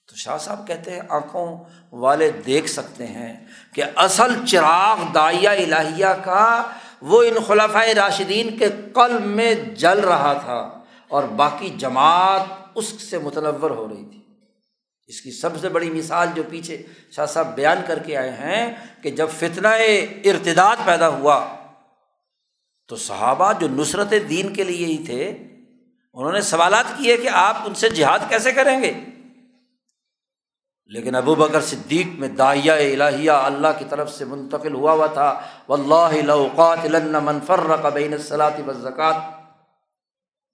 تو 0.09 0.16
شاہ 0.16 0.39
صاحب 0.39 0.66
کہتے 0.66 0.90
ہیں، 0.90 1.01
آنکھوں 1.09 1.65
والے 1.93 2.31
دیکھ 2.47 2.69
سکتے 2.70 3.07
ہیں 3.07 3.47
کہ 3.74 3.82
اصل 3.97 4.47
چراغ 4.47 4.98
دائیا 5.15 5.51
الہیہ 5.51 6.12
کا 6.24 6.73
وہ 7.02 7.22
ان 7.22 7.35
خلافۂ 7.47 7.89
راشدین 7.89 8.59
کے 8.59 8.68
قلب 8.94 9.24
میں 9.24 9.55
جل 9.55 10.01
رہا 10.01 10.32
تھا 10.32 10.81
اور 11.09 11.22
باقی 11.22 11.70
جماعت 11.70 12.40
اس 12.74 13.02
سے 13.02 13.18
متنور 13.18 13.70
ہو 13.70 13.89
رہی 13.89 14.05
تھی۔ 14.05 14.20
اس 15.06 15.20
کی 15.20 15.31
سب 15.31 15.60
سے 15.60 15.68
بڑی 15.68 15.90
مثال 15.90 16.28
جو 16.35 16.43
پیچھے 16.51 16.82
شاہ 17.10 17.27
صاحب 17.27 17.55
بیان 17.55 17.77
کر 17.86 17.98
کے 17.98 18.16
آئے 18.16 18.31
ہیں 18.31 18.74
کہ 19.02 19.10
جب 19.10 19.27
فتنہ 19.39 19.68
ارتداد 20.24 20.77
پیدا 20.85 21.09
ہوا 21.09 21.47
تو 22.89 22.97
صحابہ 22.97 23.52
جو 23.52 23.68
نصرت 23.68 24.12
دین 24.28 24.55
کے 24.55 24.64
لیے 24.64 24.86
ہی 24.86 25.05
تھے، 25.06 25.28
انہوں 26.14 26.32
نے 26.32 26.40
سوالات 26.40 26.85
کیے 26.98 27.16
کہ 27.16 27.28
آپ 27.32 27.56
ان 27.64 27.74
سے 27.74 27.89
جہاد 27.89 28.18
کیسے 28.28 28.52
کریں 28.52 28.82
گے؟ 28.82 28.93
لیکن 30.90 31.14
ابو 31.14 31.34
بکر 31.34 31.60
صدیق 31.60 32.06
میں 32.18 32.28
دائیا 32.28 32.74
الہیہ 32.74 33.30
اللہ 33.30 33.68
کی 33.78 33.84
طرف 33.90 34.12
سے 34.12 34.24
منتقل 34.24 34.74
ہوا 34.74 34.92
ہوا 34.92 35.06
تھا 35.06 35.40
و 35.68 35.74
اللہ 35.74 36.30
اوقات 36.30 36.78
منفر 37.22 37.90
بین 37.92 38.18
صلاحی 38.18 38.62
و 38.62 38.72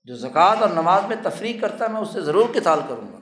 جو 0.05 0.17
زکوٰۃ 0.17 0.57
اور 0.61 0.69
نماز 0.69 1.03
میں 1.09 1.17
تفریح 1.23 1.61
کرتا 1.61 1.85
ہے، 1.85 1.91
میں 1.91 2.01
اس 2.01 2.09
سے 2.13 2.21
ضرور 2.21 2.55
کتال 2.55 2.81
کروں 2.89 3.13
گا۔ 3.13 3.19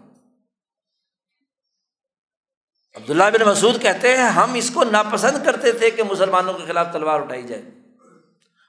عبداللہ 2.95 3.24
بن 3.24 3.49
مسعود 3.49 3.82
کہتے 3.82 4.16
ہیں، 4.16 4.24
ہم 4.24 4.55
اس 4.55 4.70
کو 4.70 4.85
ناپسند 4.85 5.45
کرتے 5.45 5.73
تھے 5.73 5.91
کہ 5.91 6.03
مسلمانوں 6.03 6.55
کے 6.55 6.65
خلاف 6.66 6.93
تلوار 6.93 7.20
اٹھائی 7.20 7.43
جائے۔ 7.43 7.62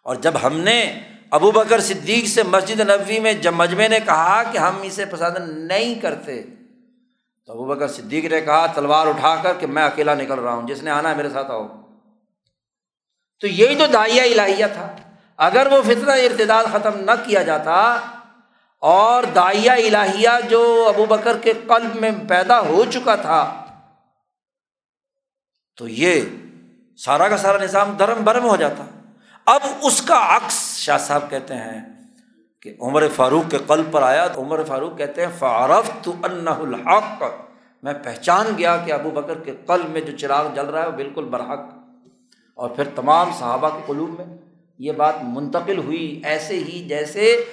اور 0.03 0.15
جب 0.15 0.34
ہم 0.43 0.59
نے 0.59 0.99
ابو 1.31 1.51
بکر 1.51 1.80
صدیق 1.80 2.27
سے 2.27 2.43
مسجد 2.43 2.80
نبوی 2.80 3.19
میں 3.19 3.34
جب 3.34 3.53
مجمے 3.53 3.88
نے 3.88 3.99
کہا 3.99 4.43
کہ 4.51 4.57
ہم 4.57 4.81
اسے 4.81 5.05
پسند 5.05 5.49
نہیں 5.67 5.95
کرتے 5.95 6.43
تو 7.45 7.53
ابو 7.53 7.65
بکر 7.65 7.88
صدیق 7.88 8.26
نے 8.26 8.41
کہا، 8.41 8.65
تلوار 8.65 9.07
اٹھا 9.07 9.35
کر 9.35 9.53
کہ 9.59 9.67
میں 9.67 9.84
اکیلا 9.84 10.13
نکل 10.13 10.39
رہا 10.39 10.53
ہوں۔ 10.53 10.67
جس 10.67 10.84
نے 10.84 10.91
آنا 10.91 11.09
ہے 11.09 11.15
میرے 11.15 11.30
ساتھ 11.30 11.51
آؤ۔ 11.51 11.67
تو 13.39 13.47
یہی 13.47 13.76
تو 13.76 13.88
دائیا 13.88 14.23
الہیہ 14.23 14.65
تھا۔ 14.73 14.95
اگر 15.38 15.67
وہ 15.72 15.81
فطرہ 15.81 16.11
ارتداد 16.11 16.63
ختم 16.72 16.99
نہ 16.99 17.11
کیا 17.26 17.43
جاتا 17.43 17.99
اور 18.80 19.23
دائیا 19.23 19.73
الہیہ 19.73 20.30
جو 20.49 20.85
ابو 20.93 21.05
بکر 21.05 21.38
کے 21.38 21.53
قلب 21.67 21.95
میں 21.95 22.11
پیدا 22.30 22.59
ہو 22.59 22.85
چکا 22.93 23.15
تھا، 23.15 23.65
تو 25.77 25.88
یہ 25.88 26.22
سارا 26.97 27.27
کا 27.27 27.38
سارا 27.38 27.57
نظام 27.57 27.91
درم 27.91 28.23
برم 28.23 28.43
ہو 28.43 28.55
جاتا۔ 28.55 28.84
اب 29.45 29.61
اس 29.81 30.01
کا 30.01 30.35
عکس 30.35 30.77
شاہ 30.77 30.97
صاحب 30.97 31.30
کہتے 31.30 31.55
ہیں۔ 31.55 31.94
کہ 32.65 32.73
عمر 32.81 33.07
فاروق 33.15 33.51
کے 33.51 33.57
قلب 33.67 33.85
پر 33.91 34.03
آیا 34.03 34.27
تو 34.27 34.41
عمر 34.41 34.63
فاروق 34.63 34.97
کہتے 34.97 35.25
ہیں 35.25 35.31
فارف 35.39 36.03
تو 36.03 36.13
الحق۔ 36.23 37.23
میں 37.83 37.93
پہچان 38.03 38.45
گیا 38.57 38.77
کہ 38.77 38.91
ابو 38.91 39.09
بکر 39.09 39.37
کے 39.37 39.53
قلب 39.65 39.89
میں 39.89 40.01
جو 40.01 40.17
چراغ 40.17 40.53
جل 40.55 40.65
رہا 40.65 40.81
ہے 40.81 40.87
وہ 40.87 40.91
بالکل 40.91 41.23
برحق۔ 41.23 41.59
اور 42.53 42.69
پھر 42.69 42.83
تمام 42.95 43.29
صحابہ 43.39 43.69
کے 43.69 43.77
قلوب 43.85 44.09
میں 44.09 44.37
یہ 44.79 44.91
بات 44.91 45.15
منتقل 45.23 45.77
ہوئی۔ 45.77 46.21
ایسے 46.25 46.55
ہی 46.55 46.85
جیسے 46.89 47.43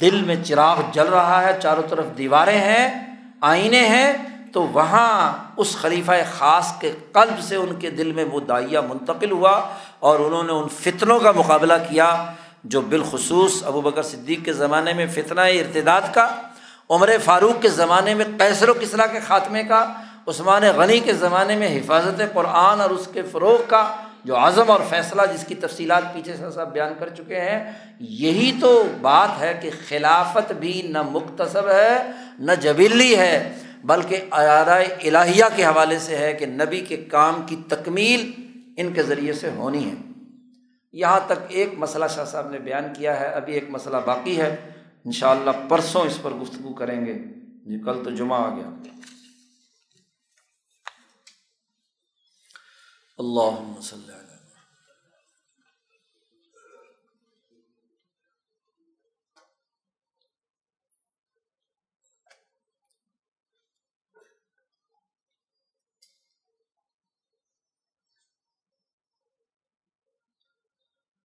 دل 0.00 0.22
میں 0.22 0.36
چراغ 0.44 0.80
جل 0.92 1.06
رہا 1.06 1.42
ہے، 1.42 1.58
چاروں 1.62 1.82
طرف 1.88 2.04
دیواریں 2.18 2.58
ہیں، 2.58 3.14
آئینے 3.40 3.80
ہیں، 3.80 4.12
تو 4.52 4.62
وہاں 4.62 5.32
اس 5.56 5.76
خلیفہ 5.76 6.12
خاص 6.32 6.78
کے 6.78 6.92
قلب 7.12 7.40
سے 7.40 7.56
ان 7.56 7.74
کے 7.74 7.90
دل 7.90 8.12
میں 8.12 8.24
وہ 8.24 8.40
دائیا 8.40 8.80
منتقل 8.80 9.30
ہوا 9.30 9.68
اور 9.98 10.18
انہوں 10.18 10.42
نے 10.42 10.52
ان 10.52 10.68
فتنوں 10.68 11.18
کا 11.18 11.32
مقابلہ 11.32 11.72
کیا۔ 11.88 12.32
جو 12.64 12.80
بالخصوص 12.80 13.64
ابو 13.64 13.80
بکر 13.80 14.02
صدیق 14.02 14.44
کے 14.44 14.52
زمانے 14.52 14.92
میں 14.92 15.06
فتنہ 15.06 15.40
ارتداد 15.40 16.02
کا، 16.12 16.28
عمر 16.90 17.10
فاروق 17.24 17.62
کے 17.62 17.68
زمانے 17.68 18.14
میں، 18.14 18.24
قیصر 18.38 18.68
و 18.68 18.74
کسرا 18.80 19.06
کے 19.06 19.20
خاتمے 19.26 19.62
کا، 19.62 19.92
عثمان 20.26 20.62
غنی 20.76 21.00
کے 21.00 21.12
زمانے 21.12 21.56
میں 21.56 21.78
حفاظت 21.78 22.22
قرآن 22.32 22.80
اور 22.80 22.90
اس 22.90 23.08
کے 23.12 23.22
فروغ 23.22 23.58
کا 23.68 23.96
جو 24.24 24.36
عزم 24.36 24.70
اور 24.70 24.80
فیصلہ 24.88 25.22
جس 25.32 25.44
کی 25.46 25.54
تفصیلات 25.54 26.12
پیچھے 26.14 26.36
سے 26.36 26.50
سب 26.54 26.72
بیان 26.72 26.92
کر 26.98 27.08
چکے 27.08 27.40
ہیں، 27.40 27.72
یہی 28.00 28.52
تو 28.60 28.84
بات 29.00 29.40
ہے 29.40 29.58
کہ 29.62 29.70
خلافت 29.88 30.52
بھی 30.52 30.82
نہ 30.84 31.02
مختصب 31.02 31.68
ہے، 31.68 32.10
نہ 32.38 32.52
جبیلی 32.52 33.16
ہے، 33.16 33.52
بلکہ 33.84 34.20
ارادہ 34.32 34.80
الہیہ 35.04 35.44
کے 35.56 35.64
حوالے 35.64 35.98
سے 35.98 36.16
ہے 36.16 36.32
کہ 36.32 36.46
نبی 36.46 36.80
کے 36.80 36.96
کام 36.96 37.42
کی 37.46 37.56
تکمیل 37.68 38.32
ان 38.76 38.92
کے 38.92 39.02
ذریعے 39.02 39.32
سے 39.32 39.50
ہونی 39.56 39.84
ہے۔ 39.84 40.11
یہاں 40.92 41.20
تک 41.26 41.42
ایک 41.48 41.68
مسئلہ 41.74 42.04
شاہ 42.14 42.24
صاحب 42.24 42.50
نے 42.50 42.58
بیان 42.58 42.84
کیا 42.96 43.20
ہے، 43.20 43.26
ابھی 43.26 43.52
ایک 43.54 43.64
مسئلہ 43.68 43.96
باقی 44.06 44.40
ہے۔ 44.40 44.70
ان 45.04 45.12
شاء 45.12 45.30
اللہ 45.30 45.50
پرسوں 45.68 46.00
اس 46.00 46.18
پر 46.22 46.30
گفتگو 46.30 46.74
کریں 46.74 47.06
گے۔ 47.06 47.14
جی 47.64 47.84
کل 47.84 48.04
تو 48.04 48.10
جمعہ 48.10 48.40
آ 48.40 48.56
گیا۔ 48.56 48.70
اللہ 53.18 53.78